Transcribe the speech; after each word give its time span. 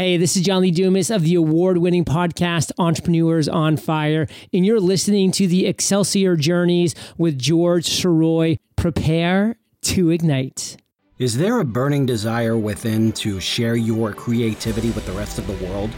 Hey, 0.00 0.16
this 0.16 0.34
is 0.34 0.44
John 0.44 0.62
Lee 0.62 0.70
Dumas 0.70 1.10
of 1.10 1.24
the 1.24 1.34
award 1.34 1.76
winning 1.76 2.06
podcast 2.06 2.72
Entrepreneurs 2.78 3.50
on 3.50 3.76
Fire, 3.76 4.26
and 4.50 4.64
you're 4.64 4.80
listening 4.80 5.30
to 5.32 5.46
the 5.46 5.66
Excelsior 5.66 6.36
Journeys 6.36 6.94
with 7.18 7.38
George 7.38 7.84
Sirois. 7.84 8.56
Prepare 8.76 9.58
to 9.82 10.08
ignite. 10.08 10.78
Is 11.18 11.36
there 11.36 11.60
a 11.60 11.66
burning 11.66 12.06
desire 12.06 12.56
within 12.56 13.12
to 13.12 13.40
share 13.40 13.76
your 13.76 14.14
creativity 14.14 14.90
with 14.92 15.04
the 15.04 15.12
rest 15.12 15.38
of 15.38 15.46
the 15.46 15.66
world? 15.66 15.90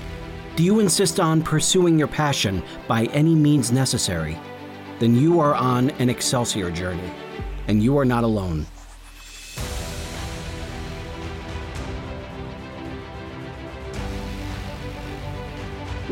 Do 0.56 0.64
you 0.64 0.80
insist 0.80 1.20
on 1.20 1.40
pursuing 1.40 1.96
your 1.96 2.08
passion 2.08 2.60
by 2.88 3.04
any 3.12 3.36
means 3.36 3.70
necessary? 3.70 4.36
Then 4.98 5.14
you 5.14 5.38
are 5.38 5.54
on 5.54 5.90
an 6.00 6.10
Excelsior 6.10 6.72
journey, 6.72 7.08
and 7.68 7.80
you 7.80 7.96
are 7.98 8.04
not 8.04 8.24
alone. 8.24 8.66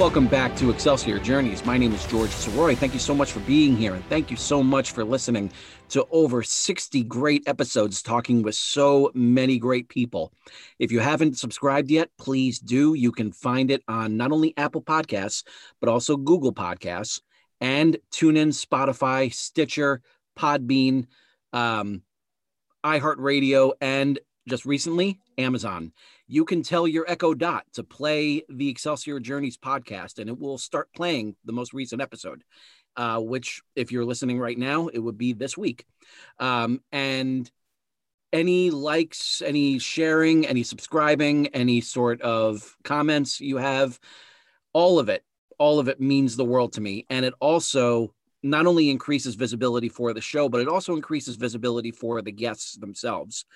Welcome 0.00 0.28
back 0.28 0.56
to 0.56 0.70
Excelsior 0.70 1.18
Journeys. 1.18 1.62
My 1.66 1.76
name 1.76 1.92
is 1.92 2.06
George 2.06 2.30
Sirois. 2.30 2.74
Thank 2.74 2.94
you 2.94 2.98
so 2.98 3.14
much 3.14 3.32
for 3.32 3.40
being 3.40 3.76
here, 3.76 3.92
and 3.92 4.02
thank 4.06 4.30
you 4.30 4.36
so 4.38 4.62
much 4.62 4.92
for 4.92 5.04
listening 5.04 5.52
to 5.90 6.06
over 6.10 6.42
60 6.42 7.02
great 7.02 7.46
episodes 7.46 8.00
talking 8.00 8.40
with 8.40 8.54
so 8.54 9.10
many 9.12 9.58
great 9.58 9.90
people. 9.90 10.32
If 10.78 10.90
you 10.90 11.00
haven't 11.00 11.36
subscribed 11.36 11.90
yet, 11.90 12.08
please 12.16 12.58
do. 12.58 12.94
You 12.94 13.12
can 13.12 13.30
find 13.30 13.70
it 13.70 13.82
on 13.88 14.16
not 14.16 14.32
only 14.32 14.54
Apple 14.56 14.80
Podcasts, 14.80 15.44
but 15.80 15.90
also 15.90 16.16
Google 16.16 16.54
Podcasts 16.54 17.20
and 17.60 17.98
TuneIn, 18.10 18.54
Spotify, 18.54 19.30
Stitcher, 19.30 20.00
Podbean, 20.34 21.08
um, 21.52 22.00
iHeartRadio, 22.86 23.72
and 23.82 24.18
just 24.48 24.64
recently, 24.64 25.20
Amazon 25.40 25.92
you 26.30 26.44
can 26.44 26.62
tell 26.62 26.86
your 26.86 27.04
Echo 27.08 27.34
Dot 27.34 27.64
to 27.72 27.82
play 27.82 28.44
the 28.48 28.68
Excelsior 28.68 29.18
Journeys 29.18 29.56
podcast, 29.56 30.20
and 30.20 30.30
it 30.30 30.38
will 30.38 30.58
start 30.58 30.88
playing 30.94 31.34
the 31.44 31.52
most 31.52 31.72
recent 31.72 32.00
episode, 32.00 32.44
uh, 32.96 33.18
which, 33.18 33.62
if 33.74 33.90
you're 33.90 34.04
listening 34.04 34.38
right 34.38 34.56
now, 34.56 34.86
it 34.86 35.00
would 35.00 35.18
be 35.18 35.32
this 35.32 35.58
week. 35.58 35.84
Um, 36.38 36.82
and 36.92 37.50
any 38.32 38.70
likes, 38.70 39.42
any 39.44 39.80
sharing, 39.80 40.46
any 40.46 40.62
subscribing, 40.62 41.48
any 41.48 41.80
sort 41.80 42.22
of 42.22 42.76
comments 42.84 43.40
you 43.40 43.56
have, 43.56 43.98
all 44.72 45.00
of 45.00 45.08
it, 45.08 45.24
all 45.58 45.80
of 45.80 45.88
it 45.88 46.00
means 46.00 46.36
the 46.36 46.44
world 46.44 46.74
to 46.74 46.80
me. 46.80 47.06
And 47.10 47.24
it 47.24 47.34
also 47.40 48.14
not 48.44 48.66
only 48.66 48.88
increases 48.88 49.34
visibility 49.34 49.88
for 49.88 50.14
the 50.14 50.20
show, 50.20 50.48
but 50.48 50.60
it 50.60 50.68
also 50.68 50.94
increases 50.94 51.34
visibility 51.34 51.90
for 51.90 52.22
the 52.22 52.30
guests 52.30 52.76
themselves 52.76 53.46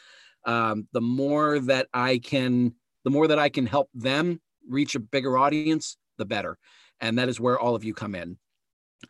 um, 0.45 0.89
the 0.93 1.01
more 1.01 1.59
that 1.59 1.89
I 1.93 2.19
can, 2.19 2.75
the 3.05 3.11
more 3.11 3.29
that 3.29 3.39
I 3.39 3.49
can 3.49 3.67
help 3.67 3.89
them 3.95 4.41
reach 4.69 4.95
a 4.95 5.01
bigger 5.01 5.37
audience, 5.37 5.97
the 6.19 6.25
better. 6.25 6.59
And 7.01 7.19
that 7.19 7.29
is 7.29 7.41
where 7.41 7.59
all 7.59 7.75
of 7.75 7.85
you 7.85 7.95
come 7.95 8.15
in. 8.15 8.39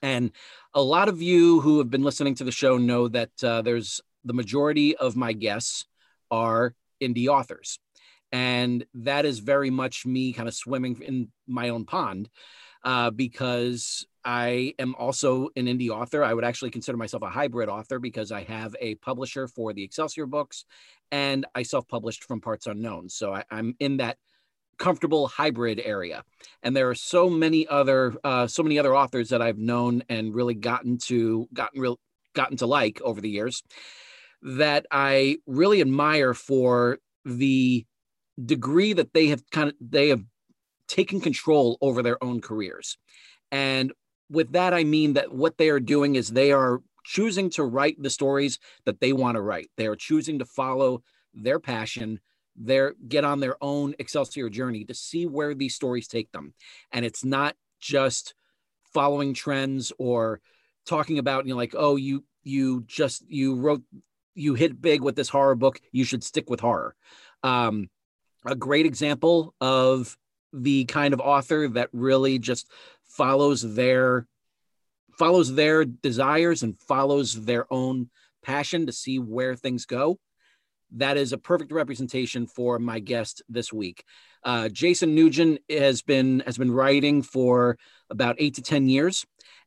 And 0.02 0.32
a 0.72 0.82
lot 0.82 1.08
of 1.08 1.22
you 1.22 1.60
who 1.60 1.78
have 1.78 1.90
been 1.90 2.02
listening 2.02 2.34
to 2.36 2.44
the 2.44 2.52
show 2.52 2.78
know 2.78 3.08
that 3.08 3.30
uh, 3.42 3.62
there's 3.62 4.00
the 4.24 4.32
majority 4.32 4.96
of 4.96 5.16
my 5.16 5.32
guests 5.32 5.84
are 6.30 6.74
indie 7.00 7.28
authors. 7.28 7.78
And 8.32 8.84
that 8.94 9.24
is 9.24 9.38
very 9.38 9.70
much 9.70 10.06
me 10.06 10.32
kind 10.32 10.48
of 10.48 10.54
swimming 10.54 11.00
in 11.02 11.28
my 11.46 11.68
own 11.68 11.84
pond 11.84 12.28
uh, 12.82 13.10
because 13.10 14.06
I 14.24 14.74
am 14.78 14.94
also 14.94 15.50
an 15.56 15.66
indie 15.66 15.90
author. 15.90 16.24
I 16.24 16.32
would 16.32 16.44
actually 16.44 16.70
consider 16.70 16.96
myself 16.96 17.22
a 17.22 17.28
hybrid 17.28 17.68
author 17.68 17.98
because 17.98 18.32
I 18.32 18.42
have 18.44 18.74
a 18.80 18.94
publisher 18.96 19.46
for 19.48 19.72
the 19.72 19.82
Excelsior 19.82 20.26
books 20.26 20.64
and 21.12 21.46
I 21.54 21.62
self 21.62 21.86
published 21.88 22.24
from 22.24 22.40
Parts 22.40 22.66
Unknown. 22.66 23.08
So 23.08 23.34
I, 23.34 23.44
am 23.50 23.74
in 23.80 23.98
that 23.98 24.16
comfortable 24.78 25.28
hybrid 25.28 25.80
area. 25.84 26.24
And 26.62 26.74
there 26.76 26.88
are 26.88 26.94
so 26.94 27.28
many 27.28 27.66
other 27.66 28.14
uh, 28.24 28.46
so 28.46 28.62
many 28.62 28.78
other 28.78 28.96
authors 28.96 29.28
that 29.30 29.42
I've 29.42 29.58
known 29.58 30.02
and 30.08 30.34
really 30.34 30.54
gotten 30.54 30.98
to 31.04 31.48
gotten 31.52 31.80
real 31.80 31.98
gotten 32.34 32.56
to 32.58 32.66
like 32.66 33.00
over 33.02 33.20
the 33.20 33.30
years 33.30 33.62
that 34.42 34.86
I 34.90 35.38
really 35.46 35.80
admire 35.80 36.34
for 36.34 36.98
the 37.24 37.86
degree 38.44 38.92
that 38.92 39.12
they 39.14 39.28
have 39.28 39.48
kind 39.50 39.68
of 39.68 39.74
they 39.80 40.08
have 40.08 40.22
taken 40.88 41.20
control 41.20 41.78
over 41.80 42.02
their 42.02 42.22
own 42.22 42.40
careers. 42.40 42.98
And 43.50 43.92
with 44.30 44.52
that, 44.52 44.74
I 44.74 44.84
mean 44.84 45.14
that 45.14 45.32
what 45.32 45.58
they 45.58 45.68
are 45.68 45.80
doing 45.80 46.16
is 46.16 46.28
they 46.28 46.52
are 46.52 46.80
choosing 47.04 47.50
to 47.50 47.64
write 47.64 48.02
the 48.02 48.10
stories 48.10 48.58
that 48.86 49.00
they 49.00 49.12
want 49.12 49.36
to 49.36 49.42
write. 49.42 49.70
They 49.76 49.86
are 49.86 49.96
choosing 49.96 50.38
to 50.38 50.44
follow 50.44 51.02
their 51.34 51.60
passion, 51.60 52.20
their 52.56 52.94
get 53.08 53.24
on 53.24 53.40
their 53.40 53.56
own 53.62 53.94
Excelsior 53.98 54.48
journey 54.48 54.84
to 54.84 54.94
see 54.94 55.26
where 55.26 55.54
these 55.54 55.74
stories 55.74 56.08
take 56.08 56.32
them. 56.32 56.54
And 56.92 57.04
it's 57.04 57.24
not 57.24 57.56
just 57.80 58.34
following 58.92 59.34
trends 59.34 59.92
or 59.98 60.40
talking 60.86 61.18
about, 61.18 61.44
you 61.44 61.50
know, 61.50 61.56
like, 61.56 61.74
oh, 61.76 61.96
you 61.96 62.24
you 62.42 62.84
just 62.86 63.24
you 63.28 63.56
wrote 63.56 63.82
you 64.34 64.54
hit 64.54 64.80
big 64.80 65.02
with 65.02 65.16
this 65.16 65.28
horror 65.28 65.54
book, 65.54 65.80
you 65.92 66.04
should 66.04 66.24
stick 66.24 66.50
with 66.50 66.60
horror. 66.60 66.94
Um, 67.42 67.88
a 68.44 68.56
great 68.56 68.86
example 68.86 69.54
of 69.60 70.16
the 70.52 70.84
kind 70.84 71.14
of 71.14 71.20
author 71.20 71.68
that 71.68 71.88
really 71.92 72.38
just 72.38 72.68
follows 73.16 73.74
their 73.74 74.26
follows 75.18 75.54
their 75.54 75.84
desires 75.84 76.62
and 76.62 76.78
follows 76.80 77.44
their 77.44 77.72
own 77.72 78.10
passion 78.42 78.86
to 78.86 78.92
see 78.92 79.18
where 79.18 79.54
things 79.54 79.86
go. 79.86 80.18
That 80.96 81.16
is 81.16 81.32
a 81.32 81.38
perfect 81.38 81.72
representation 81.72 82.46
for 82.46 82.78
my 82.78 82.98
guest 82.98 83.42
this 83.48 83.72
week. 83.72 84.04
Uh, 84.44 84.68
jason 84.68 85.14
nugent 85.14 85.60
has 85.70 86.02
been 86.02 86.42
has 86.44 86.58
been 86.58 86.70
writing 86.70 87.22
for 87.22 87.78
about 88.10 88.36
eight 88.38 88.54
to 88.54 88.62
ten 88.62 88.88
years 88.88 89.24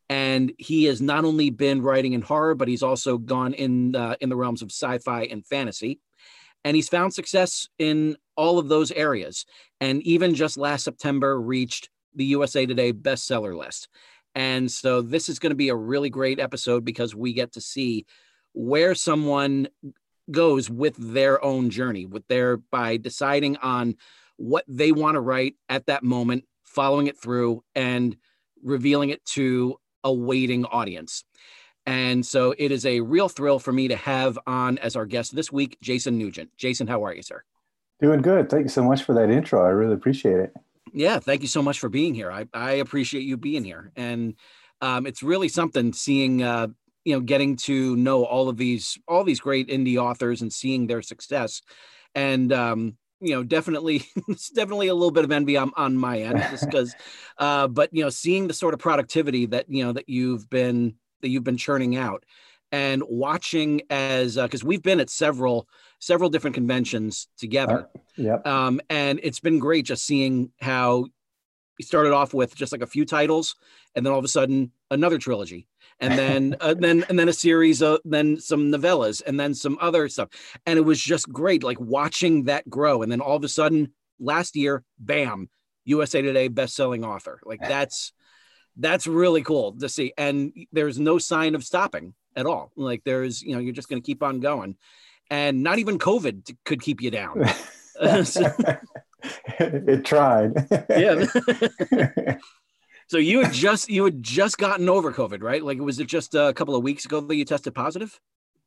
and 0.10 0.54
he 0.58 0.86
has 0.86 1.02
not 1.02 1.26
only 1.26 1.50
been 1.50 1.82
writing 1.82 2.14
in 2.14 2.22
horror 2.22 2.54
but 2.54 2.68
he's 2.68 2.84
also 2.84 3.18
gone 3.18 3.54
in 3.54 3.96
uh, 3.96 4.16
in 4.22 4.30
the 4.30 4.36
realms 4.36 4.62
of 4.62 4.70
sci-fi 4.72 5.24
and 5.24 5.46
fantasy. 5.46 6.00
And 6.64 6.76
he's 6.76 6.90
found 6.90 7.14
success 7.14 7.70
in 7.80 8.18
all 8.36 8.60
of 8.60 8.68
those 8.68 8.92
areas. 8.92 9.46
And 9.80 10.02
even 10.04 10.36
just 10.36 10.58
last 10.58 10.84
september 10.84 11.40
reached 11.40 11.90
the 12.16 12.26
usa 12.26 12.66
today 12.66 12.94
bestseller 12.94 13.58
list 13.58 13.88
and 14.38 14.72
so 14.72 15.02
this 15.02 15.30
is 15.30 15.40
going 15.40 15.50
to 15.50 15.56
be 15.56 15.70
a 15.70 15.76
really 15.76 16.12
great 16.12 16.40
episode 16.40 16.86
because 16.86 17.16
we 17.16 17.34
get 17.34 17.54
to 17.54 17.62
see 17.62 18.06
where 18.54 18.94
someone 18.94 19.68
goes 20.30 20.70
with 20.70 20.96
their 20.98 21.44
own 21.44 21.72
journey, 21.72 22.06
with 22.06 22.28
their 22.28 22.58
by 22.58 22.98
deciding 22.98 23.58
on 23.58 23.96
what 24.36 24.64
they 24.68 24.92
want 24.92 25.16
to 25.16 25.22
write 25.22 25.56
at 25.70 25.88
that 25.88 26.04
moment, 26.04 26.46
following 26.64 27.08
it 27.08 27.20
through, 27.20 27.64
and 27.74 28.16
revealing 28.64 29.10
it 29.10 29.26
to 29.26 29.78
a 30.04 30.14
waiting 30.14 30.66
audience. 30.66 31.24
And 31.88 32.24
so 32.24 32.54
it 32.58 32.72
is 32.72 32.86
a 32.86 33.00
real 33.00 33.30
thrill 33.30 33.58
for 33.58 33.72
me 33.72 33.88
to 33.88 33.96
have 33.96 34.38
on 34.46 34.78
as 34.78 34.96
our 34.96 35.08
guest 35.08 35.36
this 35.36 35.52
week, 35.52 35.78
Jason 35.82 36.18
Nugent. 36.18 36.52
Jason, 36.58 36.86
how 36.86 37.04
are 37.06 37.14
you, 37.16 37.24
sir? 37.24 37.44
Doing 38.02 38.22
good. 38.22 38.50
Thank 38.50 38.64
you 38.64 38.70
so 38.70 38.84
much 38.84 39.04
for 39.04 39.14
that 39.14 39.32
intro. 39.32 39.66
I 39.66 39.70
really 39.70 39.94
appreciate 39.94 40.40
it. 40.40 40.54
Yeah, 40.94 41.20
thank 41.20 41.42
you 41.42 41.48
so 41.48 41.62
much 41.62 41.80
for 41.80 41.90
being 41.90 42.14
here. 42.14 42.32
I, 42.32 42.46
I 42.54 42.72
appreciate 42.74 43.22
you 43.24 43.38
being 43.38 43.64
here. 43.64 43.92
And 43.96 44.36
um, 44.82 45.06
it's 45.06 45.24
really 45.24 45.50
something 45.50 45.94
seeing, 45.94 46.42
uh, 46.44 46.68
you 47.04 47.14
know, 47.14 47.20
getting 47.22 47.56
to 47.58 47.96
know 47.96 48.24
all 48.26 48.50
of 48.50 48.58
these, 48.58 48.98
all 49.08 49.24
these 49.24 49.40
great 49.40 49.68
indie 49.70 49.98
authors 49.98 50.42
and 50.42 50.52
seeing 50.52 50.88
their 50.88 51.02
success. 51.02 51.62
And, 52.16 52.52
um, 52.54 52.98
you 53.20 53.32
know, 53.34 53.44
definitely, 53.44 54.06
it's 54.28 54.50
definitely 54.50 54.88
a 54.88 54.94
little 54.94 55.12
bit 55.12 55.24
of 55.24 55.32
envy 55.32 55.58
on, 55.58 55.72
on 55.76 55.98
my 55.98 56.20
end 56.20 56.46
just 56.50 56.66
because, 56.70 56.96
uh, 57.38 57.68
but, 57.68 57.90
you 57.94 58.04
know, 58.04 58.10
seeing 58.10 58.48
the 58.48 58.54
sort 58.54 58.74
of 58.74 58.80
productivity 58.80 59.46
that, 59.48 59.66
you 59.70 59.84
know, 59.84 59.94
that 59.94 60.08
you've 60.10 60.50
been, 60.50 60.96
that 61.22 61.30
you've 61.30 61.44
been 61.44 61.58
churning 61.58 61.96
out 61.96 62.24
and 62.72 63.02
watching 63.08 63.82
as, 63.90 64.36
because 64.36 64.64
uh, 64.64 64.68
we've 64.68 64.84
been 64.84 65.00
at 65.00 65.10
several, 65.10 65.68
several 66.00 66.30
different 66.30 66.54
conventions 66.54 67.28
together. 67.38 67.88
Uh, 67.96 68.00
yep. 68.18 68.48
Um, 68.48 68.82
and 68.90 69.20
it's 69.24 69.40
been 69.40 69.60
great 69.60 69.86
just 69.86 70.06
seeing 70.06 70.52
how 70.60 71.06
he 71.78 71.84
started 71.84 72.14
off 72.14 72.34
with 72.34 72.56
just 72.56 72.72
like 72.72 72.82
a 72.82 72.88
few 72.88 73.06
titles, 73.06 73.56
and 73.96 74.06
then 74.06 74.12
all 74.12 74.20
of 74.20 74.26
a 74.26 74.30
sudden 74.30 74.72
another 74.90 75.18
trilogy, 75.18 75.68
and 76.00 76.18
then 76.18 76.56
uh, 76.62 76.74
then 76.74 77.06
and 77.10 77.18
then 77.18 77.30
a 77.30 77.34
series 77.34 77.82
of 77.82 78.00
then 78.04 78.40
some 78.40 78.72
novellas, 78.72 79.22
and 79.26 79.40
then 79.40 79.54
some 79.54 79.78
other 79.80 80.10
stuff, 80.10 80.30
and 80.66 80.78
it 80.78 80.84
was 80.84 81.00
just 81.00 81.30
great, 81.30 81.64
like 81.64 81.80
watching 81.80 82.46
that 82.46 82.68
grow. 82.70 83.04
And 83.04 83.12
then 83.12 83.22
all 83.22 83.36
of 83.36 83.44
a 83.44 83.50
sudden, 83.50 83.94
last 84.20 84.56
year, 84.56 84.84
bam, 85.00 85.50
USA 85.86 86.22
Today 86.22 86.48
best-selling 86.48 87.06
author. 87.06 87.40
Like 87.46 87.60
that's 87.62 88.12
that's 88.76 89.08
really 89.08 89.44
cool 89.44 89.74
to 89.74 89.88
see, 89.88 90.14
and 90.18 90.54
there's 90.72 91.00
no 91.00 91.20
sign 91.20 91.54
of 91.54 91.64
stopping 91.64 92.16
at 92.36 92.48
all. 92.48 92.72
Like 92.76 93.04
there's 93.04 93.44
you 93.44 93.54
know 93.54 93.60
you're 93.60 93.74
just 93.74 93.90
going 93.90 94.02
to 94.02 94.06
keep 94.06 94.24
on 94.24 94.40
going 94.40 94.78
and 95.30 95.64
not 95.64 95.80
even 95.80 96.00
COVID 96.00 96.56
could 96.66 96.82
keep 96.82 97.02
you 97.02 97.12
down. 97.12 97.46
it 99.60 100.06
tried. 100.06 100.54
yeah. 100.90 101.26
so 103.08 103.18
you 103.18 103.44
had 103.44 103.54
just 103.54 103.90
you 103.90 104.06
had 104.06 104.22
just 104.22 104.58
gotten 104.58 104.90
over 104.90 105.12
COVID, 105.12 105.42
right? 105.42 105.64
Like 105.64 105.80
was 105.80 106.00
it 106.00 106.08
just 106.08 106.36
a 106.36 106.54
couple 106.54 106.76
of 106.76 106.84
weeks 106.84 107.06
ago 107.06 107.20
that 107.22 107.36
you 107.36 107.46
tested 107.46 107.74
positive? 107.76 108.20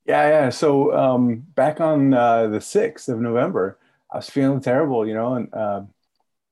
Yeah, 0.07 0.29
yeah. 0.29 0.51
So 0.51 0.97
um, 0.97 1.45
back 1.55 1.81
on 1.81 2.15
uh, 2.15 2.49
the 2.49 2.61
sixth 2.61 3.09
of 3.09 3.21
November, 3.21 3.79
I 4.13 4.17
was 4.17 4.31
feeling 4.31 4.61
terrible, 4.61 5.07
you 5.07 5.15
know, 5.15 5.35
and 5.35 5.55
uh, 5.55 5.83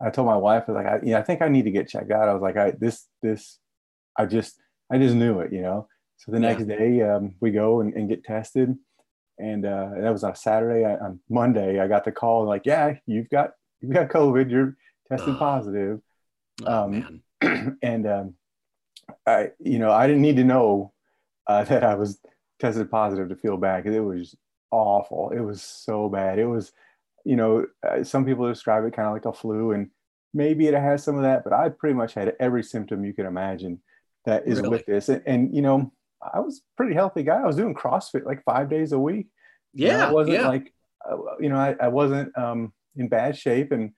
I 0.01 0.11
told 0.11 0.27
my 0.27 0.37
wife, 0.37 0.65
I 0.69 0.73
was 0.73 0.85
like, 0.85 0.93
I, 0.93 1.05
you 1.05 1.13
know, 1.13 1.19
I 1.19 1.23
think 1.23 1.43
I 1.43 1.49
need 1.49 1.65
to 1.65 1.71
get 1.71 1.89
checked 1.89 2.11
out. 2.11 2.29
I 2.29 2.35
was 2.35 2.43
like, 2.43 2.57
I 2.57 2.73
this 2.73 3.07
this, 3.23 3.59
I 4.17 4.27
just 4.27 4.61
I 4.91 4.99
just 4.99 5.15
knew 5.15 5.41
it, 5.41 5.53
you 5.53 5.63
know. 5.63 5.89
So 6.19 6.33
the 6.33 6.41
next 6.41 6.65
day, 6.65 7.01
um, 7.03 7.37
we 7.41 7.53
go 7.53 7.81
and, 7.81 7.95
and, 7.95 8.09
get 8.09 8.25
tested, 8.25 8.77
and 9.39 9.65
uh, 9.65 9.91
that 10.01 10.13
was 10.13 10.25
on 10.25 10.33
a 10.33 10.37
Saturday. 10.37 10.85
I, 10.85 10.97
on 10.97 11.21
Monday, 11.29 11.81
I 11.81 11.89
got 11.89 12.05
the 12.05 12.13
call 12.13 12.45
like, 12.45 12.63
yeah, 12.65 12.95
you've 13.07 13.29
got 13.29 13.51
you've 13.81 13.93
got 13.93 14.09
COVID. 14.09 14.51
You're 14.51 14.77
tested 15.11 15.35
oh. 15.35 15.39
positive. 15.39 16.01
Oh, 16.65 16.85
um, 16.85 17.23
man. 17.41 17.79
and 17.83 18.07
um, 18.07 18.35
I, 19.27 19.51
you 19.59 19.79
know, 19.79 19.93
I 19.93 20.07
didn't 20.07 20.23
need 20.23 20.37
to 20.37 20.45
know 20.45 20.93
uh, 21.47 21.65
that 21.65 21.85
I 21.85 21.95
was 21.95 22.19
tested 22.59 22.91
positive 22.91 23.29
to 23.29 23.37
feel 23.37 23.57
bad 23.57 23.83
because 23.83 23.97
it 23.97 24.01
was 24.01 24.35
awful. 24.71 25.31
It 25.31 25.41
was 25.41 25.63
so 25.63 26.09
bad. 26.09 26.39
It 26.39 26.47
was, 26.47 26.73
you 27.25 27.37
know, 27.37 27.67
uh, 27.87 28.05
some 28.05 28.25
people 28.25 28.49
describe 28.49 28.85
it 28.85 28.95
kind 28.95 29.09
of 29.09 29.15
like 29.15 29.25
a 29.27 29.33
flu, 29.33 29.73
and 29.73 29.91
maybe 30.35 30.67
it 30.67 30.75
has 30.75 31.03
some 31.03 31.17
of 31.17 31.23
that, 31.23 31.45
but 31.45 31.53
I 31.53 31.69
pretty 31.69 31.95
much 31.95 32.15
had 32.15 32.35
every 32.41 32.63
symptom 32.63 33.05
you 33.05 33.15
could 33.15 33.27
imagine 33.27 33.81
that 34.25 34.47
is 34.47 34.59
really? 34.59 34.71
with 34.71 34.87
this. 34.87 35.09
And, 35.09 35.23
and, 35.27 35.55
you 35.55 35.63
know, 35.63 35.93
I 36.23 36.41
was 36.41 36.63
pretty 36.77 36.95
healthy 36.95 37.23
guy. 37.23 37.41
I 37.41 37.47
was 37.47 37.57
doing 37.57 37.75
CrossFit 37.75 38.25
like 38.25 38.43
five 38.45 38.69
days 38.69 38.93
a 38.93 38.99
week. 38.99 39.29
Yeah, 39.75 39.93
you 39.93 39.99
know, 39.99 40.09
I 40.09 40.13
wasn't 40.13 40.37
yeah. 40.37 40.49
like, 40.49 40.75
uh, 41.09 41.17
you 41.41 41.49
know, 41.49 41.57
I, 41.57 41.77
I 41.81 41.89
wasn't 41.89 42.37
um, 42.37 42.73
in 42.97 43.09
bad 43.09 43.37
shape, 43.37 43.73
and 43.73 43.93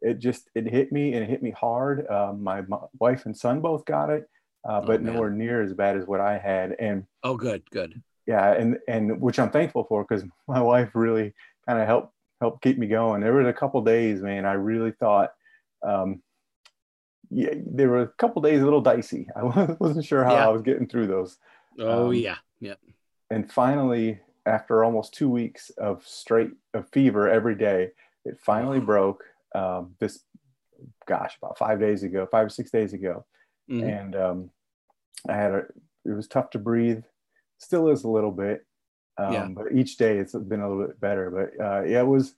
it 0.00 0.18
just 0.18 0.48
it 0.54 0.66
hit 0.66 0.92
me 0.92 1.14
and 1.14 1.22
it 1.22 1.28
hit 1.28 1.42
me 1.42 1.50
hard. 1.50 2.06
Um, 2.08 2.42
my, 2.42 2.62
my, 2.62 2.78
wife 2.98 3.26
and 3.26 3.36
son 3.36 3.60
both 3.60 3.84
got 3.84 4.10
it, 4.10 4.28
uh, 4.68 4.80
oh, 4.82 4.86
but 4.86 5.02
man. 5.02 5.14
nowhere 5.14 5.30
near 5.30 5.62
as 5.62 5.74
bad 5.74 5.96
as 5.96 6.06
what 6.06 6.20
I 6.20 6.38
had. 6.38 6.74
And 6.78 7.04
oh, 7.22 7.36
good, 7.36 7.68
good. 7.70 8.02
Yeah, 8.26 8.52
and 8.52 8.78
and 8.88 9.20
which 9.20 9.38
I'm 9.38 9.50
thankful 9.50 9.84
for 9.84 10.04
because 10.04 10.24
my 10.48 10.60
wife 10.60 10.90
really 10.94 11.34
kind 11.66 11.80
of 11.80 11.86
helped 11.86 12.12
helped 12.40 12.62
keep 12.62 12.78
me 12.78 12.86
going. 12.86 13.20
There 13.20 13.34
was 13.34 13.46
a 13.46 13.52
couple 13.52 13.80
days, 13.82 14.22
man. 14.22 14.44
I 14.46 14.52
really 14.52 14.92
thought. 14.92 15.30
Um, 15.86 16.22
yeah, 17.30 17.54
there 17.66 17.88
were 17.88 18.02
a 18.02 18.08
couple 18.08 18.40
days 18.40 18.62
a 18.62 18.64
little 18.64 18.80
dicey. 18.80 19.28
I 19.36 19.42
wasn't 19.78 20.04
sure 20.04 20.24
how 20.24 20.34
yeah. 20.34 20.46
I 20.46 20.48
was 20.48 20.62
getting 20.62 20.88
through 20.88 21.08
those. 21.08 21.36
Oh 21.78 22.08
um, 22.08 22.14
yeah, 22.14 22.36
yeah. 22.60 22.74
And 23.30 23.50
finally, 23.50 24.20
after 24.44 24.84
almost 24.84 25.14
two 25.14 25.28
weeks 25.28 25.70
of 25.78 26.04
straight 26.06 26.50
of 26.74 26.88
fever 26.90 27.28
every 27.28 27.54
day, 27.54 27.90
it 28.24 28.38
finally 28.40 28.80
broke 28.80 29.24
um, 29.54 29.94
this, 29.98 30.20
gosh, 31.06 31.36
about 31.40 31.58
five 31.58 31.80
days 31.80 32.02
ago, 32.02 32.26
five 32.30 32.46
or 32.46 32.50
six 32.50 32.70
days 32.70 32.92
ago, 32.92 33.24
mm-hmm. 33.70 33.88
and 33.88 34.16
um, 34.16 34.50
I 35.28 35.34
had 35.34 35.52
a. 35.52 35.62
It 36.04 36.14
was 36.14 36.28
tough 36.28 36.50
to 36.50 36.60
breathe, 36.60 37.02
still 37.58 37.88
is 37.88 38.04
a 38.04 38.08
little 38.08 38.30
bit, 38.30 38.64
um, 39.18 39.32
yeah. 39.32 39.48
but 39.48 39.72
each 39.74 39.96
day 39.96 40.18
it's 40.18 40.34
been 40.34 40.60
a 40.60 40.68
little 40.68 40.86
bit 40.86 41.00
better. 41.00 41.30
But 41.30 41.64
uh, 41.64 41.82
yeah, 41.82 42.00
it 42.00 42.06
was 42.06 42.34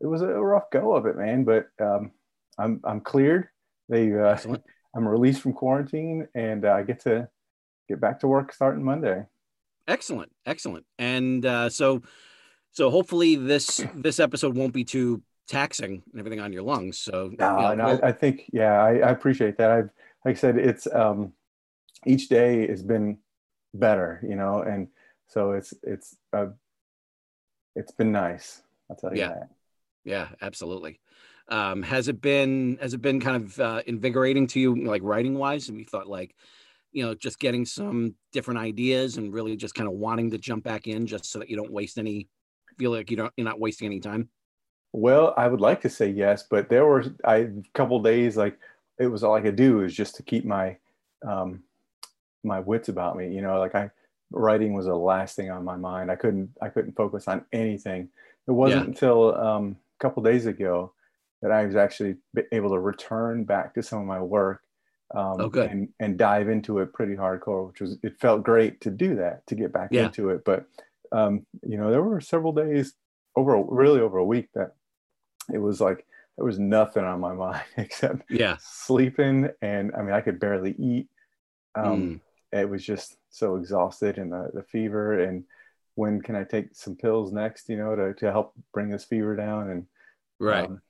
it 0.00 0.06
was 0.06 0.22
a 0.22 0.28
rough 0.28 0.70
go 0.70 0.94
of 0.94 1.06
it, 1.06 1.16
man. 1.16 1.44
But 1.44 1.68
um, 1.80 2.10
I'm 2.58 2.80
I'm 2.84 3.00
cleared. 3.00 3.48
They 3.88 4.12
uh, 4.12 4.36
I'm 4.94 5.06
released 5.06 5.42
from 5.42 5.52
quarantine, 5.52 6.26
and 6.34 6.64
uh, 6.64 6.72
I 6.72 6.82
get 6.82 7.00
to 7.00 7.28
get 7.88 8.00
back 8.00 8.20
to 8.20 8.28
work 8.28 8.52
starting 8.52 8.84
Monday. 8.84 9.24
Excellent, 9.88 10.32
excellent. 10.44 10.84
And 10.98 11.44
uh, 11.46 11.68
so, 11.68 12.02
so 12.72 12.90
hopefully 12.90 13.36
this 13.36 13.84
this 13.94 14.20
episode 14.20 14.56
won't 14.56 14.72
be 14.72 14.84
too 14.84 15.22
taxing 15.48 16.02
and 16.10 16.18
everything 16.18 16.40
on 16.40 16.52
your 16.52 16.62
lungs. 16.62 16.98
So 16.98 17.30
no, 17.38 17.56
you 17.56 17.62
know, 17.62 17.74
no, 17.74 18.00
I, 18.02 18.08
I, 18.08 18.12
think 18.12 18.50
yeah, 18.52 18.82
I, 18.82 18.98
I, 18.98 19.10
appreciate 19.10 19.56
that. 19.58 19.70
I've 19.70 19.90
like 20.24 20.36
I 20.36 20.38
said, 20.38 20.58
it's 20.58 20.88
um, 20.92 21.32
each 22.04 22.28
day 22.28 22.66
has 22.66 22.82
been 22.82 23.18
better, 23.74 24.20
you 24.28 24.34
know, 24.34 24.62
and 24.62 24.88
so 25.28 25.52
it's 25.52 25.72
it's 25.82 26.16
uh, 26.32 26.46
it's 27.74 27.92
been 27.92 28.12
nice. 28.12 28.62
I'll 28.90 28.96
tell 28.96 29.12
you 29.12 29.20
yeah. 29.20 29.28
that. 29.28 29.48
Yeah, 30.04 30.28
absolutely. 30.40 31.00
Um, 31.48 31.82
has 31.82 32.08
it 32.08 32.20
been 32.20 32.78
has 32.80 32.94
it 32.94 33.02
been 33.02 33.20
kind 33.20 33.36
of 33.36 33.60
uh, 33.60 33.82
invigorating 33.86 34.46
to 34.48 34.60
you, 34.60 34.84
like 34.84 35.02
writing 35.04 35.38
wise? 35.38 35.68
And 35.68 35.76
we 35.76 35.84
thought 35.84 36.08
like, 36.08 36.34
you 36.96 37.04
know, 37.04 37.14
just 37.14 37.38
getting 37.38 37.66
some 37.66 38.14
different 38.32 38.58
ideas 38.58 39.18
and 39.18 39.34
really 39.34 39.54
just 39.54 39.74
kind 39.74 39.86
of 39.86 39.94
wanting 39.96 40.30
to 40.30 40.38
jump 40.38 40.64
back 40.64 40.86
in, 40.86 41.06
just 41.06 41.26
so 41.26 41.38
that 41.38 41.50
you 41.50 41.54
don't 41.54 41.70
waste 41.70 41.98
any, 41.98 42.26
feel 42.78 42.90
like 42.90 43.10
you 43.10 43.18
don't 43.18 43.30
you're 43.36 43.44
not 43.44 43.60
wasting 43.60 43.84
any 43.84 44.00
time. 44.00 44.30
Well, 44.94 45.34
I 45.36 45.46
would 45.46 45.60
like 45.60 45.82
to 45.82 45.90
say 45.90 46.08
yes, 46.08 46.44
but 46.50 46.70
there 46.70 46.86
were 46.86 47.04
I, 47.22 47.36
a 47.36 47.50
couple 47.74 48.00
days 48.00 48.38
like 48.38 48.58
it 48.98 49.08
was 49.08 49.22
all 49.22 49.34
I 49.34 49.42
could 49.42 49.56
do 49.56 49.82
is 49.82 49.94
just 49.94 50.14
to 50.14 50.22
keep 50.22 50.46
my 50.46 50.78
um, 51.28 51.62
my 52.42 52.60
wits 52.60 52.88
about 52.88 53.14
me. 53.14 53.30
You 53.30 53.42
know, 53.42 53.58
like 53.58 53.74
I 53.74 53.90
writing 54.30 54.72
was 54.72 54.86
the 54.86 54.96
last 54.96 55.36
thing 55.36 55.50
on 55.50 55.64
my 55.64 55.76
mind. 55.76 56.10
I 56.10 56.16
couldn't 56.16 56.48
I 56.62 56.70
couldn't 56.70 56.96
focus 56.96 57.28
on 57.28 57.44
anything. 57.52 58.08
It 58.48 58.52
wasn't 58.52 58.84
yeah. 58.84 58.88
until 58.88 59.34
um, 59.36 59.76
a 60.00 60.02
couple 60.02 60.22
days 60.22 60.46
ago 60.46 60.94
that 61.42 61.52
I 61.52 61.66
was 61.66 61.76
actually 61.76 62.16
able 62.52 62.70
to 62.70 62.78
return 62.78 63.44
back 63.44 63.74
to 63.74 63.82
some 63.82 63.98
of 63.98 64.06
my 64.06 64.22
work 64.22 64.62
um, 65.14 65.40
oh, 65.40 65.60
and 65.60 65.88
and 66.00 66.18
dive 66.18 66.48
into 66.48 66.80
it 66.80 66.92
pretty 66.92 67.14
hardcore. 67.14 67.68
Which 67.68 67.80
was 67.80 67.98
it 68.02 68.18
felt 68.20 68.42
great 68.42 68.80
to 68.82 68.90
do 68.90 69.16
that 69.16 69.46
to 69.46 69.54
get 69.54 69.72
back 69.72 69.88
yeah. 69.92 70.06
into 70.06 70.30
it. 70.30 70.44
But 70.44 70.66
um, 71.12 71.46
you 71.62 71.78
know, 71.78 71.90
there 71.90 72.02
were 72.02 72.20
several 72.20 72.52
days 72.52 72.94
over 73.36 73.62
really 73.62 74.00
over 74.00 74.18
a 74.18 74.24
week 74.24 74.48
that 74.54 74.72
it 75.52 75.58
was 75.58 75.80
like 75.80 76.06
there 76.36 76.44
was 76.44 76.58
nothing 76.58 77.04
on 77.04 77.20
my 77.20 77.32
mind 77.34 77.62
except 77.76 78.22
yeah 78.30 78.56
sleeping 78.60 79.48
and 79.62 79.92
i 79.96 80.02
mean 80.02 80.14
i 80.14 80.20
could 80.20 80.40
barely 80.40 80.74
eat 80.78 81.08
um, 81.74 82.20
mm. 82.54 82.58
it 82.58 82.68
was 82.68 82.84
just 82.84 83.18
so 83.28 83.56
exhausted 83.56 84.18
and 84.18 84.32
the, 84.32 84.50
the 84.54 84.62
fever 84.62 85.20
and 85.20 85.44
when 85.94 86.20
can 86.20 86.34
i 86.34 86.42
take 86.42 86.68
some 86.72 86.96
pills 86.96 87.32
next 87.32 87.68
you 87.68 87.76
know 87.76 87.94
to, 87.94 88.14
to 88.14 88.30
help 88.30 88.52
bring 88.72 88.88
this 88.88 89.04
fever 89.04 89.36
down 89.36 89.70
and 89.70 89.86
right 90.38 90.66
um, 90.66 90.80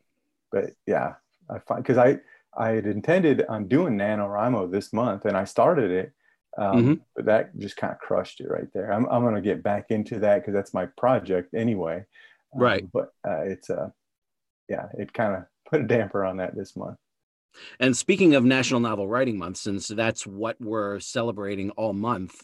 but 0.52 0.70
yeah 0.86 1.14
i 1.50 1.58
find 1.58 1.82
because 1.82 1.98
i 1.98 2.19
i 2.58 2.70
had 2.70 2.87
intended 2.87 3.44
on 3.49 3.69
doing 3.69 3.97
nanowrimo 3.97 4.70
this 4.70 4.93
month 4.93 5.25
and 5.25 5.37
i 5.37 5.44
started 5.44 5.91
it 5.91 6.12
um, 6.58 6.76
mm-hmm. 6.76 6.94
but 7.14 7.26
that 7.26 7.58
just 7.58 7.76
kind 7.76 7.93
of 7.93 7.99
crushed 7.99 8.41
it 8.41 8.49
right 8.49 8.69
there 8.73 8.93
i'm, 8.93 9.06
I'm 9.06 9.23
going 9.23 9.35
to 9.35 9.41
get 9.41 9.62
back 9.62 9.87
into 9.91 10.19
that 10.20 10.41
because 10.41 10.55
that's 10.55 10.75
my 10.75 10.87
project 10.99 11.55
anyway 11.55 12.05
right 12.55 12.82
um, 12.82 12.91
but 12.93 13.08
uh, 13.26 13.43
it's 13.43 13.70
uh 13.70 13.91
yeah, 14.69 14.87
it 14.94 15.12
kind 15.12 15.35
of 15.37 15.44
put 15.69 15.81
a 15.81 15.87
damper 15.87 16.25
on 16.25 16.38
that 16.38 16.55
this 16.55 16.76
month. 16.76 16.97
And 17.81 17.97
speaking 17.97 18.35
of 18.35 18.44
National 18.44 18.81
Novel 18.81 19.08
Writing 19.08 19.38
Month, 19.38 19.56
since 19.58 19.88
that's 19.88 20.26
what 20.26 20.56
we're 20.61 21.00
celebrating 21.00 21.70
all 21.70 21.93
month, 21.93 22.35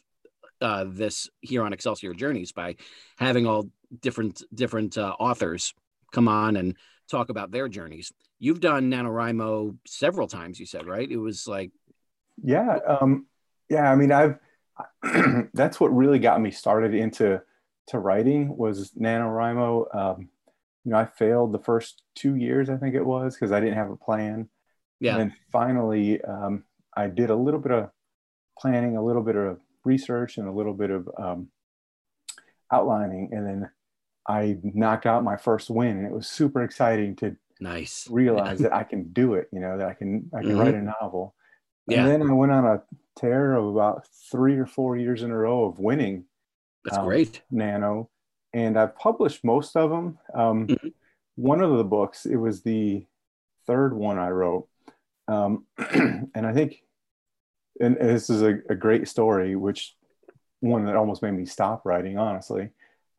uh, 0.60 0.86
this 0.88 1.28
here 1.40 1.64
on 1.64 1.72
Excelsior 1.72 2.14
Journeys 2.14 2.52
by 2.52 2.76
having 3.18 3.46
all 3.46 3.68
different 4.00 4.42
different 4.54 4.96
uh, 4.96 5.14
authors 5.18 5.74
come 6.12 6.28
on 6.28 6.56
and 6.56 6.76
talk 7.10 7.28
about 7.28 7.50
their 7.50 7.68
journeys. 7.68 8.12
You've 8.42 8.58
done 8.58 8.90
NaNoWriMo 8.90 9.76
several 9.86 10.26
times, 10.26 10.58
you 10.58 10.66
said, 10.66 10.84
right? 10.84 11.08
It 11.08 11.16
was 11.16 11.46
like, 11.46 11.70
yeah, 12.42 12.80
um, 12.88 13.26
yeah. 13.68 13.88
I 13.88 13.94
mean, 13.94 14.10
I've 14.10 14.36
that's 15.54 15.78
what 15.78 15.94
really 15.94 16.18
got 16.18 16.40
me 16.40 16.50
started 16.50 16.92
into 16.92 17.40
to 17.86 17.98
writing 18.00 18.56
was 18.56 18.90
NaNoWriMo. 19.00 19.94
Um, 19.94 20.28
you 20.84 20.90
know, 20.90 20.96
I 20.96 21.04
failed 21.04 21.52
the 21.52 21.60
first 21.60 22.02
two 22.16 22.34
years, 22.34 22.68
I 22.68 22.78
think 22.78 22.96
it 22.96 23.06
was, 23.06 23.36
because 23.36 23.52
I 23.52 23.60
didn't 23.60 23.76
have 23.76 23.92
a 23.92 23.96
plan. 23.96 24.48
Yeah. 24.98 25.12
And 25.12 25.20
then 25.20 25.36
finally, 25.52 26.20
um, 26.22 26.64
I 26.96 27.06
did 27.06 27.30
a 27.30 27.36
little 27.36 27.60
bit 27.60 27.70
of 27.70 27.90
planning, 28.58 28.96
a 28.96 29.04
little 29.04 29.22
bit 29.22 29.36
of 29.36 29.60
research, 29.84 30.36
and 30.38 30.48
a 30.48 30.52
little 30.52 30.74
bit 30.74 30.90
of 30.90 31.08
um, 31.16 31.46
outlining, 32.72 33.28
and 33.30 33.46
then 33.46 33.70
I 34.26 34.58
knocked 34.64 35.06
out 35.06 35.22
my 35.22 35.36
first 35.36 35.70
win, 35.70 35.98
and 35.98 36.06
it 36.06 36.12
was 36.12 36.26
super 36.26 36.64
exciting 36.64 37.14
to 37.16 37.36
nice 37.60 38.08
realize 38.10 38.58
that 38.60 38.74
I 38.74 38.84
can 38.84 39.12
do 39.12 39.34
it. 39.34 39.48
You 39.52 39.60
know, 39.60 39.78
that 39.78 39.88
I 39.88 39.94
can 39.94 40.30
I 40.34 40.40
can 40.40 40.50
mm-hmm. 40.50 40.58
write 40.60 40.74
a 40.74 40.82
novel. 40.82 41.34
And 41.88 41.96
yeah. 41.96 42.06
then 42.06 42.22
I 42.22 42.32
went 42.32 42.52
on 42.52 42.64
a 42.64 42.82
tear 43.18 43.54
of 43.54 43.66
about 43.66 44.06
three 44.30 44.56
or 44.56 44.66
four 44.66 44.96
years 44.96 45.22
in 45.22 45.30
a 45.30 45.36
row 45.36 45.64
of 45.64 45.78
winning. 45.78 46.24
That's 46.84 46.98
um, 46.98 47.06
great. 47.06 47.42
Nano 47.50 48.08
and 48.52 48.78
I've 48.78 48.96
published 48.96 49.44
most 49.44 49.76
of 49.76 49.90
them. 49.90 50.18
Um, 50.34 50.66
mm-hmm. 50.66 50.88
One 51.36 51.62
of 51.62 51.76
the 51.76 51.84
books, 51.84 52.26
it 52.26 52.36
was 52.36 52.62
the 52.62 53.06
third 53.66 53.94
one 53.94 54.18
I 54.18 54.28
wrote, 54.28 54.68
um, 55.28 55.64
and 55.78 56.46
I 56.46 56.52
think, 56.52 56.82
and, 57.80 57.96
this 57.96 58.28
is 58.28 58.42
a, 58.42 58.58
a, 58.68 58.74
great 58.74 59.08
story, 59.08 59.56
which 59.56 59.94
one 60.60 60.84
that 60.84 60.96
almost 60.96 61.22
made 61.22 61.32
me 61.32 61.46
stop 61.46 61.86
writing, 61.86 62.18
honestly. 62.18 62.70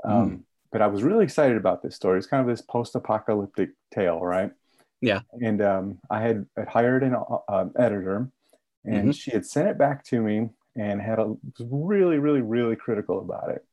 Um, 0.03 0.29
mm. 0.29 0.41
But 0.73 0.81
I 0.81 0.87
was 0.87 1.03
really 1.03 1.23
excited 1.23 1.55
about 1.55 1.81
this 1.81 1.95
story. 1.95 2.17
It's 2.17 2.27
kind 2.27 2.41
of 2.41 2.47
this 2.47 2.61
post-apocalyptic 2.61 3.69
tale, 3.93 4.19
right? 4.19 4.51
Yeah. 4.99 5.21
And 5.33 5.61
um, 5.61 5.99
I 6.09 6.19
had, 6.19 6.45
had, 6.57 6.67
hired 6.67 7.03
an 7.03 7.15
uh, 7.47 7.65
editor, 7.79 8.29
and 8.83 8.95
mm-hmm. 8.95 9.11
she 9.11 9.31
had 9.31 9.45
sent 9.45 9.69
it 9.69 9.77
back 9.77 10.03
to 10.05 10.21
me 10.21 10.49
and 10.75 11.01
had 11.01 11.19
a 11.19 11.27
was 11.27 11.67
really, 11.69 12.17
really, 12.17 12.41
really 12.41 12.75
critical 12.75 13.19
about 13.19 13.49
it 13.49 13.63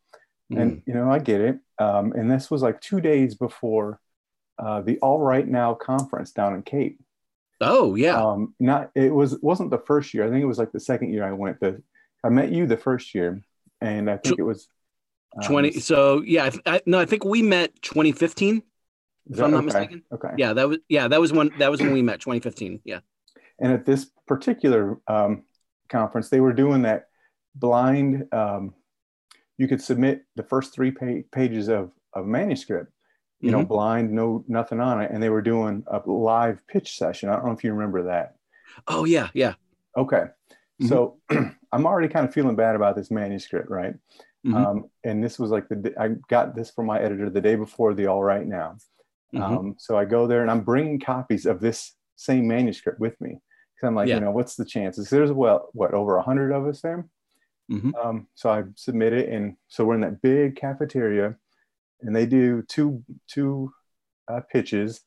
and 0.50 0.72
mm. 0.76 0.82
you 0.86 0.94
know 0.94 1.10
i 1.10 1.18
get 1.18 1.40
it 1.40 1.58
um, 1.78 2.12
and 2.12 2.30
this 2.30 2.50
was 2.50 2.62
like 2.62 2.80
two 2.80 3.00
days 3.00 3.34
before 3.34 4.00
uh, 4.58 4.80
the 4.80 4.98
all 4.98 5.18
write 5.18 5.48
now 5.48 5.74
conference 5.74 6.32
down 6.32 6.54
in 6.54 6.62
cape 6.62 6.98
oh 7.60 7.94
yeah 7.94 8.20
um, 8.22 8.54
not 8.58 8.90
it 8.94 9.14
was 9.14 9.38
wasn't 9.40 9.70
the 9.70 9.78
first 9.78 10.12
year 10.12 10.24
i 10.24 10.30
think 10.30 10.42
it 10.42 10.46
was 10.46 10.58
like 10.58 10.72
the 10.72 10.80
second 10.80 11.12
year 11.12 11.24
i 11.24 11.32
went 11.32 11.58
the 11.60 11.82
i 12.24 12.28
met 12.28 12.50
you 12.52 12.66
the 12.66 12.76
first 12.76 13.14
year 13.14 13.40
and 13.80 14.10
i 14.10 14.16
think 14.16 14.38
it 14.38 14.44
was 14.44 14.68
um, 15.36 15.48
20 15.48 15.72
so 15.80 16.22
yeah 16.22 16.50
I, 16.66 16.76
I, 16.76 16.80
no 16.86 16.98
i 16.98 17.04
think 17.04 17.24
we 17.24 17.42
met 17.42 17.80
2015 17.82 18.62
if 19.30 19.40
I'm 19.40 19.50
not 19.50 19.58
okay. 19.58 19.64
mistaken. 19.64 20.02
Okay. 20.12 20.30
Yeah, 20.36 20.52
that 20.54 20.68
was 20.68 20.78
yeah 20.88 21.08
that 21.08 21.20
was 21.20 21.32
when 21.32 21.50
that 21.58 21.70
was 21.70 21.80
when 21.80 21.92
we 21.92 22.02
met 22.02 22.20
2015. 22.20 22.80
Yeah. 22.84 23.00
And 23.60 23.72
at 23.72 23.84
this 23.84 24.06
particular 24.26 24.98
um, 25.06 25.44
conference, 25.88 26.28
they 26.28 26.40
were 26.40 26.52
doing 26.52 26.82
that 26.82 27.08
blind. 27.54 28.26
Um, 28.32 28.74
you 29.58 29.68
could 29.68 29.82
submit 29.82 30.22
the 30.36 30.42
first 30.42 30.74
three 30.74 30.90
pa- 30.90 31.22
pages 31.32 31.68
of 31.68 31.92
of 32.12 32.26
manuscript, 32.26 32.92
you 33.40 33.50
mm-hmm. 33.50 33.60
know, 33.60 33.66
blind, 33.66 34.10
no 34.10 34.44
nothing 34.48 34.80
on 34.80 35.00
it, 35.00 35.10
and 35.12 35.22
they 35.22 35.30
were 35.30 35.42
doing 35.42 35.84
a 35.86 36.00
live 36.10 36.66
pitch 36.66 36.96
session. 36.96 37.28
I 37.28 37.36
don't 37.36 37.46
know 37.46 37.52
if 37.52 37.62
you 37.62 37.72
remember 37.72 38.04
that. 38.04 38.36
Oh 38.88 39.04
yeah, 39.04 39.28
yeah. 39.34 39.54
Okay. 39.96 40.24
Mm-hmm. 40.82 40.88
So 40.88 41.18
I'm 41.72 41.86
already 41.86 42.08
kind 42.08 42.26
of 42.26 42.34
feeling 42.34 42.56
bad 42.56 42.74
about 42.74 42.96
this 42.96 43.10
manuscript, 43.10 43.70
right? 43.70 43.94
Mm-hmm. 44.46 44.56
Um, 44.56 44.84
and 45.04 45.22
this 45.22 45.38
was 45.38 45.50
like 45.50 45.68
the 45.68 45.92
I 45.98 46.10
got 46.28 46.54
this 46.54 46.70
from 46.70 46.86
my 46.86 46.98
editor 46.98 47.28
the 47.28 47.40
day 47.40 47.56
before 47.56 47.94
the 47.94 48.06
All 48.06 48.22
Write 48.22 48.46
Now. 48.46 48.76
Mm-hmm. 49.34 49.42
Um, 49.42 49.74
so 49.78 49.98
I 49.98 50.04
go 50.04 50.26
there 50.26 50.42
and 50.42 50.50
I'm 50.50 50.62
bringing 50.62 50.98
copies 50.98 51.46
of 51.46 51.60
this 51.60 51.94
same 52.16 52.48
manuscript 52.48 53.00
with 53.00 53.20
me 53.20 53.38
because 53.80 53.88
I'm 53.88 53.94
like, 53.94 54.08
yeah. 54.08 54.16
you 54.16 54.20
know, 54.20 54.30
what's 54.30 54.56
the 54.56 54.64
chances? 54.64 55.10
There's 55.10 55.32
well, 55.32 55.68
what 55.72 55.94
over 55.94 56.16
a 56.16 56.22
hundred 56.22 56.52
of 56.52 56.66
us 56.66 56.80
there. 56.80 57.06
Mm-hmm. 57.70 57.94
Um, 57.94 58.26
so 58.34 58.50
I 58.50 58.64
submit 58.74 59.12
it, 59.12 59.28
and 59.28 59.56
so 59.68 59.84
we're 59.84 59.94
in 59.94 60.00
that 60.00 60.22
big 60.22 60.56
cafeteria, 60.56 61.36
and 62.00 62.16
they 62.16 62.26
do 62.26 62.62
two 62.62 63.04
two 63.28 63.72
uh, 64.26 64.40
pitches, 64.50 65.02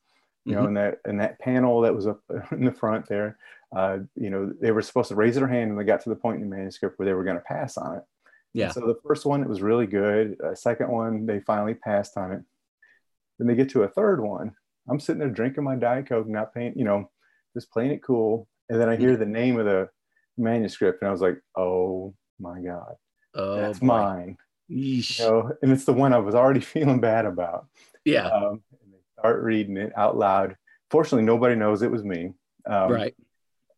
you 0.45 0.53
know, 0.53 0.59
mm-hmm. 0.59 0.67
in 0.69 0.73
that 0.75 0.97
in 1.07 1.17
that 1.17 1.39
panel 1.39 1.81
that 1.81 1.95
was 1.95 2.07
up 2.07 2.21
in 2.51 2.65
the 2.65 2.71
front 2.71 3.07
there. 3.07 3.37
Uh, 3.75 3.99
you 4.15 4.29
know, 4.29 4.53
they 4.61 4.71
were 4.71 4.83
supposed 4.83 5.09
to 5.09 5.15
raise 5.15 5.35
their 5.35 5.47
hand 5.47 5.71
when 5.71 5.77
they 5.77 5.91
got 5.91 6.01
to 6.03 6.09
the 6.09 6.15
point 6.15 6.41
in 6.41 6.47
the 6.47 6.55
manuscript 6.55 6.97
where 6.97 7.07
they 7.07 7.13
were 7.13 7.23
going 7.23 7.35
to 7.35 7.43
pass 7.43 7.75
on 7.75 7.97
it. 7.97 8.03
Yeah. 8.53 8.65
And 8.65 8.74
so 8.74 8.81
the 8.81 9.00
first 9.05 9.25
one, 9.25 9.41
it 9.41 9.50
was 9.50 9.62
really 9.62 9.88
good. 9.88 10.38
Uh, 10.43 10.53
second 10.55 10.89
one, 10.89 11.25
they 11.25 11.39
finally 11.39 11.74
passed 11.74 12.17
on 12.17 12.31
it. 12.31 12.41
Then 13.39 13.48
they 13.48 13.55
get 13.55 13.69
to 13.69 13.83
a 13.83 13.88
third 13.88 14.22
one. 14.22 14.55
I'm 14.89 15.00
sitting 15.00 15.19
there 15.19 15.29
drinking 15.29 15.63
my 15.63 15.75
Diet 15.75 16.07
Coke, 16.07 16.27
not 16.27 16.53
paying, 16.53 16.74
you 16.75 16.86
know, 16.86 17.10
just 17.55 17.72
playing 17.72 17.91
it 17.91 18.03
cool. 18.03 18.48
And 18.69 18.79
then 18.79 18.89
I 18.89 18.95
hear 18.95 19.17
the 19.17 19.25
name 19.25 19.60
of 19.60 19.65
the 19.65 19.89
manuscript, 20.38 21.01
and 21.01 21.10
I 21.10 21.12
was 21.12 21.22
like, 21.22 21.41
oh 21.55 22.13
my 22.39 22.60
God, 22.62 22.95
oh, 23.36 23.55
that's 23.57 23.79
boy. 23.79 23.86
mine. 23.86 24.38
Yeesh. 24.69 25.19
You 25.19 25.25
know, 25.25 25.51
and 25.62 25.72
it's 25.72 25.86
the 25.86 25.93
one 25.93 26.13
I 26.13 26.19
was 26.19 26.36
already 26.36 26.60
feeling 26.62 27.00
bad 27.00 27.25
about. 27.25 27.67
Yeah. 28.05 28.27
Um, 28.27 28.63
and 28.81 28.93
they 28.93 29.00
start 29.19 29.41
reading 29.43 29.77
it 29.77 29.93
out 29.95 30.17
loud. 30.17 30.57
Fortunately, 30.89 31.25
nobody 31.25 31.55
knows 31.55 31.81
it 31.81 31.91
was 31.91 32.03
me. 32.03 32.33
Um, 32.65 32.91
right. 32.91 33.15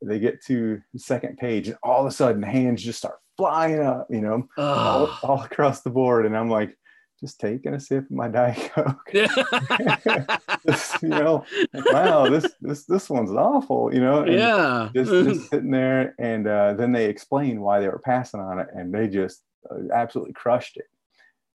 They 0.01 0.19
get 0.19 0.43
to 0.45 0.81
the 0.93 0.99
second 0.99 1.37
page, 1.37 1.67
and 1.67 1.77
all 1.81 2.01
of 2.01 2.07
a 2.07 2.11
sudden, 2.11 2.43
hands 2.43 2.83
just 2.83 2.99
start 2.99 3.19
flying 3.37 3.79
up, 3.79 4.07
you 4.09 4.21
know, 4.21 4.47
all, 4.57 5.09
all, 5.23 5.43
across 5.43 5.81
the 5.81 5.89
board. 5.89 6.25
And 6.25 6.35
I'm 6.35 6.49
like, 6.49 6.77
just 7.19 7.39
taking 7.39 7.73
a 7.73 7.79
sip 7.79 8.05
of 8.05 8.11
my 8.11 8.27
Diet 8.29 8.71
Coke. 8.73 9.09
just, 10.67 11.01
you 11.01 11.09
know, 11.09 11.45
like, 11.73 11.85
wow, 11.91 12.29
this 12.29 12.53
this 12.61 12.85
this 12.85 13.09
one's 13.09 13.31
awful, 13.31 13.93
you 13.93 14.01
know. 14.01 14.23
And 14.23 14.33
yeah. 14.33 14.89
Just, 14.93 15.11
just 15.11 15.49
sitting 15.49 15.71
there, 15.71 16.13
and 16.19 16.47
uh, 16.47 16.73
then 16.73 16.91
they 16.91 17.05
explain 17.05 17.61
why 17.61 17.79
they 17.79 17.87
were 17.87 18.01
passing 18.03 18.39
on 18.39 18.59
it, 18.59 18.67
and 18.73 18.93
they 18.93 19.07
just 19.07 19.43
uh, 19.69 19.93
absolutely 19.93 20.33
crushed 20.33 20.77
it. 20.77 20.85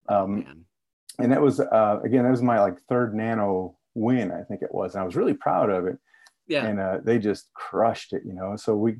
Um, 0.08 0.64
and 1.18 1.30
that 1.32 1.42
was 1.42 1.60
uh, 1.60 2.00
again, 2.02 2.24
that 2.24 2.30
was 2.30 2.42
my 2.42 2.60
like 2.60 2.80
third 2.88 3.14
nano 3.14 3.76
win, 3.94 4.30
I 4.32 4.42
think 4.42 4.62
it 4.62 4.74
was, 4.74 4.94
and 4.94 5.02
I 5.02 5.04
was 5.04 5.16
really 5.16 5.34
proud 5.34 5.70
of 5.70 5.86
it. 5.86 5.98
Yeah. 6.46 6.66
And 6.66 6.80
uh, 6.80 6.98
they 7.04 7.18
just 7.18 7.52
crushed 7.54 8.12
it, 8.12 8.22
you 8.26 8.32
know. 8.32 8.56
So 8.56 8.74
we, 8.74 8.96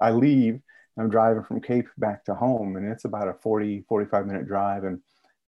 I 0.00 0.12
leave 0.12 0.60
I'm 0.98 1.10
driving 1.10 1.42
from 1.42 1.60
Cape 1.60 1.88
back 1.98 2.24
to 2.24 2.34
home 2.34 2.76
and 2.76 2.86
it's 2.86 3.04
about 3.04 3.28
a 3.28 3.34
40, 3.34 3.84
45 3.88 4.26
minute 4.26 4.46
drive. 4.46 4.84
And 4.84 5.00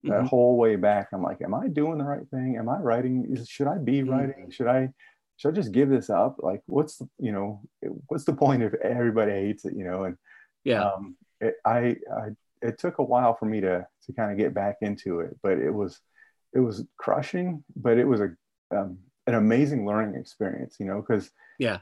that 0.05 0.11
mm-hmm. 0.11 0.27
whole 0.27 0.57
way 0.57 0.77
back, 0.77 1.09
I'm 1.13 1.23
like, 1.23 1.41
am 1.43 1.55
I 1.55 1.69
doing 1.69 1.99
the 1.99 2.05
right 2.05 2.29
thing? 2.31 2.57
Am 2.59 2.69
I 2.69 2.79
writing? 2.79 3.37
Should 3.47 3.69
I 3.69 3.79
be 3.79 4.01
mm-hmm. 4.01 4.11
writing? 4.11 4.51
Should 4.51 4.67
I, 4.67 4.91
should 5.37 5.53
I 5.53 5.57
just 5.57 5.73
give 5.73 5.89
this 5.89 6.11
up? 6.11 6.37
Like, 6.41 6.63
what's 6.67 6.99
the, 6.99 7.09
you 7.19 7.33
know, 7.33 7.61
what's 8.09 8.25
the 8.25 8.33
point 8.33 8.63
if 8.63 8.75
everybody 8.75 9.33
hates 9.33 9.65
it, 9.65 9.75
you 9.77 9.85
know? 9.85 10.05
And 10.05 10.17
yeah, 10.65 10.85
um, 10.85 11.17
it, 11.41 11.55
I, 11.65 11.97
I, 12.13 12.29
it 12.63 12.79
took 12.79 12.99
a 12.99 13.05
while 13.05 13.35
for 13.35 13.47
me 13.47 13.61
to, 13.61 13.87
to 14.07 14.13
kind 14.13 14.33
of 14.33 14.39
get 14.39 14.55
back 14.55 14.79
into 14.81 15.21
it, 15.21 15.37
but 15.43 15.59
it 15.59 15.71
was, 15.71 16.01
it 16.55 16.61
was 16.61 16.85
crushing, 16.97 17.63
but 17.77 17.99
it 17.99 18.07
was 18.07 18.21
a, 18.21 18.31
um, 18.77 18.99
an 19.27 19.35
amazing 19.35 19.87
learning 19.87 20.19
experience, 20.19 20.77
you 20.79 20.87
know, 20.87 21.01
because 21.01 21.31
yeah, 21.59 21.79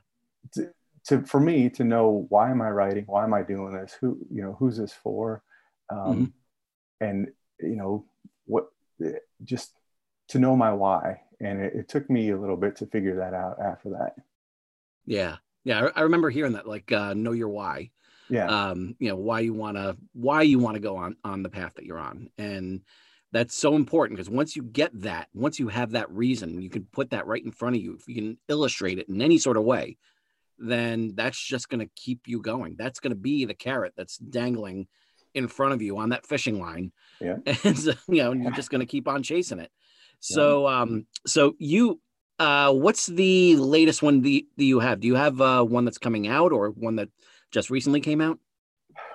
to 1.07 1.23
for 1.23 1.41
me 1.41 1.69
to 1.71 1.85
know 1.85 2.27
why 2.29 2.51
am 2.51 2.63
I 2.63 2.71
writing, 2.71 3.05
why 3.07 3.25
am 3.25 3.35
I 3.35 3.43
doing 3.43 3.75
this, 3.75 3.97
who 4.01 4.19
you 4.31 4.43
know 4.43 4.57
who's 4.59 4.77
this 4.77 4.93
for, 4.93 5.43
um, 5.91 5.99
mm-hmm. 5.99 7.05
and 7.07 7.29
you 7.61 7.77
know 7.77 8.07
what, 8.47 8.67
just 9.45 9.73
to 10.29 10.39
know 10.39 10.57
my 10.57 10.73
why, 10.73 11.21
and 11.41 11.61
it, 11.61 11.75
it, 11.75 11.89
took 11.89 12.09
me 12.09 12.31
a 12.31 12.41
little 12.41 12.57
bit 12.57 12.77
to 12.77 12.87
figure 12.87 13.17
that 13.17 13.35
out 13.35 13.59
after 13.61 13.91
that. 13.91 14.15
Yeah, 15.05 15.37
yeah, 15.65 15.89
I, 15.95 16.01
I 16.01 16.03
remember 16.03 16.31
hearing 16.31 16.55
that, 16.55 16.67
like 16.67 16.91
uh, 16.91 17.15
know 17.15 17.33
your 17.33 17.51
why. 17.51 17.91
Yeah, 18.31 18.47
um, 18.47 18.97
you 18.99 19.11
know 19.11 19.17
why 19.17 19.41
you 19.41 19.53
want 19.53 19.77
to 19.77 19.99
why 20.15 20.43
you 20.43 20.59
want 20.59 20.77
to 20.77 20.81
go 20.81 20.97
on 20.97 21.17
on 21.23 21.43
the 21.43 21.51
path 21.51 21.75
that 21.75 21.85
you're 21.85 21.99
on, 21.99 22.31
and 22.39 22.81
that's 23.31 23.55
so 23.55 23.75
important 23.75 24.17
because 24.17 24.31
once 24.31 24.57
you 24.57 24.63
get 24.63 25.03
that, 25.03 25.29
once 25.35 25.59
you 25.59 25.69
have 25.69 25.91
that 25.91 26.11
reason, 26.11 26.63
you 26.63 26.71
can 26.71 26.87
put 26.93 27.11
that 27.11 27.27
right 27.27 27.45
in 27.45 27.51
front 27.51 27.77
of 27.77 27.83
you. 27.83 27.95
If 27.95 28.09
you 28.09 28.15
can 28.15 28.39
illustrate 28.49 28.99
it 28.99 29.09
in 29.11 29.21
any 29.21 29.37
sort 29.37 29.59
of 29.59 29.65
way, 29.65 29.99
then 30.59 31.13
that's 31.15 31.39
just 31.39 31.69
going 31.69 31.81
to 31.81 31.91
keep 31.97 32.27
you 32.27 32.41
going. 32.41 32.77
That's 32.79 33.01
going 33.01 33.13
to 33.13 33.17
be 33.17 33.45
the 33.45 33.55
carrot 33.55 33.95
that's 33.97 34.19
dangling 34.19 34.87
in 35.35 35.49
front 35.49 35.75
of 35.75 35.83
you 35.83 35.99
on 35.99 36.11
that 36.11 36.27
fishing 36.27 36.61
line. 36.61 36.93
Yeah. 37.21 37.37
And 37.65 37.79
so, 37.79 37.93
you 38.09 38.23
know, 38.23 38.33
you're 38.33 38.53
just 38.53 38.71
going 38.71 38.81
to 38.81 38.87
keep 38.87 39.09
on 39.09 39.23
chasing 39.23 39.59
it. 39.59 39.71
So, 40.21 40.69
yeah. 40.69 40.81
um, 40.81 41.07
so 41.27 41.55
you, 41.59 42.01
uh, 42.39 42.73
what's 42.73 43.07
the 43.07 43.57
latest 43.57 44.03
one 44.03 44.23
that 44.23 44.43
you 44.57 44.81
have? 44.81 45.01
Do 45.01 45.07
you 45.07 45.17
have 45.17 45.41
uh, 45.41 45.63
one 45.65 45.85
that's 45.85 45.99
coming 45.99 46.29
out 46.29 46.53
or 46.53 46.71
one 46.71 46.97
that 46.97 47.09
just 47.51 47.71
recently 47.71 48.01
came 48.01 48.21
out? 48.21 48.39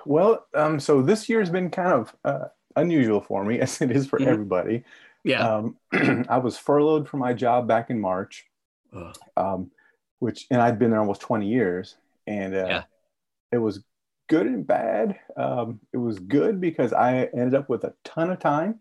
Well, 0.06 0.46
um, 0.54 0.80
so 0.80 1.02
this 1.02 1.28
year's 1.28 1.50
been 1.50 1.70
kind 1.70 1.92
of 1.92 2.16
uh, 2.24 2.44
unusual 2.76 3.20
for 3.20 3.44
me, 3.44 3.60
as 3.60 3.80
it 3.80 3.90
is 3.90 4.06
for 4.06 4.18
mm-hmm. 4.18 4.28
everybody. 4.28 4.84
Yeah. 5.24 5.46
Um, 5.46 5.76
I 6.28 6.38
was 6.38 6.58
furloughed 6.58 7.08
from 7.08 7.20
my 7.20 7.32
job 7.32 7.66
back 7.66 7.90
in 7.90 8.00
March. 8.00 8.46
Um, 9.36 9.70
which 10.20 10.46
and 10.50 10.62
I'd 10.62 10.78
been 10.78 10.90
there 10.90 11.00
almost 11.00 11.20
20 11.22 11.46
years, 11.46 11.96
and 12.26 12.54
uh, 12.54 12.66
yeah. 12.66 12.82
it 13.50 13.58
was 13.58 13.82
good 14.28 14.46
and 14.46 14.66
bad. 14.66 15.18
Um, 15.36 15.80
it 15.92 15.98
was 15.98 16.18
good 16.20 16.60
because 16.60 16.92
I 16.92 17.28
ended 17.34 17.54
up 17.54 17.68
with 17.68 17.84
a 17.84 17.94
ton 18.04 18.30
of 18.30 18.38
time, 18.38 18.78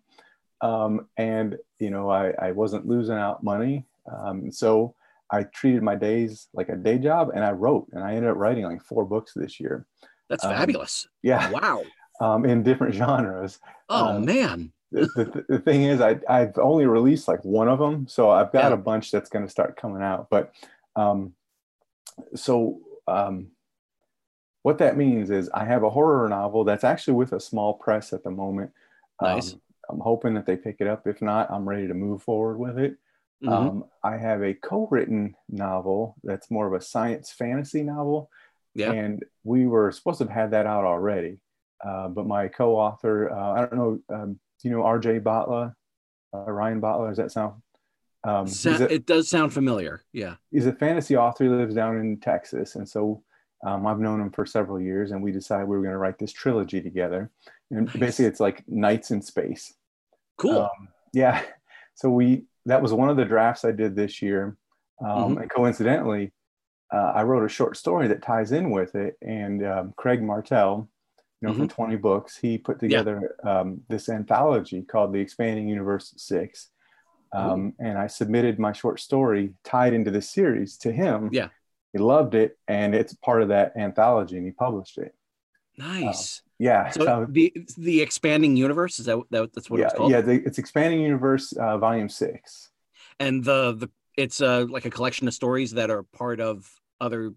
um, 0.61 1.07
and 1.17 1.57
you 1.79 1.89
know 1.89 2.09
I, 2.09 2.33
I 2.39 2.51
wasn't 2.51 2.87
losing 2.87 3.15
out 3.15 3.43
money. 3.43 3.85
Um, 4.09 4.51
so 4.51 4.95
I 5.31 5.43
treated 5.43 5.83
my 5.83 5.95
days 5.95 6.47
like 6.53 6.69
a 6.69 6.75
day 6.75 6.97
job, 6.97 7.31
and 7.33 7.43
I 7.43 7.51
wrote, 7.51 7.87
and 7.91 8.03
I 8.03 8.13
ended 8.13 8.31
up 8.31 8.37
writing 8.37 8.65
like 8.65 8.83
four 8.83 9.05
books 9.05 9.33
this 9.35 9.59
year. 9.59 9.85
That's 10.29 10.45
um, 10.45 10.53
fabulous. 10.53 11.07
Yeah. 11.23 11.49
Wow. 11.51 11.83
Um, 12.21 12.45
in 12.45 12.63
different 12.63 12.93
genres. 12.95 13.59
Oh 13.89 14.17
um, 14.17 14.25
man. 14.25 14.71
the, 14.91 15.05
the, 15.15 15.45
the, 15.47 15.59
thing 15.59 15.83
is, 15.83 16.01
I, 16.01 16.19
I've 16.27 16.57
only 16.57 16.87
released 16.87 17.27
like 17.27 17.45
one 17.45 17.67
of 17.67 17.77
them, 17.77 18.07
so 18.07 18.29
I've 18.31 18.51
got 18.51 18.69
yeah. 18.69 18.73
a 18.73 18.77
bunch 18.77 19.11
that's 19.11 19.29
going 19.29 19.45
to 19.45 19.51
start 19.51 19.77
coming 19.79 20.01
out. 20.01 20.29
But 20.31 20.51
um, 20.99 21.33
so 22.35 22.79
um, 23.07 23.47
what 24.63 24.79
that 24.79 24.97
means 24.97 25.29
is 25.29 25.49
I 25.53 25.65
have 25.65 25.83
a 25.83 25.89
horror 25.89 26.27
novel 26.27 26.63
that's 26.63 26.83
actually 26.83 27.13
with 27.13 27.33
a 27.33 27.39
small 27.39 27.73
press 27.73 28.13
at 28.13 28.23
the 28.23 28.31
moment. 28.31 28.71
Nice. 29.21 29.53
Um, 29.53 29.61
I'm 29.89 29.99
hoping 29.99 30.33
that 30.35 30.45
they 30.45 30.55
pick 30.55 30.77
it 30.79 30.87
up. 30.87 31.07
If 31.07 31.21
not, 31.21 31.49
I'm 31.49 31.67
ready 31.67 31.87
to 31.87 31.93
move 31.93 32.21
forward 32.21 32.57
with 32.59 32.77
it. 32.77 32.97
Mm-hmm. 33.43 33.53
Um, 33.53 33.85
I 34.03 34.17
have 34.17 34.43
a 34.43 34.53
co-written 34.53 35.35
novel 35.47 36.15
that's 36.23 36.51
more 36.51 36.67
of 36.67 36.73
a 36.73 36.83
science 36.83 37.31
fantasy 37.31 37.83
novel. 37.83 38.29
Yeah. 38.75 38.91
And 38.91 39.23
we 39.43 39.65
were 39.65 39.91
supposed 39.91 40.19
to 40.19 40.25
have 40.25 40.33
had 40.33 40.51
that 40.51 40.67
out 40.67 40.85
already. 40.85 41.39
Uh, 41.83 42.09
but 42.09 42.27
my 42.27 42.49
co-author, 42.49 43.31
uh, 43.31 43.53
I 43.53 43.59
don't 43.65 43.75
know, 43.75 43.99
um, 44.13 44.39
do 44.61 44.69
you 44.69 44.75
know 44.75 44.83
R.J. 44.83 45.21
Batla, 45.21 45.73
uh, 46.33 46.51
Ryan 46.51 46.81
Batla? 46.81 47.09
Does 47.09 47.17
that 47.17 47.31
sound 47.31 47.53
um, 48.29 48.47
a, 48.65 48.93
it 48.93 49.05
does 49.05 49.29
sound 49.29 49.53
familiar. 49.53 50.03
Yeah. 50.11 50.35
He's 50.51 50.65
a 50.65 50.73
fantasy 50.73 51.15
author. 51.15 51.45
He 51.45 51.49
lives 51.49 51.75
down 51.75 51.97
in 51.97 52.17
Texas. 52.17 52.75
And 52.75 52.87
so 52.87 53.23
um, 53.65 53.87
I've 53.87 53.99
known 53.99 54.21
him 54.21 54.31
for 54.31 54.45
several 54.45 54.79
years 54.79 55.11
and 55.11 55.23
we 55.23 55.31
decided 55.31 55.67
we 55.67 55.77
were 55.77 55.83
going 55.83 55.93
to 55.93 55.99
write 55.99 56.19
this 56.19 56.31
trilogy 56.31 56.81
together. 56.81 57.31
And 57.71 57.87
nice. 57.87 57.95
basically 57.95 58.25
it's 58.25 58.39
like 58.39 58.63
Knights 58.67 59.11
in 59.11 59.21
Space. 59.21 59.73
Cool. 60.37 60.63
Um, 60.63 60.89
yeah. 61.13 61.41
So 61.95 62.09
we, 62.09 62.43
that 62.65 62.81
was 62.81 62.93
one 62.93 63.09
of 63.09 63.17
the 63.17 63.25
drafts 63.25 63.65
I 63.65 63.71
did 63.71 63.95
this 63.95 64.21
year. 64.21 64.57
Um, 65.01 65.07
mm-hmm. 65.09 65.41
And 65.41 65.51
coincidentally, 65.51 66.31
uh, 66.93 67.11
I 67.15 67.23
wrote 67.23 67.45
a 67.45 67.49
short 67.49 67.77
story 67.77 68.07
that 68.07 68.21
ties 68.21 68.51
in 68.51 68.71
with 68.71 68.95
it. 68.95 69.17
And 69.21 69.65
um, 69.65 69.93
Craig 69.97 70.21
Martelle, 70.21 70.89
you 71.41 71.47
know, 71.47 71.53
mm-hmm. 71.53 71.63
from 71.63 71.69
20 71.69 71.95
books, 71.97 72.37
he 72.37 72.57
put 72.57 72.79
together 72.79 73.35
yeah. 73.43 73.59
Um, 73.59 73.81
this 73.89 74.09
anthology 74.09 74.81
called 74.81 75.13
The 75.13 75.19
Expanding 75.19 75.67
Universe 75.67 76.13
Six 76.17 76.69
um, 77.31 77.73
and 77.79 77.97
I 77.97 78.07
submitted 78.07 78.59
my 78.59 78.71
short 78.73 78.99
story 78.99 79.53
tied 79.63 79.93
into 79.93 80.11
this 80.11 80.29
series 80.29 80.77
to 80.79 80.91
him. 80.91 81.29
Yeah, 81.31 81.49
he 81.93 81.99
loved 81.99 82.35
it, 82.35 82.57
and 82.67 82.93
it's 82.95 83.13
part 83.15 83.41
of 83.41 83.49
that 83.49 83.73
anthology, 83.77 84.37
and 84.37 84.45
he 84.45 84.51
published 84.51 84.97
it. 84.97 85.13
Nice. 85.77 86.39
Uh, 86.39 86.49
yeah. 86.59 86.89
So, 86.89 87.05
so, 87.05 87.27
the 87.29 87.53
the 87.77 88.01
expanding 88.01 88.57
universe 88.57 88.99
is 88.99 89.05
that, 89.05 89.19
that 89.31 89.53
that's 89.53 89.69
what 89.69 89.79
yeah, 89.79 89.85
it's 89.85 89.95
called? 89.95 90.11
Yeah, 90.11 90.21
the, 90.21 90.43
it's 90.45 90.57
expanding 90.57 91.01
universe 91.01 91.53
uh, 91.53 91.77
volume 91.77 92.09
six. 92.09 92.69
and 93.19 93.43
the 93.43 93.73
the 93.73 93.89
it's 94.17 94.41
uh 94.41 94.65
like 94.69 94.85
a 94.85 94.89
collection 94.89 95.27
of 95.27 95.33
stories 95.33 95.71
that 95.71 95.89
are 95.89 96.03
part 96.03 96.41
of 96.41 96.69
other 96.99 97.33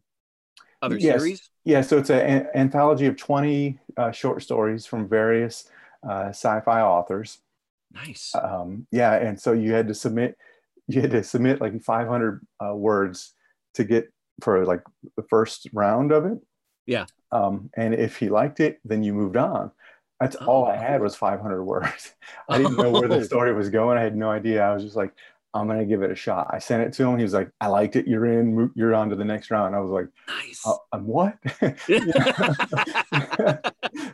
other 0.80 0.99
Yes. 0.99 1.20
series. 1.20 1.50
Yeah, 1.64 1.82
so 1.82 1.99
it's 1.99 2.11
an 2.11 2.49
anthology 2.56 3.06
of 3.06 3.16
20 3.16 3.78
uh, 3.96 4.11
short 4.11 4.42
stories 4.42 4.84
from 4.84 5.08
various 5.08 5.68
uh, 6.02 6.30
sci-fi 6.30 6.80
authors. 6.82 7.38
Nice. 7.94 8.32
Um, 8.34 8.87
yeah, 8.90 9.14
and 9.14 9.38
so 9.40 9.52
you 9.52 9.72
had 9.72 9.88
to 9.88 9.94
submit, 9.94 10.37
you 10.88 11.00
had 11.00 11.11
to 11.12 11.22
submit 11.22 11.61
like 11.61 11.80
500 11.82 12.46
uh, 12.64 12.75
words 12.75 13.34
to 13.75 13.84
get 13.84 14.12
for 14.42 14.64
like 14.64 14.82
the 15.16 15.22
first 15.25 15.68
round 15.72 16.11
of 16.12 16.25
it. 16.26 16.38
Yeah. 16.87 17.06
Um, 17.30 17.70
and 17.76 17.94
if 17.94 18.16
he 18.16 18.28
liked 18.28 18.61
it, 18.61 18.80
then 18.84 19.02
you 19.02 19.12
moved 19.14 19.37
on. 19.37 19.70
That's 20.20 20.37
all 20.37 20.66
I 20.66 20.76
had 20.76 21.00
Oh. 21.00 21.04
was 21.04 21.16
500 21.16 21.64
words. 21.64 22.12
I 22.49 22.58
didn't 22.58 22.76
know 22.76 22.90
where 22.90 23.08
the 23.08 23.16
Oh. 23.16 23.22
story 23.22 23.52
was 23.54 23.70
going. 23.70 23.99
I 23.99 24.02
had 24.02 24.16
no 24.16 24.30
idea. 24.30 24.62
I 24.62 24.72
was 24.75 24.82
just 24.84 24.96
like, 24.96 25.12
I'm 25.54 25.66
gonna 25.66 25.85
give 25.85 26.02
it 26.02 26.11
a 26.11 26.14
shot. 26.14 26.49
I 26.50 26.59
sent 26.59 26.82
it 26.82 26.92
to 26.94 27.04
him. 27.04 27.18
He 27.18 27.25
was 27.25 27.35
like, 27.35 27.50
I 27.61 27.66
liked 27.66 27.97
it. 27.97 28.06
You're 28.06 28.26
in. 28.26 28.71
You're 28.75 28.94
on 28.94 29.11
to 29.11 29.16
the 29.16 29.25
next 29.25 29.50
round. 29.50 29.75
I 29.75 29.80
was 29.80 29.90
like, 29.90 30.06
nice. 30.28 30.66
uh, 30.66 30.76
I'm 30.92 31.06
what? 31.06 31.37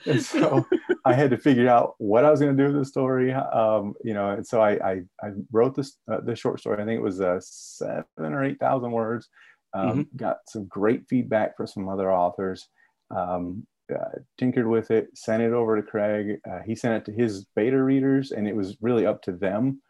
and 0.06 0.22
so 0.22 0.66
I 1.04 1.14
had 1.14 1.30
to 1.30 1.36
figure 1.36 1.68
out 1.68 1.94
what 1.98 2.24
I 2.24 2.30
was 2.30 2.40
going 2.40 2.56
to 2.56 2.62
do 2.62 2.72
with 2.72 2.80
the 2.80 2.84
story. 2.84 3.32
Um, 3.32 3.94
you 4.02 4.14
know, 4.14 4.30
and 4.30 4.46
so 4.46 4.60
I 4.60 4.72
I, 4.72 5.02
I 5.22 5.30
wrote 5.52 5.76
this 5.76 5.96
uh, 6.10 6.20
this 6.20 6.40
short 6.40 6.58
story. 6.60 6.82
I 6.82 6.84
think 6.84 6.98
it 6.98 7.02
was 7.02 7.20
uh, 7.20 7.38
seven 7.40 8.04
or 8.18 8.44
eight 8.44 8.58
thousand 8.58 8.90
words. 8.90 9.28
Um, 9.74 10.08
Got 10.16 10.38
some 10.46 10.66
great 10.66 11.06
feedback 11.08 11.56
from 11.56 11.66
some 11.66 11.88
other 11.88 12.12
authors. 12.12 12.68
Um, 13.14 13.66
uh, 13.94 14.18
tinkered 14.36 14.66
with 14.66 14.90
it, 14.90 15.08
sent 15.16 15.42
it 15.42 15.52
over 15.52 15.76
to 15.76 15.82
Craig. 15.82 16.40
Uh, 16.48 16.60
he 16.66 16.74
sent 16.74 16.94
it 16.94 17.04
to 17.06 17.16
his 17.16 17.46
beta 17.56 17.82
readers, 17.82 18.32
and 18.32 18.46
it 18.46 18.54
was 18.54 18.76
really 18.80 19.06
up 19.06 19.22
to 19.22 19.32
them. 19.32 19.80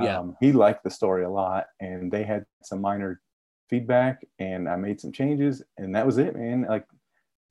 Yeah. 0.00 0.18
Um, 0.18 0.36
he 0.40 0.52
liked 0.52 0.84
the 0.84 0.90
story 0.90 1.24
a 1.24 1.30
lot, 1.30 1.66
and 1.80 2.10
they 2.10 2.24
had 2.24 2.46
some 2.62 2.80
minor 2.80 3.20
feedback, 3.68 4.24
and 4.38 4.68
I 4.68 4.76
made 4.76 5.00
some 5.00 5.12
changes, 5.12 5.62
and 5.78 5.94
that 5.94 6.06
was 6.06 6.18
it, 6.18 6.34
man. 6.36 6.66
Like 6.68 6.86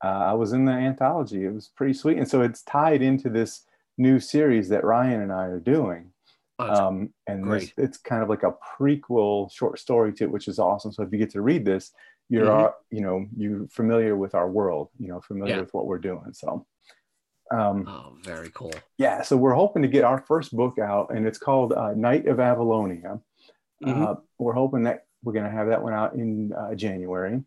uh, 0.03 0.07
I 0.07 0.33
was 0.33 0.53
in 0.53 0.65
the 0.65 0.71
anthology. 0.71 1.45
It 1.45 1.53
was 1.53 1.67
pretty 1.75 1.93
sweet, 1.93 2.17
and 2.17 2.27
so 2.27 2.41
it's 2.41 2.63
tied 2.63 3.01
into 3.01 3.29
this 3.29 3.65
new 3.98 4.19
series 4.19 4.69
that 4.69 4.83
Ryan 4.83 5.21
and 5.21 5.31
I 5.31 5.45
are 5.45 5.60
doing. 5.60 6.12
Oh, 6.60 6.67
Um, 6.88 7.13
and 7.27 7.51
this, 7.51 7.71
it's 7.77 7.98
kind 7.98 8.24
of 8.24 8.29
like 8.29 8.43
a 8.43 8.53
prequel 8.79 9.51
short 9.51 9.79
story 9.79 10.13
to 10.13 10.24
it, 10.25 10.31
which 10.31 10.48
is 10.48 10.60
awesome. 10.60 10.91
So 10.91 11.03
if 11.03 11.12
you 11.12 11.17
get 11.19 11.29
to 11.31 11.41
read 11.41 11.65
this, 11.65 11.91
you're 12.29 12.45
Mhm. 12.48 12.65
uh, 12.69 12.71
you 12.89 13.01
know 13.01 13.25
you're 13.36 13.67
familiar 13.67 14.15
with 14.15 14.33
our 14.36 14.50
world, 14.50 14.89
you 14.98 15.07
know, 15.10 15.21
familiar 15.21 15.55
Yeah. 15.55 15.62
with 15.62 15.74
what 15.74 15.86
we're 15.86 16.00
doing. 16.00 16.33
So. 16.33 16.65
Um, 17.51 17.86
oh, 17.88 18.15
very 18.24 18.50
cool. 18.53 18.74
yeah, 18.98 19.22
so 19.22 19.36
we're 19.36 19.53
hoping 19.53 19.81
to 19.81 19.88
get 19.88 20.03
our 20.03 20.24
first 20.27 20.55
book 20.55 20.79
out, 20.79 21.13
and 21.13 21.27
it's 21.27 21.38
called 21.38 21.74
uh, 21.74 21.93
Knight 21.96 22.27
of 22.27 22.38
Avalonia. 22.38 23.22
Mhm. 23.84 24.08
Uh, 24.08 24.15
we're 24.38 24.53
hoping 24.53 24.84
that 24.84 25.05
we're 25.24 25.34
going 25.34 25.46
to 25.46 25.51
have 25.51 25.67
that 25.67 25.81
one 25.84 25.93
out 25.93 26.13
in 26.13 26.53
uh, 26.53 26.75
January. 26.75 27.43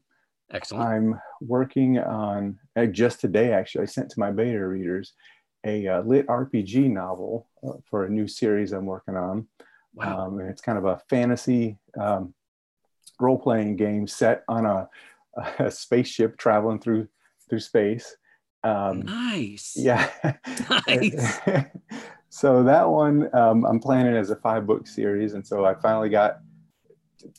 Excellent. 0.51 0.85
I'm 0.85 1.21
working 1.41 1.99
on 1.99 2.59
uh, 2.77 2.87
just 2.87 3.21
today. 3.21 3.53
Actually, 3.53 3.83
I 3.83 3.87
sent 3.87 4.11
to 4.11 4.21
my 4.21 4.31
beta 4.31 4.67
readers 4.67 5.15
a 5.65 5.87
uh, 5.89 6.03
lit 6.03 6.27
RPG 6.27 6.91
novel 6.91 7.49
uh, 7.67 7.73
for 7.89 8.05
a 8.05 8.11
new 8.11 8.29
series 8.29 8.73
I'm 8.73 8.85
working 8.87 9.17
on. 9.17 9.49
wow. 9.95 10.27
Um, 10.27 10.39
and 10.39 10.51
it's 10.51 10.61
kind 10.61 10.77
of 10.77 10.85
a 10.85 11.01
fantasy 11.09 11.79
um, 11.99 12.35
role-playing 13.19 13.77
game 13.77 14.07
set 14.07 14.45
on 14.49 14.67
a, 14.67 14.89
a 15.59 15.71
spaceship 15.71 16.37
traveling 16.37 16.81
through 16.81 17.09
through 17.49 17.61
space. 17.61 18.17
Um, 18.65 19.03
nice. 19.03 19.75
yeah. 19.77 20.11
Nice. 20.89 21.39
so 22.31 22.63
that 22.65 22.89
one 22.89 23.29
um, 23.35 23.65
I'm 23.65 23.79
planning 23.79 24.17
as 24.17 24.31
a 24.31 24.37
five 24.37 24.67
book 24.67 24.87
series, 24.87 25.35
and 25.35 25.47
so 25.47 25.65
I 25.65 25.75
finally 25.75 26.09
got 26.09 26.41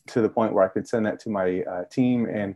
to 0.07 0.21
the 0.21 0.29
point 0.29 0.53
where 0.53 0.63
I 0.63 0.67
could 0.69 0.87
send 0.87 1.05
that 1.05 1.19
to 1.21 1.29
my 1.29 1.61
uh, 1.63 1.85
team, 1.91 2.25
and 2.25 2.55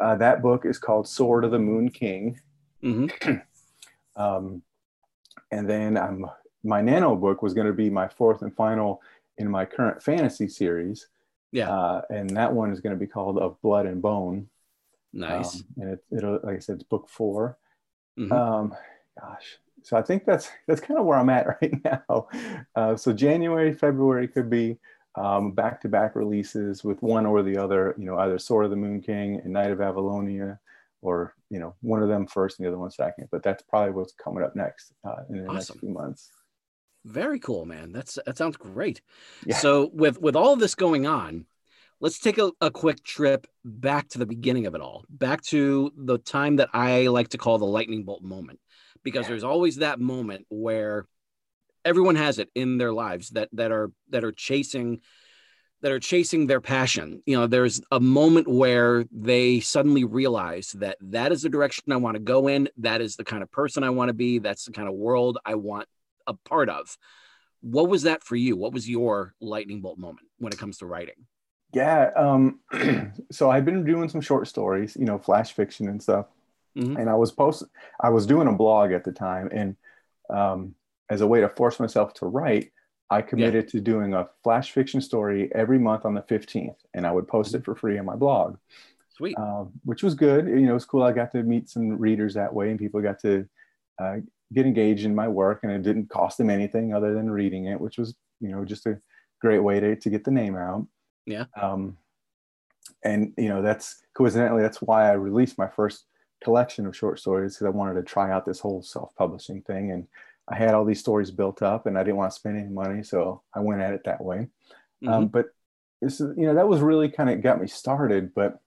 uh, 0.00 0.16
that 0.16 0.42
book 0.42 0.64
is 0.66 0.78
called 0.78 1.08
Sword 1.08 1.44
of 1.44 1.50
the 1.50 1.58
Moon 1.58 1.88
King. 1.90 2.38
Mm-hmm. 2.82 3.32
Um, 4.16 4.62
and 5.50 5.68
then 5.68 5.96
I'm 5.96 6.24
my 6.62 6.80
nano 6.80 7.16
book 7.16 7.42
was 7.42 7.52
going 7.52 7.66
to 7.66 7.72
be 7.72 7.90
my 7.90 8.06
fourth 8.06 8.42
and 8.42 8.54
final 8.54 9.02
in 9.38 9.50
my 9.50 9.64
current 9.64 10.00
fantasy 10.00 10.46
series, 10.46 11.08
Yeah. 11.50 11.68
uh, 11.68 12.02
and 12.10 12.30
that 12.36 12.52
one 12.52 12.70
is 12.70 12.80
going 12.80 12.94
to 12.94 12.98
be 12.98 13.08
called 13.08 13.38
Of 13.38 13.60
Blood 13.60 13.86
and 13.86 14.00
Bone. 14.00 14.48
nice. 15.12 15.56
Um, 15.56 15.64
and 15.78 15.90
it, 15.94 16.04
it'll, 16.16 16.38
like 16.44 16.56
I 16.56 16.58
said, 16.60 16.76
it's 16.76 16.84
book 16.84 17.08
4 17.08 17.58
Mhm. 18.18 18.32
Um, 18.32 18.74
gosh, 19.20 19.58
so 19.82 19.96
I 19.96 20.02
think 20.02 20.24
that's 20.24 20.50
that's 20.66 20.80
kind 20.80 20.98
of 20.98 21.06
where 21.06 21.18
I'm 21.18 21.30
at 21.30 21.46
right 21.62 21.84
now. 21.84 22.28
Uh, 22.74 22.96
so 22.96 23.12
January, 23.12 23.72
February 23.72 24.28
could 24.28 24.48
be 24.50 24.78
um, 25.16 25.52
back-to-back 25.52 26.16
releases 26.16 26.82
with 26.82 27.00
one 27.02 27.24
or 27.26 27.42
the 27.42 27.56
other. 27.56 27.94
You 27.98 28.04
know, 28.06 28.18
either 28.18 28.38
Sword 28.38 28.64
of 28.64 28.70
the 28.70 28.76
Moon 28.76 29.00
King 29.00 29.40
and 29.42 29.52
Knight 29.52 29.70
of 29.70 29.78
Avalonia, 29.78 30.58
or 31.02 31.34
you 31.50 31.58
know, 31.60 31.74
one 31.82 32.02
of 32.02 32.08
them 32.08 32.26
first 32.26 32.58
and 32.58 32.66
the 32.66 32.70
other 32.70 32.78
one 32.78 32.90
second. 32.90 33.28
But 33.30 33.42
that's 33.42 33.62
probably 33.62 33.92
what's 33.92 34.12
coming 34.14 34.42
up 34.42 34.56
next 34.56 34.92
uh, 35.04 35.22
in 35.30 35.38
the 35.38 35.44
Awesome. 35.44 35.54
next 35.54 35.80
few 35.80 35.88
months. 35.90 36.30
Very 37.04 37.38
cool, 37.38 37.66
man. 37.66 37.92
That's 37.92 38.18
that 38.26 38.38
sounds 38.38 38.56
great. 38.56 39.02
Yeah. 39.44 39.56
So 39.58 39.90
with 39.92 40.20
with 40.20 40.34
all 40.36 40.56
this 40.56 40.74
going 40.74 41.06
on, 41.06 41.46
let's 42.00 42.18
take 42.18 42.38
a, 42.38 42.52
a 42.60 42.70
quick 42.70 43.02
trip 43.02 43.46
back 43.64 44.08
to 44.10 44.18
the 44.18 44.26
beginning 44.26 44.66
of 44.66 44.74
it 44.74 44.80
all, 44.80 45.04
back 45.08 45.42
to 45.42 45.92
the 45.96 46.18
time 46.18 46.56
that 46.56 46.70
I 46.72 47.06
like 47.06 47.28
to 47.28 47.38
call 47.38 47.58
the 47.58 47.64
lightning 47.64 48.04
bolt 48.04 48.22
moment, 48.22 48.60
because 49.02 49.24
Yeah. 49.24 49.30
there's 49.30 49.44
always 49.44 49.76
that 49.76 50.00
moment 50.00 50.46
where 50.48 51.06
everyone 51.84 52.16
has 52.16 52.38
it 52.38 52.50
in 52.54 52.78
their 52.78 52.92
lives 52.92 53.30
that 53.30 53.48
that 53.52 53.70
are 53.70 53.90
that 54.10 54.24
are 54.24 54.32
chasing 54.32 55.00
that 55.82 55.92
are 55.92 56.00
chasing 56.00 56.46
their 56.46 56.62
passion. 56.62 57.22
You 57.26 57.36
know, 57.36 57.46
there's 57.46 57.82
a 57.90 58.00
moment 58.00 58.48
where 58.48 59.04
they 59.12 59.60
suddenly 59.60 60.04
realize 60.04 60.72
that 60.78 60.96
that 61.02 61.30
is 61.30 61.42
the 61.42 61.50
direction 61.50 61.92
I 61.92 61.96
want 61.96 62.14
to 62.14 62.20
go 62.20 62.48
in. 62.48 62.70
That 62.78 63.02
is 63.02 63.16
the 63.16 63.24
kind 63.24 63.42
of 63.42 63.50
person 63.50 63.84
I 63.84 63.90
want 63.90 64.08
to 64.08 64.14
be. 64.14 64.38
That's 64.38 64.64
the 64.64 64.72
kind 64.72 64.88
of 64.88 64.94
world 64.94 65.36
I 65.44 65.56
want 65.56 65.86
a 66.26 66.32
part 66.32 66.70
of. 66.70 66.96
What 67.60 67.90
was 67.90 68.04
that 68.04 68.24
for 68.24 68.34
you? 68.34 68.56
What 68.56 68.72
was 68.72 68.88
your 68.88 69.34
lightning 69.42 69.82
bolt 69.82 69.98
moment 69.98 70.26
when 70.38 70.54
it 70.54 70.58
comes 70.58 70.78
to 70.78 70.86
writing? 70.86 71.26
Yeah. 71.74 72.10
Um, 72.16 72.60
so 73.30 73.50
I've 73.50 73.64
been 73.64 73.84
doing 73.84 74.08
some 74.08 74.20
short 74.20 74.48
stories, 74.48 74.96
you 74.96 75.04
know, 75.04 75.18
flash 75.18 75.52
fiction 75.52 75.88
and 75.88 76.02
stuff. 76.02 76.26
Mhm. 76.76 76.98
And 76.98 77.08
I 77.08 77.14
was 77.14 77.30
post, 77.30 77.64
I 78.00 78.10
was 78.10 78.26
doing 78.26 78.48
a 78.48 78.52
blog 78.52 78.92
at 78.92 79.04
the 79.04 79.12
time, 79.12 79.48
and 79.52 79.76
um, 80.28 80.74
as 81.08 81.20
a 81.20 81.26
way 81.26 81.40
to 81.40 81.48
force 81.48 81.78
myself 81.78 82.14
to 82.14 82.26
write, 82.26 82.72
I 83.10 83.22
committed 83.22 83.68
to 83.68 83.80
doing 83.80 84.14
a 84.14 84.28
flash 84.42 84.72
fiction 84.72 85.00
story 85.00 85.50
every 85.54 85.78
month 85.78 86.04
on 86.04 86.14
the 86.14 86.22
15th, 86.22 86.78
and 86.94 87.06
I 87.06 87.12
would 87.12 87.28
post 87.28 87.54
it 87.54 87.64
for 87.64 87.76
free 87.76 87.98
on 87.98 88.06
my 88.06 88.16
blog, 88.16 88.56
Sweet. 89.10 89.38
um, 89.38 89.72
which 89.84 90.02
was 90.02 90.14
good. 90.14 90.48
You 90.48 90.62
know, 90.62 90.70
it 90.72 90.74
was 90.74 90.84
cool. 90.84 91.02
I 91.02 91.12
got 91.12 91.30
to 91.32 91.42
meet 91.42 91.68
some 91.68 91.96
readers 91.98 92.34
that 92.34 92.52
way, 92.52 92.70
and 92.70 92.78
people 92.78 93.00
got 93.00 93.20
to 93.20 93.46
uh, 94.00 94.16
get 94.52 94.66
engaged 94.66 95.04
in 95.04 95.14
my 95.14 95.28
work, 95.28 95.60
and 95.62 95.70
it 95.70 95.82
didn't 95.82 96.08
cost 96.08 96.38
them 96.38 96.50
anything 96.50 96.92
other 96.92 97.14
than 97.14 97.30
reading 97.30 97.66
it, 97.66 97.80
which 97.80 97.98
was, 97.98 98.14
you 98.40 98.48
know, 98.48 98.64
just 98.64 98.86
a 98.86 98.98
great 99.40 99.60
way 99.60 99.78
to, 99.78 99.94
to 99.96 100.10
get 100.10 100.24
the 100.24 100.30
name 100.30 100.56
out. 100.56 100.86
Yeah. 101.26 101.44
Um, 101.60 101.96
and 103.02 103.32
you 103.36 103.48
know, 103.48 103.62
that's 103.62 104.02
coincidentally 104.14 104.62
that's 104.62 104.82
why 104.82 105.08
I 105.08 105.12
released 105.12 105.58
my 105.58 105.68
first 105.68 106.06
collection 106.42 106.86
of 106.86 106.96
short 106.96 107.18
stories 107.18 107.54
because 107.54 107.66
I 107.66 107.70
wanted 107.70 107.94
to 107.94 108.02
try 108.02 108.30
out 108.30 108.44
this 108.44 108.60
whole 108.60 108.82
self-publishing 108.82 109.62
thing, 109.62 109.90
and 109.92 110.06
I 110.48 110.56
had 110.56 110.74
all 110.74 110.84
these 110.84 111.00
stories 111.00 111.30
built 111.30 111.62
up, 111.62 111.86
and 111.86 111.98
I 111.98 112.02
didn't 112.02 112.16
want 112.16 112.32
to 112.32 112.38
spend 112.38 112.58
any 112.58 112.68
money, 112.68 113.02
so 113.02 113.42
I 113.54 113.60
went 113.60 113.80
at 113.80 113.94
it 113.94 114.04
that 114.04 114.22
way. 114.22 114.48
Um, 115.06 115.28
but 115.28 115.46
this 116.00 116.20
is, 116.20 116.36
you 116.36 116.46
know, 116.46 116.54
that 116.54 116.68
was 116.68 116.80
really 116.80 117.08
kind 117.08 117.30
of 117.30 117.42
got 117.42 117.60
me 117.60 117.66
started. 117.66 118.34
But 118.34 118.58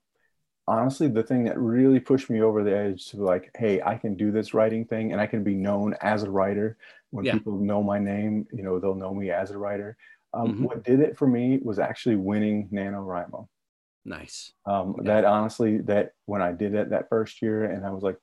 honestly, 0.67 1.08
the 1.08 1.24
thing 1.24 1.43
that 1.46 1.58
really 1.58 2.00
pushed 2.00 2.30
me 2.30 2.41
over 2.41 2.63
the 2.63 2.76
edge 2.76 3.08
to 3.08 3.17
like, 3.17 3.52
hey, 3.58 3.82
I 3.82 3.96
can 3.96 4.15
do 4.15 4.32
this 4.32 4.54
writing 4.54 4.86
thing, 4.86 5.12
and 5.12 5.22
I 5.22 5.28
can 5.28 5.43
be 5.43 5.56
known 5.56 5.96
as 6.02 6.24
a 6.24 6.32
writer. 6.32 6.78
When 7.12 7.26
Yeah. 7.26 7.34
people 7.34 7.58
know 7.58 7.82
my 7.82 8.00
name, 8.00 8.48
you 8.52 8.63
know, 8.63 8.80
they'll 8.80 8.96
know 8.96 9.13
me 9.13 9.32
as 9.32 9.52
a 9.52 9.58
writer. 9.58 9.98
Um, 10.38 10.54
Mhm. 10.54 10.62
What 10.67 10.84
did 10.84 11.00
it 11.00 11.17
for 11.17 11.28
me 11.28 11.58
was 11.63 11.80
actually 11.80 12.15
winning 12.17 12.69
NaNoWriMo 12.69 13.47
nice. 14.06 14.54
um, 14.65 14.91
Okay. 14.91 15.04
that 15.10 15.26
honestly 15.26 15.80
that 15.80 16.13
when 16.26 16.41
i 16.41 16.52
did 16.52 16.73
it 16.76 16.89
that 16.91 17.10
first 17.10 17.41
year 17.41 17.65
and 17.65 17.86
i 17.86 17.89
was 17.89 18.04
like 18.04 18.17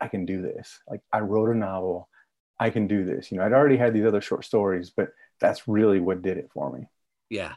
i 0.00 0.06
can 0.08 0.24
do 0.26 0.42
this 0.42 0.80
like 0.90 1.00
i 1.12 1.20
wrote 1.20 1.50
a 1.50 1.54
novel 1.54 2.08
i 2.60 2.68
can 2.70 2.86
do 2.86 3.04
this 3.04 3.30
you 3.32 3.38
know 3.38 3.44
i'd 3.44 3.52
already 3.58 3.76
had 3.76 3.92
these 3.94 4.04
other 4.04 4.20
short 4.20 4.44
stories 4.44 4.90
but 4.90 5.08
that's 5.40 5.66
really 5.66 6.00
what 6.00 6.22
did 6.22 6.36
it 6.38 6.50
for 6.52 6.70
me 6.74 6.86
Yeah. 7.30 7.54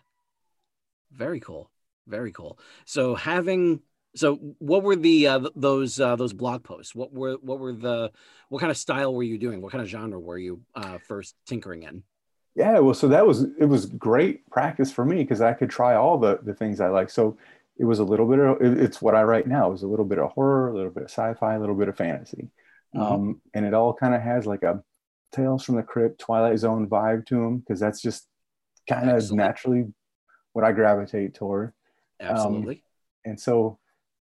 Very 1.11 1.39
cool. 1.39 1.69
Very 2.07 2.31
cool. 2.31 2.59
So 2.85 3.15
having 3.15 3.81
so 4.15 4.35
what 4.59 4.83
were 4.83 4.95
the 4.95 5.27
uh, 5.27 5.49
those 5.55 5.99
uh, 5.99 6.15
those 6.15 6.33
blog 6.33 6.63
posts? 6.63 6.95
What 6.95 7.13
were 7.13 7.35
what 7.41 7.59
were 7.59 7.73
the 7.73 8.11
what 8.49 8.59
kind 8.59 8.71
of 8.71 8.77
style 8.77 9.13
were 9.13 9.23
you 9.23 9.37
doing? 9.37 9.61
What 9.61 9.71
kind 9.71 9.81
of 9.81 9.87
genre 9.89 10.19
were 10.19 10.37
you 10.37 10.61
uh, 10.75 10.97
first 10.99 11.35
tinkering 11.45 11.83
in? 11.83 12.03
Yeah 12.57 12.79
well 12.79 12.93
so 12.93 13.07
that 13.07 13.25
was 13.25 13.43
it 13.59 13.65
was 13.65 13.85
great 13.85 14.47
practice 14.49 14.91
for 14.91 15.05
me 15.05 15.17
because 15.17 15.41
i 15.41 15.53
could 15.53 15.69
try 15.69 15.95
all 15.95 16.17
the 16.17 16.39
the 16.43 16.53
things 16.53 16.81
i 16.81 16.89
like 16.89 17.09
so 17.09 17.37
it 17.77 17.85
was 17.85 17.99
a 17.99 18.03
little 18.03 18.25
bit 18.27 18.39
of 18.39 18.61
it- 18.61 18.79
it's 18.85 19.01
what 19.01 19.15
i 19.15 19.21
write 19.23 19.47
now 19.47 19.67
it 19.69 19.71
was 19.71 19.83
a 19.83 19.87
little 19.87 20.05
bit 20.05 20.17
of 20.19 20.31
horror 20.31 20.67
a 20.69 20.73
little 20.75 20.89
bit 20.91 21.03
of 21.03 21.09
sci-fi 21.09 21.53
a 21.55 21.59
little 21.59 21.75
bit 21.75 21.87
of 21.87 21.95
fantasy 21.95 22.49
Mhm. 22.95 23.01
um, 23.01 23.41
and 23.53 23.65
it 23.65 23.73
all 23.73 23.93
kind 23.93 24.15
of 24.15 24.21
has 24.21 24.45
like 24.47 24.63
a 24.63 24.81
tales 25.33 25.63
from 25.63 25.75
the 25.75 25.83
crypt 25.83 26.19
twilight 26.19 26.57
zone 26.57 26.87
vibe 26.87 27.25
to 27.27 27.35
them 27.35 27.57
because 27.59 27.79
that's 27.81 28.01
just 28.01 28.27
kind 28.89 29.09
of 29.09 29.31
naturally 29.33 29.93
what 30.53 30.63
I 30.63 30.71
gravitate 30.71 31.33
toward. 31.35 31.73
Absolutely. 32.21 32.75
Um, 32.75 32.81
and 33.31 33.39
so, 33.39 33.77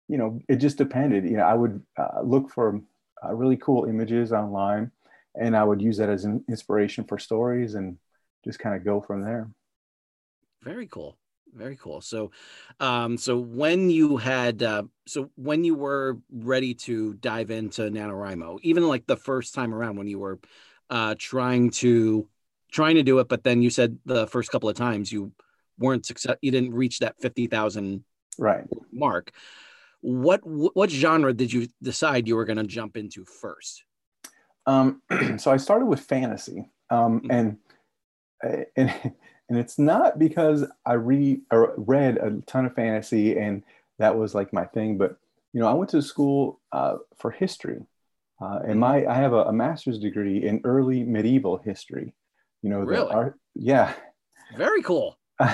you 0.08 0.16
know, 0.16 0.40
it 0.48 0.56
just 0.56 0.78
depended. 0.78 1.24
You 1.26 1.36
know, 1.36 1.42
I 1.44 1.52
would 1.54 1.82
uh, 1.98 2.22
look 2.24 2.50
for 2.50 2.80
uh, 3.22 3.34
really 3.34 3.58
cool 3.58 3.84
images 3.84 4.32
online, 4.32 4.90
and 5.38 5.54
I 5.54 5.62
would 5.62 5.82
use 5.82 5.98
that 5.98 6.08
as 6.08 6.24
an 6.24 6.42
inspiration 6.48 7.04
for 7.04 7.18
stories, 7.18 7.74
and 7.74 7.98
just 8.44 8.58
kind 8.58 8.76
of 8.76 8.84
go 8.84 9.00
from 9.00 9.22
there. 9.22 9.50
Very 10.62 10.86
cool. 10.86 11.16
Very 11.54 11.76
cool. 11.76 12.00
So, 12.00 12.30
um, 12.78 13.16
so 13.16 13.38
when 13.38 13.90
you 13.90 14.16
had, 14.16 14.62
uh, 14.62 14.82
so 15.06 15.30
when 15.36 15.64
you 15.64 15.74
were 15.74 16.18
ready 16.30 16.74
to 16.74 17.14
dive 17.14 17.50
into 17.50 17.82
NaNoWriMo, 17.82 18.58
even 18.62 18.86
like 18.86 19.06
the 19.06 19.16
first 19.16 19.54
time 19.54 19.74
around 19.74 19.96
when 19.96 20.06
you 20.06 20.18
were 20.18 20.38
uh, 20.90 21.14
trying 21.18 21.70
to 21.70 22.28
trying 22.70 22.96
to 22.96 23.02
do 23.02 23.18
it, 23.18 23.28
but 23.28 23.44
then 23.44 23.62
you 23.62 23.70
said 23.70 23.98
the 24.04 24.26
first 24.26 24.50
couple 24.50 24.68
of 24.68 24.76
times 24.76 25.10
you 25.10 25.32
weren't 25.78 26.04
success, 26.04 26.36
you 26.42 26.50
didn't 26.50 26.74
reach 26.74 26.98
that 26.98 27.20
fifty 27.20 27.46
thousand 27.46 28.04
right 28.38 28.64
mark. 28.92 29.32
What 30.00 30.40
what 30.44 30.90
genre 30.90 31.32
did 31.32 31.52
you 31.52 31.68
decide 31.82 32.28
you 32.28 32.36
were 32.36 32.44
going 32.44 32.58
to 32.58 32.64
jump 32.64 32.96
into 32.96 33.24
first? 33.24 33.84
Um, 34.66 35.02
so 35.38 35.50
I 35.50 35.56
started 35.56 35.86
with 35.86 36.00
fantasy, 36.00 36.70
um, 36.90 37.20
mm-hmm. 37.20 37.30
and 37.30 37.56
and 38.42 39.12
and 39.48 39.58
it's 39.58 39.78
not 39.78 40.18
because 40.18 40.64
I 40.84 40.94
read 40.94 41.40
or 41.50 41.74
read 41.76 42.18
a 42.18 42.40
ton 42.46 42.66
of 42.66 42.74
fantasy 42.74 43.36
and 43.36 43.62
that 43.98 44.16
was 44.16 44.34
like 44.34 44.52
my 44.52 44.64
thing, 44.64 44.96
but 44.96 45.18
you 45.52 45.60
know 45.60 45.66
I 45.66 45.74
went 45.74 45.90
to 45.90 46.02
school 46.02 46.60
uh, 46.72 46.96
for 47.16 47.30
history, 47.30 47.80
uh, 48.40 48.60
and 48.66 48.80
my 48.80 49.06
I 49.06 49.14
have 49.14 49.32
a, 49.32 49.44
a, 49.44 49.52
master's 49.52 49.98
degree 49.98 50.44
in 50.44 50.60
early 50.64 51.02
medieval 51.04 51.58
history. 51.58 52.14
You 52.62 52.70
know, 52.70 52.80
really? 52.80 53.10
Ar- 53.10 53.36
yeah, 53.54 53.92
very 54.56 54.82
cool. 54.82 55.18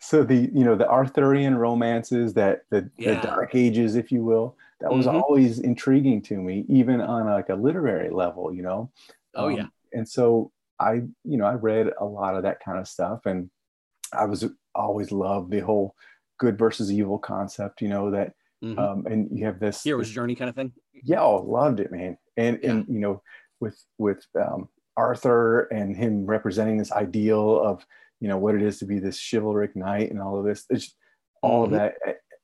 so 0.00 0.22
the 0.22 0.50
you 0.52 0.64
know 0.64 0.76
the 0.76 0.88
Arthurian 0.88 1.56
romances 1.56 2.34
that 2.34 2.62
the, 2.70 2.90
yeah. 2.98 3.14
the 3.14 3.26
Dark 3.26 3.54
Ages, 3.54 3.96
if 3.96 4.10
you 4.12 4.24
will, 4.24 4.56
that 4.80 4.92
was 4.92 5.06
mm-hmm. 5.06 5.16
always 5.16 5.58
intriguing 5.58 6.22
to 6.22 6.36
me, 6.36 6.64
even 6.68 7.00
on 7.00 7.26
like 7.26 7.48
a 7.48 7.54
literary 7.54 8.10
level. 8.10 8.52
You 8.52 8.62
know. 8.62 8.90
Oh 9.34 9.48
um, 9.48 9.52
yeah. 9.52 9.66
And 9.92 10.08
so 10.08 10.52
I, 10.80 11.02
you 11.24 11.36
know, 11.36 11.44
I 11.44 11.54
read 11.54 11.90
a 12.00 12.04
lot 12.04 12.36
of 12.36 12.44
that 12.44 12.60
kind 12.64 12.78
of 12.78 12.88
stuff, 12.88 13.26
and 13.26 13.50
I 14.12 14.24
was 14.26 14.44
always 14.74 15.12
loved 15.12 15.50
the 15.50 15.60
whole 15.60 15.94
good 16.38 16.58
versus 16.58 16.92
evil 16.92 17.18
concept. 17.18 17.82
You 17.82 17.88
know 17.88 18.10
that, 18.12 18.32
mm-hmm. 18.64 18.78
um, 18.78 19.06
and 19.06 19.28
you 19.36 19.44
have 19.46 19.60
this 19.60 19.82
hero's 19.82 20.10
journey 20.10 20.34
kind 20.34 20.48
of 20.48 20.56
thing. 20.56 20.72
Yeah, 20.92 21.22
oh, 21.22 21.42
loved 21.42 21.80
it, 21.80 21.90
man. 21.90 22.16
And 22.36 22.58
yeah. 22.62 22.70
and 22.70 22.86
you 22.88 23.00
know, 23.00 23.22
with 23.60 23.82
with 23.98 24.24
um, 24.40 24.68
Arthur 24.96 25.62
and 25.64 25.96
him 25.96 26.26
representing 26.26 26.78
this 26.78 26.92
ideal 26.92 27.60
of 27.60 27.84
you 28.20 28.28
know 28.28 28.38
what 28.38 28.54
it 28.54 28.62
is 28.62 28.78
to 28.78 28.86
be 28.86 28.98
this 28.98 29.18
chivalric 29.18 29.74
knight 29.74 30.10
and 30.10 30.20
all 30.20 30.38
of 30.38 30.44
this. 30.44 30.64
It's 30.70 30.94
all 31.42 31.66
mm-hmm. 31.66 31.74
of 31.74 31.80
that. 31.80 31.94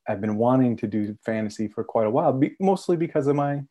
I've 0.07 0.21
been 0.21 0.37
wanting 0.37 0.77
to 0.77 0.87
do 0.87 1.17
fantasy 1.25 1.67
for 1.67 1.83
quite 1.83 2.05
a 2.05 2.11
while, 2.11 2.31
be, 2.31 2.55
mostly 2.59 2.95
because 2.97 3.27
of 3.27 3.35
my 3.35 3.61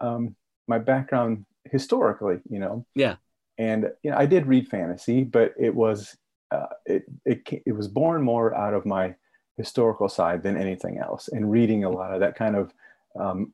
um, 0.00 0.34
my 0.66 0.78
background 0.78 1.44
historically. 1.70 2.38
You 2.48 2.58
know. 2.58 2.86
Yeah 2.94 3.16
and 3.58 3.90
you 4.02 4.10
know, 4.10 4.16
I 4.16 4.26
did 4.26 4.46
read 4.46 4.68
fantasy, 4.68 5.24
but 5.24 5.52
it 5.58 5.74
was 5.74 6.16
uh, 6.50 6.66
it, 6.86 7.04
it 7.24 7.62
it 7.66 7.72
was 7.72 7.88
born 7.88 8.22
more 8.22 8.54
out 8.54 8.74
of 8.74 8.86
my 8.86 9.14
historical 9.56 10.08
side 10.08 10.42
than 10.42 10.56
anything 10.56 10.98
else, 10.98 11.28
and 11.28 11.50
reading 11.50 11.84
a 11.84 11.90
lot 11.90 12.12
of 12.12 12.20
that 12.20 12.36
kind 12.36 12.56
of 12.56 12.72
um, 13.18 13.52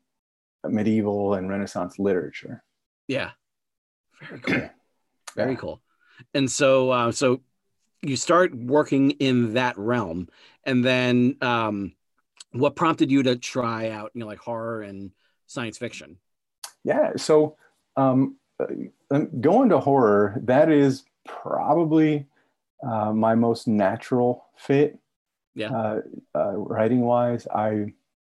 medieval 0.64 1.34
and 1.34 1.48
Renaissance 1.48 1.98
literature. 1.98 2.62
Yeah, 3.08 3.30
very 4.28 4.40
cool, 4.40 4.70
very 5.34 5.52
yeah. 5.52 5.58
cool. 5.58 5.80
And 6.34 6.50
so, 6.50 6.90
uh, 6.90 7.12
so 7.12 7.40
you 8.02 8.16
start 8.16 8.54
working 8.54 9.12
in 9.12 9.54
that 9.54 9.76
realm, 9.78 10.28
and 10.64 10.84
then 10.84 11.36
um, 11.40 11.94
what 12.52 12.76
prompted 12.76 13.10
you 13.10 13.22
to 13.22 13.36
try 13.36 13.90
out, 13.90 14.10
you 14.14 14.20
know, 14.20 14.26
like 14.26 14.38
horror 14.38 14.82
and 14.82 15.12
science 15.46 15.78
fiction? 15.78 16.18
Yeah, 16.84 17.12
so 17.16 17.56
um, 17.96 18.36
going 19.40 19.68
to 19.68 19.81
horror, 19.81 20.40
that 20.44 20.70
is 20.70 21.05
probably 21.27 22.27
uh, 22.87 23.12
my 23.12 23.35
most 23.35 23.68
natural 23.68 24.44
fit. 24.57 24.99
Yeah. 25.55 25.70
Uh, 25.70 26.01
uh, 26.35 26.53
writing 26.57 27.01
wise, 27.01 27.46
I 27.49 27.92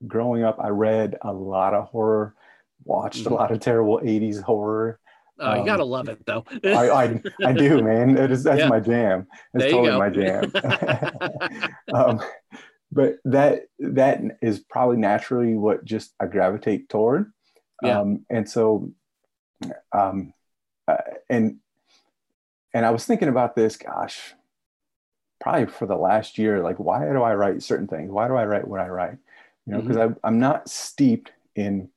growing 0.08 0.44
up, 0.44 0.60
I 0.60 0.70
read 0.70 1.18
a 1.22 1.32
lot 1.32 1.74
of 1.74 1.90
horror, 1.90 2.36
watched 2.84 3.26
mm-hmm. 3.26 3.34
a 3.34 3.36
lot 3.36 3.52
of 3.52 3.60
terrible 3.60 4.00
'80s 4.00 4.42
horror. 4.42 5.00
Oh, 5.40 5.56
you 5.56 5.66
gotta 5.66 5.84
um, 5.84 5.90
love 5.90 6.10
it 6.10 6.26
though. 6.26 6.46
I, 6.64 6.90
I, 6.90 7.22
I 7.46 7.54
do, 7.54 7.84
man. 7.84 8.18
It 8.18 8.32
is 8.32 8.44
that's 8.44 8.60
yeah. 8.60 8.70
my 8.70 8.80
jam. 8.80 9.28
It's 9.54 9.72
totally 9.72 9.98
my 9.98 10.10
jam. 10.10 10.52
um, 11.94 12.22
but 12.92 13.16
that 13.26 13.64
that 13.80 14.22
is 14.42 14.60
probably 14.60 14.98
naturally 14.98 15.56
what 15.56 15.84
just 15.84 16.14
I 16.20 16.28
gravitate 16.28 16.90
toward. 16.90 17.32
Yeah. 17.82 18.00
Um, 18.00 18.26
and 18.30 18.48
so 18.48 18.92
um, 19.92 20.34
uh, 20.88 20.98
and 21.30 21.58
and 22.74 22.86
I 22.86 22.92
was 22.92 23.06
thinking 23.06 23.28
about 23.28 23.56
this, 23.56 23.76
gosh, 23.78 24.34
probably 25.40 25.66
for 25.66 25.86
the 25.86 25.96
last 25.96 26.38
year, 26.38 26.62
like 26.62 26.78
why 26.78 27.06
do 27.06 27.22
I 27.22 27.36
write 27.36 27.64
certain 27.64 27.88
things? 27.88 28.12
Why 28.12 28.28
do 28.28 28.36
I 28.36 28.46
write 28.46 28.68
what 28.68 28.80
I 28.80 28.88
write? 28.88 29.18
You 29.66 29.74
know, 29.74 29.82
because 29.82 29.98
mm-hmm. 29.98 30.14
I'm 30.24 30.40
not 30.40 30.70
steeped 30.70 31.32
in 31.56 31.90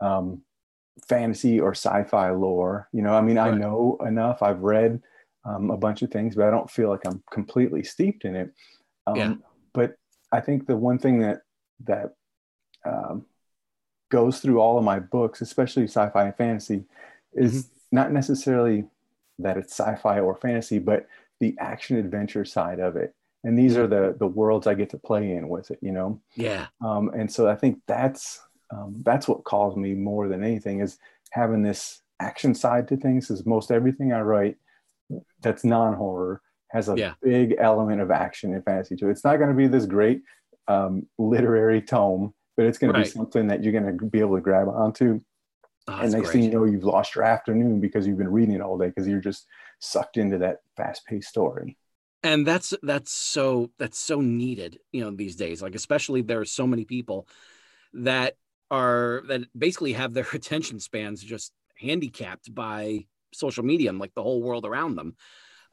um, 0.00 0.42
fantasy 1.08 1.60
or 1.60 1.72
sci-fi 1.72 2.30
lore. 2.30 2.88
You 2.92 3.02
know, 3.02 3.14
I 3.14 3.20
mean, 3.20 3.36
right. 3.36 3.52
I 3.52 3.56
know 3.56 3.98
enough. 4.04 4.42
I've 4.42 4.60
read 4.60 5.00
um, 5.44 5.70
a 5.70 5.76
bunch 5.76 6.02
of 6.02 6.10
things, 6.10 6.34
but 6.34 6.46
I 6.46 6.50
don't 6.50 6.70
feel 6.70 6.88
like 6.90 7.06
I'm 7.06 7.22
completely 7.30 7.84
steeped 7.84 8.24
in 8.24 8.34
it. 8.34 8.52
Um, 9.06 9.16
yeah. 9.16 9.34
But 9.72 9.94
I 10.32 10.40
think 10.40 10.66
the 10.66 10.76
one 10.76 10.98
thing 10.98 11.20
that 11.20 11.42
that 11.84 12.14
um, 12.84 13.26
goes 14.10 14.40
through 14.40 14.60
all 14.60 14.78
of 14.78 14.84
my 14.84 14.98
books, 14.98 15.40
especially 15.40 15.84
sci-fi 15.84 16.24
and 16.24 16.36
fantasy, 16.36 16.84
is 17.34 17.64
mm-hmm. 17.64 17.96
not 17.96 18.12
necessarily 18.12 18.84
that 19.38 19.56
it's 19.56 19.72
sci-fi 19.72 20.20
or 20.20 20.34
fantasy, 20.34 20.78
but 20.78 21.06
the 21.40 21.54
action 21.58 21.96
adventure 21.96 22.44
side 22.44 22.80
of 22.80 22.96
it. 22.96 23.14
And 23.44 23.58
these 23.58 23.76
are 23.76 23.86
the 23.86 24.16
the 24.18 24.26
worlds 24.26 24.66
I 24.66 24.74
get 24.74 24.90
to 24.90 24.98
play 24.98 25.32
in 25.32 25.48
with 25.48 25.70
it, 25.70 25.78
you 25.80 25.92
know. 25.92 26.20
Yeah. 26.34 26.66
Um, 26.84 27.10
and 27.14 27.30
so 27.30 27.48
I 27.48 27.54
think 27.54 27.80
that's 27.86 28.40
um, 28.72 29.02
that's 29.04 29.28
what 29.28 29.44
calls 29.44 29.76
me 29.76 29.94
more 29.94 30.26
than 30.28 30.42
anything 30.42 30.80
is 30.80 30.98
having 31.30 31.62
this 31.62 32.00
action 32.18 32.54
side 32.54 32.88
to 32.88 32.96
things. 32.96 33.30
Is 33.30 33.46
most 33.46 33.70
everything 33.70 34.12
I 34.12 34.20
write 34.22 34.56
that's 35.42 35.64
non-horror 35.64 36.42
has 36.68 36.88
a 36.88 36.96
yeah. 36.96 37.12
big 37.22 37.54
element 37.58 38.00
of 38.00 38.10
action 38.10 38.52
and 38.52 38.64
fantasy 38.64 38.96
to 38.96 39.08
it. 39.08 39.12
It's 39.12 39.24
not 39.24 39.36
going 39.36 39.50
to 39.50 39.54
be 39.54 39.68
this 39.68 39.86
great 39.86 40.22
um, 40.66 41.06
literary 41.18 41.80
tome, 41.80 42.34
but 42.56 42.66
it's 42.66 42.78
going 42.78 42.92
right. 42.92 43.04
to 43.04 43.10
be 43.10 43.10
something 43.10 43.46
that 43.48 43.62
you're 43.62 43.72
going 43.72 43.98
to 43.98 44.04
be 44.06 44.20
able 44.20 44.36
to 44.36 44.42
grab 44.42 44.68
onto 44.68 45.20
Oh, 45.88 46.00
and 46.00 46.12
next 46.12 46.30
great. 46.30 46.32
thing 46.32 46.42
you 46.42 46.50
know, 46.50 46.64
you've 46.64 46.84
lost 46.84 47.14
your 47.14 47.24
afternoon 47.24 47.80
because 47.80 48.06
you've 48.06 48.18
been 48.18 48.32
reading 48.32 48.56
it 48.56 48.60
all 48.60 48.76
day 48.76 48.88
because 48.88 49.06
you're 49.06 49.20
just 49.20 49.46
sucked 49.78 50.16
into 50.16 50.38
that 50.38 50.58
fast-paced 50.76 51.28
story. 51.28 51.76
And 52.24 52.44
that's 52.44 52.74
that's 52.82 53.12
so 53.12 53.70
that's 53.78 53.98
so 53.98 54.20
needed, 54.20 54.80
you 54.90 55.04
know, 55.04 55.12
these 55.12 55.36
days. 55.36 55.62
Like 55.62 55.76
especially 55.76 56.22
there 56.22 56.40
are 56.40 56.46
so 56.46 56.66
many 56.66 56.84
people 56.84 57.28
that 57.92 58.36
are 58.68 59.22
that 59.28 59.42
basically 59.56 59.92
have 59.92 60.12
their 60.12 60.26
attention 60.32 60.80
spans 60.80 61.22
just 61.22 61.52
handicapped 61.78 62.52
by 62.52 63.06
social 63.32 63.64
media 63.64 63.90
and 63.90 64.00
like 64.00 64.14
the 64.14 64.22
whole 64.22 64.42
world 64.42 64.64
around 64.64 64.96
them. 64.96 65.14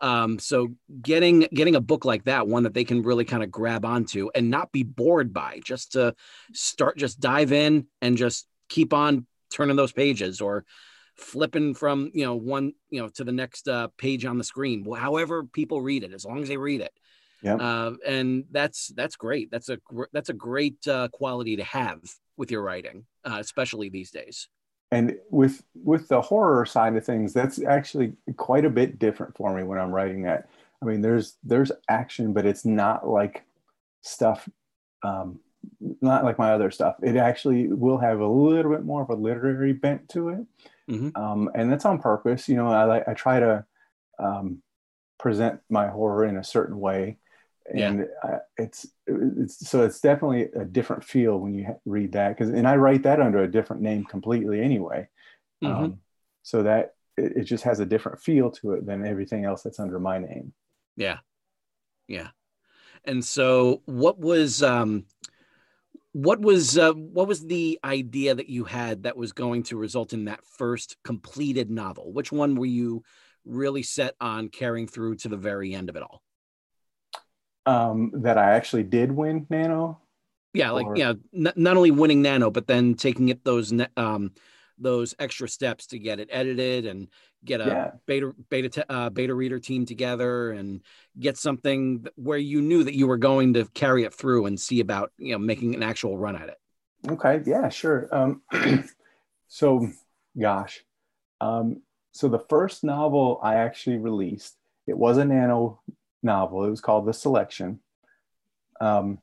Um, 0.04 0.38
so 0.38 0.68
getting 1.02 1.48
getting 1.54 1.76
a 1.76 1.82
book 1.82 2.04
like 2.04 2.26
that, 2.26 2.46
one 2.48 2.64
that 2.64 2.74
they 2.74 2.84
can 2.84 3.04
really 3.04 3.24
kind 3.24 3.42
of 3.42 3.50
grab 3.50 3.86
onto 3.86 4.30
and 4.36 4.50
not 4.50 4.74
be 4.74 4.84
bored 4.84 5.34
by, 5.34 5.62
just 5.64 5.94
to 5.94 6.14
start, 6.52 6.98
just 6.98 7.22
dive 7.22 7.54
in 7.54 7.88
and 8.02 8.18
just 8.18 8.46
keep 8.68 8.94
on 8.94 9.26
turning 9.50 9.78
those 9.78 9.94
pages 9.94 10.42
or 10.42 10.66
flipping 11.16 11.74
from 11.74 12.12
you 12.14 12.26
know 12.26 12.36
one 12.36 12.74
you 12.90 13.02
know 13.02 13.08
to 13.08 13.24
the 13.24 13.32
next 13.32 13.70
uh, 13.70 13.88
page 13.98 14.26
on 14.26 14.38
the 14.38 14.44
screen. 14.44 14.86
However 14.94 15.46
people 15.46 15.82
read 15.82 16.04
it 16.04 16.14
as 16.14 16.26
long 16.26 16.42
as 16.42 16.50
they 16.50 16.58
read 16.58 16.82
it. 16.82 16.92
Yeah 17.42 17.56
uh, 17.56 17.94
and 18.06 18.44
that's 18.52 18.88
that's 18.88 19.16
great. 19.16 19.52
That's 19.52 19.70
a 19.70 19.78
that's 20.12 20.30
a 20.30 20.34
great 20.34 20.86
uh, 20.86 21.08
quality 21.14 21.56
to 21.56 21.64
have 21.64 22.02
with 22.36 22.52
your 22.52 22.62
writing 22.62 23.06
uh, 23.26 23.38
especially 23.40 23.90
these 23.90 24.12
days 24.12 24.48
and 24.94 25.18
with 25.30 25.64
with 25.84 26.08
the 26.08 26.22
horror 26.22 26.66
side 26.66 26.96
of 26.96 27.06
things 27.06 27.34
that's 27.34 27.62
actually 27.64 28.14
quite 28.38 28.66
a 28.66 28.70
bit 28.70 29.00
different 29.00 29.36
for 29.36 29.54
me 29.56 29.64
when 29.64 29.80
i'm 29.80 29.92
writing 29.92 30.24
that 30.24 30.50
i 30.82 30.86
mean 30.86 31.02
there's 31.02 31.38
there's 31.44 31.72
action 31.90 32.34
but 32.34 32.46
it's 32.46 32.66
not 32.66 33.08
like 33.08 33.44
stuff 34.02 34.50
um, 35.04 35.40
not 36.02 36.24
like 36.24 36.38
my 36.38 36.52
other 36.52 36.72
stuff. 36.72 36.96
It 37.02 37.16
actually 37.16 37.68
will 37.68 37.98
have 37.98 38.20
a 38.20 38.28
little 38.28 38.72
bit 38.72 38.86
more 38.86 39.02
of 39.02 39.10
a 39.10 39.16
literary 39.16 39.74
bent 39.74 40.10
to 40.10 40.30
it, 40.30 40.46
mm-hmm. 40.90 41.22
um, 41.22 41.50
and 41.56 41.72
that's 41.72 41.86
on 41.86 42.00
purpose. 42.00 42.48
You 42.48 42.56
know, 42.56 42.68
I 42.68 43.10
I 43.10 43.14
try 43.14 43.40
to 43.40 43.66
um, 44.20 44.62
present 45.20 45.60
my 45.70 45.88
horror 45.88 46.26
in 46.26 46.38
a 46.38 46.44
certain 46.44 46.80
way, 46.80 47.18
and 47.66 48.00
yeah. 48.00 48.06
I, 48.24 48.38
it's 48.58 48.88
it's 49.08 49.70
so 49.70 49.84
it's 49.84 50.02
definitely 50.02 50.50
a 50.56 50.66
different 50.66 51.04
feel 51.04 51.40
when 51.40 51.54
you 51.54 51.68
read 51.86 52.14
that 52.14 52.30
because 52.38 52.50
and 52.50 52.68
I 52.68 52.76
write 52.76 53.04
that 53.04 53.22
under 53.22 53.44
a 53.44 53.52
different 53.52 53.82
name 53.82 54.04
completely 54.06 54.62
anyway, 54.62 55.08
mm-hmm. 55.64 55.84
um, 55.84 56.00
so 56.42 56.64
that 56.64 56.96
it, 57.18 57.38
it 57.38 57.44
just 57.44 57.64
has 57.64 57.80
a 57.80 57.86
different 57.86 58.20
feel 58.20 58.52
to 58.52 58.74
it 58.74 58.86
than 58.86 59.06
everything 59.06 59.46
else 59.46 59.64
that's 59.64 59.80
under 59.80 60.00
my 60.00 60.20
name. 60.20 60.54
Yeah, 60.96 61.20
yeah 62.08 62.30
And 63.06 63.24
so, 63.24 63.82
what 63.86 64.20
was 64.20 64.62
um, 64.62 65.06
what 66.12 66.42
was 66.42 66.78
uh, 66.78 66.94
what 66.94 67.28
was 67.28 67.46
the 67.46 67.80
idea 67.84 68.36
that 68.36 68.50
you 68.50 68.66
had 68.66 69.04
that 69.04 69.18
was 69.18 69.34
going 69.34 69.64
to 69.64 69.78
result 69.78 70.14
in 70.14 70.26
that 70.26 70.46
first 70.46 70.98
completed 71.04 71.72
novel? 71.72 72.12
Which 72.12 72.32
one 72.32 72.56
were 72.56 72.66
you 72.66 73.04
really 73.46 73.84
set 73.84 74.16
on 74.20 74.50
carrying 74.50 74.88
through 74.88 75.16
to 75.18 75.30
the 75.30 75.38
very 75.38 75.74
end 75.74 75.90
of 75.90 75.96
it 75.96 76.04
all? 76.04 76.23
Um, 77.66 78.12
that 78.16 78.38
I 78.38 78.56
actually 78.56 78.84
did 78.84 79.12
win 79.12 79.48
Nano. 79.50 80.00
Yeah, 80.54 80.72
like 80.72 80.86
or... 80.86 80.98
yeah, 80.98 81.14
n- 81.34 81.54
not 81.56 81.78
only 81.78 81.92
winning 81.92 82.22
Nano, 82.22 82.52
but 82.52 82.68
then 82.68 82.96
taking 82.96 83.30
it 83.30 83.44
those 83.44 83.72
ne- 83.72 83.88
um, 83.98 84.32
those 84.78 85.16
extra 85.20 85.48
steps 85.48 85.88
to 85.88 86.00
get 86.00 86.20
it 86.20 86.30
edited 86.32 86.86
and 86.86 87.08
get 87.44 87.62
a 87.62 87.66
yeah. 87.66 87.92
beta 88.06 88.34
beta 88.50 88.70
te- 88.70 88.84
uh, 88.90 89.10
beta 89.10 89.34
reader 89.34 89.60
team 89.60 89.86
together 89.86 90.52
and 90.52 90.82
get 91.20 91.38
something 91.38 92.06
where 92.16 92.38
you 92.38 92.62
knew 92.62 92.84
that 92.84 92.96
you 92.96 93.08
were 93.08 93.18
going 93.18 93.54
to 93.54 93.66
carry 93.74 94.04
it 94.04 94.14
through 94.14 94.46
and 94.46 94.60
see 94.60 94.80
about 94.80 95.12
you 95.18 95.34
know 95.34 95.40
making 95.40 95.76
an 95.76 95.84
actual 95.84 96.18
run 96.18 96.36
at 96.36 96.50
it. 96.50 96.58
Okay, 97.10 97.42
yeah, 97.46 97.70
sure. 97.70 98.08
Um, 98.12 98.42
so, 99.48 99.90
gosh, 100.40 100.84
um, 101.42 101.82
so 102.14 102.30
the 102.30 102.40
first 102.40 102.84
novel 102.84 103.40
I 103.44 103.56
actually 103.56 103.98
released, 103.98 104.56
it 104.88 104.98
was 104.98 105.18
a 105.18 105.26
nano 105.26 105.82
novel. 106.24 106.64
It 106.64 106.70
was 106.70 106.82
called 106.82 107.06
The 107.06 107.14
Selection. 107.14 107.80
Um, 108.82 109.20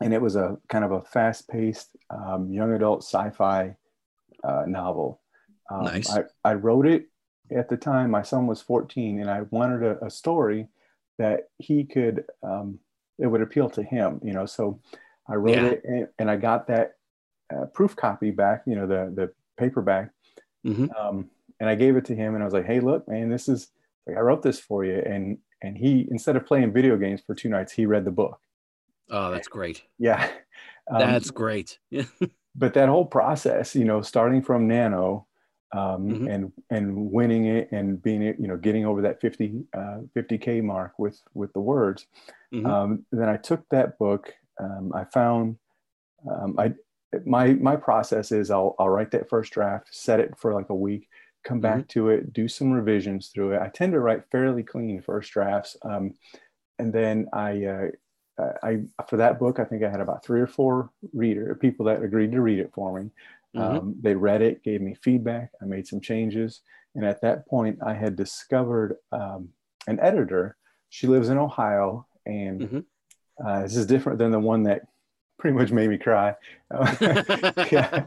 and 0.00 0.12
it 0.12 0.20
was 0.20 0.36
a 0.36 0.58
kind 0.68 0.84
of 0.84 0.92
a 0.92 1.02
fast-paced 1.02 1.96
um, 2.10 2.50
young 2.52 2.72
adult 2.72 3.04
sci-fi 3.04 3.76
uh, 4.42 4.64
novel. 4.66 5.20
Um, 5.70 5.84
nice. 5.84 6.10
I, 6.10 6.24
I 6.44 6.54
wrote 6.54 6.86
it 6.86 7.06
at 7.50 7.68
the 7.68 7.76
time. 7.76 8.10
My 8.10 8.22
son 8.22 8.46
was 8.46 8.60
14, 8.60 9.20
and 9.20 9.30
I 9.30 9.42
wanted 9.50 9.82
a, 9.82 10.06
a 10.06 10.10
story 10.10 10.68
that 11.18 11.50
he 11.58 11.84
could 11.84 12.24
um, 12.42 12.78
it 13.18 13.26
would 13.26 13.42
appeal 13.42 13.70
to 13.70 13.82
him. 13.82 14.20
You 14.22 14.32
know, 14.32 14.46
so 14.46 14.80
I 15.28 15.34
wrote 15.34 15.56
yeah. 15.56 15.66
it, 15.66 15.82
and, 15.84 16.08
and, 16.18 16.30
I 16.30 16.36
got 16.36 16.66
that 16.68 16.96
uh, 17.54 17.66
proof 17.66 17.94
copy 17.94 18.30
back. 18.30 18.62
You 18.66 18.74
know, 18.76 18.86
the 18.86 19.12
the 19.14 19.32
paperback. 19.56 20.10
Mm-hmm. 20.66 20.86
Um, 20.98 21.30
and 21.60 21.68
I 21.68 21.74
gave 21.74 21.96
it 21.96 22.06
to 22.06 22.16
him, 22.16 22.34
and 22.34 22.42
I 22.42 22.44
was 22.44 22.54
like, 22.54 22.66
"Hey, 22.66 22.80
look, 22.80 23.06
man, 23.08 23.30
this 23.30 23.48
is 23.48 23.68
like 24.06 24.16
I 24.16 24.20
wrote 24.20 24.42
this 24.42 24.58
for 24.58 24.84
you." 24.84 24.98
And 24.98 25.38
and 25.62 25.76
he 25.76 26.06
instead 26.10 26.36
of 26.36 26.46
playing 26.46 26.72
video 26.72 26.96
games 26.96 27.22
for 27.26 27.34
two 27.34 27.48
nights, 27.48 27.72
he 27.72 27.86
read 27.86 28.04
the 28.04 28.10
book. 28.10 28.40
Oh, 29.10 29.30
that's 29.30 29.48
great. 29.48 29.82
Yeah, 29.98 30.28
um, 30.90 30.98
that's 30.98 31.30
great. 31.30 31.78
but 32.54 32.74
that 32.74 32.88
whole 32.88 33.06
process, 33.06 33.74
you 33.74 33.84
know, 33.84 34.02
starting 34.02 34.42
from 34.42 34.68
Nano 34.68 35.26
um, 35.72 36.08
mm-hmm. 36.08 36.28
and 36.28 36.52
and 36.70 37.10
winning 37.10 37.46
it 37.46 37.70
and 37.72 38.02
being 38.02 38.22
you 38.22 38.48
know 38.48 38.56
getting 38.56 38.84
over 38.84 39.02
that 39.02 39.20
50 39.20 39.64
uh, 39.74 39.98
50k 40.16 40.62
mark 40.62 40.98
with 40.98 41.20
with 41.34 41.52
the 41.52 41.60
words, 41.60 42.06
mm-hmm. 42.52 42.66
um, 42.66 43.06
then 43.10 43.28
I 43.28 43.36
took 43.36 43.68
that 43.70 43.98
book. 43.98 44.34
Um, 44.60 44.92
I 44.94 45.04
found 45.04 45.56
um, 46.30 46.56
I 46.58 46.74
my 47.24 47.54
my 47.54 47.76
process 47.76 48.32
is 48.32 48.50
I'll 48.50 48.74
I'll 48.78 48.88
write 48.88 49.10
that 49.12 49.28
first 49.28 49.52
draft, 49.52 49.88
set 49.90 50.20
it 50.20 50.34
for 50.36 50.54
like 50.54 50.68
a 50.68 50.74
week, 50.74 51.08
come 51.44 51.60
back 51.60 51.78
mm-hmm. 51.78 52.00
to 52.00 52.08
it, 52.10 52.32
do 52.32 52.48
some 52.48 52.72
revisions 52.72 53.28
through 53.28 53.52
it. 53.52 53.62
I 53.62 53.68
tend 53.68 53.92
to 53.92 54.00
write 54.00 54.30
fairly 54.30 54.62
clean 54.62 55.00
first 55.00 55.32
drafts, 55.32 55.76
um, 55.82 56.14
and 56.78 56.92
then 56.92 57.28
I, 57.32 57.64
uh, 57.64 57.88
I 58.62 58.80
for 59.08 59.18
that 59.18 59.38
book 59.38 59.58
I 59.58 59.64
think 59.64 59.82
I 59.82 59.90
had 59.90 60.00
about 60.00 60.24
three 60.24 60.40
or 60.40 60.46
four 60.46 60.90
reader 61.12 61.54
people 61.54 61.86
that 61.86 62.02
agreed 62.02 62.32
to 62.32 62.40
read 62.40 62.58
it 62.58 62.72
for 62.74 62.98
me. 62.98 63.10
Mm-hmm. 63.56 63.76
Um, 63.76 63.94
they 64.00 64.14
read 64.14 64.42
it, 64.42 64.64
gave 64.64 64.80
me 64.80 64.94
feedback. 64.94 65.50
I 65.60 65.66
made 65.66 65.86
some 65.86 66.00
changes, 66.00 66.62
and 66.94 67.04
at 67.04 67.20
that 67.22 67.46
point 67.46 67.78
I 67.84 67.94
had 67.94 68.16
discovered 68.16 68.96
um, 69.12 69.50
an 69.86 70.00
editor. 70.00 70.56
She 70.88 71.06
lives 71.06 71.28
in 71.28 71.38
Ohio, 71.38 72.06
and 72.26 72.60
mm-hmm. 72.60 73.46
uh, 73.46 73.62
this 73.62 73.76
is 73.76 73.86
different 73.86 74.18
than 74.18 74.30
the 74.30 74.38
one 74.38 74.62
that 74.64 74.82
pretty 75.42 75.58
much 75.58 75.72
made 75.72 75.90
me 75.90 75.98
cry. 75.98 76.36
yeah. 77.72 78.06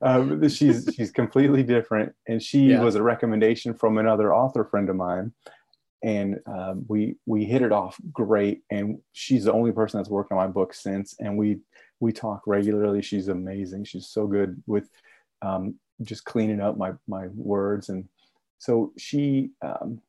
Um, 0.00 0.48
she's 0.48 0.88
she's 0.94 1.10
completely 1.10 1.64
different, 1.64 2.14
and 2.28 2.40
she 2.40 2.66
yeah. 2.66 2.80
was 2.80 2.94
a 2.94 3.02
recommendation 3.02 3.74
from 3.74 3.98
another 3.98 4.32
author 4.32 4.64
friend 4.64 4.88
of 4.88 4.94
mine, 4.94 5.32
and 6.04 6.38
um, 6.46 6.84
we 6.86 7.16
we 7.26 7.44
hit 7.44 7.62
it 7.62 7.72
off 7.72 7.98
great. 8.12 8.62
And 8.70 9.00
she's 9.12 9.44
the 9.44 9.52
only 9.52 9.72
person 9.72 9.98
that's 9.98 10.08
worked 10.08 10.30
on 10.30 10.38
my 10.38 10.46
book 10.46 10.72
since, 10.72 11.16
and 11.18 11.36
we 11.36 11.58
we 11.98 12.12
talk 12.12 12.42
regularly. 12.46 13.02
She's 13.02 13.26
amazing. 13.26 13.82
She's 13.82 14.06
so 14.06 14.28
good 14.28 14.62
with 14.68 14.88
um, 15.42 15.74
just 16.02 16.24
cleaning 16.24 16.60
up 16.60 16.78
my 16.78 16.92
my 17.08 17.26
words, 17.34 17.88
and 17.88 18.08
so 18.58 18.92
she 18.96 19.50
um, 19.60 20.00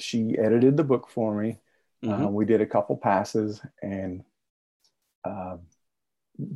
she 0.00 0.36
edited 0.38 0.76
the 0.76 0.82
book 0.82 1.08
for 1.08 1.40
me. 1.40 1.58
Mm-hmm. 2.04 2.24
Uh, 2.24 2.30
we 2.30 2.46
did 2.46 2.60
a 2.60 2.66
couple 2.66 2.96
passes, 2.96 3.60
and 3.80 4.24
uh, 5.24 5.56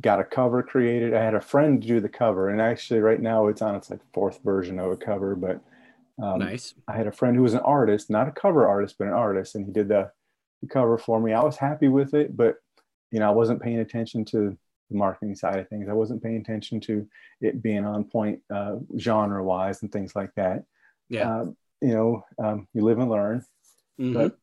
got 0.01 0.19
a 0.19 0.23
cover 0.23 0.61
created. 0.63 1.13
I 1.13 1.23
had 1.23 1.35
a 1.35 1.41
friend 1.41 1.81
do 1.81 1.99
the 1.99 2.09
cover, 2.09 2.49
and 2.49 2.61
actually, 2.61 2.99
right 2.99 3.21
now 3.21 3.47
it's 3.47 3.61
on 3.61 3.75
its 3.75 3.89
like 3.89 4.01
fourth 4.13 4.39
version 4.43 4.79
of 4.79 4.91
a 4.91 4.97
cover. 4.97 5.35
But 5.35 5.61
um, 6.21 6.39
nice. 6.39 6.73
I 6.87 6.93
had 6.95 7.07
a 7.07 7.11
friend 7.11 7.35
who 7.35 7.43
was 7.43 7.53
an 7.53 7.61
artist, 7.61 8.09
not 8.09 8.27
a 8.27 8.31
cover 8.31 8.67
artist, 8.67 8.95
but 8.99 9.07
an 9.07 9.13
artist, 9.13 9.55
and 9.55 9.65
he 9.65 9.71
did 9.71 9.87
the, 9.87 10.11
the 10.61 10.67
cover 10.67 10.97
for 10.97 11.19
me. 11.19 11.33
I 11.33 11.43
was 11.43 11.57
happy 11.57 11.87
with 11.87 12.13
it, 12.13 12.35
but 12.35 12.55
you 13.11 13.19
know, 13.19 13.27
I 13.27 13.31
wasn't 13.31 13.61
paying 13.61 13.79
attention 13.79 14.25
to 14.25 14.57
the 14.89 14.97
marketing 14.97 15.35
side 15.35 15.59
of 15.59 15.67
things. 15.69 15.87
I 15.89 15.93
wasn't 15.93 16.21
paying 16.21 16.37
attention 16.37 16.79
to 16.81 17.07
it 17.41 17.61
being 17.61 17.85
on 17.85 18.03
point 18.03 18.41
uh, 18.53 18.77
genre 18.97 19.43
wise 19.43 19.81
and 19.81 19.91
things 19.91 20.15
like 20.15 20.33
that. 20.35 20.63
Yeah. 21.09 21.29
Uh, 21.29 21.45
you 21.81 21.93
know, 21.93 22.25
um, 22.37 22.67
you 22.73 22.83
live 22.83 22.99
and 22.99 23.09
learn. 23.09 23.45
Mm-hmm. 23.99 24.13
But 24.13 24.37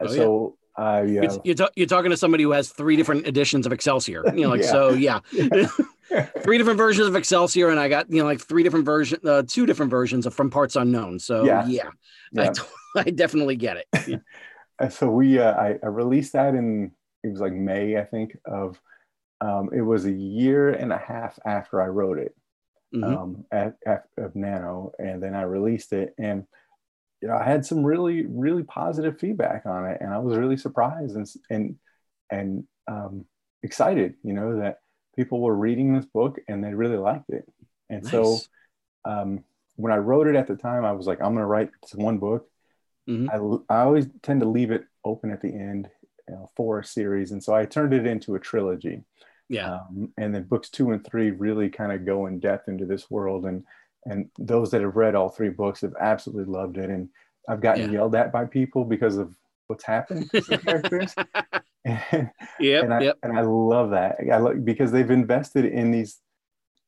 oh, 0.00 0.06
so 0.06 0.58
uh, 0.76 1.04
yeah. 1.06 1.22
You're, 1.22 1.40
you're, 1.44 1.68
you're, 1.76 1.86
talking 1.86 2.10
to 2.10 2.16
somebody 2.16 2.44
who 2.44 2.52
has 2.52 2.70
three 2.70 2.96
different 2.96 3.26
editions 3.26 3.66
of 3.66 3.72
Excelsior. 3.72 4.22
You 4.34 4.44
know, 4.44 4.48
like, 4.50 4.60
yeah. 4.62 4.70
so 4.70 4.90
yeah. 4.90 5.20
three 6.42 6.58
different 6.58 6.78
versions 6.78 7.08
of 7.08 7.16
Excelsior, 7.16 7.68
and 7.68 7.80
I 7.80 7.88
got, 7.88 8.10
you 8.10 8.18
know, 8.18 8.24
like 8.24 8.40
three 8.40 8.62
different 8.62 8.84
versions, 8.84 9.24
uh, 9.24 9.42
two 9.46 9.66
different 9.66 9.90
versions 9.90 10.26
of 10.26 10.34
From 10.34 10.50
Parts 10.50 10.76
Unknown. 10.76 11.18
So 11.18 11.44
yeah, 11.44 11.66
yeah, 11.66 11.90
yeah. 12.32 12.52
I, 12.96 13.00
I 13.00 13.10
definitely 13.10 13.56
get 13.56 13.78
it. 13.78 14.22
So 14.90 15.10
we, 15.10 15.38
uh, 15.38 15.52
I, 15.52 15.78
I 15.82 15.86
released 15.86 16.32
that 16.32 16.54
in, 16.54 16.90
it 17.22 17.28
was 17.28 17.40
like 17.40 17.52
May, 17.52 17.98
I 17.98 18.04
think, 18.04 18.36
of, 18.44 18.80
um, 19.40 19.70
it 19.72 19.80
was 19.80 20.06
a 20.06 20.12
year 20.12 20.70
and 20.70 20.92
a 20.92 20.98
half 20.98 21.38
after 21.44 21.80
I 21.80 21.86
wrote 21.86 22.18
it 22.18 22.34
mm-hmm. 22.94 23.04
um, 23.04 23.44
at, 23.52 23.76
at, 23.86 24.04
of 24.18 24.34
Nano, 24.34 24.92
and 24.98 25.22
then 25.22 25.34
I 25.34 25.42
released 25.42 25.92
it. 25.92 26.14
And, 26.18 26.46
you 27.22 27.28
know, 27.28 27.36
I 27.36 27.44
had 27.44 27.64
some 27.64 27.84
really, 27.84 28.26
really 28.26 28.64
positive 28.64 29.18
feedback 29.18 29.64
on 29.64 29.86
it, 29.86 29.98
and 30.00 30.12
I 30.12 30.18
was 30.18 30.36
really 30.36 30.56
surprised 30.56 31.14
and 31.16 31.26
and 31.48 31.76
and 32.30 32.64
um, 32.88 33.24
excited. 33.62 34.14
You 34.24 34.34
know 34.34 34.58
that 34.58 34.78
people 35.16 35.40
were 35.40 35.54
reading 35.54 35.94
this 35.94 36.06
book 36.06 36.40
and 36.48 36.64
they 36.64 36.74
really 36.74 36.96
liked 36.96 37.30
it. 37.30 37.44
And 37.90 38.02
nice. 38.02 38.10
so, 38.10 38.38
um, 39.04 39.44
when 39.76 39.92
I 39.92 39.98
wrote 39.98 40.26
it 40.26 40.36
at 40.36 40.46
the 40.46 40.56
time, 40.56 40.84
I 40.84 40.92
was 40.92 41.06
like, 41.06 41.18
I'm 41.18 41.34
going 41.34 41.38
to 41.38 41.46
write 41.46 41.70
one 41.94 42.18
book. 42.18 42.48
Mm-hmm. 43.08 43.62
I, 43.70 43.74
I 43.74 43.82
always 43.82 44.06
tend 44.22 44.40
to 44.40 44.48
leave 44.48 44.70
it 44.70 44.84
open 45.04 45.30
at 45.30 45.42
the 45.42 45.52
end 45.52 45.90
you 46.28 46.34
know, 46.34 46.50
for 46.56 46.80
a 46.80 46.84
series, 46.84 47.32
and 47.32 47.42
so 47.42 47.54
I 47.54 47.64
turned 47.66 47.92
it 47.92 48.06
into 48.06 48.34
a 48.34 48.40
trilogy. 48.40 49.04
Yeah. 49.48 49.74
Um, 49.74 50.12
and 50.16 50.34
then 50.34 50.44
books 50.44 50.70
two 50.70 50.92
and 50.92 51.04
three 51.04 51.30
really 51.30 51.68
kind 51.68 51.92
of 51.92 52.06
go 52.06 52.26
in 52.26 52.40
depth 52.40 52.68
into 52.68 52.86
this 52.86 53.10
world 53.10 53.44
and 53.44 53.64
and 54.06 54.28
those 54.38 54.70
that 54.70 54.80
have 54.80 54.96
read 54.96 55.14
all 55.14 55.28
three 55.28 55.48
books 55.48 55.80
have 55.80 55.94
absolutely 56.00 56.44
loved 56.52 56.76
it 56.76 56.90
and 56.90 57.08
i've 57.48 57.60
gotten 57.60 57.86
yeah. 57.86 57.98
yelled 57.98 58.14
at 58.14 58.32
by 58.32 58.44
people 58.44 58.84
because 58.84 59.16
of 59.16 59.34
what's 59.66 59.84
happened 59.84 60.30
to 60.30 60.40
the 60.40 60.58
characters 60.58 61.14
and, 61.84 62.30
yep, 62.60 62.84
and, 62.84 62.94
I, 62.94 63.00
yep. 63.00 63.18
and 63.22 63.36
I 63.36 63.42
love 63.42 63.90
that 63.90 64.16
I 64.30 64.36
like, 64.36 64.64
because 64.64 64.92
they've 64.92 65.10
invested 65.10 65.64
in 65.64 65.90
these 65.90 66.20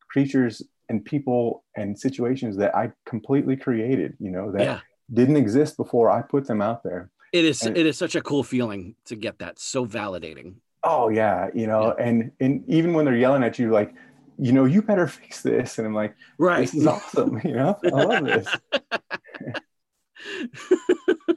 creatures 0.09 0.63
and 0.89 1.05
people 1.05 1.65
and 1.77 1.99
situations 1.99 2.57
that 2.57 2.75
i 2.75 2.93
completely 3.07 3.57
created 3.57 4.15
you 4.21 4.31
know 4.31 4.53
that 4.53 4.63
yeah. 4.63 4.81
didn't 5.13 5.37
exist 5.37 5.77
before 5.77 6.11
i 6.11 6.21
put 6.23 6.47
them 6.47 6.61
out 6.61 6.83
there 6.83 7.11
it 7.33 7.45
is 7.45 7.63
and, 7.63 7.77
it 7.77 7.87
is 7.87 7.97
such 7.97 8.15
a 8.15 8.21
cool 8.21 8.45
feeling 8.45 8.95
to 9.05 9.17
get 9.17 9.39
that 9.39 9.59
so 9.59 9.87
validating 9.87 10.55
oh 10.85 11.09
yeah 11.09 11.49
you 11.55 11.67
know 11.67 11.95
yeah. 11.99 12.05
and 12.05 12.31
and 12.41 12.63
even 12.69 12.93
when 12.93 13.05
they're 13.05 13.17
yelling 13.17 13.43
at 13.43 13.59
you 13.59 13.71
like 13.71 13.95
you 14.39 14.53
know, 14.53 14.65
you 14.65 14.83
better 14.83 15.07
fix 15.07 15.43
this. 15.43 15.79
And 15.79 15.87
I'm 15.87 15.95
like, 15.95 16.15
right, 16.39 16.61
this 16.61 16.75
is 16.75 16.87
awesome. 16.87 17.41
You 17.45 17.55
know, 17.55 17.79
I 17.85 17.89
love 17.89 18.25
this. 18.25 18.49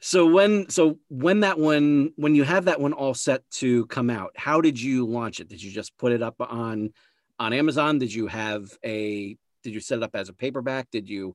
so 0.00 0.26
when 0.26 0.68
so 0.70 0.98
when 1.08 1.40
that 1.40 1.58
one 1.58 2.12
when 2.16 2.34
you 2.34 2.42
have 2.44 2.66
that 2.66 2.80
one 2.80 2.92
all 2.92 3.14
set 3.14 3.42
to 3.50 3.86
come 3.86 4.10
out 4.10 4.32
how 4.36 4.60
did 4.60 4.80
you 4.80 5.06
launch 5.06 5.40
it 5.40 5.48
did 5.48 5.62
you 5.62 5.70
just 5.70 5.96
put 5.98 6.12
it 6.12 6.22
up 6.22 6.36
on 6.38 6.92
on 7.38 7.52
amazon 7.52 7.98
did 7.98 8.12
you 8.12 8.26
have 8.26 8.70
a 8.84 9.36
did 9.62 9.74
you 9.74 9.80
set 9.80 9.98
it 9.98 10.02
up 10.02 10.14
as 10.14 10.28
a 10.28 10.32
paperback 10.32 10.90
did 10.90 11.08
you 11.08 11.34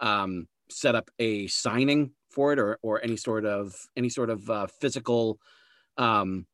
um, 0.00 0.48
set 0.70 0.94
up 0.94 1.10
a 1.18 1.46
signing 1.46 2.10
for 2.30 2.52
it 2.52 2.58
or 2.58 2.78
or 2.82 3.02
any 3.02 3.16
sort 3.16 3.44
of 3.44 3.74
any 3.96 4.08
sort 4.08 4.30
of 4.30 4.48
uh, 4.50 4.66
physical 4.80 5.38
um, 5.96 6.46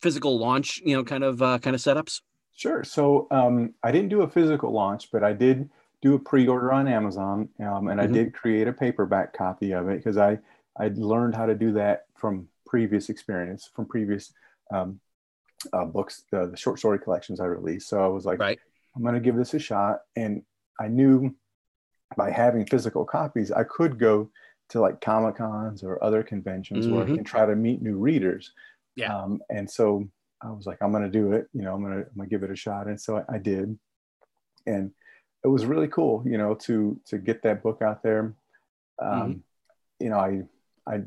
physical 0.00 0.38
launch 0.38 0.80
you 0.84 0.96
know 0.96 1.04
kind 1.04 1.24
of 1.24 1.42
uh, 1.42 1.58
kind 1.58 1.74
of 1.74 1.82
setups 1.82 2.20
Sure. 2.54 2.84
So 2.84 3.26
um, 3.30 3.74
I 3.82 3.90
didn't 3.90 4.10
do 4.10 4.22
a 4.22 4.28
physical 4.28 4.72
launch, 4.72 5.10
but 5.10 5.24
I 5.24 5.32
did 5.32 5.70
do 6.02 6.14
a 6.14 6.18
pre-order 6.18 6.72
on 6.72 6.88
Amazon, 6.88 7.48
um, 7.60 7.88
and 7.88 8.00
mm-hmm. 8.00 8.00
I 8.00 8.06
did 8.06 8.34
create 8.34 8.68
a 8.68 8.72
paperback 8.72 9.32
copy 9.36 9.72
of 9.72 9.88
it 9.88 9.98
because 9.98 10.16
I 10.16 10.38
I 10.78 10.90
learned 10.94 11.34
how 11.34 11.46
to 11.46 11.54
do 11.54 11.72
that 11.72 12.06
from 12.16 12.48
previous 12.66 13.08
experience 13.08 13.68
from 13.74 13.84
previous 13.86 14.32
um, 14.72 15.00
uh, 15.72 15.84
books, 15.84 16.24
the, 16.30 16.46
the, 16.46 16.56
short 16.56 16.78
story 16.78 16.98
collections 16.98 17.40
I 17.40 17.46
released. 17.46 17.88
So 17.88 18.02
I 18.02 18.06
was 18.06 18.24
like, 18.24 18.38
right. 18.38 18.58
I'm 18.94 19.02
going 19.02 19.14
to 19.14 19.20
give 19.20 19.36
this 19.36 19.54
a 19.54 19.58
shot. 19.58 20.00
And 20.16 20.42
I 20.80 20.88
knew 20.88 21.34
by 22.16 22.30
having 22.30 22.66
physical 22.66 23.04
copies, 23.04 23.50
I 23.50 23.64
could 23.64 23.98
go 23.98 24.30
to 24.70 24.80
like 24.80 25.00
Comic 25.00 25.36
Cons 25.36 25.82
or 25.82 26.02
other 26.02 26.22
conventions 26.22 26.86
mm-hmm. 26.86 26.94
where 26.94 27.04
I 27.04 27.06
mm-hmm. 27.06 27.16
can 27.16 27.24
try 27.24 27.44
to 27.44 27.56
meet 27.56 27.82
new 27.82 27.98
readers. 27.98 28.52
Yeah. 28.96 29.14
Um, 29.14 29.40
and 29.50 29.68
so 29.68 30.08
I 30.42 30.50
was 30.50 30.66
like, 30.66 30.78
I'm 30.80 30.90
going 30.90 31.04
to 31.04 31.10
do 31.10 31.32
it. 31.32 31.48
You 31.52 31.62
know, 31.62 31.74
I'm 31.74 31.82
going 31.82 31.98
to 31.98 32.00
I'm 32.00 32.16
gonna 32.16 32.28
give 32.28 32.42
it 32.42 32.50
a 32.50 32.56
shot. 32.56 32.86
And 32.86 33.00
so 33.00 33.18
I, 33.18 33.34
I, 33.34 33.38
did. 33.38 33.78
And 34.66 34.90
it 35.44 35.48
was 35.48 35.66
really 35.66 35.88
cool, 35.88 36.22
you 36.26 36.38
know, 36.38 36.54
to 36.54 36.98
to 37.06 37.18
get 37.18 37.42
that 37.42 37.62
book 37.62 37.82
out 37.82 38.02
there. 38.02 38.34
Um, 39.00 39.10
mm-hmm. 39.10 40.04
You 40.04 40.10
know, 40.10 40.18
I 40.18 40.42
I 40.86 41.02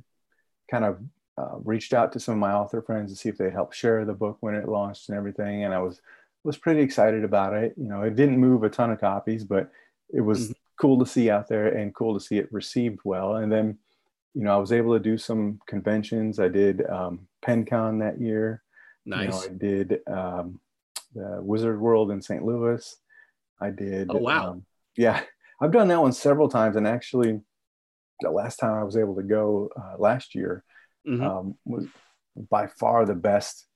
kind 0.69 0.85
of 0.85 0.99
uh, 1.37 1.57
reached 1.63 1.93
out 1.93 2.11
to 2.13 2.19
some 2.19 2.35
of 2.35 2.39
my 2.39 2.53
author 2.53 2.81
friends 2.81 3.11
to 3.11 3.17
see 3.17 3.29
if 3.29 3.37
they'd 3.37 3.53
help 3.53 3.73
share 3.73 4.05
the 4.05 4.13
book 4.13 4.37
when 4.41 4.55
it 4.55 4.67
launched 4.67 5.09
and 5.09 5.17
everything. 5.17 5.63
And 5.63 5.73
I 5.73 5.79
was 5.79 6.01
was 6.43 6.57
pretty 6.57 6.81
excited 6.81 7.23
about 7.23 7.53
it. 7.53 7.73
You 7.77 7.87
know, 7.87 8.01
it 8.03 8.15
didn't 8.15 8.37
move 8.37 8.63
a 8.63 8.69
ton 8.69 8.91
of 8.91 8.99
copies, 8.99 9.43
but 9.43 9.71
it 10.13 10.21
was 10.21 10.45
mm-hmm. 10.45 10.53
cool 10.79 10.99
to 10.99 11.05
see 11.05 11.29
out 11.29 11.47
there 11.47 11.67
and 11.67 11.95
cool 11.95 12.13
to 12.13 12.19
see 12.19 12.37
it 12.37 12.51
received 12.51 12.99
well. 13.03 13.37
And 13.37 13.51
then, 13.51 13.77
you 14.33 14.43
know, 14.43 14.53
I 14.53 14.57
was 14.57 14.71
able 14.71 14.93
to 14.93 14.99
do 14.99 15.17
some 15.17 15.59
conventions. 15.67 16.39
I 16.39 16.49
did 16.49 16.85
um, 16.87 17.27
PenCon 17.43 17.99
that 17.99 18.19
year. 18.19 18.61
Nice. 19.05 19.25
You 19.25 19.29
know, 19.29 19.55
I 19.55 19.57
did 19.57 19.99
um, 20.07 20.59
the 21.13 21.39
Wizard 21.41 21.79
World 21.79 22.11
in 22.11 22.21
St. 22.21 22.43
Louis. 22.43 22.95
I 23.61 23.69
did. 23.69 24.09
Oh 24.11 24.17
wow! 24.17 24.51
Um, 24.51 24.65
yeah, 24.97 25.21
I've 25.61 25.71
done 25.71 25.87
that 25.89 26.01
one 26.01 26.11
several 26.11 26.49
times, 26.49 26.75
and 26.75 26.87
actually, 26.87 27.41
the 28.21 28.31
last 28.31 28.57
time 28.57 28.73
I 28.73 28.83
was 28.83 28.97
able 28.97 29.15
to 29.15 29.23
go 29.23 29.69
uh, 29.77 29.95
last 29.97 30.35
year 30.35 30.63
mm-hmm. 31.07 31.23
um, 31.23 31.55
was 31.65 31.85
by 32.49 32.67
far 32.67 33.05
the 33.05 33.15
best 33.15 33.67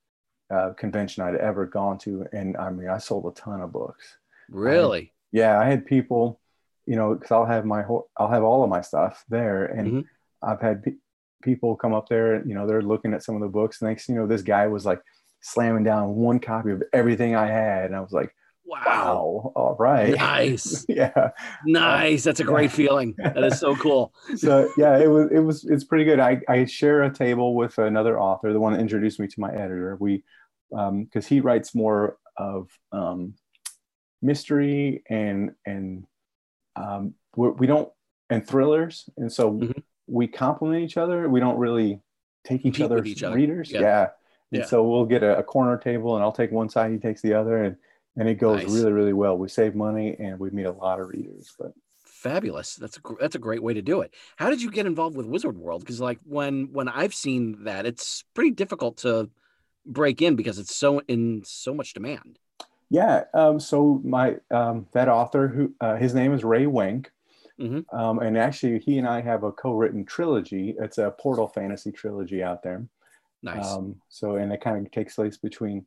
uh, 0.53 0.71
convention 0.73 1.23
I'd 1.23 1.35
ever 1.35 1.65
gone 1.65 1.97
to, 1.99 2.25
and 2.33 2.57
I 2.57 2.69
mean, 2.71 2.89
I 2.89 2.97
sold 2.97 3.25
a 3.25 3.39
ton 3.39 3.61
of 3.61 3.71
books. 3.71 4.17
Really? 4.49 5.01
I, 5.01 5.11
yeah, 5.31 5.59
I 5.59 5.65
had 5.65 5.85
people, 5.85 6.39
you 6.85 6.95
know, 6.95 7.13
because 7.13 7.31
I'll 7.31 7.45
have 7.45 7.65
my 7.65 7.81
whole, 7.81 8.09
I'll 8.17 8.31
have 8.31 8.43
all 8.43 8.63
of 8.63 8.69
my 8.69 8.81
stuff 8.81 9.23
there, 9.29 9.65
and 9.65 9.87
mm-hmm. 9.87 10.49
I've 10.49 10.61
had 10.61 10.83
pe- 10.83 10.93
people 11.43 11.75
come 11.75 11.93
up 11.93 12.09
there, 12.09 12.35
and, 12.35 12.49
you 12.49 12.55
know, 12.55 12.65
they're 12.65 12.81
looking 12.81 13.13
at 13.13 13.23
some 13.23 13.35
of 13.35 13.41
the 13.41 13.47
books. 13.47 13.81
Next, 13.81 14.09
you 14.09 14.15
know, 14.15 14.27
this 14.27 14.41
guy 14.41 14.67
was 14.67 14.85
like 14.85 15.01
slamming 15.47 15.83
down 15.83 16.15
one 16.15 16.39
copy 16.39 16.71
of 16.71 16.83
everything 16.93 17.35
I 17.35 17.47
had, 17.47 17.85
and 17.85 17.95
I 17.95 18.01
was 18.01 18.11
like, 18.11 18.33
Wow. 18.67 18.81
wow. 18.85 19.51
All 19.55 19.77
right. 19.79 20.13
Nice. 20.13 20.85
yeah. 20.89 21.29
Nice. 21.65 22.25
That's 22.25 22.41
a 22.41 22.43
great 22.43 22.69
feeling. 22.69 23.15
That 23.17 23.41
is 23.41 23.59
so 23.61 23.77
cool. 23.77 24.13
so 24.35 24.69
yeah, 24.77 24.97
it 24.97 25.07
was 25.07 25.29
it 25.31 25.39
was 25.39 25.63
it's 25.63 25.85
pretty 25.85 26.03
good. 26.03 26.19
I, 26.19 26.41
I 26.49 26.65
share 26.65 27.03
a 27.03 27.13
table 27.13 27.55
with 27.55 27.77
another 27.77 28.19
author, 28.19 28.51
the 28.51 28.59
one 28.59 28.73
that 28.73 28.81
introduced 28.81 29.21
me 29.21 29.27
to 29.27 29.39
my 29.39 29.53
editor. 29.53 29.95
We 30.01 30.25
um 30.77 31.05
because 31.05 31.25
he 31.25 31.39
writes 31.39 31.73
more 31.73 32.17
of 32.35 32.67
um 32.91 33.35
mystery 34.21 35.01
and 35.09 35.51
and 35.65 36.05
um 36.75 37.13
we're, 37.37 37.51
we 37.51 37.67
don't 37.67 37.89
and 38.29 38.45
thrillers. 38.45 39.09
And 39.15 39.31
so 39.31 39.53
mm-hmm. 39.53 39.79
we 40.07 40.27
complement 40.27 40.83
each 40.83 40.97
other. 40.97 41.29
We 41.29 41.39
don't 41.39 41.57
really 41.57 42.01
take 42.43 42.65
each 42.65 42.81
other's 42.81 43.07
each 43.07 43.23
other. 43.23 43.35
readers. 43.35 43.71
Yeah. 43.71 43.79
yeah. 43.79 44.07
And 44.51 44.61
yeah. 44.61 44.65
so 44.65 44.83
we'll 44.83 45.05
get 45.05 45.23
a, 45.23 45.39
a 45.39 45.43
corner 45.43 45.77
table 45.77 46.15
and 46.15 46.23
I'll 46.23 46.31
take 46.31 46.51
one 46.51 46.69
side, 46.69 46.91
he 46.91 46.97
takes 46.97 47.21
the 47.21 47.33
other. 47.33 47.63
And 47.63 47.77
and 48.17 48.27
it 48.27 48.35
goes 48.35 48.63
nice. 48.63 48.71
really 48.71 48.91
really 48.91 49.13
well 49.13 49.37
we 49.37 49.47
save 49.47 49.75
money 49.75 50.15
and 50.19 50.39
we 50.39 50.49
meet 50.49 50.65
a 50.65 50.71
lot 50.71 50.99
of 50.99 51.07
readers 51.07 51.53
but 51.57 51.71
fabulous 52.03 52.75
that's 52.75 52.97
a 52.97 53.01
that's 53.19 53.35
a 53.35 53.39
great 53.39 53.61
way 53.61 53.73
to 53.73 53.81
do 53.81 54.01
it 54.01 54.13
how 54.35 54.49
did 54.49 54.61
you 54.61 54.71
get 54.71 54.85
involved 54.85 55.15
with 55.15 55.25
wizard 55.25 55.57
world 55.57 55.81
because 55.81 56.01
like 56.01 56.19
when 56.23 56.69
when 56.73 56.89
i've 56.89 57.13
seen 57.13 57.63
that 57.63 57.85
it's 57.85 58.23
pretty 58.33 58.51
difficult 58.51 58.97
to 58.97 59.29
break 59.85 60.21
in 60.21 60.35
because 60.35 60.59
it's 60.59 60.75
so 60.75 60.99
in 61.07 61.41
so 61.45 61.73
much 61.73 61.93
demand 61.93 62.39
yeah 62.89 63.23
um, 63.33 63.59
so 63.59 64.01
my 64.03 64.35
um, 64.51 64.87
that 64.93 65.07
author 65.07 65.47
who 65.47 65.73
uh, 65.79 65.95
his 65.95 66.13
name 66.13 66.33
is 66.33 66.43
ray 66.43 66.65
wenck 66.65 67.11
mm-hmm. 67.59 67.95
um, 67.97 68.19
and 68.19 68.37
actually 68.37 68.79
he 68.79 68.97
and 68.97 69.07
i 69.07 69.21
have 69.21 69.43
a 69.43 69.51
co-written 69.51 70.03
trilogy 70.03 70.75
it's 70.79 70.97
a 70.97 71.11
portal 71.11 71.47
fantasy 71.47 71.91
trilogy 71.91 72.41
out 72.41 72.63
there 72.63 72.85
nice 73.43 73.67
um, 73.67 73.95
so 74.09 74.35
and 74.35 74.51
it 74.51 74.61
kind 74.61 74.85
of 74.85 74.91
takes 74.91 75.15
place 75.15 75.37
between 75.37 75.85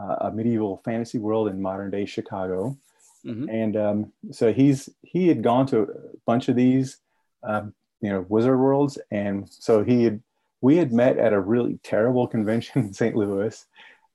uh, 0.00 0.16
a 0.22 0.30
medieval 0.30 0.80
fantasy 0.84 1.18
world 1.18 1.48
in 1.48 1.60
modern 1.60 1.90
day 1.90 2.06
Chicago. 2.06 2.76
Mm-hmm. 3.24 3.48
And 3.48 3.76
um, 3.76 4.12
so 4.30 4.52
he's 4.52 4.88
he 5.02 5.28
had 5.28 5.42
gone 5.42 5.66
to 5.66 5.82
a 5.82 5.86
bunch 6.26 6.48
of 6.48 6.56
these, 6.56 6.98
um, 7.42 7.72
you 8.00 8.10
know, 8.10 8.26
wizard 8.28 8.58
worlds, 8.58 8.98
and 9.10 9.48
so 9.48 9.84
he 9.84 10.04
had 10.04 10.20
we 10.60 10.76
had 10.76 10.92
met 10.92 11.18
at 11.18 11.32
a 11.32 11.40
really 11.40 11.78
terrible 11.84 12.26
convention 12.26 12.82
in 12.82 12.92
St. 12.92 13.14
Louis. 13.14 13.64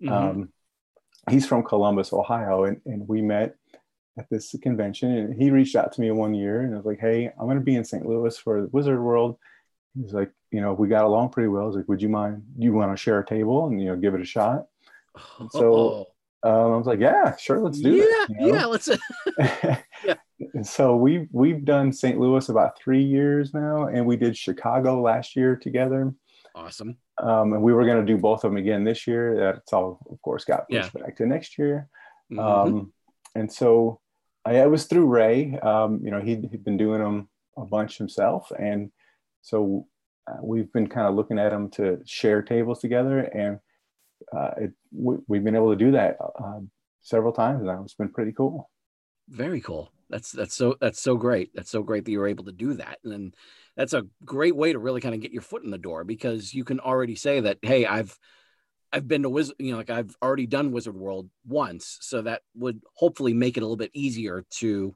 Mm-hmm. 0.02 0.14
Um, 0.14 0.50
he's 1.30 1.48
from 1.48 1.64
Columbus, 1.64 2.12
Ohio, 2.12 2.66
and, 2.66 2.82
and 2.86 3.08
we 3.08 3.22
met 3.22 3.56
at 4.18 4.30
this 4.30 4.56
convention. 4.62 5.12
And 5.12 5.42
he 5.42 5.52
reached 5.52 5.76
out 5.76 5.94
to 5.94 6.02
me 6.02 6.12
one 6.12 6.34
year 6.34 6.62
and 6.62 6.74
I 6.74 6.78
was 6.78 6.86
like, 6.86 7.00
"Hey, 7.00 7.28
I'm 7.28 7.46
going 7.46 7.60
to 7.60 7.64
be 7.64 7.76
in 7.76 7.86
St. 7.86 8.06
Louis 8.06 8.38
for 8.38 8.66
Wizard 8.68 9.00
World." 9.00 9.38
He's 10.02 10.14
like, 10.14 10.32
"You 10.52 10.62
know, 10.62 10.74
we 10.74 10.88
got 10.88 11.06
along 11.06 11.30
pretty 11.30 11.50
well." 11.50 11.68
Was 11.68 11.76
like, 11.76 11.88
"Would 11.88 12.02
you 12.02 12.10
mind? 12.10 12.44
You 12.58 12.74
want 12.74 12.92
to 12.92 13.02
share 13.02 13.20
a 13.20 13.26
table 13.26 13.68
and 13.68 13.82
you 13.82 13.88
know 13.88 13.96
give 13.96 14.14
it 14.14 14.22
a 14.22 14.26
shot?" 14.26 14.68
so 15.52 16.08
um, 16.44 16.74
I 16.74 16.78
was 16.78 16.88
like, 16.88 17.00
yeah, 17.00 17.36
sure, 17.36 17.60
let's 17.60 17.80
do 17.80 17.96
yeah, 17.96 18.04
it. 18.04 18.30
You 18.30 18.48
know? 18.48 18.56
Yeah, 18.56 18.66
let's. 18.66 18.90
yeah. 20.06 20.16
So 20.64 20.96
we 20.96 21.28
we've 21.32 21.66
done 21.66 21.92
St. 21.92 22.20
Louis 22.20 22.48
about 22.50 22.80
three 22.80 23.04
years 23.04 23.54
now, 23.54 23.88
and 23.88 24.06
we 24.06 24.18
did 24.18 24.38
Chicago 24.38 25.02
last 25.02 25.36
year 25.36 25.56
together. 25.56 26.14
Awesome. 26.54 26.98
Um, 27.22 27.54
and 27.54 27.62
we 27.62 27.74
were 27.74 27.86
going 27.86 28.06
to 28.06 28.14
do 28.14 28.20
both 28.20 28.44
of 28.44 28.52
them 28.52 28.58
again 28.58 28.84
this 28.84 29.08
year. 29.08 29.36
That's 29.36 29.74
all, 29.74 30.00
of 30.10 30.22
course, 30.22 30.46
got 30.46 30.70
pushed 30.70 30.92
yeah. 30.96 31.02
back 31.02 31.18
to 31.18 31.26
next 31.26 31.58
year. 31.58 31.90
Mm-hmm. 32.32 32.40
Um, 32.40 32.94
and 33.36 33.52
so 33.52 34.00
I, 34.46 34.62
it 34.62 34.70
was 34.70 34.86
through 34.86 35.08
Ray. 35.08 35.58
Um, 35.58 36.02
you 36.04 36.12
know, 36.12 36.22
he'd, 36.22 36.48
he'd 36.52 36.64
been 36.64 36.78
doing 36.78 37.02
them 37.02 37.30
a 37.58 37.66
bunch 37.66 37.98
himself, 37.98 38.52
and 38.58 38.92
so 39.48 39.88
uh, 40.30 40.36
we've 40.44 40.72
been 40.74 40.88
kind 40.88 41.08
of 41.08 41.16
looking 41.16 41.40
at 41.40 41.52
them 41.52 41.70
to 41.70 42.00
share 42.06 42.42
tables 42.42 42.80
together. 42.80 43.20
And 43.20 43.60
uh, 44.36 44.52
it, 44.58 44.72
we, 44.92 45.38
have 45.38 45.46
been 45.46 45.56
able 45.56 45.72
to 45.72 45.78
do 45.78 45.92
that 45.92 46.18
uh, 46.20 46.60
several 47.02 47.32
times 47.32 47.64
now. 47.64 47.82
It's 47.84 47.94
been 47.94 48.10
pretty 48.10 48.34
cool. 48.34 48.70
Very 49.30 49.62
cool. 49.62 49.90
That's 50.10 50.32
that's 50.32 50.54
so 50.54 50.76
that's 50.82 51.02
so 51.02 51.16
great. 51.16 51.52
That's 51.54 51.70
so 51.70 51.82
great 51.82 52.04
that 52.06 52.12
you're 52.12 52.28
able 52.28 52.46
to 52.46 52.54
do 52.54 52.76
that, 52.76 53.00
and 53.04 53.36
that's 53.76 53.92
a 53.92 54.06
great 54.24 54.56
way 54.56 54.72
to 54.72 54.80
really 54.80 55.02
kind 55.02 55.14
of 55.14 55.20
get 55.20 55.34
your 55.34 55.42
foot 55.42 55.66
in 55.66 55.72
the 55.72 55.78
door 55.78 56.06
because 56.06 56.54
you 56.54 56.64
can 56.64 56.80
already 56.80 57.16
say 57.16 57.42
that, 57.42 57.58
hey, 57.62 57.86
I've 57.86 58.18
I've 58.94 59.06
been 59.06 59.24
to 59.24 59.30
Wizard, 59.30 59.58
you 59.60 59.72
know, 59.72 59.78
like 59.78 59.90
I've 59.90 60.16
already 60.24 60.48
done 60.48 60.72
Wizard 60.72 60.96
World 60.96 61.30
once, 61.46 61.98
so 62.00 62.22
that 62.22 62.42
would 62.56 62.82
hopefully 62.94 63.34
make 63.34 63.58
it 63.58 63.64
a 63.64 63.66
little 63.66 63.76
bit 63.76 63.92
easier 63.94 64.46
to, 64.60 64.96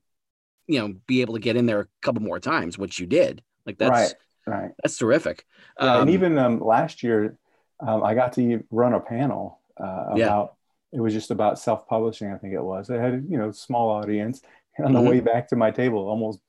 you 0.68 0.80
know, 0.80 0.94
be 1.08 1.20
able 1.20 1.34
to 1.34 1.42
get 1.42 1.58
in 1.58 1.66
there 1.66 1.82
a 1.82 1.88
couple 2.02 2.22
more 2.22 2.40
times, 2.40 2.78
which 2.78 2.98
you 2.98 3.06
did. 3.06 3.44
Like 3.66 3.78
that's 3.80 3.92
right, 3.92 4.14
right. 4.48 4.72
That's 4.84 4.98
terrific. 4.98 5.46
Yeah, 5.80 5.96
um, 5.96 6.02
and 6.02 6.10
even 6.10 6.38
um, 6.38 6.60
last 6.60 7.04
year, 7.04 7.38
um, 7.80 8.04
I 8.04 8.14
got 8.14 8.34
to 8.34 8.64
run 8.72 8.94
a 8.94 9.00
panel 9.00 9.60
uh, 9.80 10.06
about 10.12 10.56
yeah. 10.94 11.00
it 11.00 11.02
was 11.02 11.14
just 11.14 11.32
about 11.32 11.60
self-publishing. 11.60 12.32
I 12.32 12.38
think 12.38 12.54
it 12.54 12.64
was. 12.64 12.90
It 12.90 13.00
had 13.00 13.26
you 13.30 13.38
know 13.38 13.52
small 13.52 13.90
audience. 13.90 14.42
And 14.78 14.86
on 14.86 14.94
the 14.94 15.00
mm-hmm. 15.00 15.10
way 15.10 15.20
back 15.20 15.50
to 15.50 15.56
my 15.56 15.70
table, 15.70 16.08
almost 16.08 16.40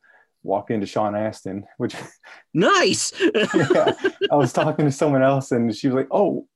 walked 0.43 0.71
into 0.71 0.87
Sean 0.87 1.15
Astin, 1.15 1.65
which 1.77 1.95
nice. 2.55 3.13
yeah, 3.35 3.95
I 4.31 4.37
was 4.37 4.53
talking 4.53 4.85
to 4.85 4.93
someone 4.93 5.23
else, 5.23 5.53
and 5.53 5.75
she 5.75 5.89
was 5.89 5.95
like, 5.95 6.09
"Oh, 6.11 6.47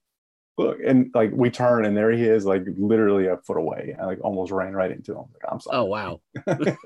look!" 0.57 0.79
And 0.85 1.11
like 1.15 1.31
we 1.33 1.51
turn, 1.51 1.85
and 1.85 1.97
there 1.97 2.11
he 2.11 2.25
is, 2.25 2.45
like 2.45 2.65
literally 2.77 3.27
a 3.27 3.37
foot 3.39 3.57
away. 3.57 3.97
I 4.01 4.05
like 4.05 4.21
almost 4.23 4.53
ran 4.53 4.73
right 4.75 4.91
into 4.91 5.13
him. 5.13 5.25
Like, 5.33 5.51
I'm 5.51 5.61
sorry. 5.61 5.79
Oh 5.79 5.85
wow. 5.85 6.21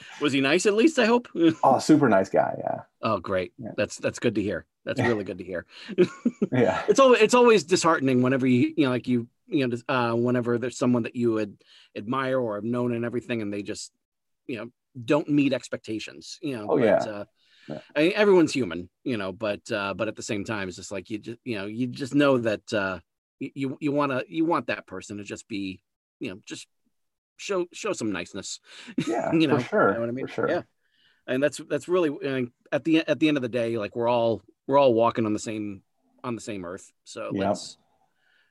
was 0.20 0.32
he 0.32 0.40
nice? 0.40 0.66
At 0.66 0.74
least 0.74 0.98
I 0.98 1.06
hope. 1.06 1.28
oh, 1.64 1.78
super 1.78 2.08
nice 2.08 2.28
guy. 2.28 2.54
Yeah. 2.58 2.80
Oh, 3.02 3.18
great. 3.18 3.52
Yeah. 3.58 3.70
That's 3.76 3.96
that's 3.96 4.18
good 4.18 4.34
to 4.36 4.42
hear. 4.42 4.66
That's 4.84 5.00
really 5.00 5.24
good 5.24 5.38
to 5.38 5.44
hear. 5.44 5.66
yeah. 6.52 6.82
It's 6.88 7.00
always 7.00 7.20
it's 7.20 7.34
always 7.34 7.64
disheartening 7.64 8.22
whenever 8.22 8.46
you 8.46 8.72
you 8.76 8.86
know 8.86 8.90
like 8.90 9.08
you 9.08 9.28
you 9.46 9.66
know 9.66 9.76
uh, 9.88 10.14
whenever 10.14 10.58
there's 10.58 10.78
someone 10.78 11.02
that 11.02 11.16
you 11.16 11.32
would 11.32 11.56
admire 11.96 12.38
or 12.38 12.56
have 12.56 12.64
known 12.64 12.94
and 12.94 13.04
everything, 13.04 13.42
and 13.42 13.52
they 13.52 13.62
just 13.62 13.92
you 14.46 14.56
know 14.56 14.70
don't 15.04 15.28
meet 15.28 15.52
expectations. 15.52 16.38
You 16.42 16.58
know. 16.58 16.66
Oh 16.70 16.78
but, 16.78 16.84
yeah. 16.84 16.96
Uh, 16.96 17.24
yeah. 17.68 17.78
I 17.94 18.00
mean, 18.00 18.12
everyone's 18.14 18.52
human, 18.52 18.88
you 19.04 19.16
know, 19.16 19.32
but 19.32 19.70
uh, 19.70 19.94
but 19.94 20.08
at 20.08 20.16
the 20.16 20.22
same 20.22 20.44
time, 20.44 20.68
it's 20.68 20.76
just 20.76 20.92
like 20.92 21.10
you 21.10 21.18
just 21.18 21.38
you 21.44 21.56
know 21.56 21.66
you 21.66 21.86
just 21.86 22.14
know 22.14 22.38
that 22.38 22.72
uh, 22.72 22.98
you 23.38 23.76
you 23.80 23.92
want 23.92 24.12
to 24.12 24.24
you 24.28 24.44
want 24.44 24.66
that 24.68 24.86
person 24.86 25.18
to 25.18 25.24
just 25.24 25.48
be 25.48 25.80
you 26.18 26.30
know 26.30 26.40
just 26.46 26.66
show 27.36 27.66
show 27.72 27.92
some 27.92 28.12
niceness. 28.12 28.60
Yeah, 29.06 29.32
you 29.32 29.46
know, 29.46 29.58
for 29.58 29.68
sure. 29.68 29.88
You 29.88 29.94
know 29.94 30.00
what 30.00 30.08
I 30.08 30.12
mean? 30.12 30.26
For 30.26 30.32
sure. 30.32 30.48
Yeah, 30.48 30.62
and 31.26 31.42
that's 31.42 31.60
that's 31.68 31.88
really 31.88 32.10
I 32.10 32.34
mean, 32.34 32.52
at 32.70 32.84
the 32.84 32.98
at 33.06 33.18
the 33.18 33.28
end 33.28 33.36
of 33.36 33.42
the 33.42 33.48
day, 33.48 33.78
like 33.78 33.96
we're 33.96 34.08
all 34.08 34.42
we're 34.66 34.78
all 34.78 34.94
walking 34.94 35.26
on 35.26 35.32
the 35.32 35.38
same 35.38 35.82
on 36.22 36.34
the 36.34 36.40
same 36.40 36.64
earth. 36.64 36.92
So 37.04 37.30
yep. 37.32 37.48
let's 37.48 37.78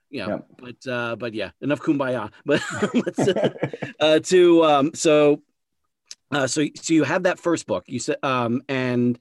yeah, 0.10 0.28
yep. 0.28 0.48
but 0.58 0.92
uh, 0.92 1.16
but 1.16 1.34
yeah, 1.34 1.52
enough 1.62 1.82
kumbaya. 1.82 2.32
But 2.46 2.64
let's 2.94 3.20
uh, 3.20 3.50
uh, 4.00 4.20
to 4.20 4.64
um, 4.66 4.92
so 4.94 5.42
uh, 6.32 6.48
so 6.48 6.66
so 6.76 6.94
you 6.94 7.04
have 7.04 7.24
that 7.24 7.40
first 7.40 7.66
book 7.68 7.84
you 7.88 8.00
said 8.00 8.18
um, 8.24 8.62
and 8.70 9.20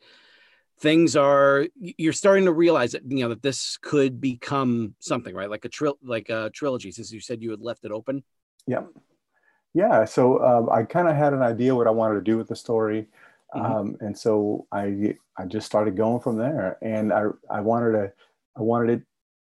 things 0.80 1.16
are 1.16 1.66
you're 1.74 2.12
starting 2.12 2.44
to 2.44 2.52
realize 2.52 2.92
that 2.92 3.02
you 3.10 3.20
know 3.20 3.28
that 3.28 3.42
this 3.42 3.78
could 3.78 4.20
become 4.20 4.94
something 5.00 5.34
right 5.34 5.50
like 5.50 5.64
a 5.64 5.68
tril 5.68 5.94
like 6.02 6.28
a 6.28 6.50
trilogy 6.50 6.90
since 6.90 7.10
you 7.12 7.20
said 7.20 7.42
you 7.42 7.50
had 7.50 7.60
left 7.60 7.84
it 7.84 7.90
open 7.90 8.22
yeah 8.66 8.82
yeah 9.74 10.04
so 10.04 10.42
um, 10.44 10.68
i 10.70 10.82
kind 10.82 11.08
of 11.08 11.16
had 11.16 11.32
an 11.32 11.42
idea 11.42 11.74
what 11.74 11.86
i 11.86 11.90
wanted 11.90 12.14
to 12.14 12.20
do 12.20 12.36
with 12.36 12.48
the 12.48 12.56
story 12.56 13.06
mm-hmm. 13.54 13.64
um, 13.64 13.96
and 14.00 14.16
so 14.16 14.66
i 14.70 15.14
i 15.36 15.44
just 15.44 15.66
started 15.66 15.96
going 15.96 16.20
from 16.20 16.36
there 16.36 16.78
and 16.82 17.12
i 17.12 17.24
i 17.50 17.60
wanted 17.60 17.92
to 17.92 18.12
i 18.56 18.62
wanted 18.62 18.90
it 18.90 19.02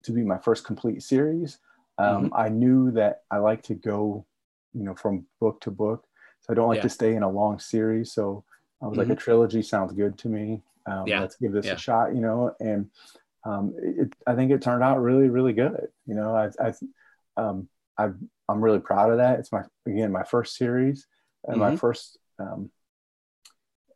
to 0.04 0.12
be 0.12 0.24
my 0.24 0.38
first 0.38 0.66
complete 0.66 1.02
series 1.02 1.60
um, 2.00 2.26
mm-hmm. 2.26 2.36
i 2.36 2.50
knew 2.50 2.92
that 2.92 3.22
i 3.32 3.38
like 3.38 3.64
to 3.64 3.76
go 3.76 4.26
you 4.74 4.84
know 4.84 4.94
from 4.94 5.26
book 5.40 5.62
to 5.62 5.72
book 5.72 6.06
so 6.44 6.54
i 6.54 6.56
don't 6.56 6.68
like 6.68 6.78
yeah. 6.78 6.84
to 6.84 6.90
stay 6.90 7.16
in 7.16 7.24
a 7.24 7.30
long 7.30 7.60
series 7.60 8.12
so 8.12 8.44
i 8.82 8.86
was 8.86 8.98
mm-hmm. 8.98 9.10
like 9.10 9.18
a 9.18 9.22
trilogy 9.22 9.62
sounds 9.62 9.94
good 9.94 10.18
to 10.18 10.28
me 10.28 10.62
um, 10.86 11.08
yeah. 11.08 11.22
let's 11.22 11.36
give 11.38 11.52
this 11.52 11.66
yeah. 11.66 11.74
a 11.74 11.78
shot 11.78 12.14
you 12.14 12.22
know 12.22 12.54
and 12.60 12.90
um, 13.46 13.74
it, 13.82 14.14
i 14.28 14.36
think 14.36 14.52
it 14.52 14.62
turned 14.62 14.84
out 14.84 15.02
really 15.02 15.30
really 15.30 15.54
good 15.54 15.88
you 16.06 16.16
know 16.16 16.36
i 16.36 16.50
i 16.64 16.74
um, 17.38 17.68
i 17.98 18.10
i'm 18.50 18.62
really 18.62 18.80
proud 18.80 19.12
of 19.12 19.18
that 19.18 19.40
it's 19.40 19.52
my 19.52 19.64
again 19.86 20.12
my 20.12 20.24
first 20.24 20.56
series 20.56 21.08
and 21.46 21.56
mm-hmm. 21.58 21.72
my 21.72 21.76
first 21.76 22.18
um, 22.40 22.70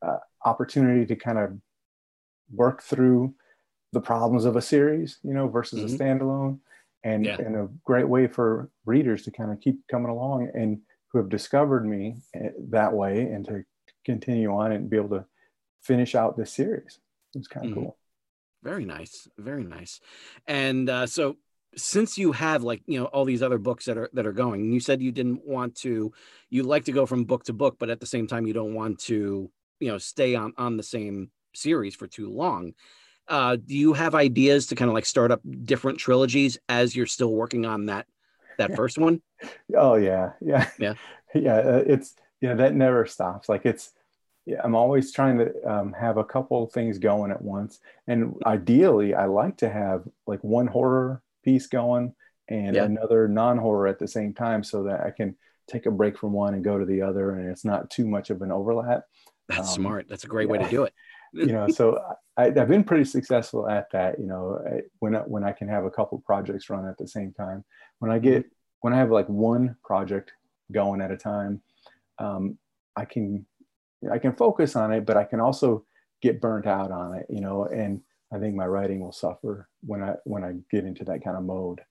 uh, 0.02 0.18
opportunity 0.46 1.06
to 1.06 1.16
kind 1.16 1.38
of 1.38 1.58
work 2.54 2.82
through 2.82 3.34
the 3.94 4.02
problems 4.02 4.46
of 4.46 4.56
a 4.56 4.62
series 4.62 5.20
you 5.24 5.34
know 5.34 5.48
versus 5.48 5.80
mm-hmm. 5.80 6.02
a 6.02 6.06
standalone 6.06 6.60
and 7.04 7.26
yeah. 7.26 7.38
and 7.40 7.56
a 7.56 7.70
great 7.84 8.08
way 8.08 8.28
for 8.28 8.70
readers 8.86 9.24
to 9.24 9.32
kind 9.32 9.52
of 9.52 9.60
keep 9.60 9.80
coming 9.88 10.10
along 10.10 10.50
and 10.54 10.80
who 11.12 11.20
have 11.20 11.30
discovered 11.30 11.86
me 11.86 12.18
eh, 12.36 12.50
that 12.70 12.94
way 12.94 13.22
and 13.22 13.46
to 13.46 13.64
continue 14.06 14.52
on 14.52 14.72
and 14.72 14.90
be 14.90 14.98
able 14.98 15.10
to 15.10 15.26
finish 15.82 16.16
out 16.16 16.38
this 16.38 16.54
series. 16.54 17.00
It's 17.36 17.48
kind 17.48 17.66
of 17.66 17.72
mm-hmm. 17.72 17.82
cool. 17.84 17.98
Very 18.64 18.86
nice, 18.86 19.28
very 19.38 19.64
nice. 19.64 20.00
And 20.48 20.90
uh, 20.90 21.08
so, 21.08 21.38
since 21.76 22.18
you 22.18 22.32
have 22.32 22.64
like 22.64 22.82
you 22.88 23.00
know 23.00 23.06
all 23.06 23.24
these 23.24 23.44
other 23.44 23.60
books 23.60 23.86
that 23.86 23.98
are 23.98 24.10
that 24.14 24.26
are 24.26 24.34
going, 24.34 24.62
and 24.62 24.74
you 24.74 24.80
said 24.80 25.02
you 25.02 25.12
didn't 25.12 25.46
want 25.46 25.76
to, 25.78 26.12
you 26.50 26.64
like 26.64 26.86
to 26.86 26.92
go 26.92 27.06
from 27.06 27.26
book 27.26 27.44
to 27.46 27.54
book, 27.54 27.78
but 27.80 27.90
at 27.90 28.00
the 28.00 28.06
same 28.06 28.28
time 28.28 28.48
you 28.48 28.54
don't 28.54 28.74
want 28.74 29.00
to 29.00 29.52
you 29.80 29.88
know 29.88 29.98
stay 29.98 30.36
on 30.36 30.54
on 30.58 30.76
the 30.76 30.84
same 30.84 31.30
series 31.54 31.96
for 31.96 32.08
too 32.08 32.30
long. 32.32 32.74
Uh, 33.28 33.58
do 33.58 33.76
you 33.76 33.94
have 33.94 34.16
ideas 34.16 34.68
to 34.68 34.76
kind 34.76 34.90
of 34.90 34.96
like 34.96 35.06
start 35.06 35.32
up 35.32 35.42
different 35.64 36.00
trilogies 36.00 36.58
as 36.70 36.96
you're 36.96 37.06
still 37.06 37.32
working 37.32 37.66
on 37.66 37.88
that 37.88 38.08
that 38.58 38.76
first 38.76 38.98
one? 38.98 39.22
Oh 39.76 39.96
yeah, 39.96 40.32
yeah, 40.42 40.68
yeah, 40.80 40.94
yeah. 41.36 41.56
Uh, 41.58 41.84
it's 41.86 42.16
yeah, 42.42 42.56
that 42.56 42.74
never 42.74 43.06
stops. 43.06 43.48
Like 43.50 43.66
it's 43.66 43.92
yeah, 44.48 44.62
I'm 44.64 44.76
always 44.76 45.12
trying 45.12 45.38
to 45.40 45.52
um, 45.70 45.94
have 45.94 46.18
a 46.18 46.24
couple 46.24 46.66
things 46.68 46.98
going 47.00 47.32
at 47.32 47.42
once. 47.42 47.80
And 48.08 48.34
ideally, 48.46 49.14
I 49.14 49.26
like 49.26 49.58
to 49.58 49.70
have 49.70 50.06
like 50.26 50.42
one 50.42 50.68
horror 50.68 51.22
piece 51.44 51.68
going 51.68 52.16
and 52.48 52.76
yeah. 52.76 52.86
another 52.86 53.28
non 53.28 53.58
horror 53.58 53.88
at 53.88 54.00
the 54.00 54.08
same 54.08 54.34
time 54.34 54.64
so 54.64 54.84
that 54.84 55.02
I 55.02 55.12
can 55.12 55.36
take 55.68 55.86
a 55.86 55.92
break 55.92 56.18
from 56.18 56.32
one 56.32 56.54
and 56.54 56.64
go 56.64 56.80
to 56.80 56.86
the 56.86 57.02
other 57.02 57.32
and 57.32 57.50
it's 57.50 57.66
not 57.66 57.90
too 57.90 58.08
much 58.08 58.30
of 58.30 58.42
an 58.42 58.54
overlap. 58.54 59.04
That's 59.50 59.70
um, 59.70 59.76
smart. 59.76 60.08
That's 60.10 60.24
a 60.24 60.28
great 60.28 60.48
yeah. 60.48 60.54
way 60.54 60.58
to 60.60 60.70
do 60.70 60.84
it. 60.84 60.94
You 61.34 61.48
know, 61.48 61.68
so 61.68 62.00
I, 62.38 62.52
have 62.52 62.68
been 62.68 62.84
pretty 62.84 63.06
successful 63.06 63.70
at 63.70 63.92
that. 63.92 64.20
You 64.20 64.28
know, 64.28 64.60
when 65.00 65.14
when 65.14 65.44
I 65.44 65.52
can 65.52 65.68
have 65.68 65.86
a 65.86 65.92
couple 65.92 66.20
projects 66.26 66.70
run 66.70 66.88
at 66.88 66.98
the 66.98 67.08
same 67.08 67.34
time. 67.34 67.64
When 68.00 68.12
I 68.12 68.20
get 68.20 68.46
when 68.82 68.94
I 68.94 68.98
have 68.98 69.12
like 69.12 69.28
one 69.28 69.76
project 69.84 70.32
going 70.72 71.02
at 71.02 71.12
a 71.12 71.18
time, 71.18 71.62
um, 72.20 72.58
I 72.96 73.06
can 73.06 73.46
I 74.12 74.18
can 74.20 74.34
focus 74.34 74.76
on 74.76 74.92
it, 74.92 75.06
but 75.06 75.18
I 75.18 75.24
can 75.24 75.40
also 75.40 75.86
get 76.22 76.42
burnt 76.42 76.66
out 76.66 76.92
on 76.92 77.16
it, 77.16 77.26
you 77.30 77.42
know, 77.42 77.66
and 77.66 78.02
I 78.32 78.40
think 78.40 78.56
my 78.56 78.66
writing 78.66 79.00
will 79.00 79.12
suffer 79.12 79.70
when 79.82 80.04
I 80.04 80.16
when 80.26 80.44
I 80.44 80.54
get 80.72 80.86
into 80.86 81.04
that 81.06 81.24
kind 81.24 81.38
of 81.38 81.44
mode. 81.44 81.82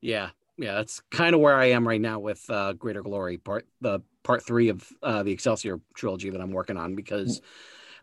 Yeah. 0.00 0.30
Yeah, 0.58 0.74
that's 0.74 1.00
kind 1.10 1.34
of 1.34 1.40
where 1.40 1.56
I 1.56 1.70
am 1.70 1.88
right 1.88 2.00
now 2.00 2.20
with 2.20 2.44
uh, 2.50 2.74
Greater 2.74 3.02
Glory, 3.02 3.38
part 3.38 3.66
the 3.80 4.00
part 4.22 4.44
three 4.44 4.68
of 4.68 4.86
uh, 5.02 5.22
the 5.22 5.32
Excelsior 5.32 5.80
trilogy 5.96 6.28
that 6.28 6.40
I'm 6.40 6.52
working 6.52 6.76
on 6.76 6.94
because 6.94 7.40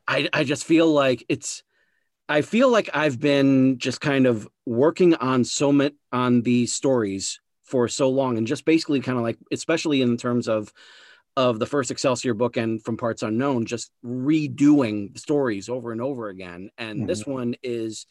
I 0.09 0.27
I 0.33 0.43
just 0.43 0.65
feel 0.65 0.91
like 0.91 1.23
it's 1.29 1.63
I 2.27 2.41
feel 2.41 2.69
like 2.69 2.89
I've 2.93 3.19
been 3.19 3.77
just 3.77 4.01
kind 4.01 4.25
of 4.25 4.47
working 4.65 5.15
on 5.15 5.45
so 5.45 5.71
many 5.71 5.95
on 6.11 6.41
these 6.41 6.73
stories 6.73 7.39
for 7.63 7.87
so 7.87 8.09
long 8.09 8.37
and 8.37 8.47
just 8.47 8.65
basically 8.65 8.99
kind 8.99 9.17
of 9.17 9.23
like 9.23 9.37
especially 9.51 10.01
in 10.01 10.17
terms 10.17 10.49
of 10.49 10.73
of 11.37 11.57
the 11.59 11.65
first 11.65 11.89
Excelsior 11.89 12.33
book 12.33 12.57
and 12.57 12.83
from 12.83 12.97
Parts 12.97 13.23
Unknown, 13.23 13.65
just 13.65 13.91
redoing 14.03 15.17
stories 15.17 15.69
over 15.69 15.93
and 15.93 16.01
over 16.01 16.27
again. 16.27 16.69
And 16.77 16.99
mm-hmm. 16.99 17.07
this 17.07 17.25
one 17.25 17.55
is, 17.63 18.07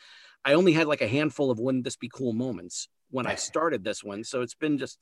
I 0.46 0.54
only 0.54 0.72
had 0.72 0.86
like 0.86 1.02
a 1.02 1.08
handful 1.08 1.50
of 1.50 1.58
wouldn't 1.58 1.84
this 1.84 1.96
be 1.96 2.08
cool 2.08 2.32
moments 2.32 2.88
when 3.10 3.26
I 3.26 3.34
started 3.34 3.84
this 3.84 4.02
one. 4.02 4.24
So 4.24 4.40
it's 4.40 4.54
been 4.54 4.78
just, 4.78 4.98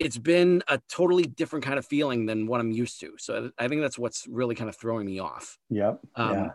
it's 0.00 0.18
been 0.18 0.62
a 0.66 0.80
totally 0.88 1.24
different 1.24 1.64
kind 1.64 1.78
of 1.78 1.86
feeling 1.86 2.24
than 2.26 2.46
what 2.46 2.60
I'm 2.60 2.72
used 2.72 2.98
to. 3.00 3.12
So 3.18 3.50
I 3.58 3.68
think 3.68 3.82
that's 3.82 3.98
what's 3.98 4.26
really 4.26 4.54
kind 4.54 4.70
of 4.70 4.76
throwing 4.76 5.06
me 5.06 5.20
off. 5.20 5.58
Yep. 5.68 6.00
Um, 6.16 6.32
yeah. 6.32 6.48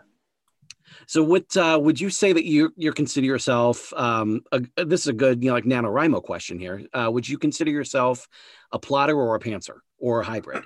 So, 1.06 1.22
what 1.22 1.56
uh, 1.56 1.78
would 1.80 2.00
you 2.00 2.10
say 2.10 2.32
that 2.32 2.44
you 2.44 2.72
you 2.76 2.92
consider 2.92 3.26
yourself? 3.26 3.92
Um, 3.94 4.42
a, 4.52 4.60
this 4.84 5.00
is 5.00 5.08
a 5.08 5.12
good, 5.12 5.42
you 5.42 5.50
know, 5.50 5.54
like 5.54 5.64
NaNoWriMo 5.64 6.22
question 6.22 6.58
here. 6.58 6.82
Uh, 6.92 7.10
would 7.12 7.28
you 7.28 7.38
consider 7.38 7.70
yourself 7.70 8.28
a 8.72 8.78
plotter 8.78 9.16
or 9.16 9.34
a 9.34 9.40
pantser 9.40 9.78
or 9.98 10.20
a 10.20 10.24
hybrid? 10.24 10.62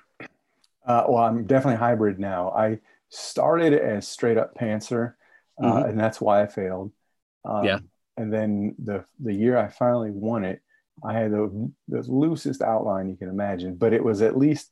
Uh, 0.86 1.04
well, 1.08 1.24
I'm 1.24 1.44
definitely 1.46 1.78
hybrid 1.78 2.18
now. 2.18 2.50
I 2.50 2.80
started 3.08 3.74
as 3.74 4.06
straight 4.08 4.36
up 4.36 4.54
pantser, 4.54 5.14
uh, 5.62 5.66
mm-hmm. 5.66 5.88
and 5.90 6.00
that's 6.00 6.20
why 6.20 6.42
I 6.42 6.46
failed. 6.46 6.92
Um, 7.44 7.64
yeah. 7.64 7.78
And 8.16 8.32
then 8.32 8.74
the 8.78 9.04
the 9.20 9.34
year 9.34 9.56
I 9.56 9.68
finally 9.68 10.10
won 10.10 10.44
it, 10.44 10.60
I 11.04 11.12
had 11.14 11.32
the, 11.32 11.72
the 11.88 12.02
loosest 12.02 12.62
outline 12.62 13.08
you 13.08 13.16
can 13.16 13.28
imagine, 13.28 13.76
but 13.76 13.92
it 13.92 14.02
was 14.02 14.22
at 14.22 14.36
least 14.36 14.70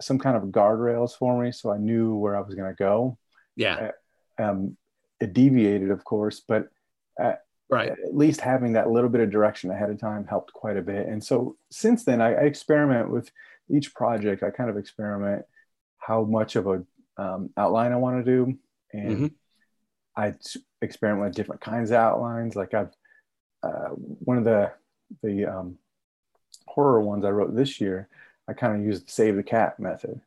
some 0.00 0.18
kind 0.18 0.36
of 0.36 0.44
guardrails 0.44 1.16
for 1.16 1.42
me, 1.42 1.52
so 1.52 1.70
I 1.70 1.78
knew 1.78 2.14
where 2.16 2.36
I 2.36 2.40
was 2.40 2.54
going 2.54 2.70
to 2.70 2.76
go. 2.76 3.18
Yeah. 3.56 3.90
Uh, 4.38 4.42
um, 4.42 4.76
it 5.20 5.32
deviated, 5.32 5.90
of 5.90 6.04
course, 6.04 6.40
but 6.40 6.68
at, 7.18 7.42
right. 7.68 7.90
at 7.90 8.16
least 8.16 8.40
having 8.40 8.72
that 8.72 8.90
little 8.90 9.10
bit 9.10 9.20
of 9.20 9.30
direction 9.30 9.70
ahead 9.70 9.90
of 9.90 9.98
time 9.98 10.26
helped 10.26 10.52
quite 10.52 10.78
a 10.78 10.82
bit. 10.82 11.06
And 11.06 11.22
so 11.22 11.56
since 11.70 12.04
then, 12.04 12.20
I, 12.20 12.32
I 12.32 12.42
experiment 12.42 13.10
with 13.10 13.30
each 13.68 13.94
project. 13.94 14.42
I 14.42 14.50
kind 14.50 14.70
of 14.70 14.76
experiment 14.76 15.44
how 15.98 16.24
much 16.24 16.56
of 16.56 16.66
a 16.66 16.82
um, 17.18 17.50
outline 17.56 17.92
I 17.92 17.96
want 17.96 18.24
to 18.24 18.30
do, 18.30 18.58
and 18.92 19.16
mm-hmm. 19.16 19.26
I 20.16 20.34
experiment 20.80 21.28
with 21.28 21.36
different 21.36 21.60
kinds 21.60 21.90
of 21.90 21.96
outlines. 21.96 22.56
Like 22.56 22.72
I've 22.72 22.92
uh, 23.62 23.90
one 23.90 24.38
of 24.38 24.44
the 24.44 24.72
the 25.22 25.46
um, 25.46 25.78
horror 26.66 27.00
ones 27.00 27.24
I 27.24 27.30
wrote 27.30 27.54
this 27.54 27.80
year, 27.80 28.08
I 28.48 28.52
kind 28.52 28.76
of 28.76 28.84
used 28.84 29.06
the 29.06 29.12
save 29.12 29.36
the 29.36 29.42
cat 29.42 29.78
method. 29.78 30.20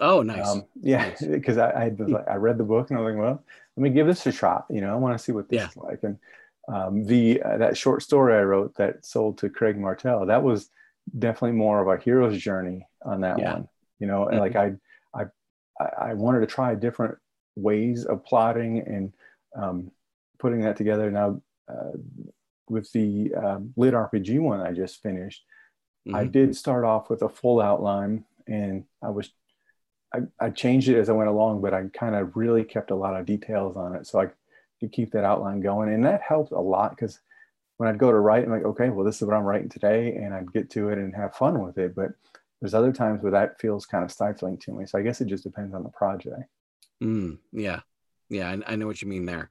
Oh, 0.00 0.22
nice. 0.22 0.46
Um, 0.46 0.64
yeah, 0.80 1.14
because 1.20 1.56
nice. 1.56 1.72
I 1.76 1.84
I, 1.84 1.88
like, 1.98 2.28
I 2.28 2.34
read 2.36 2.58
the 2.58 2.64
book 2.64 2.90
and 2.90 2.98
I 2.98 3.02
was 3.02 3.14
like, 3.14 3.22
well, 3.22 3.44
let 3.76 3.82
me 3.82 3.90
give 3.90 4.06
this 4.06 4.26
a 4.26 4.32
shot. 4.32 4.66
You 4.68 4.80
know, 4.80 4.92
I 4.92 4.96
want 4.96 5.16
to 5.16 5.22
see 5.22 5.32
what 5.32 5.48
this 5.48 5.60
yeah. 5.60 5.68
is 5.68 5.76
like. 5.76 6.02
And 6.02 6.18
um, 6.68 7.04
the 7.06 7.42
uh, 7.42 7.58
that 7.58 7.76
short 7.76 8.02
story 8.02 8.34
I 8.34 8.42
wrote 8.42 8.74
that 8.76 9.04
sold 9.04 9.38
to 9.38 9.50
Craig 9.50 9.78
Martelle, 9.78 10.26
that 10.26 10.42
was 10.42 10.70
definitely 11.18 11.56
more 11.56 11.80
of 11.80 11.88
a 11.88 12.02
hero's 12.02 12.38
journey 12.38 12.86
on 13.02 13.20
that 13.20 13.38
yeah. 13.38 13.54
one. 13.54 13.68
You 14.00 14.06
know, 14.06 14.24
and 14.24 14.40
mm-hmm. 14.40 14.56
like 14.56 14.56
I 14.56 14.72
I 15.80 15.86
I 16.10 16.14
wanted 16.14 16.40
to 16.40 16.46
try 16.46 16.74
different 16.74 17.18
ways 17.56 18.04
of 18.04 18.24
plotting 18.24 18.80
and 18.80 19.12
um, 19.56 19.90
putting 20.38 20.62
that 20.62 20.76
together. 20.76 21.10
Now 21.10 21.40
uh, 21.68 21.92
with 22.68 22.90
the 22.92 23.34
um, 23.34 23.72
lit 23.76 23.94
RPG 23.94 24.40
one 24.40 24.60
I 24.60 24.72
just 24.72 25.02
finished, 25.02 25.44
mm-hmm. 26.06 26.16
I 26.16 26.24
did 26.24 26.56
start 26.56 26.84
off 26.84 27.10
with 27.10 27.22
a 27.22 27.28
full 27.28 27.60
outline, 27.60 28.24
and 28.46 28.84
I 29.02 29.10
was 29.10 29.30
I, 30.14 30.20
I 30.38 30.50
changed 30.50 30.88
it 30.88 30.98
as 30.98 31.08
I 31.08 31.12
went 31.12 31.28
along, 31.28 31.60
but 31.60 31.74
I 31.74 31.84
kind 31.92 32.14
of 32.14 32.36
really 32.36 32.64
kept 32.64 32.90
a 32.90 32.94
lot 32.94 33.18
of 33.18 33.26
details 33.26 33.76
on 33.76 33.96
it 33.96 34.06
so 34.06 34.20
I 34.20 34.28
could 34.80 34.92
keep 34.92 35.12
that 35.12 35.24
outline 35.24 35.60
going, 35.60 35.92
and 35.92 36.04
that 36.04 36.22
helped 36.22 36.52
a 36.52 36.60
lot 36.60 36.90
because 36.90 37.20
when 37.76 37.88
I'd 37.88 37.98
go 37.98 38.10
to 38.10 38.18
write, 38.18 38.44
I'm 38.44 38.50
like, 38.50 38.64
okay, 38.64 38.90
well, 38.90 39.04
this 39.04 39.16
is 39.16 39.26
what 39.26 39.36
I'm 39.36 39.44
writing 39.44 39.68
today, 39.68 40.14
and 40.14 40.32
I'd 40.32 40.52
get 40.52 40.70
to 40.70 40.90
it 40.90 40.98
and 40.98 41.14
have 41.14 41.34
fun 41.34 41.62
with 41.62 41.78
it. 41.78 41.94
But 41.94 42.10
there's 42.60 42.74
other 42.74 42.92
times 42.92 43.22
where 43.22 43.32
that 43.32 43.60
feels 43.60 43.84
kind 43.84 44.04
of 44.04 44.12
stifling 44.12 44.58
to 44.58 44.72
me. 44.72 44.86
So 44.86 44.98
I 44.98 45.02
guess 45.02 45.20
it 45.20 45.26
just 45.26 45.44
depends 45.44 45.74
on 45.74 45.82
the 45.82 45.90
project. 45.90 46.48
Mm, 47.02 47.38
yeah, 47.52 47.80
yeah, 48.28 48.48
I, 48.48 48.72
I, 48.72 48.76
know 48.76 48.86
what 48.86 49.02
you 49.02 49.08
mean 49.08 49.26
there. 49.26 49.50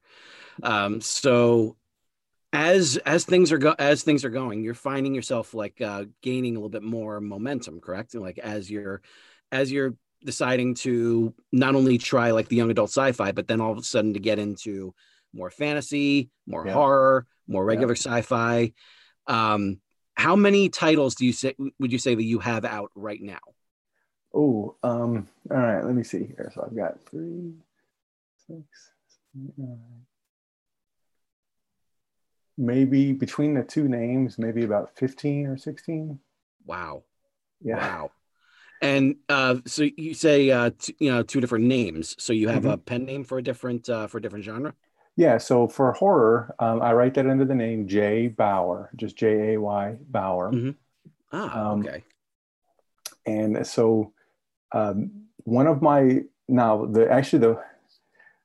Um, 0.63 1.01
so 1.01 1.75
as 2.53 2.97
as 2.97 3.25
things 3.25 3.51
are 3.51 3.57
go 3.57 3.75
as 3.77 4.03
things 4.03 4.23
are 4.23 4.29
going, 4.29 4.63
you're 4.63 4.75
finding 4.75 5.15
yourself 5.15 5.55
like 5.55 5.81
uh, 5.81 6.05
gaining 6.21 6.55
a 6.55 6.59
little 6.59 6.69
bit 6.69 6.83
more 6.83 7.19
momentum, 7.19 7.81
correct? 7.81 8.13
Like 8.13 8.37
as 8.37 8.69
you're 8.69 9.01
as 9.51 9.71
you're 9.71 9.95
deciding 10.23 10.75
to 10.75 11.33
not 11.51 11.75
only 11.75 11.97
try 11.97 12.31
like 12.31 12.47
the 12.47 12.55
young 12.55 12.71
adult 12.71 12.91
sci-fi, 12.91 13.31
but 13.31 13.47
then 13.47 13.59
all 13.59 13.71
of 13.71 13.79
a 13.79 13.83
sudden 13.83 14.13
to 14.13 14.19
get 14.19 14.39
into 14.39 14.93
more 15.33 15.49
fantasy, 15.49 16.29
more 16.45 16.65
yeah. 16.65 16.73
horror, 16.73 17.25
more 17.47 17.65
regular 17.65 17.95
yeah. 17.95 17.99
sci-fi. 17.99 18.71
Um, 19.27 19.81
how 20.13 20.35
many 20.35 20.69
titles 20.69 21.15
do 21.15 21.25
you 21.25 21.33
say 21.33 21.55
would 21.79 21.91
you 21.91 21.97
say 21.97 22.13
that 22.13 22.23
you 22.23 22.37
have 22.37 22.65
out 22.65 22.91
right 22.93 23.21
now? 23.21 23.39
Oh, 24.35 24.75
um, 24.83 25.27
all 25.49 25.57
right. 25.57 25.83
Let 25.83 25.95
me 25.95 26.03
see 26.03 26.19
here. 26.19 26.51
So 26.53 26.63
I've 26.65 26.75
got 26.75 27.03
three, 27.09 27.53
six, 28.47 28.91
maybe 32.57 33.13
between 33.13 33.53
the 33.53 33.63
two 33.63 33.87
names, 33.87 34.37
maybe 34.37 34.63
about 34.63 34.95
15 34.95 35.47
or 35.47 35.57
16. 35.57 36.19
Wow. 36.65 37.03
Yeah. 37.61 37.77
Wow. 37.77 38.11
And 38.81 39.15
uh, 39.29 39.57
so 39.65 39.83
you 39.95 40.13
say 40.13 40.51
uh, 40.51 40.71
t- 40.77 40.95
you 40.99 41.09
know 41.11 41.23
two 41.23 41.39
different 41.39 41.65
names. 41.65 42.15
So 42.19 42.33
you 42.33 42.49
have 42.49 42.63
Mhm. 42.63 42.73
a 42.73 42.77
pen 42.77 43.05
name 43.05 43.23
for 43.23 43.37
a 43.37 43.43
different 43.43 43.89
uh, 43.89 44.07
for 44.07 44.17
a 44.17 44.21
different 44.21 44.43
genre. 44.43 44.73
Yeah. 45.15 45.37
So 45.37 45.67
for 45.67 45.93
horror, 45.93 46.53
um, 46.59 46.81
I 46.81 46.91
write 46.93 47.13
that 47.13 47.27
under 47.27 47.45
the 47.45 47.55
name 47.55 47.87
Jay 47.87 48.27
Bauer, 48.27 48.89
just 48.95 49.15
J 49.15 49.53
A 49.53 49.61
Y 49.61 49.97
Bauer. 50.09 50.51
Mhm. 50.51 50.75
Ah, 51.31 51.71
Um, 51.71 51.79
okay. 51.79 52.03
and 53.25 53.65
so 53.65 54.11
um, 54.73 55.27
one 55.45 55.67
of 55.67 55.81
my 55.81 56.21
now 56.47 56.85
the 56.85 57.09
actually 57.09 57.39
the 57.39 57.63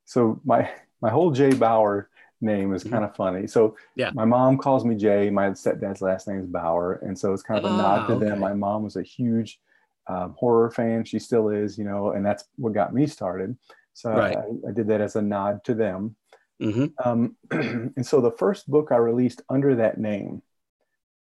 so 0.04 0.40
my 0.44 0.70
my 1.00 1.10
whole 1.10 1.30
Jay 1.32 1.52
Bauer 1.52 2.08
name 2.40 2.72
is 2.74 2.84
Mhm. 2.84 2.90
kind 2.90 3.04
of 3.04 3.14
funny. 3.16 3.46
So 3.46 3.76
Yeah. 3.96 4.10
my 4.14 4.24
mom 4.24 4.58
calls 4.58 4.84
me 4.84 4.94
Jay. 4.94 5.30
My 5.30 5.50
stepdad's 5.50 6.02
last 6.02 6.28
name 6.28 6.40
is 6.40 6.46
Bauer, 6.46 6.94
and 7.02 7.18
so 7.18 7.32
it's 7.32 7.42
kind 7.42 7.58
of 7.64 7.70
a 7.70 7.74
Ah, 7.74 7.76
nod 7.98 8.06
to 8.08 8.12
okay. 8.14 8.24
them. 8.26 8.40
My 8.40 8.54
mom 8.54 8.82
was 8.84 8.96
a 8.96 9.02
huge 9.02 9.60
um, 10.06 10.34
horror 10.38 10.70
fan. 10.70 11.04
She 11.04 11.18
still 11.18 11.50
is, 11.50 11.76
you 11.76 11.84
know, 11.84 12.12
and 12.12 12.24
that's 12.24 12.44
what 12.56 12.72
got 12.72 12.94
me 12.94 13.06
started. 13.06 13.56
So 13.92 14.10
Right. 14.10 14.36
I, 14.36 14.68
I 14.68 14.72
did 14.72 14.86
that 14.88 15.00
as 15.00 15.16
a 15.16 15.22
nod 15.22 15.64
to 15.64 15.74
them. 15.74 16.16
hmm 16.60 16.86
Um, 17.04 17.36
and 17.50 18.06
so 18.06 18.20
the 18.20 18.32
first 18.32 18.70
book 18.70 18.90
I 18.90 18.96
released 18.96 19.42
under 19.50 19.74
that 19.76 19.98
name, 19.98 20.42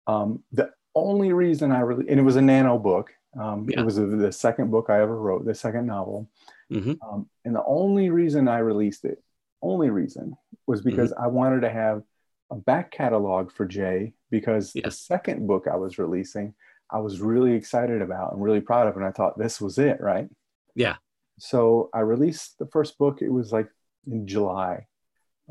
um, 0.08 0.44
the 0.52 0.72
only 0.96 1.34
reason 1.34 1.72
I 1.72 1.82
really, 1.82 2.10
and 2.10 2.20
it 2.20 2.24
was 2.24 2.36
a 2.36 2.42
nano 2.42 2.78
book. 2.78 3.14
Um, 3.40 3.68
Yeah. 3.70 3.82
It 3.82 3.86
was 3.86 3.96
the 3.98 4.32
second 4.32 4.72
book 4.72 4.90
I 4.90 5.02
ever 5.02 5.16
wrote, 5.16 5.46
the 5.46 5.54
second 5.54 5.86
novel. 5.86 6.30
hmm 6.72 6.94
Um, 7.02 7.30
and 7.46 7.56
the 7.56 7.64
only 7.66 8.10
reason 8.10 8.48
I 8.48 8.60
released 8.60 9.06
it, 9.06 9.22
only 9.62 9.90
reason, 9.90 10.36
was 10.68 10.82
Mm-hmm. 10.82 10.90
because 10.90 11.14
I 11.14 11.28
wanted 11.28 11.62
to 11.62 11.70
have 11.70 12.04
a 12.52 12.56
back 12.56 12.92
catalog 12.92 13.52
for 13.52 13.66
Jay 13.66 14.14
because 14.32 14.72
Yeah. 14.76 14.84
the 14.86 14.92
second 14.92 15.48
book 15.48 15.68
I 15.68 15.76
was 15.76 15.98
releasing, 16.00 16.54
I 16.92 17.00
was 17.00 17.22
really 17.22 17.54
excited 17.54 18.02
about 18.02 18.34
and 18.34 18.42
really 18.42 18.62
proud 18.62 18.88
of. 18.88 18.96
And 18.96 19.06
I 19.06 19.12
thought 19.12 19.38
this 19.38 19.62
was 19.62 19.78
it, 19.78 20.02
right? 20.02 20.28
Yeah. 20.76 20.96
So 21.38 21.90
I 21.94 22.00
released 22.00 22.58
the 22.60 22.66
first 22.68 22.98
book. 22.98 23.22
It 23.22 23.30
was 23.30 23.52
like 23.52 23.70
in 24.08 24.26
July 24.28 24.88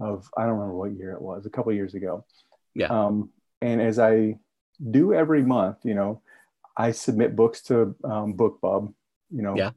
of, 0.00 0.28
I 0.36 0.42
don't 0.42 0.54
remember 0.54 0.74
what 0.76 0.92
year 0.92 1.12
it 1.12 1.22
was, 1.22 1.46
a 1.46 1.50
couple 1.50 1.72
years 1.72 1.94
ago. 1.94 2.24
Yeah. 2.74 2.86
Um, 2.88 3.30
and 3.60 3.80
as 3.80 3.98
I 3.98 4.38
do 4.90 5.12
every 5.14 5.42
month, 5.42 5.78
you 5.84 5.94
know, 5.94 6.22
I 6.76 6.92
submit 6.92 7.34
books 7.36 7.62
to 7.62 7.94
um, 8.04 8.34
BookBub, 8.34 8.92
you 9.30 9.42
know, 9.42 9.56
Yeah. 9.56 9.70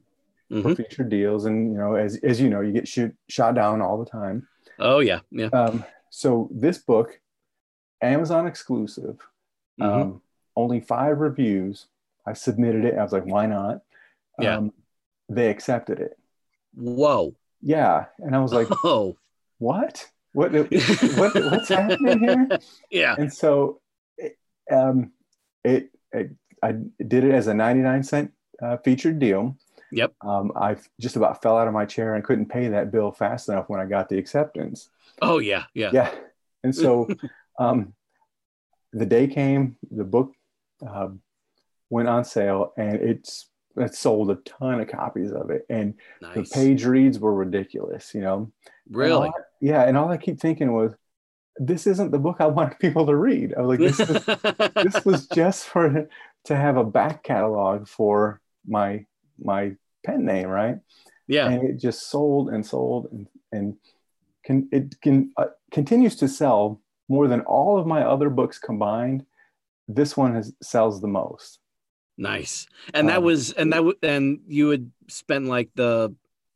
For 0.60 0.68
hmm 0.68 0.74
featured 0.74 1.08
deals. 1.08 1.46
And, 1.46 1.72
you 1.72 1.78
know, 1.78 1.94
as, 1.94 2.16
as 2.22 2.40
you 2.40 2.50
know, 2.50 2.60
you 2.60 2.72
get 2.72 2.86
shoot, 2.86 3.14
shot 3.28 3.54
down 3.54 3.80
all 3.80 3.98
the 3.98 4.10
time. 4.10 4.46
Oh 4.78 4.98
yeah, 5.00 5.20
yeah. 5.30 5.46
Um, 5.46 5.84
so 6.10 6.48
this 6.52 6.78
book, 6.78 7.20
Amazon 8.02 8.46
exclusive, 8.46 9.18
Mhm. 9.80 10.02
um, 10.02 10.22
only 10.56 10.80
five 10.80 11.18
reviews. 11.20 11.86
I 12.26 12.34
submitted 12.34 12.84
it. 12.84 12.98
I 12.98 13.02
was 13.02 13.12
like, 13.12 13.24
why 13.24 13.46
not? 13.46 13.80
Yeah. 14.38 14.56
Um, 14.58 14.72
they 15.28 15.48
accepted 15.50 16.00
it. 16.00 16.18
Whoa. 16.74 17.34
Yeah. 17.62 18.06
And 18.18 18.36
I 18.36 18.40
was 18.40 18.52
like, 18.52 18.68
oh. 18.84 19.16
what? 19.58 20.06
What, 20.34 20.52
what, 20.52 21.34
what's 21.34 21.68
happening 21.68 22.18
here? 22.20 22.48
Yeah. 22.90 23.14
And 23.18 23.32
so 23.32 23.80
it, 24.18 24.36
um, 24.70 25.12
it, 25.64 25.90
it, 26.12 26.30
I 26.62 26.72
did 26.72 27.24
it 27.24 27.32
as 27.32 27.46
a 27.48 27.54
99 27.54 28.02
cent 28.02 28.32
uh, 28.62 28.76
featured 28.78 29.18
deal. 29.18 29.56
Yep. 29.92 30.14
Um, 30.22 30.52
I 30.56 30.76
just 31.00 31.16
about 31.16 31.42
fell 31.42 31.56
out 31.58 31.68
of 31.68 31.74
my 31.74 31.84
chair 31.84 32.14
and 32.14 32.24
couldn't 32.24 32.46
pay 32.46 32.68
that 32.68 32.90
bill 32.90 33.12
fast 33.12 33.48
enough 33.48 33.68
when 33.68 33.78
I 33.80 33.84
got 33.86 34.08
the 34.08 34.18
acceptance. 34.18 34.88
Oh 35.20 35.38
yeah, 35.38 35.64
yeah. 35.74 35.90
Yeah. 35.92 36.10
And 36.64 36.74
so 36.74 37.08
um, 37.58 37.92
the 38.92 39.06
day 39.06 39.26
came, 39.26 39.76
the 39.90 40.04
book 40.04 40.32
um, 40.86 41.20
went 41.90 42.08
on 42.08 42.24
sale, 42.24 42.72
and 42.76 42.96
it's 42.96 43.48
it 43.76 43.94
sold 43.94 44.30
a 44.30 44.36
ton 44.36 44.80
of 44.80 44.88
copies 44.88 45.32
of 45.32 45.50
it. 45.50 45.64
And 45.70 45.94
the 46.34 46.42
page 46.44 46.84
reads 46.84 47.18
were 47.18 47.34
ridiculous, 47.34 48.14
you 48.14 48.20
know? 48.20 48.52
Really? 48.90 49.28
all 49.28 49.34
I- 49.34 49.42
yeah. 49.60 49.82
And 49.84 49.96
all 49.96 50.10
I 50.10 50.16
keep 50.18 50.40
thinking 50.40 50.72
was, 50.72 50.92
this 51.56 51.86
isn't 51.86 52.10
the 52.10 52.18
book 52.18 52.36
I 52.40 52.46
want 52.58 52.78
people 52.78 53.06
to 53.06 53.16
read. 53.16 53.54
I 53.54 53.62
was 53.62 53.78
like, 53.78 53.96
this 53.96 54.00
is 54.00 54.24
this 54.94 55.04
was 55.04 55.26
just 55.28 55.66
for 55.66 56.08
to 56.44 56.56
have 56.56 56.76
a 56.76 56.84
back 56.84 57.22
catalog 57.22 57.86
for 57.88 58.40
my 58.66 59.06
my 59.38 59.72
pen 60.04 60.24
name, 60.24 60.48
right? 60.48 60.76
yeah. 61.28 61.48
And 61.48 61.62
it 61.68 61.78
just 61.78 62.10
sold 62.10 62.50
and 62.50 62.64
sold 62.66 63.08
and 63.12 63.26
and 63.52 63.76
can 64.44 64.68
it 64.72 65.00
can 65.00 65.32
uh, 65.36 65.46
continues 65.70 66.16
to 66.16 66.28
sell 66.28 66.80
more 67.08 67.28
than 67.28 67.40
all 67.42 67.78
of 67.78 67.86
my 67.86 68.02
other 68.02 68.28
books 68.30 68.58
combined. 68.58 69.24
This 69.88 70.16
one 70.16 70.34
has 70.34 70.52
sells 70.62 71.00
the 71.00 71.08
most. 71.08 71.58
Nice. 72.18 72.66
And 72.94 73.08
that 73.08 73.18
Um, 73.18 73.24
was 73.24 73.52
and 73.52 73.72
that 73.72 73.78
w- 73.78 73.96
and 74.02 74.40
you 74.46 74.68
had 74.70 74.90
spent 75.08 75.46
like 75.46 75.70
the 75.74 76.14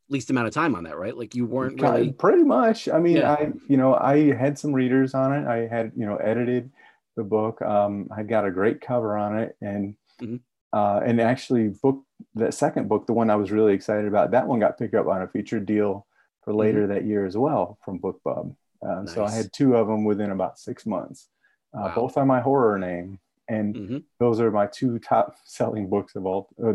least 0.09 0.31
amount 0.31 0.47
of 0.49 0.55
time 0.55 0.74
on 0.74 0.85
that, 0.85 0.99
right? 0.99 1.16
Like 1.16 1.35
you 1.35 1.47
weren't 1.47 1.81
really 1.81 2.12
pretty 2.12 2.45
much. 2.45 2.89
I 2.89 2.99
mean, 2.99 3.16
Yeah. 3.18 3.33
I 3.33 3.53
you 3.68 3.77
know 3.77 3.95
I 3.95 4.33
had 4.35 4.59
some 4.59 4.72
readers 4.72 5.14
on 5.14 5.33
it. 5.33 5.47
I 5.47 5.66
had 5.68 5.93
you 5.97 6.07
know 6.07 6.16
edited 6.16 6.70
the 7.16 7.24
book. 7.24 7.62
Um, 7.62 8.09
I 8.14 8.22
got 8.24 8.45
a 8.47 8.51
great 8.51 8.81
cover 8.81 9.16
on 9.16 9.39
it, 9.39 9.57
and 9.61 9.97
Mhm. 10.20 10.41
Uh, 10.73 11.01
and 11.05 11.21
actually 11.21 11.69
book 11.83 12.03
the 12.35 12.51
second 12.51 12.89
book, 12.89 13.07
the 13.07 13.12
one 13.12 13.31
I 13.31 13.37
was 13.37 13.51
really 13.51 13.73
excited 13.75 14.07
about. 14.07 14.31
That 14.31 14.47
one 14.47 14.59
got 14.61 14.79
picked 14.79 14.95
up 14.95 15.07
on 15.07 15.23
a 15.23 15.29
featured 15.29 15.67
deal 15.67 16.07
for 16.45 16.55
later 16.55 16.87
that 16.87 17.05
year 17.05 17.27
as 17.27 17.37
well 17.37 17.79
from 17.85 17.99
BookBub. 18.01 18.55
Um, 18.83 19.07
So 19.07 19.23
I 19.25 19.29
Mm-hmm. 19.29 19.37
Had 19.37 19.53
two 19.53 19.77
of 19.77 19.87
them 19.87 20.05
within 20.05 20.31
about 20.31 20.59
six 20.59 20.87
months, 20.87 21.29
uh, 21.75 21.83
Wow. 21.89 21.95
both 21.95 22.17
on 22.19 22.27
my 22.27 22.41
horror 22.41 22.79
name, 22.79 23.19
and 23.49 23.75
Mhm. 23.75 24.05
those 24.19 24.41
are 24.41 24.51
my 24.51 24.67
two 24.67 24.99
top 24.99 25.37
selling 25.45 25.89
books 25.89 26.14
of 26.17 26.27
all. 26.27 26.49
Uh, 26.62 26.75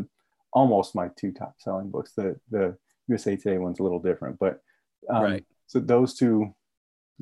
almost 0.54 0.96
my 0.96 1.10
two 1.16 1.32
top 1.32 1.56
selling 1.60 1.90
books. 1.90 2.14
The 2.14 2.40
the 2.50 2.78
USA 3.08 3.36
Today 3.36 3.58
one's 3.58 3.80
a 3.80 3.84
little 3.84 4.00
different, 4.02 4.40
but 4.40 4.62
um, 5.10 5.24
Right. 5.24 5.46
So 5.68 5.80
those 5.80 6.14
two 6.16 6.54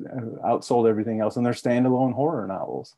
uh, 0.04 0.20
outsold 0.44 0.88
everything 0.88 1.20
else, 1.20 1.36
and 1.36 1.44
they're 1.44 1.52
standalone 1.52 2.12
horror 2.14 2.46
novels. 2.46 2.96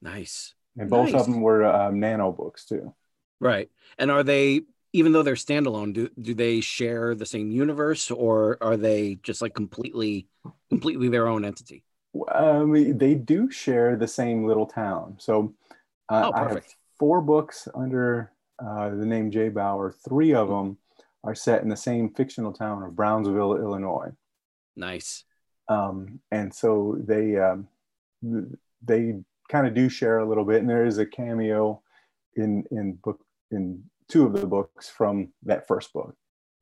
nice. 0.00 0.54
And 0.78 0.88
both 0.90 1.12
Nice. 1.12 1.20
of 1.20 1.26
them 1.26 1.40
were 1.42 1.64
um, 1.64 2.00
nano 2.00 2.32
books 2.32 2.64
too. 2.66 2.94
Right. 3.42 3.68
And 3.98 4.10
are 4.10 4.22
they 4.22 4.62
even 4.92 5.12
though 5.12 5.22
they're 5.22 5.34
standalone, 5.34 5.92
do 5.92 6.08
do 6.20 6.32
they 6.32 6.60
share 6.60 7.14
the 7.14 7.26
same 7.26 7.50
universe 7.50 8.10
or 8.10 8.56
are 8.60 8.76
they 8.76 9.16
just 9.22 9.42
like 9.42 9.52
completely 9.54 10.28
completely 10.70 11.08
their 11.08 11.26
own 11.26 11.44
entity? 11.44 11.82
Um, 12.32 12.96
they 12.96 13.14
do 13.14 13.50
share 13.50 13.96
the 13.96 14.06
same 14.06 14.46
little 14.46 14.66
town. 14.66 15.16
So 15.18 15.54
uh, 16.08 16.30
Oh, 16.32 16.32
I 16.34 16.48
have 16.48 16.64
four 16.98 17.20
books 17.20 17.66
under 17.74 18.32
uh, 18.64 18.90
the 18.90 19.06
name 19.06 19.30
Jay 19.30 19.48
Bauer. 19.48 19.92
Three 20.08 20.34
of 20.34 20.48
them 20.48 20.78
are 21.24 21.34
set 21.34 21.62
in 21.62 21.68
the 21.68 21.76
same 21.76 22.10
fictional 22.10 22.52
town 22.52 22.82
of 22.82 22.94
Brownsville, 22.94 23.56
Illinois. 23.56 24.10
Nice. 24.76 25.24
um, 25.68 26.20
and 26.30 26.54
so 26.54 26.96
they 27.00 27.36
um, 27.38 27.66
they 28.82 29.16
kind 29.50 29.66
of 29.66 29.74
do 29.74 29.88
share 29.88 30.18
a 30.20 30.28
little 30.28 30.44
bit 30.44 30.60
and 30.60 30.70
there 30.70 30.86
is 30.86 30.98
a 30.98 31.06
cameo 31.06 31.82
in 32.36 32.64
in 32.70 32.92
book 32.94 33.20
in 33.52 33.82
two 34.08 34.26
of 34.26 34.32
the 34.32 34.46
books 34.46 34.88
from 34.88 35.32
that 35.44 35.66
first 35.66 35.92
book 35.92 36.14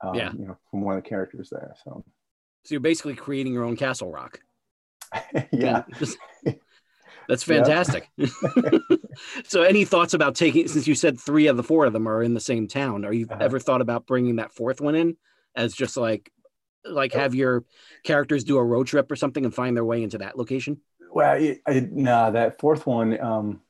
um, 0.02 0.14
Yeah. 0.16 0.32
you 0.32 0.46
know 0.46 0.56
from 0.70 0.82
one 0.82 0.96
of 0.96 1.02
the 1.02 1.08
characters 1.08 1.48
there 1.50 1.74
so 1.84 2.04
So 2.64 2.74
you're 2.74 2.80
basically 2.80 3.14
creating 3.14 3.52
your 3.52 3.64
own 3.64 3.76
Castle 3.76 4.10
Rock. 4.10 4.40
yeah 5.52 5.82
That's 7.28 7.42
fantastic. 7.44 8.08
so 9.44 9.62
any 9.62 9.84
thoughts 9.84 10.14
about 10.14 10.34
taking 10.34 10.66
since 10.66 10.88
you 10.88 10.94
said 10.96 11.20
3 11.20 11.46
of 11.46 11.56
the 11.56 11.62
4 11.62 11.84
of 11.86 11.92
them 11.92 12.08
are 12.08 12.22
in 12.22 12.34
the 12.34 12.40
same 12.40 12.66
town, 12.66 13.04
are 13.04 13.12
you 13.12 13.26
Uh-huh. 13.30 13.44
ever 13.44 13.58
thought 13.60 13.80
about 13.80 14.06
bringing 14.06 14.36
that 14.36 14.52
fourth 14.52 14.80
one 14.80 14.94
in 14.96 15.16
as 15.54 15.72
just 15.74 15.96
like 15.96 16.30
like 16.84 17.12
have 17.12 17.34
your 17.34 17.64
characters 18.04 18.42
do 18.42 18.56
a 18.56 18.64
road 18.64 18.86
trip 18.86 19.10
or 19.12 19.16
something 19.16 19.44
and 19.44 19.54
find 19.54 19.76
their 19.76 19.84
way 19.84 20.02
into 20.02 20.18
that 20.18 20.36
location? 20.36 20.80
well 21.12 21.36
it, 21.36 21.60
I, 21.66 21.88
nah, 21.92 22.30
that 22.30 22.58
fourth 22.60 22.86
one 22.86 23.20
um, 23.20 23.60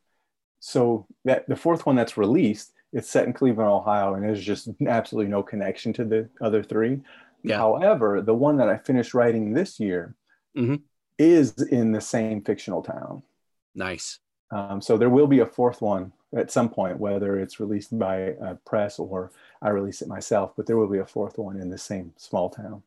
so 0.61 1.07
that 1.25 1.47
the 1.49 1.57
fourth 1.57 1.85
one 1.87 1.97
that's 1.97 2.17
released 2.17 2.73
it's 2.93 3.09
set 3.09 3.27
in 3.27 3.33
cleveland 3.33 3.71
ohio 3.71 4.15
and 4.15 4.25
there's 4.25 4.43
just 4.45 4.69
absolutely 4.87 5.31
no 5.31 5.43
connection 5.43 5.93
to 5.93 6.05
the 6.05 6.29
other 6.41 6.63
three 6.63 7.01
Yeah. 7.43 7.59
however 7.59 8.21
the 8.21 8.35
one 8.35 8.57
that 8.59 8.69
i 8.69 8.77
finished 8.77 9.15
writing 9.15 9.53
this 9.55 9.79
year 9.81 10.15
Mhm. 10.57 10.83
is 11.19 11.53
in 11.63 11.93
the 11.93 12.01
same 12.01 12.43
fictional 12.43 12.83
town 12.83 13.23
Nice. 13.75 14.19
Um, 14.51 14.83
so 14.83 14.97
there 14.99 15.09
will 15.11 15.29
be 15.29 15.39
a 15.39 15.47
fourth 15.47 15.81
one 15.81 16.13
at 16.35 16.51
some 16.51 16.69
point, 16.69 16.99
whether 16.99 17.39
it's 17.39 17.61
released 17.61 17.97
by 17.97 18.17
a 18.17 18.57
press 18.57 18.99
or 18.99 19.31
I 19.63 19.69
release 19.69 20.03
it 20.03 20.09
myself. 20.09 20.55
But 20.57 20.67
there 20.67 20.77
will 20.77 20.89
be 20.89 20.99
a 20.99 21.07
fourth 21.07 21.39
one 21.39 21.57
in 21.61 21.71
the 21.71 21.79
same 21.79 22.13
small 22.17 22.51
town. 22.51 22.83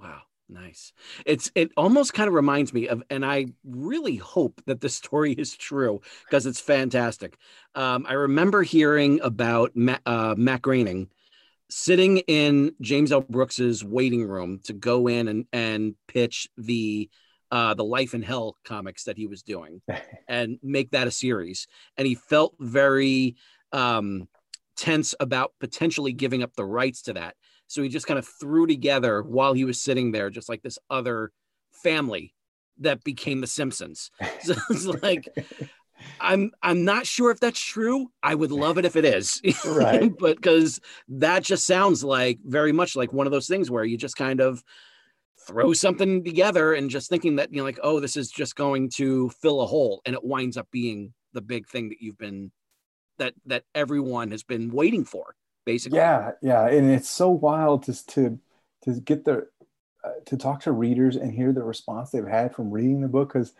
Wow, 0.00 0.22
nice. 0.50 0.92
It's 1.26 1.50
it 1.54 1.70
almost 1.76 2.14
kind 2.14 2.28
of 2.28 2.34
reminds 2.34 2.72
me 2.72 2.88
of, 2.88 3.02
and 3.10 3.24
I 3.24 3.46
really 3.64 4.16
hope 4.16 4.60
that 4.66 4.80
the 4.80 4.88
story 4.88 5.32
is 5.38 5.56
true 5.56 6.00
because 6.24 6.46
it's 6.46 6.60
fantastic. 6.60 7.36
Um, 7.74 8.06
I 8.08 8.14
remember 8.14 8.62
hearing 8.62 9.20
about 9.22 9.74
Matt, 9.74 10.00
uh, 10.06 10.34
Matt 10.36 10.62
Groening 10.62 11.08
sitting 11.68 12.18
in 12.18 12.74
James 12.80 13.12
L. 13.12 13.20
Brooks's 13.20 13.84
waiting 13.84 14.24
room 14.24 14.60
to 14.64 14.72
go 14.72 15.06
in 15.06 15.28
and 15.28 15.46
and 15.52 15.94
pitch 16.08 16.48
the 16.56 17.08
uh, 17.50 17.74
the 17.74 17.84
Life 17.84 18.14
in 18.14 18.22
Hell 18.22 18.56
comics 18.64 19.04
that 19.04 19.16
he 19.16 19.26
was 19.26 19.42
doing 19.42 19.80
and 20.28 20.58
make 20.62 20.90
that 20.92 21.08
a 21.08 21.10
series. 21.10 21.66
And 21.96 22.06
he 22.06 22.14
felt 22.14 22.54
very 22.60 23.36
um, 23.72 24.28
tense 24.76 25.14
about 25.20 25.52
potentially 25.60 26.12
giving 26.12 26.42
up 26.42 26.54
the 26.54 26.64
rights 26.64 27.02
to 27.02 27.14
that. 27.14 27.36
So 27.70 27.82
he 27.82 27.88
just 27.88 28.08
kind 28.08 28.18
of 28.18 28.26
threw 28.26 28.66
together 28.66 29.22
while 29.22 29.52
he 29.52 29.64
was 29.64 29.80
sitting 29.80 30.10
there, 30.10 30.28
just 30.28 30.48
like 30.48 30.60
this 30.60 30.76
other 30.90 31.30
family 31.84 32.34
that 32.78 33.04
became 33.04 33.40
the 33.40 33.46
Simpsons. 33.46 34.10
So 34.42 34.54
it's 34.70 34.86
like 34.86 35.28
I'm 36.18 36.50
I'm 36.62 36.84
not 36.84 37.06
sure 37.06 37.30
if 37.30 37.38
that's 37.38 37.60
true. 37.60 38.10
I 38.24 38.34
would 38.34 38.50
love 38.50 38.76
it 38.76 38.84
if 38.84 38.96
it 38.96 39.04
is. 39.04 39.40
Right. 39.64 40.10
but 40.18 40.36
because 40.36 40.80
that 41.10 41.44
just 41.44 41.64
sounds 41.64 42.02
like 42.02 42.40
very 42.44 42.72
much 42.72 42.96
like 42.96 43.12
one 43.12 43.28
of 43.28 43.30
those 43.30 43.46
things 43.46 43.70
where 43.70 43.84
you 43.84 43.96
just 43.96 44.16
kind 44.16 44.40
of 44.40 44.64
throw 45.46 45.72
something 45.72 46.24
together 46.24 46.74
and 46.74 46.90
just 46.90 47.08
thinking 47.08 47.36
that 47.36 47.52
you 47.52 47.58
know 47.58 47.64
like 47.64 47.78
oh 47.84 48.00
this 48.00 48.16
is 48.16 48.30
just 48.30 48.56
going 48.56 48.88
to 48.90 49.30
fill 49.30 49.60
a 49.60 49.66
hole 49.66 50.02
and 50.04 50.14
it 50.14 50.24
winds 50.24 50.56
up 50.56 50.66
being 50.72 51.14
the 51.34 51.40
big 51.40 51.68
thing 51.68 51.88
that 51.90 52.00
you've 52.00 52.18
been 52.18 52.50
that 53.18 53.34
that 53.46 53.62
everyone 53.76 54.32
has 54.32 54.42
been 54.42 54.70
waiting 54.70 55.04
for 55.04 55.36
basically 55.72 55.96
Yeah, 55.96 56.32
yeah, 56.42 56.66
and 56.68 56.90
it's 56.90 57.10
so 57.10 57.30
wild 57.30 57.84
to 57.84 58.06
to 58.08 58.38
to 58.84 59.00
get 59.00 59.24
the 59.24 59.48
uh, 60.04 60.10
to 60.26 60.36
talk 60.36 60.62
to 60.62 60.72
readers 60.72 61.16
and 61.16 61.32
hear 61.32 61.52
the 61.52 61.62
response 61.62 62.10
they've 62.10 62.26
had 62.26 62.54
from 62.54 62.70
reading 62.70 63.00
the 63.00 63.08
book 63.08 63.28
because 63.32 63.54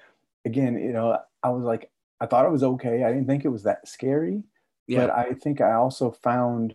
again, 0.44 0.78
you 0.78 0.92
know, 0.92 1.18
I 1.42 1.50
was 1.50 1.64
like 1.64 1.90
I 2.20 2.26
thought 2.26 2.46
it 2.46 2.52
was 2.52 2.62
okay. 2.62 3.04
I 3.04 3.12
didn't 3.12 3.26
think 3.26 3.44
it 3.44 3.48
was 3.50 3.64
that 3.64 3.88
scary, 3.88 4.42
yeah 4.86 5.06
but 5.06 5.11
I 5.11 5.34
think 5.34 5.61
I 5.61 5.72
also 5.74 6.11
found 6.12 6.74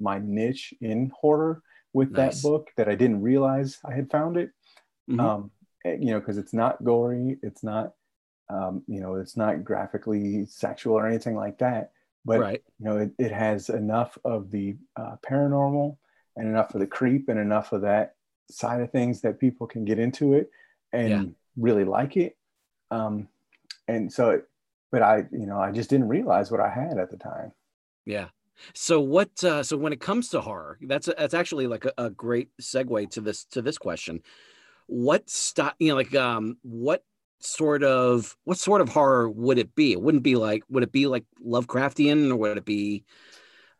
my 0.00 0.18
niche 0.18 0.74
in 0.80 1.12
horror 1.18 1.62
with 1.92 2.14
Nice. 2.14 2.16
that 2.16 2.42
book 2.42 2.70
that 2.76 2.88
I 2.88 2.94
didn't 2.96 3.22
realize 3.22 3.78
I 3.84 3.94
had 3.94 4.10
found 4.10 4.36
it. 4.36 4.50
Mhm. 5.08 5.18
Um, 5.20 5.50
eh, 5.84 5.96
you 6.00 6.12
know, 6.12 6.20
because 6.20 6.38
it's 6.38 6.52
not 6.54 6.82
gory, 6.84 7.38
it's 7.42 7.62
not, 7.62 7.94
um, 8.50 8.84
you 8.88 9.00
know, 9.00 9.16
it's 9.16 9.36
not 9.36 9.64
graphically 9.64 10.46
sexual 10.46 10.94
or 10.96 11.06
anything 11.08 11.36
like 11.36 11.58
that. 11.58 11.92
But 12.24 12.40
right 12.40 12.62
you 12.78 12.86
know, 12.86 12.98
it, 12.98 13.10
it 13.18 13.32
has 13.32 13.68
enough 13.68 14.18
of 14.24 14.50
the 14.50 14.76
uh, 14.96 15.16
paranormal 15.24 15.96
and 16.36 16.48
enough 16.48 16.74
of 16.74 16.80
the 16.80 16.86
creep 16.86 17.28
and 17.28 17.38
enough 17.38 17.72
of 17.72 17.82
that 17.82 18.16
side 18.50 18.80
of 18.80 18.90
things 18.90 19.20
that 19.22 19.38
people 19.40 19.66
can 19.66 19.84
get 19.84 19.98
into 19.98 20.34
it 20.34 20.50
and 20.92 21.10
Yeah. 21.10 21.24
really 21.56 21.84
like 21.84 22.16
it. 22.16 22.36
Um, 22.90 23.28
and 23.88 24.12
so, 24.12 24.30
it, 24.30 24.48
but 24.90 25.02
I, 25.02 25.26
you 25.30 25.46
know, 25.46 25.58
I 25.58 25.70
just 25.70 25.90
didn't 25.90 26.08
realize 26.08 26.50
what 26.50 26.60
I 26.60 26.70
had 26.70 26.98
at 26.98 27.10
the 27.10 27.16
time. 27.16 27.52
Yeah. 28.04 28.28
So 28.72 29.00
what? 29.00 29.42
Uh, 29.42 29.62
so 29.62 29.76
when 29.76 29.92
it 29.92 30.00
comes 30.00 30.28
to 30.30 30.40
horror, 30.40 30.78
that's 30.82 31.08
that's 31.18 31.34
actually 31.34 31.66
like 31.66 31.84
a, 31.84 31.92
a 31.98 32.10
great 32.10 32.50
segue 32.60 33.10
to 33.10 33.20
this 33.20 33.44
to 33.46 33.62
this 33.62 33.78
question. 33.78 34.22
What 34.86 35.28
stop? 35.28 35.74
You 35.78 35.88
know, 35.88 35.96
like 35.96 36.14
um, 36.14 36.58
what 36.62 37.04
sort 37.44 37.84
of 37.84 38.36
what 38.44 38.58
sort 38.58 38.80
of 38.80 38.88
horror 38.88 39.30
would 39.30 39.58
it 39.58 39.74
be? 39.74 39.92
It 39.92 40.00
wouldn't 40.02 40.22
be 40.24 40.36
like 40.36 40.62
would 40.68 40.82
it 40.82 40.92
be 40.92 41.06
like 41.06 41.24
Lovecraftian 41.44 42.30
or 42.30 42.36
would 42.36 42.58
it 42.58 42.64
be 42.64 43.04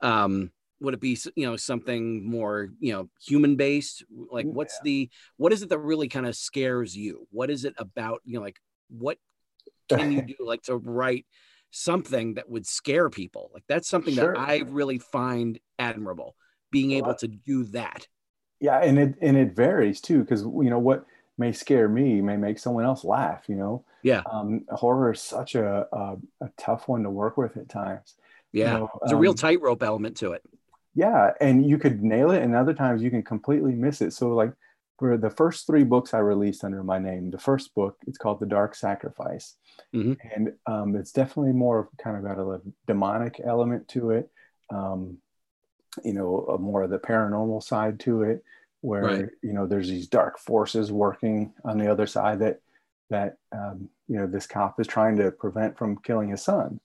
um 0.00 0.50
would 0.80 0.94
it 0.94 1.00
be 1.00 1.18
you 1.36 1.46
know 1.46 1.56
something 1.56 2.28
more 2.28 2.68
you 2.80 2.92
know 2.92 3.08
human 3.24 3.56
based 3.56 4.04
like 4.30 4.48
what's 4.50 4.78
the 4.80 5.08
what 5.36 5.52
is 5.52 5.62
it 5.62 5.68
that 5.70 5.78
really 5.78 6.08
kind 6.08 6.26
of 6.26 6.36
scares 6.36 6.96
you? 6.96 7.26
What 7.30 7.50
is 7.50 7.64
it 7.64 7.74
about 7.78 8.20
you 8.24 8.34
know 8.34 8.42
like 8.42 8.58
what 8.90 9.18
can 9.88 10.12
you 10.12 10.22
do 10.22 10.34
like 10.40 10.62
to 10.64 10.76
write 10.76 11.26
something 11.70 12.34
that 12.34 12.48
would 12.48 12.66
scare 12.66 13.10
people? 13.10 13.50
Like 13.54 13.64
that's 13.68 13.88
something 13.88 14.14
Sure. 14.14 14.34
that 14.34 14.40
i 14.40 14.58
really 14.68 14.98
find 14.98 15.58
admirable 15.78 16.36
being 16.70 16.92
able 16.92 17.14
to 17.14 17.28
do 17.28 17.64
that. 17.64 18.06
Yeah 18.60 18.78
and 18.78 18.98
it 18.98 19.14
and 19.20 19.36
it 19.36 19.54
varies 19.54 20.00
too 20.00 20.20
because 20.20 20.42
you 20.42 20.70
know 20.70 20.78
what 20.78 21.04
may 21.38 21.52
scare 21.52 21.88
me 21.88 22.20
may 22.20 22.36
make 22.36 22.58
someone 22.58 22.84
else 22.84 23.04
laugh 23.04 23.44
you 23.48 23.56
know? 23.56 23.84
Yeah. 24.02 24.22
um, 24.30 24.64
horror 24.70 25.12
is 25.12 25.20
such 25.20 25.54
a, 25.54 25.86
a 25.92 26.16
a 26.42 26.50
tough 26.58 26.88
one 26.88 27.02
to 27.04 27.10
work 27.10 27.36
with 27.36 27.56
at 27.56 27.68
times 27.68 28.14
You 28.52 28.62
yeah. 28.62 28.72
know, 28.78 28.90
there's 29.00 29.12
a 29.12 29.16
real 29.16 29.32
um, 29.32 29.36
tightrope 29.36 29.82
element 29.82 30.16
to 30.18 30.32
it. 30.32 30.42
Yeah 30.94 31.32
and 31.40 31.66
you 31.68 31.78
could 31.78 32.02
nail 32.02 32.30
it 32.30 32.42
and 32.42 32.54
other 32.54 32.74
times 32.74 33.02
you 33.02 33.10
can 33.10 33.22
completely 33.22 33.74
miss 33.74 34.00
it. 34.00 34.12
So 34.12 34.28
like 34.34 34.52
for 34.98 35.16
the 35.16 35.30
first 35.30 35.66
three 35.66 35.82
books 35.82 36.14
i 36.14 36.18
released 36.18 36.62
under 36.62 36.84
my 36.84 36.98
name 37.00 37.30
the 37.32 37.38
first 37.38 37.74
book 37.74 37.96
it's 38.06 38.16
called 38.18 38.38
the 38.38 38.46
dark 38.46 38.76
sacrifice. 38.76 39.56
Mhm. 39.92 40.16
and 40.32 40.52
um, 40.66 40.94
it's 40.94 41.10
definitely 41.10 41.52
more 41.52 41.88
kind 41.98 42.16
of 42.16 42.22
got 42.22 42.38
a 42.38 42.60
demonic 42.86 43.40
element 43.44 43.88
to 43.88 44.10
it 44.12 44.30
um, 44.70 45.18
you 46.04 46.12
know 46.12 46.46
a 46.54 46.58
more 46.58 46.82
of 46.84 46.90
the 46.90 46.98
paranormal 46.98 47.60
side 47.62 47.98
to 48.00 48.22
it 48.22 48.44
where 48.84 49.02
Right. 49.02 49.28
you 49.42 49.52
know 49.54 49.66
there's 49.66 49.88
these 49.88 50.06
dark 50.06 50.38
forces 50.38 50.92
working 50.92 51.54
on 51.64 51.78
the 51.78 51.90
other 51.90 52.06
side 52.06 52.38
that 52.40 52.60
that 53.10 53.38
um, 53.52 53.88
you 54.08 54.16
know 54.18 54.26
this 54.26 54.46
cop 54.46 54.78
is 54.78 54.86
trying 54.86 55.16
to 55.16 55.30
prevent 55.30 55.76
from 55.78 55.96
killing 55.98 56.28
his 56.30 56.42
son. 56.42 56.80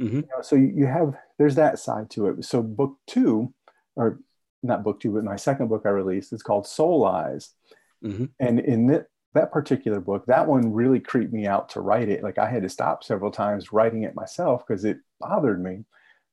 Mhm. 0.00 0.12
you 0.12 0.22
know, 0.22 0.42
so 0.42 0.56
you 0.56 0.86
have 0.86 1.16
there's 1.38 1.54
that 1.54 1.78
side 1.78 2.10
to 2.10 2.26
it. 2.26 2.44
So 2.44 2.60
book 2.62 2.96
two 3.06 3.54
or 3.94 4.18
not 4.64 4.82
book 4.82 4.98
two 4.98 5.12
but 5.12 5.22
my 5.22 5.36
second 5.36 5.68
book 5.68 5.82
i 5.84 5.90
released 5.90 6.32
is 6.32 6.42
called 6.42 6.66
soul 6.66 7.04
eyes. 7.04 7.54
Mhm. 8.02 8.30
and 8.40 8.58
in 8.60 8.86
that 8.88 9.06
that 9.34 9.52
particular 9.52 10.00
book 10.00 10.26
that 10.26 10.46
one 10.48 10.72
really 10.72 11.00
creeped 11.00 11.32
me 11.32 11.46
out 11.46 11.68
to 11.70 11.80
write 11.80 12.08
it. 12.08 12.22
Like 12.24 12.38
i 12.38 12.48
had 12.50 12.62
to 12.62 12.68
stop 12.68 13.04
several 13.04 13.30
times 13.30 13.72
writing 13.72 14.02
it 14.02 14.14
myself 14.16 14.66
because 14.66 14.84
it 14.84 14.98
bothered 15.20 15.62
me. 15.62 15.84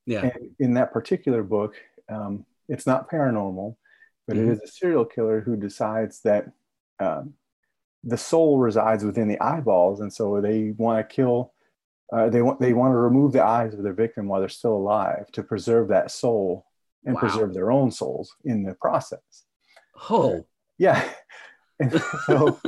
Yeah. 0.08 0.22
And 0.26 0.56
in 0.60 0.74
that 0.74 0.92
particular 0.92 1.44
book 1.44 1.76
um, 2.10 2.46
it's 2.68 2.88
not 2.88 3.10
paranormal 3.10 3.76
but 4.32 4.38
it 4.40 4.46
Mhm. 4.48 4.52
is 4.54 4.62
a 4.62 4.68
serial 4.68 5.04
killer 5.04 5.42
who 5.42 5.58
decides 5.58 6.22
that 6.22 6.46
um, 7.00 7.34
the 8.06 8.18
soul 8.18 8.60
resides 8.60 9.04
within 9.04 9.28
the 9.28 9.40
eyeballs 9.42 10.00
and 10.00 10.12
so 10.14 10.40
they 10.40 10.72
want 10.78 10.98
to 11.10 11.16
kill 11.16 11.54
uh, 12.14 12.30
they 12.30 12.42
want 12.42 12.60
they 12.62 12.74
want 12.74 12.94
to 12.94 12.98
remove 12.98 13.32
the 13.34 13.44
eyes 13.44 13.74
of 13.74 13.84
their 13.84 13.94
victim 13.94 14.28
while 14.28 14.40
they're 14.40 14.50
still 14.50 14.76
alive 14.78 15.26
to 15.34 15.44
preserve 15.44 15.90
that 15.90 16.12
soul 16.12 16.66
and 17.06 17.16
Wow. 17.16 17.20
preserve 17.22 17.54
their 17.54 17.72
own 17.72 17.92
souls 17.92 18.34
in 18.46 18.64
the 18.64 18.74
process 18.76 19.46
oh 20.10 20.46
yeah 20.78 21.04
and 21.82 21.92
so 22.26 22.60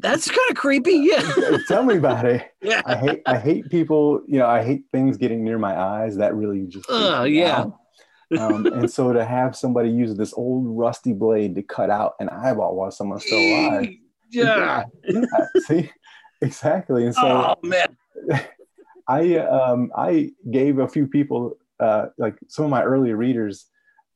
that's 0.00 0.28
kind 0.28 0.50
of 0.50 0.56
creepy 0.56 0.92
yeah 1.12 1.58
tell 1.68 1.84
me 1.84 1.96
about 1.96 2.24
it 2.26 2.42
yeah 2.62 2.82
I 2.84 2.96
hate 2.96 3.22
I 3.26 3.38
hate 3.38 3.68
people, 3.70 4.22
you 4.26 4.38
know, 4.38 4.46
I 4.46 4.62
hate 4.64 4.84
things 4.92 5.16
getting 5.16 5.44
near 5.44 5.58
my 5.58 5.78
eyes. 5.78 6.16
That 6.16 6.34
really 6.34 6.66
just 6.66 6.88
Ugh, 6.90 7.24
me 7.26 7.40
yeah. 7.40 7.60
out. 7.60 7.79
Um, 8.38 8.66
and 8.66 8.90
so 8.90 9.12
to 9.12 9.24
have 9.24 9.56
somebody 9.56 9.90
use 9.90 10.14
this 10.14 10.32
old 10.34 10.66
rusty 10.66 11.12
blade 11.12 11.54
to 11.56 11.62
cut 11.62 11.90
out 11.90 12.14
an 12.20 12.28
eyeball 12.28 12.76
while 12.76 12.90
someone's 12.90 13.24
still 13.24 13.38
alive. 13.38 13.88
yeah 14.30 14.84
yeah, 15.08 15.24
see, 15.66 15.90
exactly. 16.40 17.06
And 17.06 17.14
so 17.14 17.56
oh 17.62 17.66
man 17.66 17.96
I 19.08 19.38
um, 19.38 19.90
I 19.96 20.30
gave 20.48 20.78
a 20.78 20.86
few 20.86 21.08
people, 21.08 21.58
uh, 21.80 22.06
like 22.16 22.36
some 22.46 22.64
of 22.64 22.70
my 22.70 22.84
early 22.84 23.12
readers, 23.12 23.66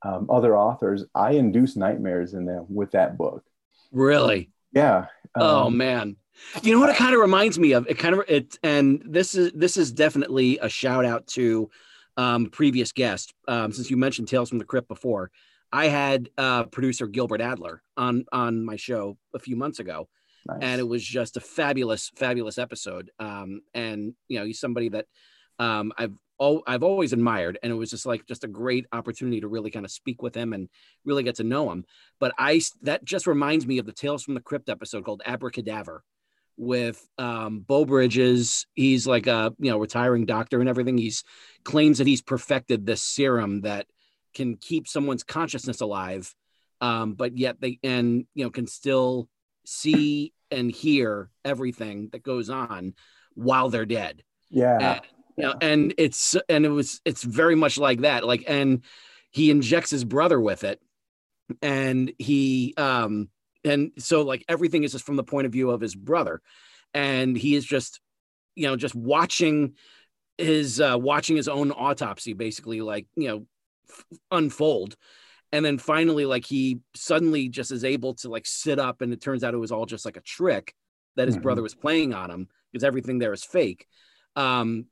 um, 0.02 0.28
other 0.30 0.56
authors, 0.56 1.04
I 1.14 1.32
induced 1.32 1.76
nightmares 1.76 2.34
in 2.34 2.44
them 2.44 2.66
with 2.68 2.92
that 2.92 3.18
book. 3.18 3.44
really 3.90 4.50
Yeah. 4.72 5.06
oh 5.34 5.66
um, 5.66 5.76
man 5.76 6.16
you 6.62 6.72
know 6.72 6.78
what 6.78 6.90
it 6.90 6.96
kind 6.96 7.14
of 7.14 7.20
reminds 7.20 7.58
me 7.58 7.72
of 7.72 7.86
it 7.88 7.98
kind 7.98 8.14
of 8.14 8.22
it 8.28 8.58
and 8.62 9.02
this 9.04 9.34
is 9.34 9.52
this 9.52 9.76
is 9.76 9.92
definitely 9.92 10.58
a 10.58 10.68
shout 10.68 11.04
out 11.04 11.26
to 11.26 11.70
um 12.16 12.46
previous 12.46 12.92
guest 12.92 13.32
um 13.48 13.72
since 13.72 13.90
you 13.90 13.96
mentioned 13.96 14.28
tales 14.28 14.48
from 14.48 14.58
the 14.58 14.64
crypt 14.64 14.88
before 14.88 15.30
i 15.72 15.86
had 15.86 16.28
uh 16.38 16.64
producer 16.64 17.06
gilbert 17.06 17.40
adler 17.40 17.82
on 17.96 18.24
on 18.32 18.64
my 18.64 18.76
show 18.76 19.16
a 19.34 19.38
few 19.38 19.56
months 19.56 19.78
ago 19.78 20.08
nice. 20.46 20.58
and 20.60 20.80
it 20.80 20.88
was 20.88 21.04
just 21.04 21.36
a 21.36 21.40
fabulous 21.40 22.10
fabulous 22.16 22.58
episode. 22.58 23.10
Um 23.18 23.62
and 23.74 24.14
you 24.28 24.38
know 24.38 24.44
he's 24.44 24.60
somebody 24.60 24.88
that 24.90 25.06
um 25.58 25.92
i've 25.98 26.14
oh 26.40 26.62
i've 26.66 26.82
always 26.82 27.12
admired 27.12 27.58
and 27.62 27.72
it 27.72 27.76
was 27.76 27.90
just 27.90 28.06
like 28.06 28.26
just 28.26 28.44
a 28.44 28.48
great 28.48 28.86
opportunity 28.92 29.40
to 29.40 29.48
really 29.48 29.70
kind 29.70 29.84
of 29.84 29.92
speak 29.92 30.22
with 30.22 30.34
him 30.34 30.52
and 30.52 30.68
really 31.04 31.22
get 31.22 31.36
to 31.36 31.44
know 31.44 31.70
him. 31.70 31.84
But 32.20 32.34
i 32.38 32.60
that 32.82 33.04
just 33.04 33.26
reminds 33.26 33.66
me 33.66 33.78
of 33.78 33.86
the 33.86 33.92
tales 33.92 34.22
from 34.22 34.34
the 34.34 34.40
crypt 34.40 34.68
episode 34.68 35.04
called 35.04 35.22
abracadaver 35.26 36.00
with 36.56 37.06
um 37.18 37.60
beau 37.60 37.84
bridges. 37.84 38.66
He's 38.74 39.06
like 39.06 39.26
a 39.26 39.54
you 39.58 39.70
know 39.70 39.78
retiring 39.78 40.26
doctor 40.26 40.60
and 40.60 40.68
everything. 40.68 40.98
He's 40.98 41.24
claims 41.64 41.98
that 41.98 42.06
he's 42.06 42.22
perfected 42.22 42.86
this 42.86 43.02
serum 43.02 43.62
that 43.62 43.86
can 44.34 44.56
keep 44.56 44.88
someone's 44.88 45.22
consciousness 45.22 45.80
alive 45.80 46.34
um 46.80 47.14
but 47.14 47.38
yet 47.38 47.60
they 47.60 47.78
and 47.84 48.26
you 48.34 48.42
know 48.42 48.50
can 48.50 48.66
still 48.66 49.28
see 49.64 50.32
and 50.50 50.70
hear 50.70 51.30
everything 51.44 52.08
that 52.12 52.22
goes 52.22 52.50
on 52.50 52.94
while 53.34 53.68
they're 53.68 53.86
dead. 53.86 54.22
Yeah. 54.50 54.78
and, 54.78 55.00
you 55.36 55.44
know, 55.44 55.54
and 55.60 55.94
it's 55.98 56.36
and 56.48 56.64
it 56.64 56.70
was 56.70 57.00
it's 57.04 57.22
very 57.22 57.56
much 57.56 57.78
like 57.78 58.02
that. 58.02 58.24
Like 58.24 58.44
and 58.46 58.84
he 59.30 59.50
injects 59.50 59.90
his 59.90 60.04
brother 60.04 60.40
with 60.40 60.64
it. 60.64 60.80
And 61.60 62.12
he 62.18 62.74
um 62.76 63.28
and 63.64 63.92
so 63.98 64.22
like 64.22 64.44
everything 64.48 64.84
is 64.84 64.92
just 64.92 65.06
from 65.06 65.16
the 65.16 65.24
point 65.24 65.46
of 65.46 65.52
view 65.52 65.70
of 65.70 65.80
his 65.80 65.94
brother 65.94 66.40
and 66.92 67.36
he 67.36 67.54
is 67.54 67.64
just 67.64 68.00
you 68.54 68.66
know 68.66 68.76
just 68.76 68.94
watching 68.94 69.74
his 70.38 70.80
uh 70.80 70.96
watching 70.98 71.36
his 71.36 71.48
own 71.48 71.70
autopsy 71.72 72.32
basically 72.32 72.80
like 72.80 73.06
you 73.16 73.28
know 73.28 73.46
f- 73.88 74.04
unfold 74.30 74.96
and 75.52 75.64
then 75.64 75.78
finally 75.78 76.26
like 76.26 76.44
he 76.44 76.80
suddenly 76.94 77.48
just 77.48 77.70
is 77.70 77.84
able 77.84 78.14
to 78.14 78.28
like 78.28 78.46
sit 78.46 78.78
up 78.78 79.00
and 79.00 79.12
it 79.12 79.20
turns 79.20 79.44
out 79.44 79.54
it 79.54 79.58
was 79.58 79.72
all 79.72 79.86
just 79.86 80.04
like 80.04 80.16
a 80.16 80.22
trick 80.22 80.74
that 81.16 81.28
his 81.28 81.36
Mhm. 81.36 81.42
brother 81.42 81.62
was 81.62 81.74
playing 81.74 82.12
on 82.12 82.30
him 82.30 82.48
because 82.72 82.84
everything 82.84 83.18
there 83.18 83.32
is 83.32 83.44
fake 83.44 83.86
um 84.36 84.86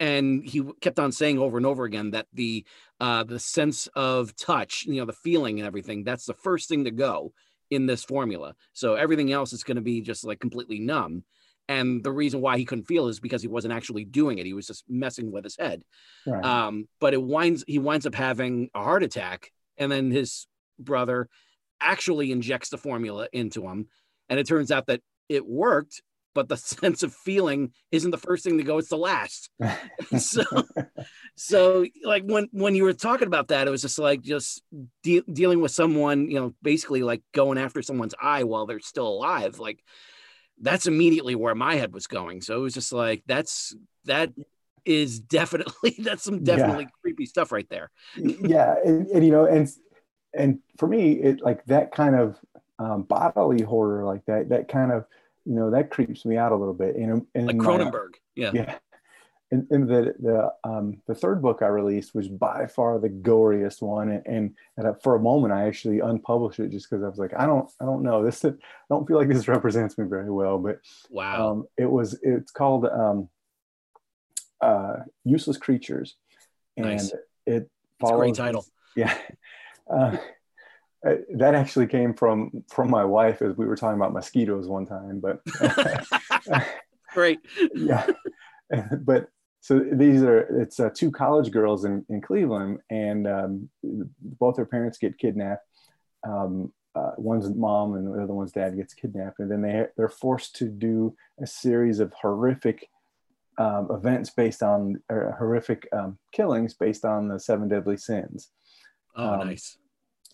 and 0.00 0.44
he 0.44 0.62
kept 0.80 0.98
on 1.00 1.10
saying 1.10 1.38
over 1.38 1.56
and 1.56 1.66
over 1.66 1.84
again 1.84 2.10
that 2.12 2.26
the 2.32 2.64
uh 3.00 3.24
the 3.24 3.38
sense 3.38 3.86
of 3.94 4.34
touch 4.36 4.84
you 4.86 4.96
know 4.96 5.06
the 5.06 5.12
feeling 5.12 5.58
and 5.58 5.66
everything 5.66 6.04
that's 6.04 6.26
the 6.26 6.34
first 6.34 6.68
thing 6.68 6.84
to 6.84 6.90
go 6.90 7.32
in 7.70 7.86
this 7.86 8.04
formula 8.04 8.54
so 8.72 8.94
everything 8.94 9.32
else 9.32 9.52
is 9.52 9.64
going 9.64 9.76
to 9.76 9.82
be 9.82 10.00
just 10.00 10.24
like 10.24 10.40
completely 10.40 10.78
numb 10.78 11.24
and 11.70 12.02
the 12.02 12.10
reason 12.10 12.40
why 12.40 12.56
he 12.56 12.64
couldn't 12.64 12.86
feel 12.86 13.08
is 13.08 13.20
because 13.20 13.42
he 13.42 13.48
wasn't 13.48 13.72
actually 13.72 14.04
doing 14.04 14.38
it 14.38 14.46
he 14.46 14.54
was 14.54 14.66
just 14.66 14.84
messing 14.88 15.30
with 15.30 15.44
his 15.44 15.56
head 15.58 15.82
Right. 16.26 16.44
um, 16.44 16.88
but 17.00 17.14
it 17.14 17.22
winds 17.22 17.64
he 17.66 17.78
winds 17.78 18.06
up 18.06 18.14
having 18.14 18.70
a 18.74 18.82
heart 18.82 19.02
attack, 19.02 19.50
and 19.76 19.90
then 19.90 20.10
his 20.10 20.46
brother 20.78 21.28
actually 21.80 22.32
injects 22.32 22.70
the 22.70 22.76
formula 22.78 23.28
into 23.32 23.62
him, 23.66 23.86
and 24.28 24.38
it 24.40 24.46
turns 24.46 24.70
out 24.70 24.86
that 24.86 25.00
it 25.28 25.46
worked. 25.46 26.02
But 26.34 26.48
the 26.48 26.56
sense 26.56 27.02
of 27.02 27.14
feeling 27.14 27.72
isn't 27.90 28.10
the 28.10 28.18
first 28.18 28.44
thing 28.44 28.58
to 28.58 28.64
go; 28.64 28.78
it's 28.78 28.88
the 28.88 28.96
last. 28.96 29.50
so, 30.18 30.42
so 31.36 31.86
like 32.04 32.24
when 32.24 32.48
when 32.52 32.74
you 32.74 32.84
were 32.84 32.92
talking 32.92 33.26
about 33.26 33.48
that, 33.48 33.66
it 33.66 33.70
was 33.70 33.82
just 33.82 33.98
like 33.98 34.22
just 34.22 34.62
de- 35.02 35.22
dealing 35.32 35.60
with 35.60 35.72
someone, 35.72 36.30
you 36.30 36.38
know, 36.38 36.54
basically 36.62 37.02
like 37.02 37.22
going 37.32 37.58
after 37.58 37.82
someone's 37.82 38.14
eye 38.20 38.44
while 38.44 38.66
they're 38.66 38.80
still 38.80 39.08
alive. 39.08 39.58
Like 39.58 39.82
that's 40.60 40.86
immediately 40.86 41.34
where 41.34 41.54
my 41.54 41.76
head 41.76 41.92
was 41.92 42.06
going. 42.06 42.40
So 42.42 42.56
it 42.56 42.60
was 42.62 42.74
just 42.74 42.92
like 42.92 43.22
that's 43.26 43.74
that 44.04 44.30
is 44.84 45.20
definitely 45.20 45.94
that's 45.98 46.22
some 46.24 46.36
Yeah. 46.36 46.56
definitely 46.56 46.88
creepy 47.02 47.26
stuff 47.26 47.52
right 47.52 47.68
there. 47.68 47.90
yeah 48.16 48.74
and, 48.84 49.06
and 49.08 49.24
you 49.24 49.30
know 49.30 49.44
and 49.44 49.68
and 50.34 50.60
for 50.78 50.86
me 50.86 51.12
it 51.12 51.40
like 51.42 51.64
that 51.66 51.92
kind 51.92 52.14
of 52.14 52.38
um, 52.78 53.02
bodily 53.02 53.62
horror 53.62 54.04
like 54.04 54.24
that 54.26 54.48
that 54.48 54.68
kind 54.68 54.92
of 54.92 55.04
you 55.48 55.54
know 55.54 55.70
that 55.70 55.90
creeps 55.90 56.24
me 56.24 56.36
out 56.36 56.52
a 56.52 56.56
little 56.56 56.74
bit 56.74 56.94
know 57.06 57.26
and 57.34 57.46
Like 57.46 57.56
my- 57.56 57.64
Cronenberg. 57.64 58.12
Yeah. 58.36 58.50
yeah 58.54 58.74
and, 59.50 59.66
and 59.70 59.88
the 59.88 60.14
the 60.20 60.52
um 60.70 61.00
the 61.08 61.14
third 61.14 61.40
book 61.40 61.58
i 61.62 61.66
released 61.68 62.14
was 62.14 62.28
by 62.28 62.66
far 62.66 62.98
the 62.98 63.08
goriest 63.08 63.80
one 63.80 64.10
and, 64.10 64.22
and, 64.26 64.54
and 64.76 65.02
for 65.02 65.14
a 65.14 65.20
moment 65.30 65.54
i 65.54 65.66
actually 65.66 66.00
unpublished 66.00 66.60
it 66.60 66.70
just 66.70 66.88
because 66.90 67.02
i 67.02 67.08
was 67.08 67.18
like 67.18 67.32
i 67.42 67.46
don't 67.46 67.70
i 67.80 67.84
don't 67.86 68.02
know 68.02 68.22
this 68.22 68.44
i 68.44 68.52
don't 68.90 69.06
feel 69.08 69.16
like 69.16 69.28
this 69.28 69.48
represents 69.48 69.96
me 69.96 70.04
very 70.06 70.30
well 70.30 70.58
but 70.58 70.76
Wow. 71.10 71.50
um, 71.50 71.66
it 71.78 71.90
was 71.90 72.18
it's 72.22 72.52
called 72.52 72.84
um, 72.86 73.28
uh, 74.60 74.96
useless 75.24 75.56
creatures 75.56 76.16
and 76.76 76.86
Nice. 76.86 77.12
it 77.12 77.20
It's 77.46 77.66
a 77.66 78.06
follows 78.06 78.18
great 78.20 78.34
title. 78.34 78.64
yeah 78.96 79.16
uh, 79.90 79.94
uh, 79.94 80.16
that 81.02 81.54
actually 81.54 81.86
came 81.86 82.12
from 82.14 82.64
from 82.68 82.90
my 82.90 83.04
wife 83.04 83.40
as 83.42 83.56
we 83.56 83.66
were 83.66 83.76
talking 83.76 83.96
about 83.96 84.12
mosquitoes 84.12 84.66
one 84.66 84.84
time 84.86 85.20
but 85.20 85.40
Great. 87.14 87.38
yeah 87.74 88.06
but 89.00 89.28
so 89.60 89.80
these 89.92 90.22
are 90.22 90.40
it's 90.60 90.78
uh, 90.80 90.90
two 90.94 91.10
college 91.10 91.50
girls 91.50 91.84
in, 91.84 92.04
in 92.08 92.20
cleveland 92.20 92.78
and 92.90 93.26
um, 93.26 93.68
both 94.40 94.56
their 94.56 94.66
parents 94.66 94.98
get 94.98 95.18
kidnapped 95.18 95.64
um, 96.26 96.72
uh, 96.94 97.12
one's 97.16 97.48
mom 97.54 97.94
and 97.94 98.06
the 98.12 98.22
other 98.22 98.34
one's 98.34 98.52
dad 98.52 98.76
gets 98.76 98.92
kidnapped 98.94 99.38
and 99.38 99.50
then 99.50 99.62
they 99.62 99.86
they're 99.96 100.08
forced 100.08 100.56
to 100.56 100.64
do 100.66 101.14
a 101.40 101.46
series 101.46 102.00
of 102.00 102.12
horrific 102.20 102.88
um, 103.58 103.88
events 103.90 104.30
based 104.30 104.62
on 104.62 105.00
or 105.10 105.34
horrific 105.38 105.88
um, 105.92 106.18
killings 106.32 106.74
based 106.74 107.04
on 107.04 107.28
the 107.28 107.38
seven 107.38 107.68
deadly 107.68 107.96
sins 107.96 108.50
Oh, 109.16 109.34
Um, 109.40 109.48
nice. 109.48 109.78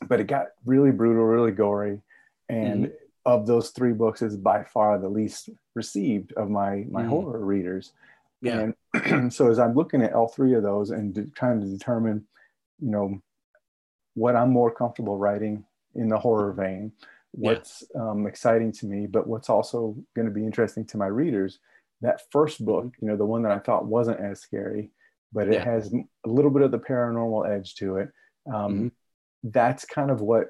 But 0.09 0.21
it 0.21 0.27
got 0.27 0.49
really 0.65 0.91
brutal 0.91 1.25
really 1.25 1.53
gory 1.53 2.01
and 2.49 2.87
Mm-hmm. 2.87 2.95
of 3.27 3.47
those 3.47 3.71
three 3.71 3.93
books 3.93 4.21
is 4.21 4.37
by 4.37 4.65
far 4.65 4.99
the 4.99 5.09
least 5.09 5.49
received 5.75 6.33
of 6.35 6.51
my 6.51 6.85
my 6.91 7.03
Mhm. 7.05 7.09
horror 7.09 7.45
readers 7.45 7.93
Yeah. 8.43 8.71
and 8.93 9.33
so 9.33 9.51
as 9.51 9.59
i'm 9.59 9.75
looking 9.75 10.03
at 10.03 10.13
all 10.13 10.29
three 10.29 10.55
of 10.55 10.63
those 10.63 10.91
and 10.91 11.15
de- 11.15 11.27
trying 11.29 11.61
to 11.61 11.67
determine 11.67 12.27
you 12.81 12.91
know 12.91 13.19
what 14.15 14.37
i'm 14.37 14.51
more 14.51 14.71
comfortable 14.71 15.17
writing 15.17 15.65
in 15.95 16.09
the 16.09 16.19
horror 16.19 16.53
vein 16.53 16.93
what's 17.33 17.83
um, 17.97 18.27
exciting 18.27 18.71
to 18.73 18.87
me 18.87 19.07
but 19.07 19.27
what's 19.27 19.49
also 19.51 19.97
going 20.15 20.27
to 20.27 20.35
be 20.35 20.45
interesting 20.45 20.85
to 20.85 20.97
my 20.99 21.07
readers 21.07 21.59
that 22.01 22.21
first 22.31 22.65
book 22.65 22.93
you 23.01 23.09
know 23.09 23.17
the 23.17 23.25
one 23.25 23.43
that 23.43 23.53
i 23.53 23.59
thought 23.59 23.87
wasn't 23.87 24.21
as 24.21 24.41
scary 24.41 24.91
but 25.33 25.49
it 25.49 25.55
Yeah. 25.55 25.65
has 25.65 25.93
a 25.93 26.29
little 26.29 26.51
bit 26.51 26.63
of 26.63 26.71
the 26.71 26.79
paranormal 26.79 27.49
edge 27.49 27.75
to 27.77 27.97
it 27.97 28.11
um, 28.53 28.75
Mhm. 28.75 28.91
That's 29.45 29.85
kind 29.85 30.11
of 30.11 30.21
what 30.21 30.49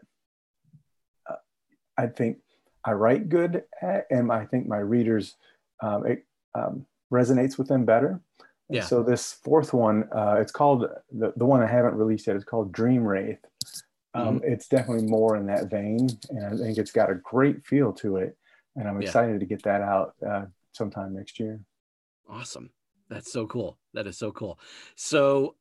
uh, 1.29 1.35
i 1.99 2.07
think 2.07 2.39
i 2.85 2.93
write 2.93 3.29
good 3.29 3.63
at 3.83 4.07
and 4.11 4.31
i 4.33 4.45
think 4.45 4.67
my 4.67 4.79
readers 4.79 5.37
um, 5.83 6.07
it 6.07 6.25
um, 6.55 6.87
resonates 7.13 7.59
with 7.59 7.69
them 7.69 7.85
better 7.85 8.21
and 8.71 8.77
Yeah. 8.79 8.85
so 8.85 9.03
this 9.03 9.33
fourth 9.33 9.73
one 9.75 10.09
uh, 10.15 10.37
it's 10.41 10.53
called 10.53 10.87
the, 11.13 11.33
the 11.37 11.45
one 11.45 11.61
i 11.63 11.67
haven't 11.67 11.95
released 11.97 12.27
yet 12.27 12.37
it's 12.37 12.45
called 12.45 12.73
dream 12.73 13.05
wraith 13.05 13.39
um, 14.15 14.37
Mm-hmm. 14.39 14.53
it's 14.53 14.69
definitely 14.69 15.07
more 15.09 15.37
in 15.37 15.47
that 15.47 15.69
vein 15.71 16.09
and 16.31 16.45
i 16.47 16.57
think 16.57 16.79
it's 16.79 16.93
got 16.93 17.11
a 17.11 17.17
great 17.17 17.67
feel 17.67 17.93
to 17.95 18.17
it 18.19 18.37
and 18.77 18.87
i'm 18.89 19.01
Yeah. 19.01 19.09
excited 19.09 19.41
to 19.41 19.47
get 19.47 19.63
that 19.65 19.83
out 19.83 20.15
uh, 20.27 20.45
sometime 20.73 21.15
next 21.15 21.39
year 21.41 21.61
Awesome. 22.29 22.71
That's 23.11 23.31
so 23.31 23.47
cool. 23.47 23.79
That 23.93 24.07
is 24.07 24.17
so 24.17 24.33
cool. 24.33 24.59
So, 24.97 25.57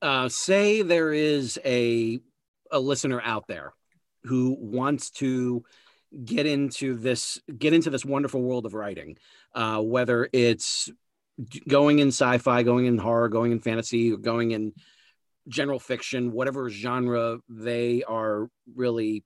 uh, 0.00 0.30
say 0.30 0.80
there 0.80 1.12
is 1.12 1.58
a 1.62 2.20
a 2.70 2.80
listener 2.80 3.20
out 3.22 3.46
there 3.48 3.72
who 4.24 4.56
wants 4.58 5.10
to 5.10 5.64
get 6.24 6.46
into 6.46 6.96
this 6.96 7.40
get 7.58 7.72
into 7.72 7.90
this 7.90 8.04
wonderful 8.04 8.42
world 8.42 8.66
of 8.66 8.74
writing, 8.74 9.16
uh, 9.54 9.80
whether 9.80 10.28
it's 10.32 10.90
going 11.68 11.98
in 11.98 12.08
sci-fi, 12.08 12.62
going 12.62 12.86
in 12.86 12.98
horror, 12.98 13.28
going 13.28 13.52
in 13.52 13.60
fantasy, 13.60 14.16
going 14.16 14.52
in 14.52 14.72
general 15.48 15.78
fiction, 15.78 16.32
whatever 16.32 16.70
genre 16.70 17.38
they 17.48 18.02
are 18.04 18.48
really 18.74 19.24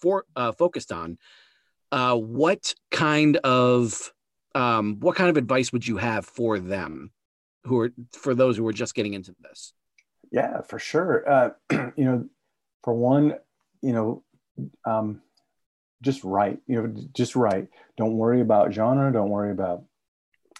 for 0.00 0.24
uh, 0.36 0.52
focused 0.52 0.92
on. 0.92 1.18
Uh, 1.92 2.16
what 2.16 2.74
kind 2.90 3.36
of 3.38 4.12
um, 4.54 4.98
what 5.00 5.16
kind 5.16 5.30
of 5.30 5.36
advice 5.36 5.72
would 5.72 5.86
you 5.86 5.96
have 5.96 6.24
for 6.24 6.58
them 6.58 7.10
who 7.64 7.80
are 7.80 7.90
for 8.12 8.34
those 8.34 8.56
who 8.56 8.66
are 8.66 8.72
just 8.72 8.94
getting 8.94 9.14
into 9.14 9.34
this 9.40 9.72
Yeah, 10.30 10.62
for 10.62 10.78
sure. 10.78 11.28
Uh, 11.28 11.50
you 11.96 12.04
know, 12.04 12.28
for 12.84 12.92
one, 12.92 13.34
you 13.80 13.92
know, 13.92 14.22
um, 14.84 15.22
just 16.02 16.22
write. 16.22 16.60
You 16.66 16.82
know, 16.82 16.94
just 17.14 17.34
write. 17.34 17.68
Don't 17.96 18.18
worry 18.18 18.42
about 18.42 18.72
genre. 18.72 19.10
Don't 19.10 19.30
worry 19.30 19.50
about 19.50 19.84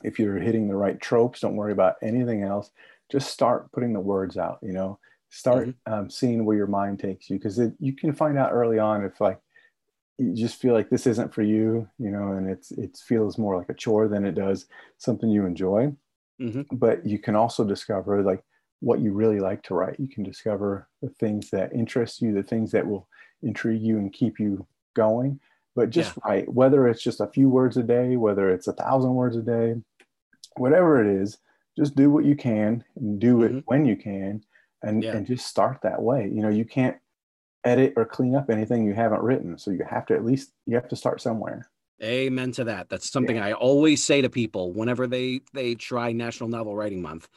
if 0.02 0.18
you're 0.18 0.38
hitting 0.38 0.66
the 0.66 0.74
right 0.74 0.98
tropes. 0.98 1.40
Don't 1.40 1.56
worry 1.56 1.72
about 1.72 1.96
anything 2.02 2.42
else. 2.42 2.70
Just 3.12 3.30
start 3.30 3.70
putting 3.72 3.92
the 3.92 4.00
words 4.00 4.38
out. 4.38 4.58
You 4.62 4.72
know, 4.72 4.98
start 5.28 5.74
um, 5.86 6.08
seeing 6.08 6.46
where 6.46 6.56
your 6.56 6.66
mind 6.66 6.98
takes 6.98 7.28
you 7.28 7.36
because 7.36 7.60
you 7.78 7.94
can 7.94 8.14
find 8.14 8.38
out 8.38 8.52
early 8.52 8.78
on 8.78 9.04
if 9.04 9.20
like 9.20 9.38
you 10.16 10.34
just 10.34 10.56
feel 10.56 10.72
like 10.72 10.88
this 10.88 11.06
isn't 11.06 11.34
for 11.34 11.42
you. 11.42 11.86
You 11.98 12.10
know, 12.10 12.32
and 12.32 12.48
it's 12.48 12.72
it 12.72 12.96
feels 12.96 13.36
more 13.36 13.56
like 13.58 13.68
a 13.68 13.74
chore 13.74 14.08
than 14.08 14.24
it 14.24 14.34
does 14.34 14.66
something 14.96 15.28
you 15.28 15.44
enjoy. 15.44 15.92
Mhm. 16.40 16.66
But 16.72 17.04
you 17.04 17.18
can 17.18 17.36
also 17.36 17.64
discover 17.64 18.22
like 18.22 18.42
what 18.80 19.00
you 19.00 19.12
really 19.12 19.40
like 19.40 19.62
to 19.64 19.74
write. 19.74 19.98
You 19.98 20.08
can 20.08 20.22
discover 20.24 20.88
the 21.02 21.08
things 21.08 21.50
that 21.50 21.72
interest 21.72 22.20
you, 22.20 22.32
the 22.32 22.42
things 22.42 22.70
that 22.72 22.86
will 22.86 23.08
intrigue 23.42 23.82
you 23.82 23.98
and 23.98 24.12
keep 24.12 24.38
you 24.38 24.66
going. 24.94 25.40
But 25.76 25.90
just 25.90 26.16
write, 26.24 26.52
whether 26.52 26.86
it's 26.86 27.02
just 27.02 27.20
a 27.20 27.26
few 27.26 27.48
words 27.48 27.76
a 27.76 27.82
day, 27.82 28.16
whether 28.16 28.50
it's 28.50 28.68
a 28.68 28.72
thousand 28.72 29.14
words 29.14 29.36
a 29.36 29.42
day, 29.42 29.76
whatever 30.56 31.00
it 31.04 31.20
is, 31.22 31.38
just 31.76 31.96
do 31.96 32.10
what 32.10 32.24
you 32.24 32.36
can 32.36 32.84
and 32.96 33.18
do 33.18 33.42
it 33.42 33.52
Mhm. 33.52 33.62
when 33.66 33.84
you 33.84 33.96
can 33.96 34.44
and, 34.82 35.02
Yeah. 35.02 35.16
and 35.16 35.26
just 35.26 35.46
start 35.46 35.80
that 35.82 36.00
way. 36.02 36.28
You 36.28 36.42
know, 36.42 36.48
you 36.48 36.64
can't 36.64 36.96
edit 37.64 37.94
or 37.96 38.04
clean 38.04 38.36
up 38.36 38.50
anything 38.50 38.84
you 38.84 38.92
haven't 38.94 39.22
written. 39.22 39.58
So 39.58 39.70
you 39.72 39.82
have 39.84 40.06
to 40.06 40.14
at 40.14 40.24
least 40.24 40.52
you 40.66 40.74
have 40.76 40.88
to 40.88 40.96
start 40.96 41.20
somewhere. 41.20 41.68
amen 42.02 42.50
to 42.50 42.64
that 42.64 42.88
that's 42.88 43.08
something 43.08 43.38
i 43.38 43.52
always 43.52 44.02
say 44.02 44.20
to 44.20 44.28
people 44.28 44.72
whenever 44.72 45.06
they 45.06 45.40
they 45.52 45.76
try 45.76 46.10
national 46.12 46.48
novel 46.48 46.74
writing 46.74 47.00
month 47.00 47.28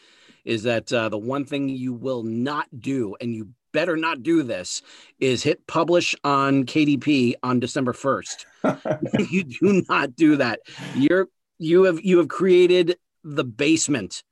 is 0.48 0.64
that 0.64 0.92
uh, 0.94 1.10
the 1.10 1.18
one 1.18 1.46
thing 1.46 1.70
you 1.70 1.94
will 1.94 2.24
not 2.24 2.68
do 2.80 3.16
and 3.22 3.36
you 3.36 3.50
better 3.74 3.98
not 3.98 4.24
do 4.24 4.42
this 4.44 4.82
is 5.20 5.44
hit 5.44 5.68
publish 5.68 6.16
on 6.24 6.64
kdp 6.64 7.36
on 7.44 7.60
december 7.60 7.94
1st 7.94 8.46
you 9.30 9.44
do 9.44 9.84
not 9.90 10.16
do 10.16 10.38
that. 10.38 10.62
You're 10.96 11.28
you 11.60 11.84
have 11.84 12.00
you 12.02 12.18
have 12.20 12.28
created 12.28 12.98
the 13.24 13.44
basement. 13.44 14.24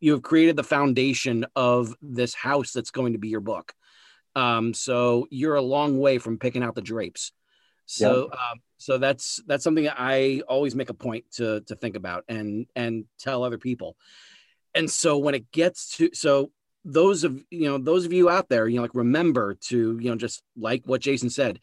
You 0.00 0.12
have 0.12 0.22
created 0.22 0.56
the 0.56 0.64
foundation 0.64 1.46
of 1.54 1.94
this 2.00 2.34
house 2.34 2.72
that's 2.72 2.90
going 2.90 3.12
to 3.12 3.18
be 3.18 3.28
your 3.28 3.40
book. 3.40 3.72
Um 4.34 4.74
so 4.74 5.26
you're 5.30 5.56
a 5.56 5.62
long 5.62 5.98
way 5.98 6.18
from 6.18 6.38
picking 6.38 6.62
out 6.62 6.74
the 6.74 6.82
drapes. 6.82 7.32
So 7.86 8.30
um, 8.32 8.60
so 8.76 8.96
that's 8.98 9.40
that's 9.46 9.62
something 9.62 9.88
i 9.88 10.40
always 10.48 10.74
make 10.74 10.88
a 10.88 10.94
point 10.94 11.24
to 11.32 11.60
to 11.62 11.74
think 11.76 11.96
about 11.96 12.24
and 12.28 12.66
and 12.74 13.04
tell 13.18 13.44
other 13.44 13.58
people 13.58 13.96
and 14.74 14.90
so 14.90 15.18
when 15.18 15.34
it 15.34 15.50
gets 15.50 15.96
to 15.96 16.10
so 16.12 16.50
those 16.84 17.24
of 17.24 17.44
you 17.50 17.64
know 17.64 17.78
those 17.78 18.06
of 18.06 18.12
you 18.12 18.30
out 18.30 18.48
there 18.48 18.66
you 18.66 18.76
know 18.76 18.82
like 18.82 18.94
remember 18.94 19.54
to 19.54 19.98
you 20.00 20.10
know 20.10 20.16
just 20.16 20.42
like 20.56 20.82
what 20.86 21.00
jason 21.00 21.28
said 21.28 21.60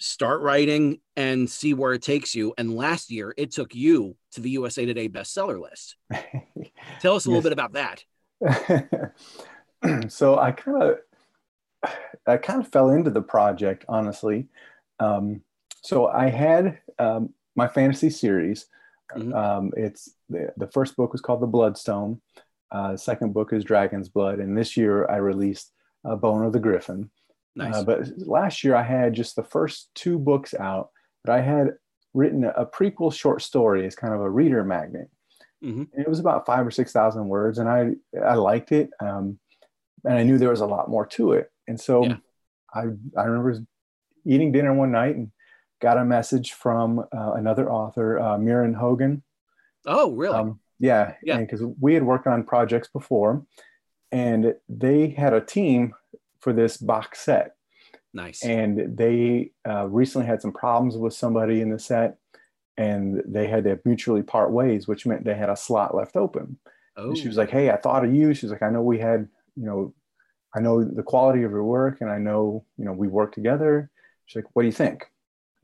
start 0.00 0.40
writing 0.40 0.98
and 1.14 1.48
see 1.48 1.74
where 1.74 1.92
it 1.92 2.02
takes 2.02 2.34
you. 2.34 2.54
And 2.58 2.74
last 2.74 3.10
year 3.10 3.34
it 3.36 3.52
took 3.52 3.74
you 3.74 4.16
to 4.32 4.40
the 4.40 4.50
usa 4.50 4.86
today 4.86 5.08
bestseller 5.08 5.60
list. 5.60 5.96
Tell 7.00 7.14
us 7.14 7.26
a 7.26 7.28
little 7.28 7.42
bit 7.42 7.52
about 7.52 7.74
that. 7.74 8.04
So 10.08 10.38
i 10.38 10.52
kind 10.52 10.82
of 10.82 10.98
i 12.26 12.36
kind 12.36 12.60
of 12.60 12.70
fell 12.70 12.90
into 12.90 13.08
the 13.08 13.22
project 13.22 13.86
honestly. 13.88 14.46
Um, 14.98 15.40
so 15.80 16.06
i 16.06 16.28
had 16.28 16.80
um, 16.98 17.32
my 17.56 17.66
fantasy 17.66 18.10
series 18.10 18.66
mm-hmm. 19.16 19.34
um, 19.34 19.72
it's 19.76 20.10
the, 20.28 20.52
the 20.56 20.68
first 20.68 20.96
book 20.96 21.12
was 21.12 21.20
called 21.20 21.40
the 21.40 21.46
bloodstone 21.46 22.20
uh, 22.72 22.96
second 22.96 23.32
book 23.32 23.52
is 23.52 23.64
Dragon's 23.64 24.08
Blood, 24.08 24.38
and 24.38 24.56
this 24.56 24.76
year 24.76 25.08
I 25.10 25.16
released 25.16 25.72
uh, 26.04 26.16
Bone 26.16 26.44
of 26.44 26.52
the 26.52 26.60
Griffin. 26.60 27.10
Nice. 27.56 27.74
Uh, 27.74 27.84
but 27.84 28.08
last 28.18 28.62
year 28.62 28.76
I 28.76 28.82
had 28.82 29.12
just 29.12 29.34
the 29.34 29.42
first 29.42 29.90
two 29.94 30.18
books 30.18 30.54
out, 30.54 30.90
but 31.24 31.34
I 31.34 31.40
had 31.40 31.74
written 32.14 32.44
a, 32.44 32.50
a 32.50 32.66
prequel 32.66 33.12
short 33.12 33.42
story 33.42 33.86
as 33.86 33.96
kind 33.96 34.14
of 34.14 34.20
a 34.20 34.30
reader 34.30 34.64
magnet. 34.64 35.08
Mm-hmm. 35.62 36.00
it 36.00 36.08
was 36.08 36.20
about 36.20 36.46
five 36.46 36.66
or 36.66 36.70
six 36.70 36.90
thousand 36.90 37.28
words, 37.28 37.58
and 37.58 37.68
I 37.68 37.90
I 38.24 38.34
liked 38.34 38.72
it, 38.72 38.88
um, 38.98 39.38
and 40.04 40.14
I 40.14 40.22
knew 40.22 40.38
there 40.38 40.48
was 40.48 40.62
a 40.62 40.66
lot 40.66 40.88
more 40.88 41.04
to 41.08 41.32
it. 41.32 41.50
And 41.68 41.78
so 41.78 42.06
yeah. 42.06 42.16
I 42.72 42.84
I 43.14 43.24
remember 43.24 43.60
eating 44.24 44.52
dinner 44.52 44.72
one 44.72 44.90
night 44.90 45.16
and 45.16 45.30
got 45.80 45.98
a 45.98 46.04
message 46.04 46.52
from 46.52 47.00
uh, 47.00 47.32
another 47.32 47.70
author, 47.70 48.18
uh, 48.18 48.36
Mieran 48.36 48.74
Hogan. 48.74 49.22
Oh, 49.86 50.12
really? 50.12 50.36
Um, 50.36 50.60
yeah, 50.78 51.14
yeah. 51.22 51.38
Because 51.38 51.62
we 51.80 51.94
had 51.94 52.04
worked 52.04 52.26
on 52.26 52.44
projects 52.44 52.88
before, 52.88 53.44
and 54.12 54.54
they 54.68 55.08
had 55.08 55.32
a 55.32 55.40
team 55.40 55.94
for 56.40 56.52
this 56.52 56.76
box 56.76 57.20
set. 57.20 57.56
Nice. 58.12 58.44
And 58.44 58.96
they 58.96 59.52
uh, 59.68 59.86
recently 59.86 60.26
had 60.26 60.42
some 60.42 60.52
problems 60.52 60.96
with 60.96 61.14
somebody 61.14 61.60
in 61.60 61.70
the 61.70 61.78
set, 61.78 62.16
and 62.76 63.22
they 63.26 63.46
had 63.46 63.64
to 63.64 63.78
mutually 63.84 64.22
part 64.22 64.50
ways, 64.50 64.88
which 64.88 65.06
meant 65.06 65.24
they 65.24 65.34
had 65.34 65.50
a 65.50 65.56
slot 65.56 65.94
left 65.94 66.16
open. 66.16 66.58
Oh. 66.96 67.14
she 67.14 67.28
was 67.28 67.36
like, 67.36 67.50
"Hey, 67.50 67.70
I 67.70 67.76
thought 67.76 68.04
of 68.04 68.12
you." 68.12 68.34
She's 68.34 68.50
like, 68.50 68.62
"I 68.62 68.70
know 68.70 68.82
we 68.82 68.98
had, 68.98 69.28
you 69.54 69.64
know, 69.64 69.94
I 70.54 70.60
know 70.60 70.82
the 70.82 71.02
quality 71.02 71.44
of 71.44 71.52
your 71.52 71.64
work, 71.64 72.00
and 72.00 72.10
I 72.10 72.18
know, 72.18 72.64
you 72.76 72.84
know, 72.84 72.92
we 72.92 73.06
work 73.06 73.32
together." 73.32 73.90
She's 74.26 74.42
like, 74.42 74.50
"What 74.54 74.62
do 74.62 74.66
you 74.66 74.72
think?" 74.72 75.10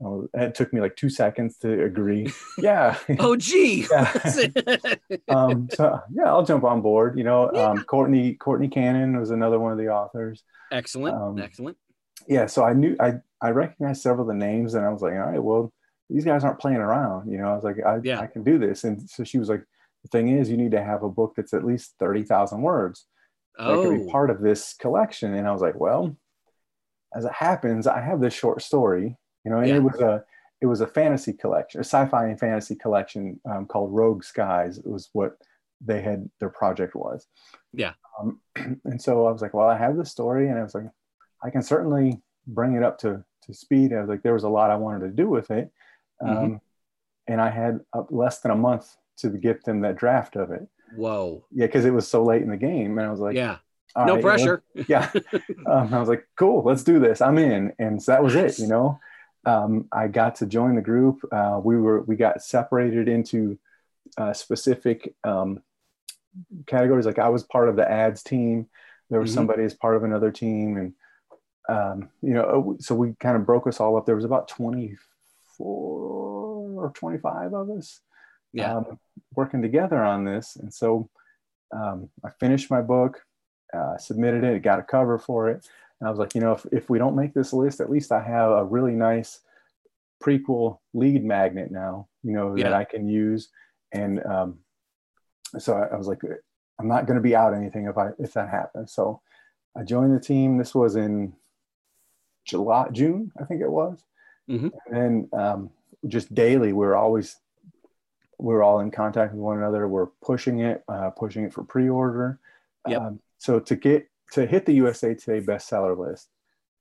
Oh, 0.03 0.29
it 0.35 0.53
took 0.53 0.71
me 0.73 0.79
like 0.79 0.95
two 0.95 1.09
seconds 1.09 1.57
to 1.59 1.83
agree. 1.83 2.31
Yeah. 2.59 2.97
oh, 3.19 3.35
gee. 3.35 3.87
yeah. 3.91 4.13
um, 5.27 5.67
so 5.73 5.99
yeah, 6.13 6.25
I'll 6.25 6.45
jump 6.45 6.63
on 6.63 6.81
board. 6.81 7.17
You 7.17 7.23
know, 7.23 7.49
yeah. 7.51 7.69
um, 7.69 7.83
Courtney 7.83 8.35
Courtney 8.35 8.67
Cannon 8.67 9.19
was 9.19 9.31
another 9.31 9.59
one 9.59 9.71
of 9.71 9.79
the 9.79 9.87
authors. 9.87 10.43
Excellent. 10.71 11.15
Um, 11.15 11.39
Excellent. 11.39 11.77
Yeah. 12.27 12.45
So 12.45 12.63
I 12.63 12.73
knew 12.73 12.95
I 12.99 13.15
I 13.41 13.49
recognized 13.49 14.01
several 14.01 14.29
of 14.29 14.35
the 14.35 14.45
names, 14.45 14.75
and 14.75 14.85
I 14.85 14.89
was 14.89 15.01
like, 15.01 15.13
all 15.13 15.19
right, 15.19 15.41
well, 15.41 15.73
these 16.11 16.25
guys 16.25 16.43
aren't 16.43 16.59
playing 16.59 16.77
around. 16.77 17.31
You 17.31 17.39
know, 17.39 17.49
I 17.49 17.55
was 17.55 17.63
like, 17.63 17.77
I 17.83 17.99
yeah. 18.03 18.19
I 18.19 18.27
can 18.27 18.43
do 18.43 18.59
this. 18.59 18.83
And 18.83 19.09
so 19.09 19.23
she 19.23 19.39
was 19.39 19.49
like, 19.49 19.63
the 20.03 20.09
thing 20.09 20.27
is, 20.29 20.49
you 20.49 20.57
need 20.57 20.71
to 20.71 20.83
have 20.83 21.01
a 21.01 21.09
book 21.09 21.33
that's 21.35 21.55
at 21.55 21.65
least 21.65 21.95
thirty 21.99 22.23
thousand 22.23 22.61
words. 22.61 23.05
Oh. 23.57 23.81
That 23.81 23.89
could 23.89 24.05
be 24.05 24.11
part 24.11 24.29
of 24.29 24.41
this 24.41 24.75
collection. 24.75 25.33
And 25.33 25.47
I 25.47 25.51
was 25.51 25.61
like, 25.61 25.79
well, 25.79 26.15
as 27.15 27.25
it 27.25 27.33
happens, 27.33 27.87
I 27.87 27.99
have 28.01 28.21
this 28.21 28.35
short 28.35 28.61
story 28.61 29.17
you 29.47 29.53
know, 29.53 29.59
and 29.59 29.69
yeah. 29.69 29.75
it 29.75 29.83
was 29.83 30.01
a 30.01 30.25
it 30.59 30.65
was 30.65 30.81
a 30.81 30.87
fantasy 30.87 31.31
collection, 31.31 31.79
a 31.79 31.83
sci-fi 31.85 32.25
and 32.25 32.37
fantasy 32.37 32.75
collection 32.75 33.39
um, 33.49 33.65
called 33.65 33.93
Rogue 33.93 34.25
Skies. 34.25 34.77
It 34.77 34.85
was 34.85 35.09
what 35.13 35.37
they 35.79 36.01
had 36.01 36.29
their 36.41 36.49
project 36.49 36.95
was. 36.95 37.27
Yeah. 37.71 37.93
Um, 38.19 38.41
and 38.83 39.01
so 39.01 39.25
I 39.25 39.31
was 39.31 39.41
like, 39.41 39.53
well, 39.53 39.69
I 39.69 39.77
have 39.77 39.95
this 39.95 40.11
story, 40.11 40.49
and 40.49 40.59
I 40.59 40.63
was 40.63 40.75
like, 40.75 40.89
I 41.41 41.49
can 41.49 41.61
certainly 41.61 42.21
bring 42.45 42.75
it 42.75 42.83
up 42.83 42.99
to 42.99 43.23
to 43.43 43.53
speed. 43.53 43.93
I 43.93 44.01
was 44.01 44.09
like, 44.09 44.21
there 44.21 44.33
was 44.33 44.43
a 44.43 44.49
lot 44.49 44.69
I 44.69 44.75
wanted 44.75 45.05
to 45.05 45.11
do 45.11 45.29
with 45.29 45.49
it, 45.49 45.71
um, 46.21 46.35
mm-hmm. 46.35 46.55
and 47.31 47.39
I 47.39 47.49
had 47.49 47.79
less 48.09 48.41
than 48.41 48.51
a 48.51 48.55
month 48.57 48.97
to 49.19 49.29
get 49.29 49.63
them 49.63 49.79
that 49.81 49.95
draft 49.95 50.35
of 50.35 50.51
it. 50.51 50.67
Whoa. 50.93 51.45
Yeah, 51.53 51.67
because 51.67 51.85
it 51.85 51.93
was 51.93 52.05
so 52.05 52.21
late 52.21 52.41
in 52.41 52.49
the 52.49 52.57
game, 52.57 52.97
and 52.97 53.07
I 53.07 53.11
was 53.11 53.21
like, 53.21 53.37
yeah. 53.37 53.59
No 53.95 54.15
right, 54.15 54.21
pressure. 54.21 54.63
You 54.75 54.81
know? 54.81 54.85
yeah. 54.89 55.11
um, 55.65 55.93
I 55.93 55.99
was 55.99 56.09
like, 56.09 56.27
cool, 56.35 56.63
let's 56.63 56.83
do 56.83 56.99
this. 56.99 57.21
I'm 57.21 57.37
in. 57.37 57.73
And 57.79 58.03
so 58.03 58.11
that 58.11 58.21
was 58.21 58.35
it, 58.35 58.59
you 58.59 58.67
know? 58.67 58.99
Um, 59.47 59.87
I 59.93 60.07
got 60.07 60.35
to 60.35 60.45
join 60.45 60.75
the 60.75 60.81
group. 60.81 61.21
Uh, 61.31 61.59
we 61.63 61.77
were 61.77 62.01
we 62.01 62.17
got 62.17 62.43
separated 62.43 63.07
into 63.07 63.57
uh, 64.17 64.33
specific 64.33 65.15
um, 65.23 65.63
categories. 66.65 67.05
Like 67.05 67.17
I 67.17 67.29
was 67.29 67.43
part 67.43 67.69
of 67.69 67.77
the 67.77 67.89
ads 67.89 68.21
team. 68.21 68.67
There 69.09 69.21
was 69.21 69.29
mm-hmm. 69.29 69.37
somebody 69.37 69.63
as 69.63 69.73
part 69.73 69.95
of 69.95 70.03
another 70.03 70.31
team, 70.31 70.75
and 70.75 70.93
um, 71.69 72.09
you 72.21 72.33
know, 72.33 72.75
uh, 72.77 72.81
so 72.81 72.93
we 72.93 73.13
kind 73.21 73.37
of 73.37 73.45
broke 73.45 73.67
us 73.67 73.79
all 73.79 73.95
up. 73.95 74.05
There 74.05 74.17
was 74.17 74.25
about 74.25 74.49
twenty 74.49 74.97
four 75.57 76.83
or 76.83 76.91
twenty 76.93 77.17
five 77.17 77.53
of 77.53 77.69
us, 77.69 78.01
yeah, 78.51 78.75
um, 78.75 78.99
working 79.33 79.61
together 79.61 80.03
on 80.03 80.25
this. 80.25 80.57
And 80.57 80.73
so 80.73 81.09
um, 81.71 82.09
I 82.23 82.31
finished 82.37 82.69
my 82.69 82.81
book, 82.81 83.23
uh, 83.73 83.97
submitted 83.97 84.43
it, 84.43 84.61
got 84.61 84.79
a 84.79 84.83
cover 84.83 85.17
for 85.17 85.49
it. 85.49 85.65
And 85.99 86.07
I 86.07 86.09
was 86.09 86.19
like, 86.19 86.35
you 86.35 86.41
know, 86.41 86.53
if, 86.53 86.65
if 86.71 86.89
we 86.89 86.99
don't 86.99 87.15
make 87.15 87.33
this 87.33 87.53
list, 87.53 87.79
at 87.79 87.89
least 87.89 88.11
I 88.11 88.21
have 88.21 88.51
a 88.51 88.65
really 88.65 88.93
nice 88.93 89.39
prequel 90.23 90.79
lead 90.93 91.23
magnet 91.23 91.71
now, 91.71 92.07
you 92.23 92.33
know, 92.33 92.55
yeah. 92.55 92.65
that 92.65 92.73
I 92.73 92.83
can 92.83 93.07
use. 93.07 93.49
And 93.91 94.23
um, 94.25 94.59
so 95.57 95.73
I, 95.73 95.93
I 95.93 95.97
was 95.97 96.07
like, 96.07 96.21
I'm 96.79 96.87
not 96.87 97.07
going 97.07 97.17
to 97.17 97.23
be 97.23 97.35
out 97.35 97.53
anything 97.53 97.85
if 97.85 97.97
I 97.97 98.09
if 98.19 98.33
that 98.33 98.49
happens. 98.49 98.93
So 98.93 99.21
I 99.75 99.83
joined 99.83 100.15
the 100.15 100.19
team. 100.19 100.57
This 100.57 100.75
was 100.75 100.95
in 100.95 101.33
July, 102.45 102.89
June, 102.91 103.31
I 103.39 103.45
think 103.45 103.61
it 103.61 103.71
was. 103.71 104.03
Mm-hmm. 104.49 104.95
And 104.95 105.33
um, 105.33 105.69
just 106.07 106.33
daily, 106.33 106.73
we 106.73 106.85
are 106.85 106.95
always 106.95 107.37
we 108.39 108.53
are 108.53 108.63
all 108.63 108.79
in 108.79 108.91
contact 108.91 109.33
with 109.33 109.41
one 109.41 109.57
another. 109.57 109.87
We're 109.87 110.07
pushing 110.23 110.59
it, 110.59 110.83
uh, 110.87 111.09
pushing 111.09 111.43
it 111.43 111.53
for 111.53 111.63
pre-order. 111.63 112.39
Yep. 112.87 113.01
Um, 113.01 113.19
so 113.39 113.59
to 113.59 113.75
get 113.75 114.07
to 114.33 114.45
hit 114.45 114.65
the 114.65 114.73
USA 114.73 115.13
Today 115.13 115.45
bestseller 115.45 115.97
list, 115.97 116.29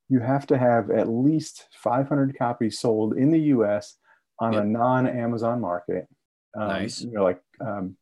you 0.08 0.20
have 0.20 0.46
to 0.48 0.58
have 0.58 0.90
at 0.90 1.08
least 1.08 1.66
500 1.72 2.36
copies 2.38 2.78
sold 2.78 3.16
in 3.16 3.30
the 3.30 3.40
US 3.40 3.96
on 4.38 4.52
yep. 4.52 4.62
a 4.62 4.66
non-Amazon 4.66 5.60
market. 5.60 6.06
Um, 6.56 6.68
nice. 6.68 7.02
You 7.02 7.12
know, 7.12 7.24
like 7.24 7.40
um, 7.60 7.96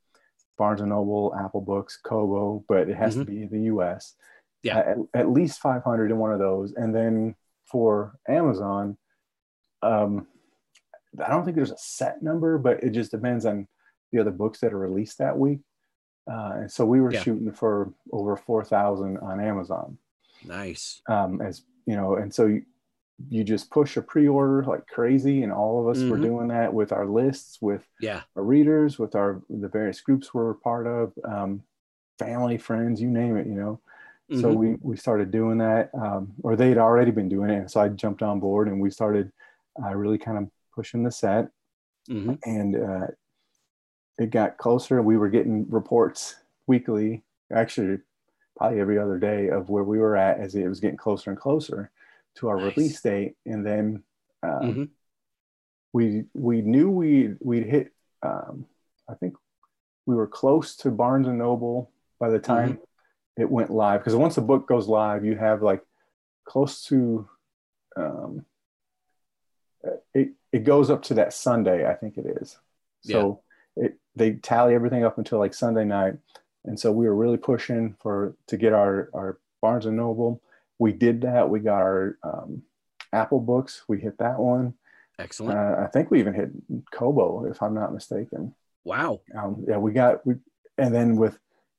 Barnes 0.58 0.80
and 0.80 0.90
Noble, 0.90 1.34
Apple 1.38 1.60
Books, 1.60 1.98
Kobo, 2.02 2.64
but 2.68 2.88
it 2.88 2.96
has 2.96 3.14
mm-hmm. 3.14 3.24
to 3.24 3.30
be 3.30 3.42
in 3.42 3.50
the 3.50 3.74
US. 3.74 4.14
Yeah. 4.62 4.78
At, 4.78 4.96
at, 5.14 5.30
least 5.30 5.60
500 5.60 6.10
in 6.10 6.18
one 6.18 6.32
of 6.32 6.38
those. 6.38 6.72
And 6.72 6.94
then 6.94 7.34
for 7.70 8.18
Amazon, 8.28 8.96
um, 9.82 10.26
I 11.22 11.28
don't 11.28 11.44
think 11.44 11.56
there's 11.56 11.70
a 11.70 11.78
set 11.78 12.22
number, 12.22 12.58
but 12.58 12.82
it 12.82 12.90
just 12.90 13.10
depends 13.10 13.46
on 13.46 13.68
the 14.12 14.20
other 14.20 14.30
books 14.30 14.60
that 14.60 14.72
are 14.72 14.78
released 14.78 15.18
that 15.18 15.38
week. 15.38 15.60
Uh, 16.30 16.52
and 16.56 16.72
so 16.72 16.84
we 16.84 17.00
were 17.00 17.12
yeah. 17.12 17.22
shooting 17.22 17.52
for 17.52 17.92
over 18.12 18.36
4,000 18.36 19.18
on 19.18 19.40
Amazon. 19.40 19.98
Nice. 20.44 21.02
Um, 21.08 21.40
as 21.40 21.62
you 21.86 21.96
know, 21.96 22.16
and 22.16 22.32
so 22.32 22.46
you, 22.46 22.62
you 23.28 23.44
just 23.44 23.70
push 23.70 23.96
a 23.96 24.02
pre-order 24.02 24.64
like 24.64 24.86
crazy, 24.86 25.42
and 25.42 25.52
all 25.52 25.80
of 25.80 25.88
us 25.88 26.02
mm-hmm. 26.02 26.10
were 26.10 26.18
doing 26.18 26.48
that 26.48 26.72
with 26.72 26.92
our 26.92 27.06
lists, 27.06 27.58
with 27.60 27.86
yeah, 28.00 28.22
our 28.36 28.42
readers, 28.42 28.98
with 28.98 29.14
our 29.14 29.42
the 29.48 29.68
various 29.68 30.00
groups 30.00 30.34
we're 30.34 30.54
part 30.54 30.86
of, 30.86 31.12
um, 31.24 31.62
family, 32.18 32.58
friends, 32.58 33.00
you 33.00 33.08
name 33.08 33.36
it, 33.36 33.46
you 33.46 33.54
know. 33.54 33.80
Mm-hmm. 34.30 34.40
So 34.40 34.52
we 34.52 34.76
we 34.80 34.96
started 34.96 35.30
doing 35.30 35.58
that, 35.58 35.90
um, 35.94 36.32
or 36.42 36.56
they'd 36.56 36.78
already 36.78 37.10
been 37.10 37.28
doing 37.28 37.50
it, 37.50 37.58
and 37.58 37.70
so 37.70 37.80
I 37.80 37.88
jumped 37.88 38.22
on 38.22 38.40
board, 38.40 38.68
and 38.68 38.80
we 38.80 38.90
started 38.90 39.30
uh, 39.82 39.94
really 39.94 40.18
kind 40.18 40.38
of 40.38 40.48
pushing 40.74 41.02
the 41.02 41.12
set, 41.12 41.48
mm-hmm. 42.08 42.34
and 42.44 42.76
uh, 42.76 43.06
it 44.18 44.30
got 44.30 44.58
closer. 44.58 45.02
We 45.02 45.16
were 45.16 45.28
getting 45.28 45.68
reports 45.68 46.36
weekly, 46.66 47.24
actually, 47.52 47.98
probably 48.56 48.80
every 48.80 48.98
other 48.98 49.18
day, 49.18 49.48
of 49.48 49.68
where 49.68 49.84
we 49.84 49.98
were 49.98 50.16
at 50.16 50.38
as 50.38 50.54
it 50.54 50.68
was 50.68 50.80
getting 50.80 50.96
closer 50.96 51.30
and 51.30 51.38
closer 51.38 51.90
to 52.36 52.48
our 52.48 52.58
nice. 52.58 52.76
release 52.76 53.00
date. 53.00 53.36
And 53.46 53.66
then 53.66 54.02
um, 54.42 54.50
mm-hmm. 54.62 54.84
we 55.92 56.24
we 56.34 56.62
knew 56.62 56.90
we 56.90 57.34
we'd 57.40 57.66
hit. 57.66 57.92
Um, 58.22 58.66
I 59.08 59.14
think 59.14 59.34
we 60.06 60.14
were 60.14 60.26
close 60.26 60.76
to 60.76 60.90
Barnes 60.90 61.26
and 61.26 61.38
Noble 61.38 61.90
by 62.18 62.30
the 62.30 62.38
time 62.38 62.74
mm-hmm. 62.74 63.42
it 63.42 63.50
went 63.50 63.70
live. 63.70 64.00
Because 64.00 64.14
once 64.14 64.36
a 64.36 64.42
book 64.42 64.68
goes 64.68 64.88
live, 64.88 65.24
you 65.24 65.36
have 65.36 65.62
like 65.62 65.82
close 66.44 66.84
to. 66.86 67.28
Um, 67.96 68.44
it, 70.14 70.32
it 70.52 70.64
goes 70.64 70.88
up 70.88 71.02
to 71.02 71.14
that 71.14 71.32
Sunday, 71.32 71.86
I 71.86 71.94
think 71.94 72.16
it 72.16 72.26
is. 72.40 72.56
So 73.02 73.42
they 74.16 74.32
tally 74.34 74.74
everything 74.74 75.04
up 75.04 75.18
until 75.18 75.38
like 75.38 75.54
Sunday 75.54 75.84
night, 75.84 76.14
and 76.64 76.78
so 76.78 76.92
we 76.92 77.06
were 77.06 77.14
really 77.14 77.36
pushing 77.36 77.94
for 78.00 78.34
to 78.46 78.56
get 78.56 78.72
our 78.72 79.10
our 79.14 79.38
Barnes 79.60 79.86
and 79.86 79.96
Noble. 79.96 80.40
We 80.78 80.92
did 80.92 81.20
that. 81.22 81.48
We 81.48 81.60
got 81.60 81.80
our 81.82 82.18
um, 82.22 82.62
Apple 83.12 83.40
books. 83.40 83.84
We 83.88 84.00
hit 84.00 84.18
that 84.18 84.38
one. 84.38 84.74
Excellent. 85.18 85.58
Uh, 85.58 85.82
I 85.82 85.86
think 85.86 86.10
we 86.10 86.18
even 86.18 86.34
hit 86.34 86.50
Kobo, 86.90 87.44
if 87.46 87.62
I'm 87.62 87.74
not 87.74 87.94
mistaken. 87.94 88.54
Wow. 88.84 89.20
Um, 89.34 89.64
yeah, 89.68 89.76
we 89.78 89.92
got 89.92 90.26
we, 90.26 90.34
and 90.76 90.92
then 90.94 91.16
with 91.16 91.38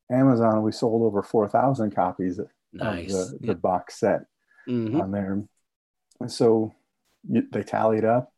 Amazon, 0.10 0.64
we 0.64 0.72
sold 0.72 1.02
over 1.04 1.22
4,000 1.22 1.92
copies 1.94 2.40
nice. 2.72 3.14
of 3.14 3.32
the, 3.32 3.38
the 3.40 3.48
Yeah. 3.48 3.54
box 3.54 4.00
set 4.00 4.26
Mhm. 4.68 5.02
on 5.02 5.12
there. 5.12 5.44
And 6.22 6.32
so 6.32 6.74
you, 7.30 7.46
they 7.52 7.64
tally 7.64 7.98
it 7.98 8.06
up, 8.06 8.32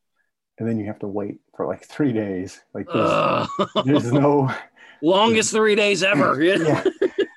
and 0.59 0.67
then 0.67 0.79
you 0.79 0.85
have 0.85 0.99
to 0.99 1.07
wait 1.07 1.39
for 1.55 1.65
like 1.65 1.85
three 1.85 2.13
days. 2.13 2.61
Like 2.73 2.87
there's, 2.91 3.47
there's 3.85 4.11
no, 4.11 4.53
longest 5.01 5.51
three 5.51 5.75
days 5.75 6.03
ever. 6.03 6.41
Yeah. 6.43 6.83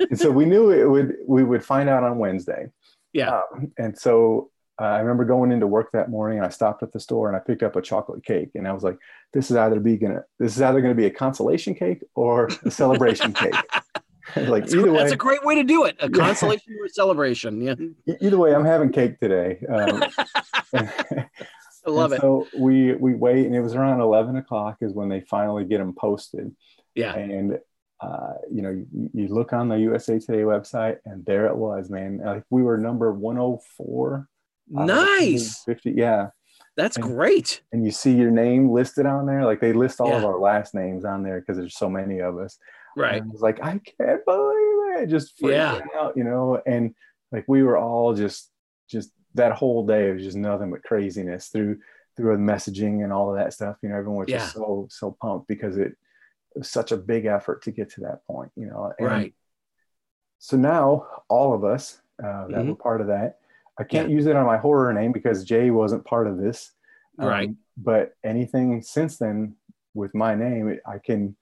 And 0.09 0.19
so 0.19 0.31
we 0.31 0.45
knew 0.45 0.71
it 0.71 0.89
would, 0.91 1.17
we 1.27 1.45
would 1.45 1.65
find 1.65 1.89
out 1.89 2.03
on 2.03 2.19
Wednesday. 2.19 2.71
Yeah. 3.13 3.43
Um, 3.53 3.71
and 3.79 3.97
so 3.97 4.51
uh, 4.81 4.85
I 4.85 4.99
remember 5.01 5.25
going 5.25 5.53
into 5.53 5.67
work 5.67 5.93
that 5.93 6.11
morning 6.11 6.39
and 6.39 6.47
I 6.47 6.49
stopped 6.49 6.83
at 6.83 6.91
the 6.93 6.99
store 6.99 7.29
and 7.29 7.37
I 7.37 7.41
picked 7.41 7.63
up 7.63 7.77
a 7.77 7.83
chocolate 7.83 8.25
cake 8.25 8.51
and 8.55 8.67
I 8.67 8.73
was 8.73 8.83
like, 8.83 8.99
this 9.33 9.51
is 9.51 9.57
either 9.57 9.79
be 9.79 9.99
gonna, 9.99 10.25
this 10.39 10.57
is 10.57 10.63
either 10.63 10.81
going 10.81 10.93
to 10.93 11.01
be 11.01 11.07
a 11.07 11.11
consolation 11.11 11.75
cake 11.75 12.03
or 12.15 12.49
a 12.65 12.71
celebration 12.71 13.33
cake. 13.33 13.55
like 14.37 14.65
That's, 14.65 14.75
either 14.75 14.91
way, 14.91 14.99
that's 14.99 15.13
a 15.13 15.17
great 15.17 15.45
way 15.45 15.55
to 15.57 15.65
do 15.65 15.85
it. 15.85 15.97
A 16.01 16.09
consolation 16.09 16.77
or 16.81 16.87
a 16.87 16.89
celebration. 16.89 17.61
Yeah. 17.61 17.75
either 18.21 18.39
way, 18.39 18.55
I'm 18.55 18.65
having 18.65 18.91
cake 18.91 19.21
today. 19.21 19.59
Um, 19.69 20.05
I 21.87 21.91
love 21.91 22.13
and 22.13 22.19
it. 22.19 22.23
So 22.23 22.47
we 22.59 22.95
we 22.95 23.15
wait, 23.15 23.47
and 23.47 23.55
it 23.55 23.61
was 23.61 23.75
around 23.75 24.01
eleven 24.01 24.37
o'clock 24.37 24.79
is 24.81 24.93
when 24.93 25.09
they 25.09 25.21
finally 25.21 25.65
get 25.65 25.79
them 25.79 25.95
posted. 25.95 26.55
Yeah. 26.95 27.15
And 27.15 27.59
uh, 28.01 28.35
you 28.51 28.63
know, 28.63 28.71
you, 28.71 29.11
you 29.13 29.29
look 29.29 29.53
on 29.53 29.69
the 29.69 29.77
USA 29.77 30.19
Today 30.19 30.43
website, 30.43 30.99
and 31.05 31.25
there 31.25 31.47
it 31.47 31.57
was, 31.57 31.91
man. 31.91 32.19
Like 32.19 32.45
we 32.51 32.63
were 32.63 32.79
number 32.79 33.13
one 33.13 33.37
hundred 33.37 33.61
four. 33.77 34.29
Nice. 34.69 35.63
Fifty, 35.65 35.93
yeah. 35.93 36.29
That's 36.77 36.97
and- 36.97 37.05
great. 37.05 37.63
And 37.73 37.85
you 37.85 37.91
see 37.91 38.15
your 38.15 38.31
name 38.31 38.71
listed 38.71 39.07
on 39.07 39.27
there. 39.27 39.45
Like 39.45 39.61
they 39.61 39.73
list 39.73 40.01
all 40.01 40.15
of 40.15 40.25
our 40.25 40.39
last 40.39 40.75
names 40.75 41.05
on 41.05 41.23
there 41.23 41.41
because 41.41 41.57
there's 41.57 41.77
so 41.77 41.91
many 41.91 42.21
of 42.21 42.39
us. 42.39 42.59
Right. 42.97 43.21
And 43.21 43.31
I 43.31 43.33
was 43.33 43.43
like, 43.43 43.63
I 43.63 43.79
can't 43.79 44.25
believe 44.25 45.03
it. 45.03 45.07
Just 45.09 45.39
freaking 45.39 45.83
out, 45.95 46.17
you 46.17 46.25
know. 46.25 46.61
And 46.67 46.95
like 47.33 47.45
we 47.47 47.63
were 47.63 47.77
all 47.77 48.15
just 48.15 48.51
just 48.89 49.11
that 49.35 49.53
whole 49.53 49.87
day 49.87 50.11
was 50.13 50.23
just 50.23 50.37
nothing 50.37 50.71
but 50.71 50.83
craziness 50.83 51.49
through 51.49 51.79
through 52.17 52.37
the 52.37 52.43
messaging 52.43 53.05
and 53.05 53.13
all 53.13 53.31
of 53.31 53.37
that 53.37 53.53
stuff. 53.53 53.77
You 53.83 53.89
know, 53.89 53.97
everyone 53.97 54.21
was 54.21 54.29
Yeah. 54.29 54.39
just 54.39 54.53
so 54.55 54.87
so 54.91 55.17
pumped 55.21 55.47
because 55.49 55.77
it, 55.79 55.89
it 56.55 56.59
was 56.59 56.69
such 56.71 56.91
a 56.93 56.97
big 56.97 57.27
effort 57.27 57.63
to 57.63 57.71
get 57.71 57.91
to 57.93 58.01
that 58.03 58.27
point, 58.27 58.51
you 58.57 58.67
know. 58.67 58.93
And 58.99 59.07
Right. 59.09 59.35
So 60.39 60.57
now 60.57 61.07
all 61.29 61.53
of 61.55 61.65
us 61.65 62.01
uh, 62.23 62.49
that 62.49 62.65
Mhm. 62.65 62.69
were 62.69 62.75
part 62.77 63.01
of 63.01 63.07
that. 63.09 63.39
I 63.79 63.85
can't 63.85 64.11
use 64.11 64.27
it 64.27 64.37
on 64.37 64.45
my 64.45 64.59
horror 64.59 64.93
name 64.93 65.13
because 65.13 65.45
Jay 65.45 65.71
wasn't 65.71 66.05
part 66.05 66.27
of 66.27 66.37
this. 66.39 66.73
Um, 67.19 67.29
Right. 67.29 67.51
But 67.77 68.15
anything 68.25 68.83
since 68.83 69.17
then 69.17 69.57
with 69.95 70.15
my 70.15 70.35
name, 70.35 70.79
I 70.87 70.99
can 70.99 71.37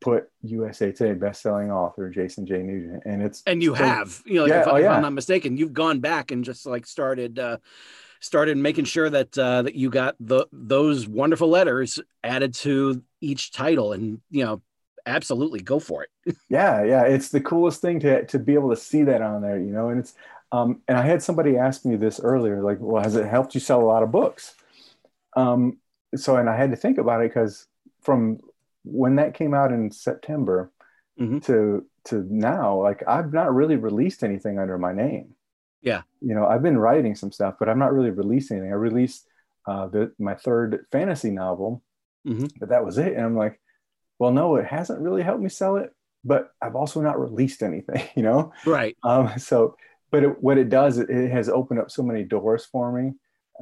put 0.00 0.28
USA 0.42 0.92
Today 0.92 1.14
best-selling 1.14 1.70
author 1.70 2.08
Jason 2.10 2.46
J. 2.46 2.62
Nugent, 2.62 3.02
and 3.04 3.22
it's 3.22 3.42
And 3.46 3.62
you 3.62 3.74
so- 3.74 3.84
have, 3.84 4.22
you 4.24 4.34
know, 4.34 4.46
Yeah, 4.46 4.60
if, 4.62 4.68
oh, 4.68 4.76
if 4.76 4.82
yeah. 4.84 4.92
I'm 4.94 5.02
not 5.02 5.12
mistaken, 5.12 5.56
you've 5.56 5.72
gone 5.72 6.00
back 6.00 6.30
and 6.30 6.44
just 6.44 6.66
like 6.66 6.86
started 6.86 7.38
uh 7.38 7.58
started 8.20 8.56
making 8.58 8.84
sure 8.84 9.08
that 9.10 9.36
uh 9.38 9.62
that 9.62 9.74
you 9.74 9.90
got 9.90 10.16
the 10.20 10.46
those 10.52 11.06
wonderful 11.08 11.48
letters 11.48 12.00
added 12.24 12.54
to 12.54 13.02
each 13.20 13.52
title 13.52 13.92
and 13.92 14.20
you 14.30 14.44
know, 14.44 14.60
absolutely 15.06 15.60
go 15.60 15.78
for 15.78 16.04
it. 16.04 16.36
yeah 16.50 16.82
yeah 16.84 17.02
it's 17.04 17.30
the 17.30 17.40
coolest 17.40 17.80
thing 17.80 17.98
to 18.00 18.24
to 18.26 18.38
be 18.38 18.54
able 18.54 18.70
to 18.70 18.76
see 18.76 19.02
that 19.04 19.22
on 19.22 19.40
there 19.40 19.58
you 19.58 19.72
know 19.72 19.88
and 19.88 19.98
it's 20.00 20.14
um 20.52 20.82
and 20.86 20.98
i 20.98 21.02
had 21.02 21.22
somebody 21.22 21.56
ask 21.56 21.84
me 21.86 21.96
this 21.96 22.20
earlier 22.20 22.62
like 22.62 22.76
well 22.80 23.02
has 23.02 23.16
it 23.16 23.26
helped 23.26 23.54
you 23.54 23.60
sell 23.60 23.80
a 23.80 23.84
lot 23.86 24.02
of 24.02 24.10
books 24.12 24.54
um 25.36 25.78
so 26.14 26.36
and 26.36 26.50
i 26.50 26.56
had 26.56 26.70
to 26.70 26.76
think 26.76 26.98
about 26.98 27.22
it 27.22 27.30
because 27.30 27.66
from 28.02 28.38
when 28.90 29.16
that 29.16 29.34
came 29.34 29.54
out 29.54 29.72
in 29.72 29.90
september 29.90 30.70
Mhm. 31.20 31.42
to 31.44 31.84
to 32.04 32.24
now 32.30 32.80
like 32.80 33.02
i've 33.08 33.32
not 33.32 33.52
really 33.54 33.76
released 33.76 34.22
anything 34.22 34.58
under 34.58 34.78
my 34.78 34.92
name 34.92 35.34
Yeah. 35.82 36.02
you 36.20 36.34
know 36.34 36.46
i've 36.46 36.62
been 36.62 36.78
writing 36.78 37.14
some 37.16 37.32
stuff 37.32 37.54
but 37.58 37.68
I'm 37.68 37.78
not 37.78 37.92
really 37.92 38.10
releasing 38.10 38.56
anything 38.58 38.72
i 38.72 38.76
released 38.76 39.26
uh 39.66 39.88
the, 39.88 40.12
my 40.18 40.34
third 40.34 40.86
fantasy 40.92 41.30
novel 41.30 41.82
Mhm. 42.26 42.50
but 42.60 42.68
that 42.70 42.84
was 42.84 42.98
it 42.98 43.12
and 43.14 43.24
i'm 43.24 43.36
like 43.36 43.60
well 44.20 44.30
no 44.32 44.56
it 44.56 44.66
hasn't 44.66 45.00
really 45.00 45.22
helped 45.22 45.42
me 45.42 45.48
sell 45.48 45.76
it 45.76 45.90
but 46.24 46.52
i've 46.62 46.76
also 46.76 47.00
not 47.00 47.18
released 47.20 47.62
anything 47.62 48.02
you 48.16 48.22
know 48.22 48.52
Right. 48.64 48.96
um 49.02 49.38
so 49.38 49.76
but 50.10 50.22
it, 50.22 50.42
what 50.42 50.56
it 50.56 50.68
does 50.70 50.98
it, 50.98 51.10
it 51.10 51.30
has 51.30 51.48
opened 51.48 51.80
up 51.80 51.90
so 51.90 52.02
many 52.02 52.22
doors 52.24 52.64
for 52.64 52.92
me 52.92 53.14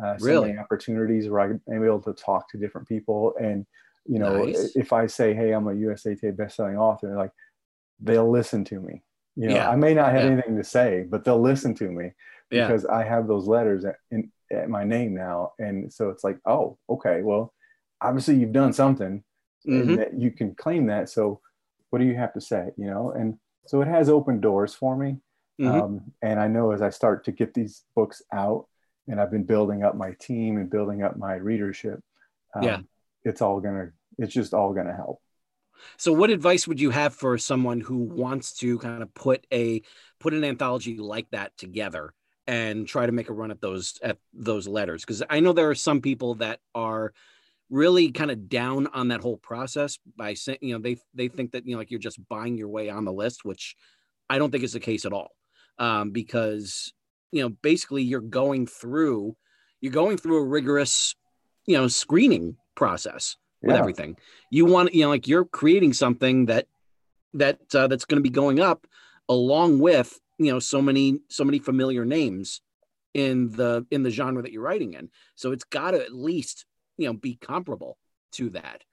uh, 0.02 0.18
so 0.18 0.26
Really? 0.26 0.48
many 0.48 0.58
opportunities 0.58 1.28
where 1.28 1.40
i'm 1.40 1.60
able 1.84 2.02
to 2.02 2.12
talk 2.12 2.50
to 2.50 2.58
different 2.58 2.86
people 2.86 3.34
and 3.40 3.64
you 4.08 4.18
know 4.18 4.44
Nice. 4.44 4.76
if 4.76 4.92
i 4.92 5.06
say 5.06 5.34
hey 5.34 5.52
i'm 5.52 5.66
a 5.68 5.74
usa 5.74 6.14
today 6.14 6.36
bestselling 6.36 6.78
author 6.78 7.16
like 7.16 7.30
they'll 8.00 8.30
listen 8.30 8.64
to 8.64 8.80
me 8.80 9.02
you 9.36 9.48
know 9.48 9.54
Yeah. 9.56 9.70
i 9.70 9.76
may 9.76 9.94
not 9.94 10.12
have 10.12 10.24
Yeah. 10.24 10.30
anything 10.32 10.56
to 10.56 10.64
say 10.64 11.04
but 11.08 11.24
they'll 11.24 11.40
listen 11.40 11.74
to 11.76 11.90
me 11.90 12.12
Yeah. 12.50 12.66
because 12.66 12.84
i 12.86 13.02
have 13.04 13.26
those 13.26 13.46
letters 13.46 13.84
at, 13.84 13.96
in, 14.10 14.30
at 14.52 14.68
my 14.68 14.84
name 14.84 15.14
now 15.14 15.52
and 15.58 15.92
so 15.92 16.10
it's 16.10 16.24
like 16.24 16.38
oh 16.46 16.78
okay 16.88 17.22
well 17.22 17.52
obviously 18.00 18.36
you've 18.36 18.52
done 18.52 18.72
something 18.72 19.22
Mhm. 19.66 19.80
and 19.80 19.98
that 19.98 20.14
you 20.20 20.30
can 20.30 20.54
claim 20.54 20.86
that 20.86 21.08
so 21.08 21.40
what 21.90 21.98
do 21.98 22.04
you 22.04 22.14
have 22.14 22.32
to 22.34 22.40
say 22.40 22.70
you 22.76 22.86
know 22.86 23.10
and 23.10 23.38
so 23.66 23.80
it 23.82 23.88
has 23.88 24.08
opened 24.08 24.42
doors 24.42 24.74
for 24.74 24.96
me 24.96 25.16
Mhm. 25.60 25.82
um, 25.82 26.12
and 26.22 26.38
i 26.38 26.46
know 26.46 26.70
as 26.72 26.82
i 26.82 26.90
start 26.90 27.24
to 27.24 27.32
get 27.32 27.54
these 27.54 27.82
books 27.96 28.22
out 28.32 28.66
and 29.08 29.20
i've 29.20 29.30
been 29.30 29.44
building 29.44 29.82
up 29.82 29.96
my 29.96 30.12
team 30.20 30.58
and 30.58 30.68
building 30.70 31.02
up 31.02 31.16
my 31.16 31.34
readership 31.34 31.98
um, 32.54 32.62
Yeah. 32.62 32.80
it's 33.24 33.40
all 33.42 33.60
gonna 33.60 33.90
it's 34.18 34.34
just 34.34 34.54
all 34.54 34.72
gonna 34.72 34.94
help 34.94 35.20
So 35.96 36.12
what 36.12 36.30
advice 36.30 36.66
would 36.66 36.80
you 36.80 36.90
have 36.90 37.14
for 37.14 37.38
someone 37.38 37.80
who 37.80 37.98
wants 37.98 38.54
to 38.58 38.78
kind 38.78 39.02
of 39.02 39.12
put 39.14 39.46
a 39.52 39.82
put 40.20 40.34
an 40.34 40.44
anthology 40.44 40.96
like 40.98 41.30
that 41.30 41.56
together 41.58 42.14
and 42.46 42.86
try 42.86 43.06
to 43.06 43.12
make 43.12 43.28
a 43.28 43.32
run 43.32 43.50
at 43.50 43.60
those 43.60 43.98
at 44.02 44.18
those 44.32 44.66
letters? 44.68 45.02
Because 45.02 45.22
I 45.28 45.40
know 45.40 45.52
there 45.52 45.70
are 45.70 45.74
some 45.74 46.00
people 46.00 46.36
that 46.36 46.60
are 46.74 47.12
really 47.70 48.12
kind 48.12 48.30
of 48.30 48.48
down 48.48 48.86
on 48.88 49.08
that 49.08 49.20
whole 49.20 49.36
process 49.36 49.98
by 50.16 50.34
saying, 50.34 50.58
you 50.62 50.74
know, 50.74 50.80
they 50.80 50.96
they 51.14 51.28
think 51.28 51.52
that 51.52 51.66
you 51.66 51.72
know 51.72 51.78
like 51.78 51.90
you're 51.90 52.00
just 52.00 52.26
buying 52.28 52.56
your 52.56 52.68
way 52.68 52.88
on 52.90 53.04
the 53.04 53.12
list, 53.12 53.44
which 53.44 53.76
I 54.30 54.38
don't 54.38 54.50
think 54.50 54.64
is 54.64 54.72
the 54.72 54.80
case 54.80 55.04
at 55.04 55.12
all. 55.12 55.30
Um, 55.78 56.10
because 56.10 56.92
you 57.32 57.42
know, 57.42 57.50
basically 57.50 58.02
you're 58.02 58.20
going 58.20 58.66
through 58.66 59.36
you're 59.80 59.92
going 59.92 60.16
through 60.16 60.38
a 60.38 60.44
rigorous, 60.44 61.14
you 61.66 61.76
know, 61.76 61.88
screening 61.88 62.56
process 62.74 63.36
with 63.62 63.74
Yeah. 63.74 63.80
everything. 63.80 64.16
You 64.50 64.66
want, 64.66 64.94
you 64.94 65.02
know, 65.02 65.08
like 65.08 65.28
you're 65.28 65.44
creating 65.44 65.92
something 65.92 66.46
that 66.46 66.66
that 67.34 67.58
uh, 67.74 67.86
that's 67.86 68.04
going 68.04 68.16
to 68.18 68.22
be 68.22 68.30
going 68.30 68.60
up 68.60 68.86
along 69.28 69.78
with, 69.78 70.18
you 70.38 70.50
know, 70.52 70.58
so 70.58 70.80
many 70.80 71.20
so 71.28 71.44
many 71.44 71.58
familiar 71.58 72.04
names 72.04 72.60
in 73.14 73.50
the 73.50 73.86
in 73.90 74.02
the 74.02 74.10
genre 74.10 74.42
that 74.42 74.52
you're 74.52 74.62
writing 74.62 74.94
in. 74.94 75.10
So 75.34 75.52
it's 75.52 75.64
got 75.64 75.92
to 75.92 76.02
at 76.02 76.12
least, 76.12 76.64
you 76.96 77.06
know, 77.06 77.12
be 77.12 77.36
comparable 77.36 77.98
to 78.32 78.50
that. 78.50 78.84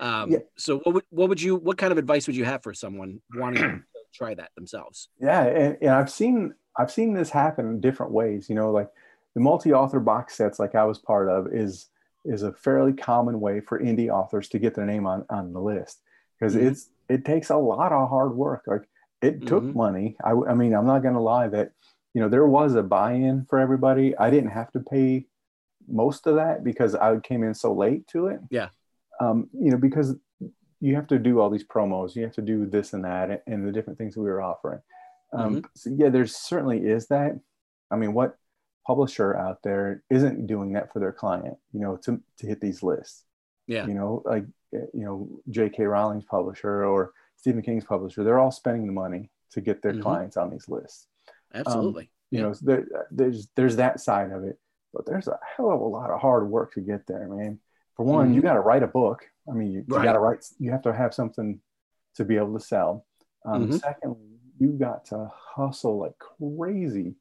Um, 0.00 0.30
Yeah. 0.30 0.38
So 0.56 0.78
what 0.80 0.94
would 0.94 1.04
what 1.10 1.28
would 1.28 1.42
you 1.42 1.56
what 1.56 1.78
kind 1.78 1.92
of 1.92 1.98
advice 1.98 2.26
would 2.26 2.36
you 2.36 2.44
have 2.44 2.62
for 2.62 2.74
someone 2.74 3.20
wanting 3.34 3.62
to 3.62 3.80
try 4.14 4.34
that 4.34 4.50
themselves? 4.54 5.08
yeah 5.20 5.44
and, 5.44 5.78
and 5.80 5.90
i've 5.90 6.10
seen 6.10 6.52
i've 6.78 6.90
seen 6.90 7.14
this 7.14 7.30
happen 7.30 7.66
in 7.66 7.80
different 7.80 8.12
ways 8.12 8.48
you 8.48 8.54
know 8.54 8.70
like 8.70 8.90
the 9.34 9.40
multi-author 9.40 10.00
box 10.00 10.34
sets 10.36 10.58
like 10.58 10.74
i 10.74 10.84
was 10.84 10.98
part 10.98 11.28
of 11.30 11.46
is 11.52 11.88
is 12.24 12.42
a 12.42 12.52
fairly 12.52 12.92
common 12.92 13.40
way 13.40 13.60
for 13.60 13.78
indie 13.78 14.08
authors 14.08 14.48
to 14.50 14.58
get 14.58 14.74
their 14.74 14.86
name 14.86 15.06
on 15.06 15.24
on 15.30 15.52
the 15.52 15.60
list. 15.60 16.00
Because 16.38 16.54
Mhm. 16.54 16.62
it's 16.70 16.90
it 17.08 17.24
takes 17.24 17.50
a 17.50 17.56
lot 17.56 17.92
of 17.92 18.08
hard 18.08 18.34
work. 18.34 18.62
Like 18.66 18.88
it 19.20 19.46
took 19.46 19.64
Mhm. 19.64 19.74
money. 19.74 20.16
I, 20.24 20.30
I 20.32 20.54
mean 20.54 20.74
i'm 20.74 20.86
not 20.86 21.02
going 21.02 21.14
to 21.14 21.20
lie 21.20 21.48
that 21.48 21.72
you 22.14 22.20
know 22.20 22.28
there 22.28 22.46
was 22.46 22.74
a 22.74 22.82
buy-in 22.82 23.44
for 23.46 23.58
everybody. 23.58 24.16
I 24.18 24.30
didn't 24.30 24.50
have 24.50 24.70
to 24.72 24.80
pay 24.80 25.26
most 25.88 26.26
of 26.28 26.36
that 26.36 26.62
because 26.62 26.94
i 26.94 27.18
came 27.18 27.42
in 27.42 27.54
so 27.54 27.72
late 27.72 28.06
to 28.08 28.28
it. 28.28 28.40
Yeah. 28.50 28.68
um, 29.20 29.48
you 29.52 29.70
know 29.70 29.76
because 29.76 30.16
you 30.80 30.94
have 30.96 31.06
to 31.08 31.18
do 31.18 31.38
all 31.40 31.50
these 31.50 31.66
promos 31.66 32.16
you 32.16 32.22
have 32.24 32.32
to 32.34 32.42
do 32.42 32.66
this 32.66 32.92
and 32.92 33.04
that 33.04 33.42
and 33.46 33.66
the 33.66 33.70
different 33.72 33.98
things 33.98 34.16
we 34.16 34.24
were 34.24 34.42
offering. 34.42 34.80
Um, 35.32 35.64
so 35.74 35.90
yeah 35.90 36.08
there 36.08 36.26
certainly 36.26 36.84
is 36.86 37.08
that. 37.08 37.38
I 37.90 37.96
mean 37.96 38.14
what 38.14 38.36
publisher 38.86 39.36
out 39.36 39.62
there 39.62 40.02
isn't 40.10 40.46
doing 40.46 40.72
that 40.72 40.92
for 40.92 40.98
their 40.98 41.12
client 41.12 41.56
you 41.72 41.80
know 41.80 41.96
to, 41.96 42.20
to 42.38 42.46
hit 42.46 42.60
these 42.60 42.82
lists 42.82 43.24
Yeah. 43.66 43.86
you 43.86 43.94
know 43.94 44.22
like 44.24 44.44
uh, 44.74 44.78
you 44.92 45.04
know 45.04 45.28
j.k 45.50 45.84
rowling's 45.84 46.24
publisher 46.24 46.84
or 46.84 47.12
stephen 47.36 47.62
king's 47.62 47.84
publisher 47.84 48.24
they're 48.24 48.38
all 48.40 48.50
spending 48.50 48.86
the 48.86 48.92
money 48.92 49.30
to 49.50 49.60
get 49.60 49.82
their 49.82 49.92
Mhm. 49.94 50.02
clients 50.02 50.36
on 50.36 50.50
these 50.50 50.68
lists 50.68 51.06
Absolutely. 51.54 52.10
you 52.30 52.38
Yeah. 52.40 52.46
know 52.46 52.52
so 52.54 52.66
there, 52.66 52.86
there's 53.10 53.48
there's 53.56 53.76
that 53.76 54.00
side 54.00 54.30
of 54.32 54.42
it 54.44 54.58
but 54.92 55.06
there's 55.06 55.28
a 55.28 55.38
hell 55.56 55.70
of 55.70 55.80
a 55.80 55.84
lot 55.84 56.10
of 56.10 56.20
hard 56.20 56.48
work 56.48 56.72
to 56.74 56.80
get 56.80 57.06
there 57.06 57.28
man 57.28 57.58
for 57.96 58.04
one 58.04 58.34
you 58.34 58.40
Mhm. 58.40 58.44
got 58.44 58.54
to 58.54 58.60
write 58.60 58.82
a 58.82 58.86
book 58.88 59.28
i 59.50 59.52
mean 59.52 59.70
you, 59.72 59.84
Right. 59.88 60.04
got 60.04 60.14
to 60.14 60.18
write 60.18 60.44
you 60.58 60.70
have 60.72 60.82
to 60.82 60.92
have 60.92 61.14
something 61.14 61.60
to 62.16 62.24
be 62.24 62.36
able 62.36 62.54
to 62.58 62.64
sell 62.64 63.06
um, 63.44 63.68
Mhm. 63.68 63.78
secondly 63.80 64.38
you 64.58 64.72
got 64.72 65.04
to 65.06 65.30
hustle 65.34 65.98
like 65.98 66.16
crazy 66.18 67.14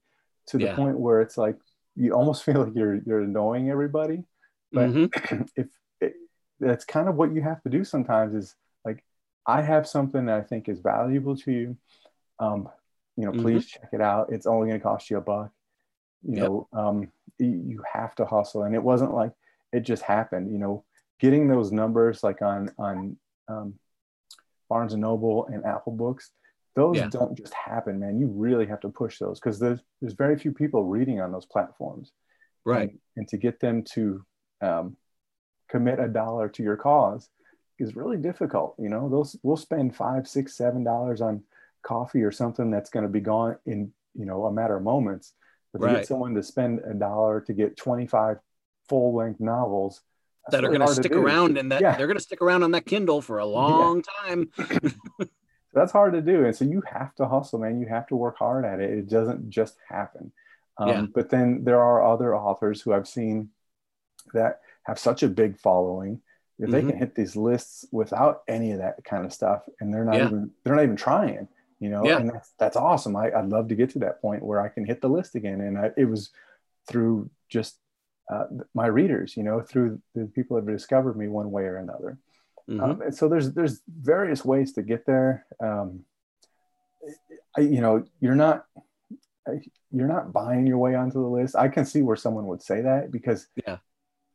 to 0.47 0.57
the 0.57 0.65
Yeah. 0.65 0.75
point 0.75 0.99
where 0.99 1.21
it's 1.21 1.37
like 1.37 1.57
you 1.95 2.13
almost 2.13 2.43
feel 2.45 2.63
like 2.63 2.75
you're 2.75 2.95
you're 2.95 3.21
annoying 3.21 3.69
everybody 3.69 4.23
but 4.71 4.89
Mhm. 4.89 5.49
if 5.55 5.67
it, 5.99 6.13
that's 6.59 6.85
kind 6.85 7.09
of 7.09 7.15
what 7.15 7.33
you 7.33 7.41
have 7.41 7.61
to 7.63 7.69
do 7.69 7.83
sometimes 7.83 8.33
is 8.35 8.55
like 8.85 9.03
I 9.45 9.61
have 9.61 9.87
something 9.87 10.25
that 10.25 10.37
I 10.37 10.41
think 10.41 10.69
is 10.69 10.79
valuable 10.79 11.35
to 11.37 11.51
you. 11.51 11.77
Um, 12.39 12.69
you 13.17 13.25
know, 13.25 13.31
please 13.31 13.65
mm-hmm. 13.65 13.81
check 13.81 13.89
it 13.93 14.01
out. 14.01 14.31
It's 14.31 14.45
only 14.45 14.69
going 14.69 14.79
to 14.79 14.83
cost 14.83 15.09
you 15.09 15.17
a 15.17 15.21
buck. 15.21 15.51
You 16.23 16.35
yep. 16.35 16.47
know, 16.47 16.67
um, 16.73 17.11
you 17.39 17.83
have 17.91 18.15
to 18.15 18.25
hustle, 18.25 18.63
and 18.63 18.75
it 18.75 18.83
wasn't 18.83 19.13
like 19.13 19.31
it 19.73 19.81
just 19.81 20.03
happened. 20.03 20.51
You 20.51 20.59
know, 20.59 20.85
getting 21.19 21.47
those 21.47 21.71
numbers 21.71 22.23
like 22.23 22.41
on 22.41 22.69
on 22.77 23.17
um, 23.47 23.73
Barnes 24.69 24.93
and 24.93 25.01
Noble 25.01 25.47
and 25.47 25.65
Apple 25.65 25.93
Books, 25.93 26.31
those 26.75 26.97
yeah. 26.97 27.09
don't 27.09 27.37
just 27.37 27.53
happen, 27.53 27.99
man. 27.99 28.19
You 28.19 28.27
really 28.27 28.65
have 28.67 28.79
to 28.81 28.89
push 28.89 29.19
those 29.19 29.39
because 29.39 29.59
there's 29.59 29.81
there's 30.01 30.13
very 30.13 30.37
few 30.37 30.53
people 30.53 30.85
reading 30.85 31.19
on 31.19 31.31
those 31.31 31.45
platforms, 31.45 32.11
right? 32.65 32.89
And, 32.89 32.99
and 33.17 33.27
to 33.29 33.37
get 33.37 33.59
them 33.59 33.83
to 33.93 34.25
um, 34.61 34.95
commit 35.69 35.99
a 35.99 36.07
dollar 36.07 36.47
to 36.49 36.63
your 36.63 36.77
cause 36.77 37.29
is 37.79 37.95
really 37.95 38.17
difficult. 38.17 38.75
You 38.79 38.89
know, 38.89 39.09
those 39.09 39.35
we'll 39.43 39.57
spend 39.57 39.95
five, 39.95 40.27
six, 40.27 40.55
seven 40.55 40.83
dollars 40.83 41.21
on 41.21 41.43
coffee 41.83 42.21
or 42.21 42.31
something 42.31 42.71
that's 42.71 42.89
going 42.89 43.03
to 43.03 43.09
be 43.09 43.21
gone 43.21 43.57
in 43.65 43.91
you 44.13 44.25
know 44.25 44.45
a 44.45 44.51
matter 44.51 44.77
of 44.77 44.83
moments. 44.83 45.33
But 45.73 45.79
to 45.79 45.85
right. 45.85 45.95
get 45.97 46.07
someone 46.07 46.35
to 46.35 46.43
spend 46.43 46.81
a 46.85 46.93
dollar 46.93 47.41
to 47.41 47.53
get 47.53 47.77
25 47.77 48.37
full 48.89 49.15
length 49.15 49.39
novels 49.39 50.01
that 50.49 50.65
are 50.65 50.67
really 50.67 50.79
going 50.79 50.89
to 50.89 50.95
stick 50.95 51.13
around 51.13 51.57
and 51.57 51.71
that 51.71 51.81
yeah. 51.81 51.95
they're 51.95 52.07
going 52.07 52.17
to 52.17 52.23
stick 52.23 52.41
around 52.41 52.63
on 52.63 52.71
that 52.71 52.85
Kindle 52.85 53.21
for 53.21 53.39
a 53.39 53.45
long 53.45 54.03
yeah. 54.27 54.27
time. 54.27 54.49
that's 55.73 55.91
hard 55.91 56.13
to 56.13 56.21
do. 56.21 56.45
And 56.45 56.55
so 56.55 56.65
you 56.65 56.81
have 56.91 57.15
to 57.15 57.27
hustle, 57.27 57.59
man. 57.59 57.79
You 57.79 57.87
have 57.87 58.07
to 58.07 58.15
work 58.15 58.37
hard 58.37 58.65
at 58.65 58.79
it. 58.79 58.89
It 58.89 59.09
doesn't 59.09 59.49
just 59.49 59.77
happen. 59.89 60.31
Um, 60.77 60.89
yeah. 60.89 61.05
But 61.13 61.29
then 61.29 61.63
there 61.63 61.81
are 61.81 62.03
other 62.03 62.35
authors 62.35 62.81
who 62.81 62.93
I've 62.93 63.07
seen 63.07 63.49
that 64.33 64.61
have 64.83 64.99
such 64.99 65.23
a 65.23 65.27
big 65.27 65.59
following 65.59 66.21
if 66.59 66.69
mm-hmm. 66.69 66.71
they 66.71 66.81
can 66.81 66.97
hit 66.97 67.15
these 67.15 67.35
lists 67.35 67.85
without 67.91 68.43
any 68.47 68.71
of 68.71 68.79
that 68.79 69.03
kind 69.03 69.25
of 69.25 69.33
stuff 69.33 69.63
and 69.79 69.93
they're 69.93 70.05
not 70.05 70.15
yeah. 70.15 70.25
even 70.25 70.51
they're 70.63 70.75
not 70.75 70.83
even 70.83 70.95
trying 70.95 71.47
you 71.79 71.89
know 71.89 72.05
yeah. 72.05 72.17
and 72.17 72.29
that's 72.29 72.51
that's 72.59 72.77
awesome 72.77 73.15
I, 73.15 73.31
i'd 73.31 73.49
love 73.49 73.67
to 73.69 73.75
get 73.75 73.89
to 73.91 73.99
that 73.99 74.21
point 74.21 74.43
where 74.43 74.61
i 74.61 74.69
can 74.69 74.85
hit 74.85 75.01
the 75.01 75.09
list 75.09 75.35
again 75.35 75.61
and 75.61 75.77
I, 75.77 75.91
it 75.97 76.05
was 76.05 76.29
through 76.87 77.29
just 77.49 77.77
uh, 78.31 78.45
my 78.73 78.85
readers 78.85 79.35
you 79.35 79.43
know 79.43 79.61
through 79.61 80.01
the 80.15 80.25
people 80.25 80.55
that 80.55 80.65
have 80.65 80.77
discovered 80.77 81.17
me 81.17 81.27
one 81.27 81.51
way 81.51 81.63
or 81.63 81.77
another 81.77 82.17
mm-hmm. 82.69 82.79
um, 82.81 83.01
and 83.01 83.15
so 83.15 83.27
there's 83.27 83.53
there's 83.53 83.81
various 83.87 84.43
ways 84.45 84.73
to 84.73 84.81
get 84.81 85.05
there 85.05 85.45
um, 85.63 86.01
I, 87.57 87.61
you 87.61 87.81
know 87.81 88.05
you're 88.19 88.35
not 88.35 88.65
you're 89.91 90.07
not 90.07 90.31
buying 90.31 90.67
your 90.67 90.77
way 90.77 90.95
onto 90.95 91.19
the 91.21 91.27
list 91.27 91.55
i 91.55 91.67
can 91.67 91.85
see 91.85 92.01
where 92.01 92.15
someone 92.15 92.45
would 92.45 92.61
say 92.61 92.81
that 92.81 93.11
because 93.11 93.47
yeah 93.67 93.77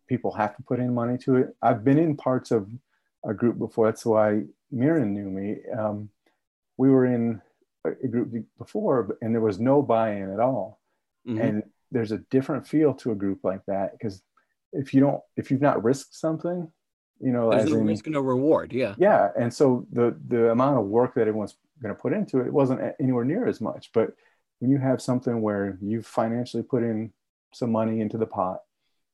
people 0.07 0.33
have 0.33 0.57
to 0.57 0.63
put 0.63 0.81
in 0.81 0.95
money 0.95 1.19
to 1.19 1.37
it. 1.37 1.57
I've 1.63 1.85
been 1.85 1.99
in 1.99 2.17
parts 2.17 2.51
of 2.51 2.69
a 3.25 3.35
group 3.35 3.59
before. 3.59 3.87
That's 3.87 4.07
why 4.07 4.43
Mirren 4.71 5.13
knew 5.13 5.29
me. 5.29 5.59
Um, 5.77 6.11
we 6.77 6.91
were 6.91 7.07
in 7.07 7.41
a 7.85 8.09
group 8.09 8.47
before, 8.59 9.17
and 9.21 9.35
there 9.35 9.41
was 9.41 9.59
no 9.59 9.83
buy-in 9.83 10.33
at 10.33 10.41
all. 10.41 10.81
Mm-hmm. 11.27 11.41
And 11.41 11.63
there's 11.91 12.13
a 12.13 12.19
different 12.31 12.67
feel 12.67 12.95
to 12.95 13.13
a 13.13 13.17
group 13.17 13.41
like 13.43 13.65
that 13.67 13.93
because 13.93 14.23
if 14.73 14.93
you 14.93 15.01
don't, 15.01 15.21
if 15.37 15.51
you've 15.51 15.61
not 15.61 15.83
risked 15.83 16.15
something, 16.15 16.71
you 17.21 17.33
know, 17.33 17.51
there's 17.51 17.71
no 17.71 17.79
in, 17.79 17.87
risk, 17.87 18.07
no 18.07 18.21
reward. 18.21 18.73
Yeah. 18.73 18.95
Yeah, 18.99 19.31
and 19.39 19.53
so 19.53 19.87
the 19.93 20.17
the 20.29 20.51
amount 20.51 20.79
of 20.79 20.87
work 20.87 21.15
that 21.15 21.23
everyone's 21.23 21.57
going 21.83 21.95
to 21.95 22.01
put 22.01 22.13
into 22.13 22.41
it 22.41 22.53
wasn't 22.53 22.81
anywhere 23.01 23.25
near 23.25 23.47
as 23.47 23.61
much. 23.61 23.91
But 23.93 24.15
when 24.61 24.71
you 24.71 24.79
have 24.79 25.03
something 25.03 25.43
where 25.43 25.79
you've 25.83 26.07
financially 26.07 26.63
put 26.63 26.83
in 26.83 27.13
some 27.53 27.73
money 27.73 28.01
into 28.01 28.19
the 28.19 28.27
pot 28.27 28.61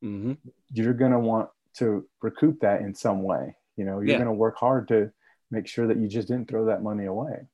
mm-hmm. 0.02 0.32
you're 0.72 0.94
going 0.94 1.12
to 1.12 1.18
want 1.18 1.48
to 1.74 2.06
recoup 2.20 2.60
that 2.60 2.80
in 2.82 2.94
some 2.94 3.22
way. 3.22 3.56
You 3.76 3.84
know, 3.84 4.00
you're 4.00 4.10
yeah. 4.10 4.16
going 4.16 4.26
to 4.26 4.32
work 4.32 4.56
hard 4.56 4.88
to 4.88 5.10
make 5.50 5.66
sure 5.66 5.86
that 5.86 5.96
you 5.96 6.08
just 6.08 6.28
didn't 6.28 6.48
throw 6.48 6.66
that 6.66 6.82
money 6.82 7.06
away. 7.06 7.46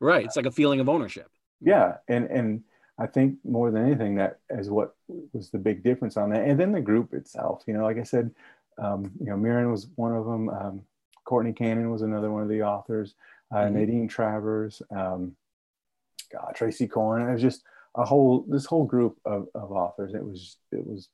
Right. 0.00 0.24
It's 0.24 0.36
like 0.36 0.46
a 0.46 0.50
feeling 0.50 0.80
of 0.80 0.88
ownership. 0.88 1.30
Yeah. 1.60 1.96
And, 2.08 2.26
and 2.26 2.62
I 2.98 3.06
think 3.06 3.36
more 3.44 3.70
than 3.70 3.86
anything, 3.86 4.16
that 4.16 4.40
is 4.50 4.70
what 4.70 4.94
was 5.32 5.50
the 5.50 5.58
big 5.58 5.82
difference 5.82 6.16
on 6.16 6.30
that. 6.30 6.44
And 6.44 6.58
then 6.58 6.72
the 6.72 6.80
group 6.80 7.12
itself, 7.14 7.62
you 7.66 7.74
know, 7.74 7.84
like 7.84 7.98
I 7.98 8.02
said, 8.02 8.30
um, 8.78 9.10
you 9.20 9.26
know, 9.26 9.36
Mirren 9.36 9.70
was 9.70 9.88
one 9.96 10.14
of 10.14 10.24
them. 10.24 10.48
Um, 10.48 10.82
Courtney 11.24 11.52
Cannon 11.52 11.90
was 11.90 12.02
another 12.02 12.30
one 12.30 12.42
of 12.42 12.48
the 12.48 12.62
authors. 12.62 13.14
Uh, 13.52 13.58
mm-hmm. 13.58 13.74
Nadine 13.74 14.08
Travers, 14.08 14.80
um, 14.90 15.36
God, 16.32 16.52
Tracy 16.54 16.86
Corin. 16.86 17.28
It 17.28 17.32
was 17.32 17.42
just 17.42 17.62
a 17.94 18.04
whole 18.04 18.44
this 18.48 18.66
whole 18.66 18.84
group 18.84 19.18
of, 19.24 19.48
of 19.54 19.72
authors. 19.72 20.14
It 20.14 20.24
was 20.24 20.56
it 20.72 20.86
was 20.86 21.08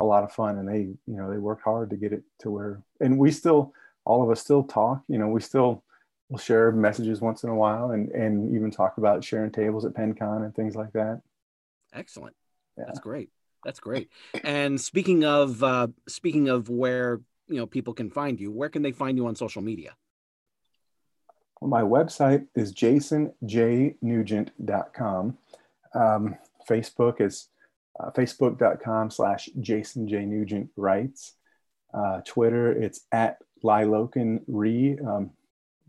a 0.00 0.04
lot 0.04 0.24
of 0.24 0.32
fun 0.32 0.58
and 0.58 0.68
they 0.68 0.80
you 1.06 1.16
know 1.16 1.30
they 1.30 1.38
worked 1.38 1.62
hard 1.62 1.90
to 1.90 1.96
get 1.96 2.12
it 2.12 2.22
to 2.40 2.50
where 2.50 2.82
and 3.00 3.18
we 3.18 3.30
still 3.30 3.72
all 4.04 4.22
of 4.22 4.30
us 4.30 4.40
still 4.40 4.62
talk 4.62 5.02
you 5.08 5.18
know 5.18 5.28
we 5.28 5.40
still 5.40 5.84
will 6.28 6.38
share 6.38 6.72
messages 6.72 7.20
once 7.20 7.44
in 7.44 7.50
a 7.50 7.54
while 7.54 7.90
and 7.90 8.08
and 8.10 8.54
even 8.54 8.70
talk 8.70 8.98
about 8.98 9.22
sharing 9.22 9.50
tables 9.50 9.84
at 9.84 9.92
PennCon 9.92 10.44
and 10.44 10.54
things 10.54 10.74
like 10.74 10.92
that 10.92 11.20
excellent 11.92 12.34
yeah. 12.78 12.84
that's 12.86 13.00
great 13.00 13.30
that's 13.64 13.80
great 13.80 14.10
and 14.44 14.80
speaking 14.80 15.24
of 15.24 15.62
uh 15.62 15.86
speaking 16.08 16.48
of 16.48 16.68
where 16.68 17.20
you 17.48 17.56
know 17.56 17.66
people 17.66 17.94
can 17.94 18.10
find 18.10 18.40
you 18.40 18.50
where 18.50 18.68
can 18.68 18.82
they 18.82 18.92
find 18.92 19.16
you 19.16 19.26
on 19.26 19.34
social 19.34 19.62
media 19.62 19.94
well, 21.60 21.68
my 21.68 21.82
website 21.82 22.46
is 22.54 22.72
jasonjnugent.com 22.72 25.38
um, 25.92 26.36
facebook 26.68 27.20
is 27.20 27.48
uh, 28.00 28.10
facebook.com 28.10 29.10
slash 29.10 29.48
Jason 29.60 30.08
J. 30.08 30.24
Nugent 30.24 30.70
writes. 30.76 31.34
Uh, 31.92 32.20
Twitter, 32.24 32.72
it's 32.72 33.00
at 33.12 33.38
Liloken 33.64 34.40
Re. 34.46 34.98
Um, 34.98 35.30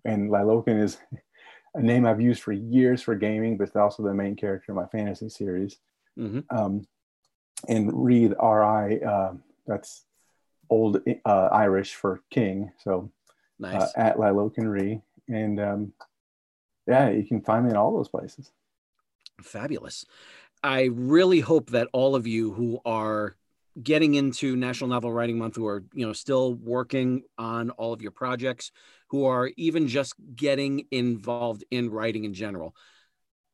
and 0.04 0.30
Liloken 0.30 0.84
is 0.84 0.98
a 1.76 1.82
name 1.82 2.06
I've 2.06 2.22
used 2.22 2.42
for 2.42 2.52
years 2.52 3.02
for 3.02 3.16
gaming, 3.16 3.58
but 3.58 3.68
it's 3.68 3.76
also 3.76 4.04
the 4.04 4.14
main 4.14 4.36
character 4.36 4.72
of 4.72 4.78
my 4.78 4.88
fantasy 4.88 5.30
series. 5.30 5.78
Mm-hmm. 6.18 6.40
Um, 6.56 6.88
and 7.68 7.92
Reed, 7.94 8.34
R 8.40 8.64
I, 8.64 8.98
uh, 8.98 9.34
that's 9.68 10.06
old 10.70 11.02
uh, 11.26 11.50
Irish 11.52 11.96
for 11.96 12.22
king. 12.30 12.72
So 12.84 13.12
uh, 13.64 13.68
nice. 13.68 13.82
uh, 13.82 13.92
at 13.96 14.18
Liloken 14.18 14.72
Re. 14.72 15.02
And 15.28 15.60
um, 15.60 15.94
yeah, 16.88 17.10
you 17.10 17.24
can 17.24 17.42
find 17.42 17.66
me 17.66 17.72
in 17.72 17.78
all 17.78 17.96
those 17.96 18.10
places. 18.10 18.52
Fabulous. 19.42 20.06
I 20.64 20.90
really 20.92 21.40
hope 21.40 21.72
that 21.72 21.88
all 21.94 22.16
of 22.16 22.28
you 22.28 22.54
who 22.54 22.80
are 22.86 23.36
getting 23.82 24.16
into 24.16 24.56
National 24.56 24.90
Novel 24.90 25.12
Writing 25.12 25.38
Month, 25.38 25.56
who 25.56 25.68
are 25.68 25.84
you 25.94 26.06
know 26.06 26.14
still 26.14 26.54
working 26.56 27.24
on 27.38 27.70
all 27.72 27.94
of 27.94 28.02
your 28.02 28.12
projects, 28.12 28.72
who 29.08 29.26
are 29.26 29.50
even 29.58 29.88
just 29.88 30.16
getting 30.36 30.86
involved 30.92 31.64
in 31.72 31.90
writing 31.90 32.26
in 32.26 32.34
general, 32.34 32.76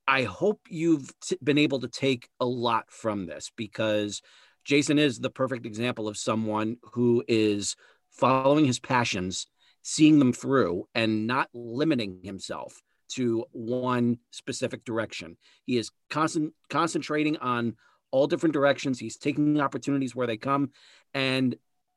I 0.08 0.24
hope 0.24 0.62
you've 0.70 1.12
t- 1.20 1.38
been 1.43 1.58
able 1.58 1.82
to 1.82 1.88
take 1.88 2.30
a 2.39 2.45
lot 2.45 2.86
from 2.89 3.26
this 3.26 3.51
because 3.55 4.22
Jason 4.64 4.99
is 4.99 5.20
the 5.20 5.30
perfect 5.30 5.66
example 5.66 6.08
of 6.08 6.17
someone 6.17 6.78
who 6.93 7.24
is 7.28 7.75
following 8.12 8.66
his 8.66 8.79
passions, 8.79 9.47
seeing 9.82 10.20
them 10.20 10.34
through, 10.34 10.88
and 10.96 11.28
not 11.28 11.50
limiting 11.54 12.21
himself 12.24 12.82
to 13.09 13.46
one 13.51 14.17
specific 14.32 14.84
direction. 14.84 15.38
He 15.66 15.78
is 15.78 15.92
constant 16.09 16.54
concentrating 16.70 17.38
on 17.38 17.75
all 18.12 18.28
different 18.28 18.54
directions. 18.54 19.00
He's 19.00 19.17
taking 19.17 19.59
opportunities 19.59 20.16
where 20.16 20.28
they 20.28 20.38
come. 20.38 20.71
And 21.13 21.55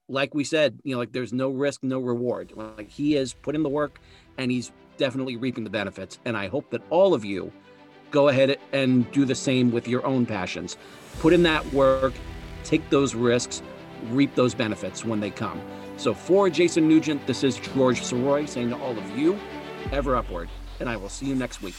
like 0.09 0.35
we 0.35 0.45
said, 0.45 0.81
you 0.83 0.95
know, 0.95 0.99
like 0.99 1.13
there's 1.13 1.33
no 1.33 1.51
risk, 1.51 1.83
no 1.83 2.01
reward. 2.01 2.53
Like 2.55 2.91
he 2.91 3.13
has 3.13 3.33
put 3.33 3.55
in 3.55 3.63
the 3.63 3.69
work 3.69 4.01
and 4.39 4.51
he's 4.51 4.73
definitely 4.97 5.37
reaping 5.37 5.65
the 5.65 5.71
benefits. 5.71 6.19
And 6.25 6.37
I 6.37 6.49
hope 6.49 6.71
that 6.71 6.83
all 6.91 7.15
of 7.15 7.25
you 7.25 7.53
go 8.11 8.29
ahead 8.29 8.59
and 8.73 9.11
do 9.13 9.25
the 9.25 9.35
same 9.35 9.71
with 9.71 9.89
your 9.89 10.05
own 10.07 10.27
passions. 10.27 10.77
Put 11.21 11.33
in 11.33 11.43
that 11.45 11.65
work, 11.73 12.15
take 12.65 12.89
those 12.91 13.15
risks, 13.15 13.63
reap 14.11 14.35
those 14.35 14.55
benefits 14.55 15.05
when 15.05 15.21
they 15.21 15.31
come. 15.31 15.61
So 15.97 16.15
for 16.15 16.49
Jason 16.49 16.89
Nugent, 16.89 17.27
this 17.27 17.45
is 17.45 17.57
George 17.57 18.01
Sirois 18.01 18.49
saying 18.49 18.71
to 18.71 18.77
all 18.77 18.97
of 18.97 19.19
you, 19.19 19.39
ever 19.93 20.17
upward 20.17 20.49
and 20.81 20.89
I 20.89 20.97
will 20.97 21.11
see 21.11 21.27
you 21.27 21.35
next 21.35 21.63
week. 21.63 21.75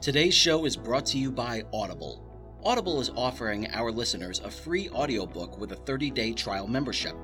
Today's 0.00 0.34
show 0.34 0.66
is 0.66 0.76
brought 0.76 1.06
to 1.06 1.18
you 1.18 1.30
by 1.30 1.62
Audible. 1.72 2.23
Audible 2.66 2.98
is 2.98 3.10
offering 3.14 3.70
our 3.74 3.92
listeners 3.92 4.40
a 4.42 4.50
free 4.50 4.88
audiobook 4.88 5.58
with 5.58 5.72
a 5.72 5.76
30 5.76 6.10
day 6.10 6.32
trial 6.32 6.66
membership. 6.66 7.14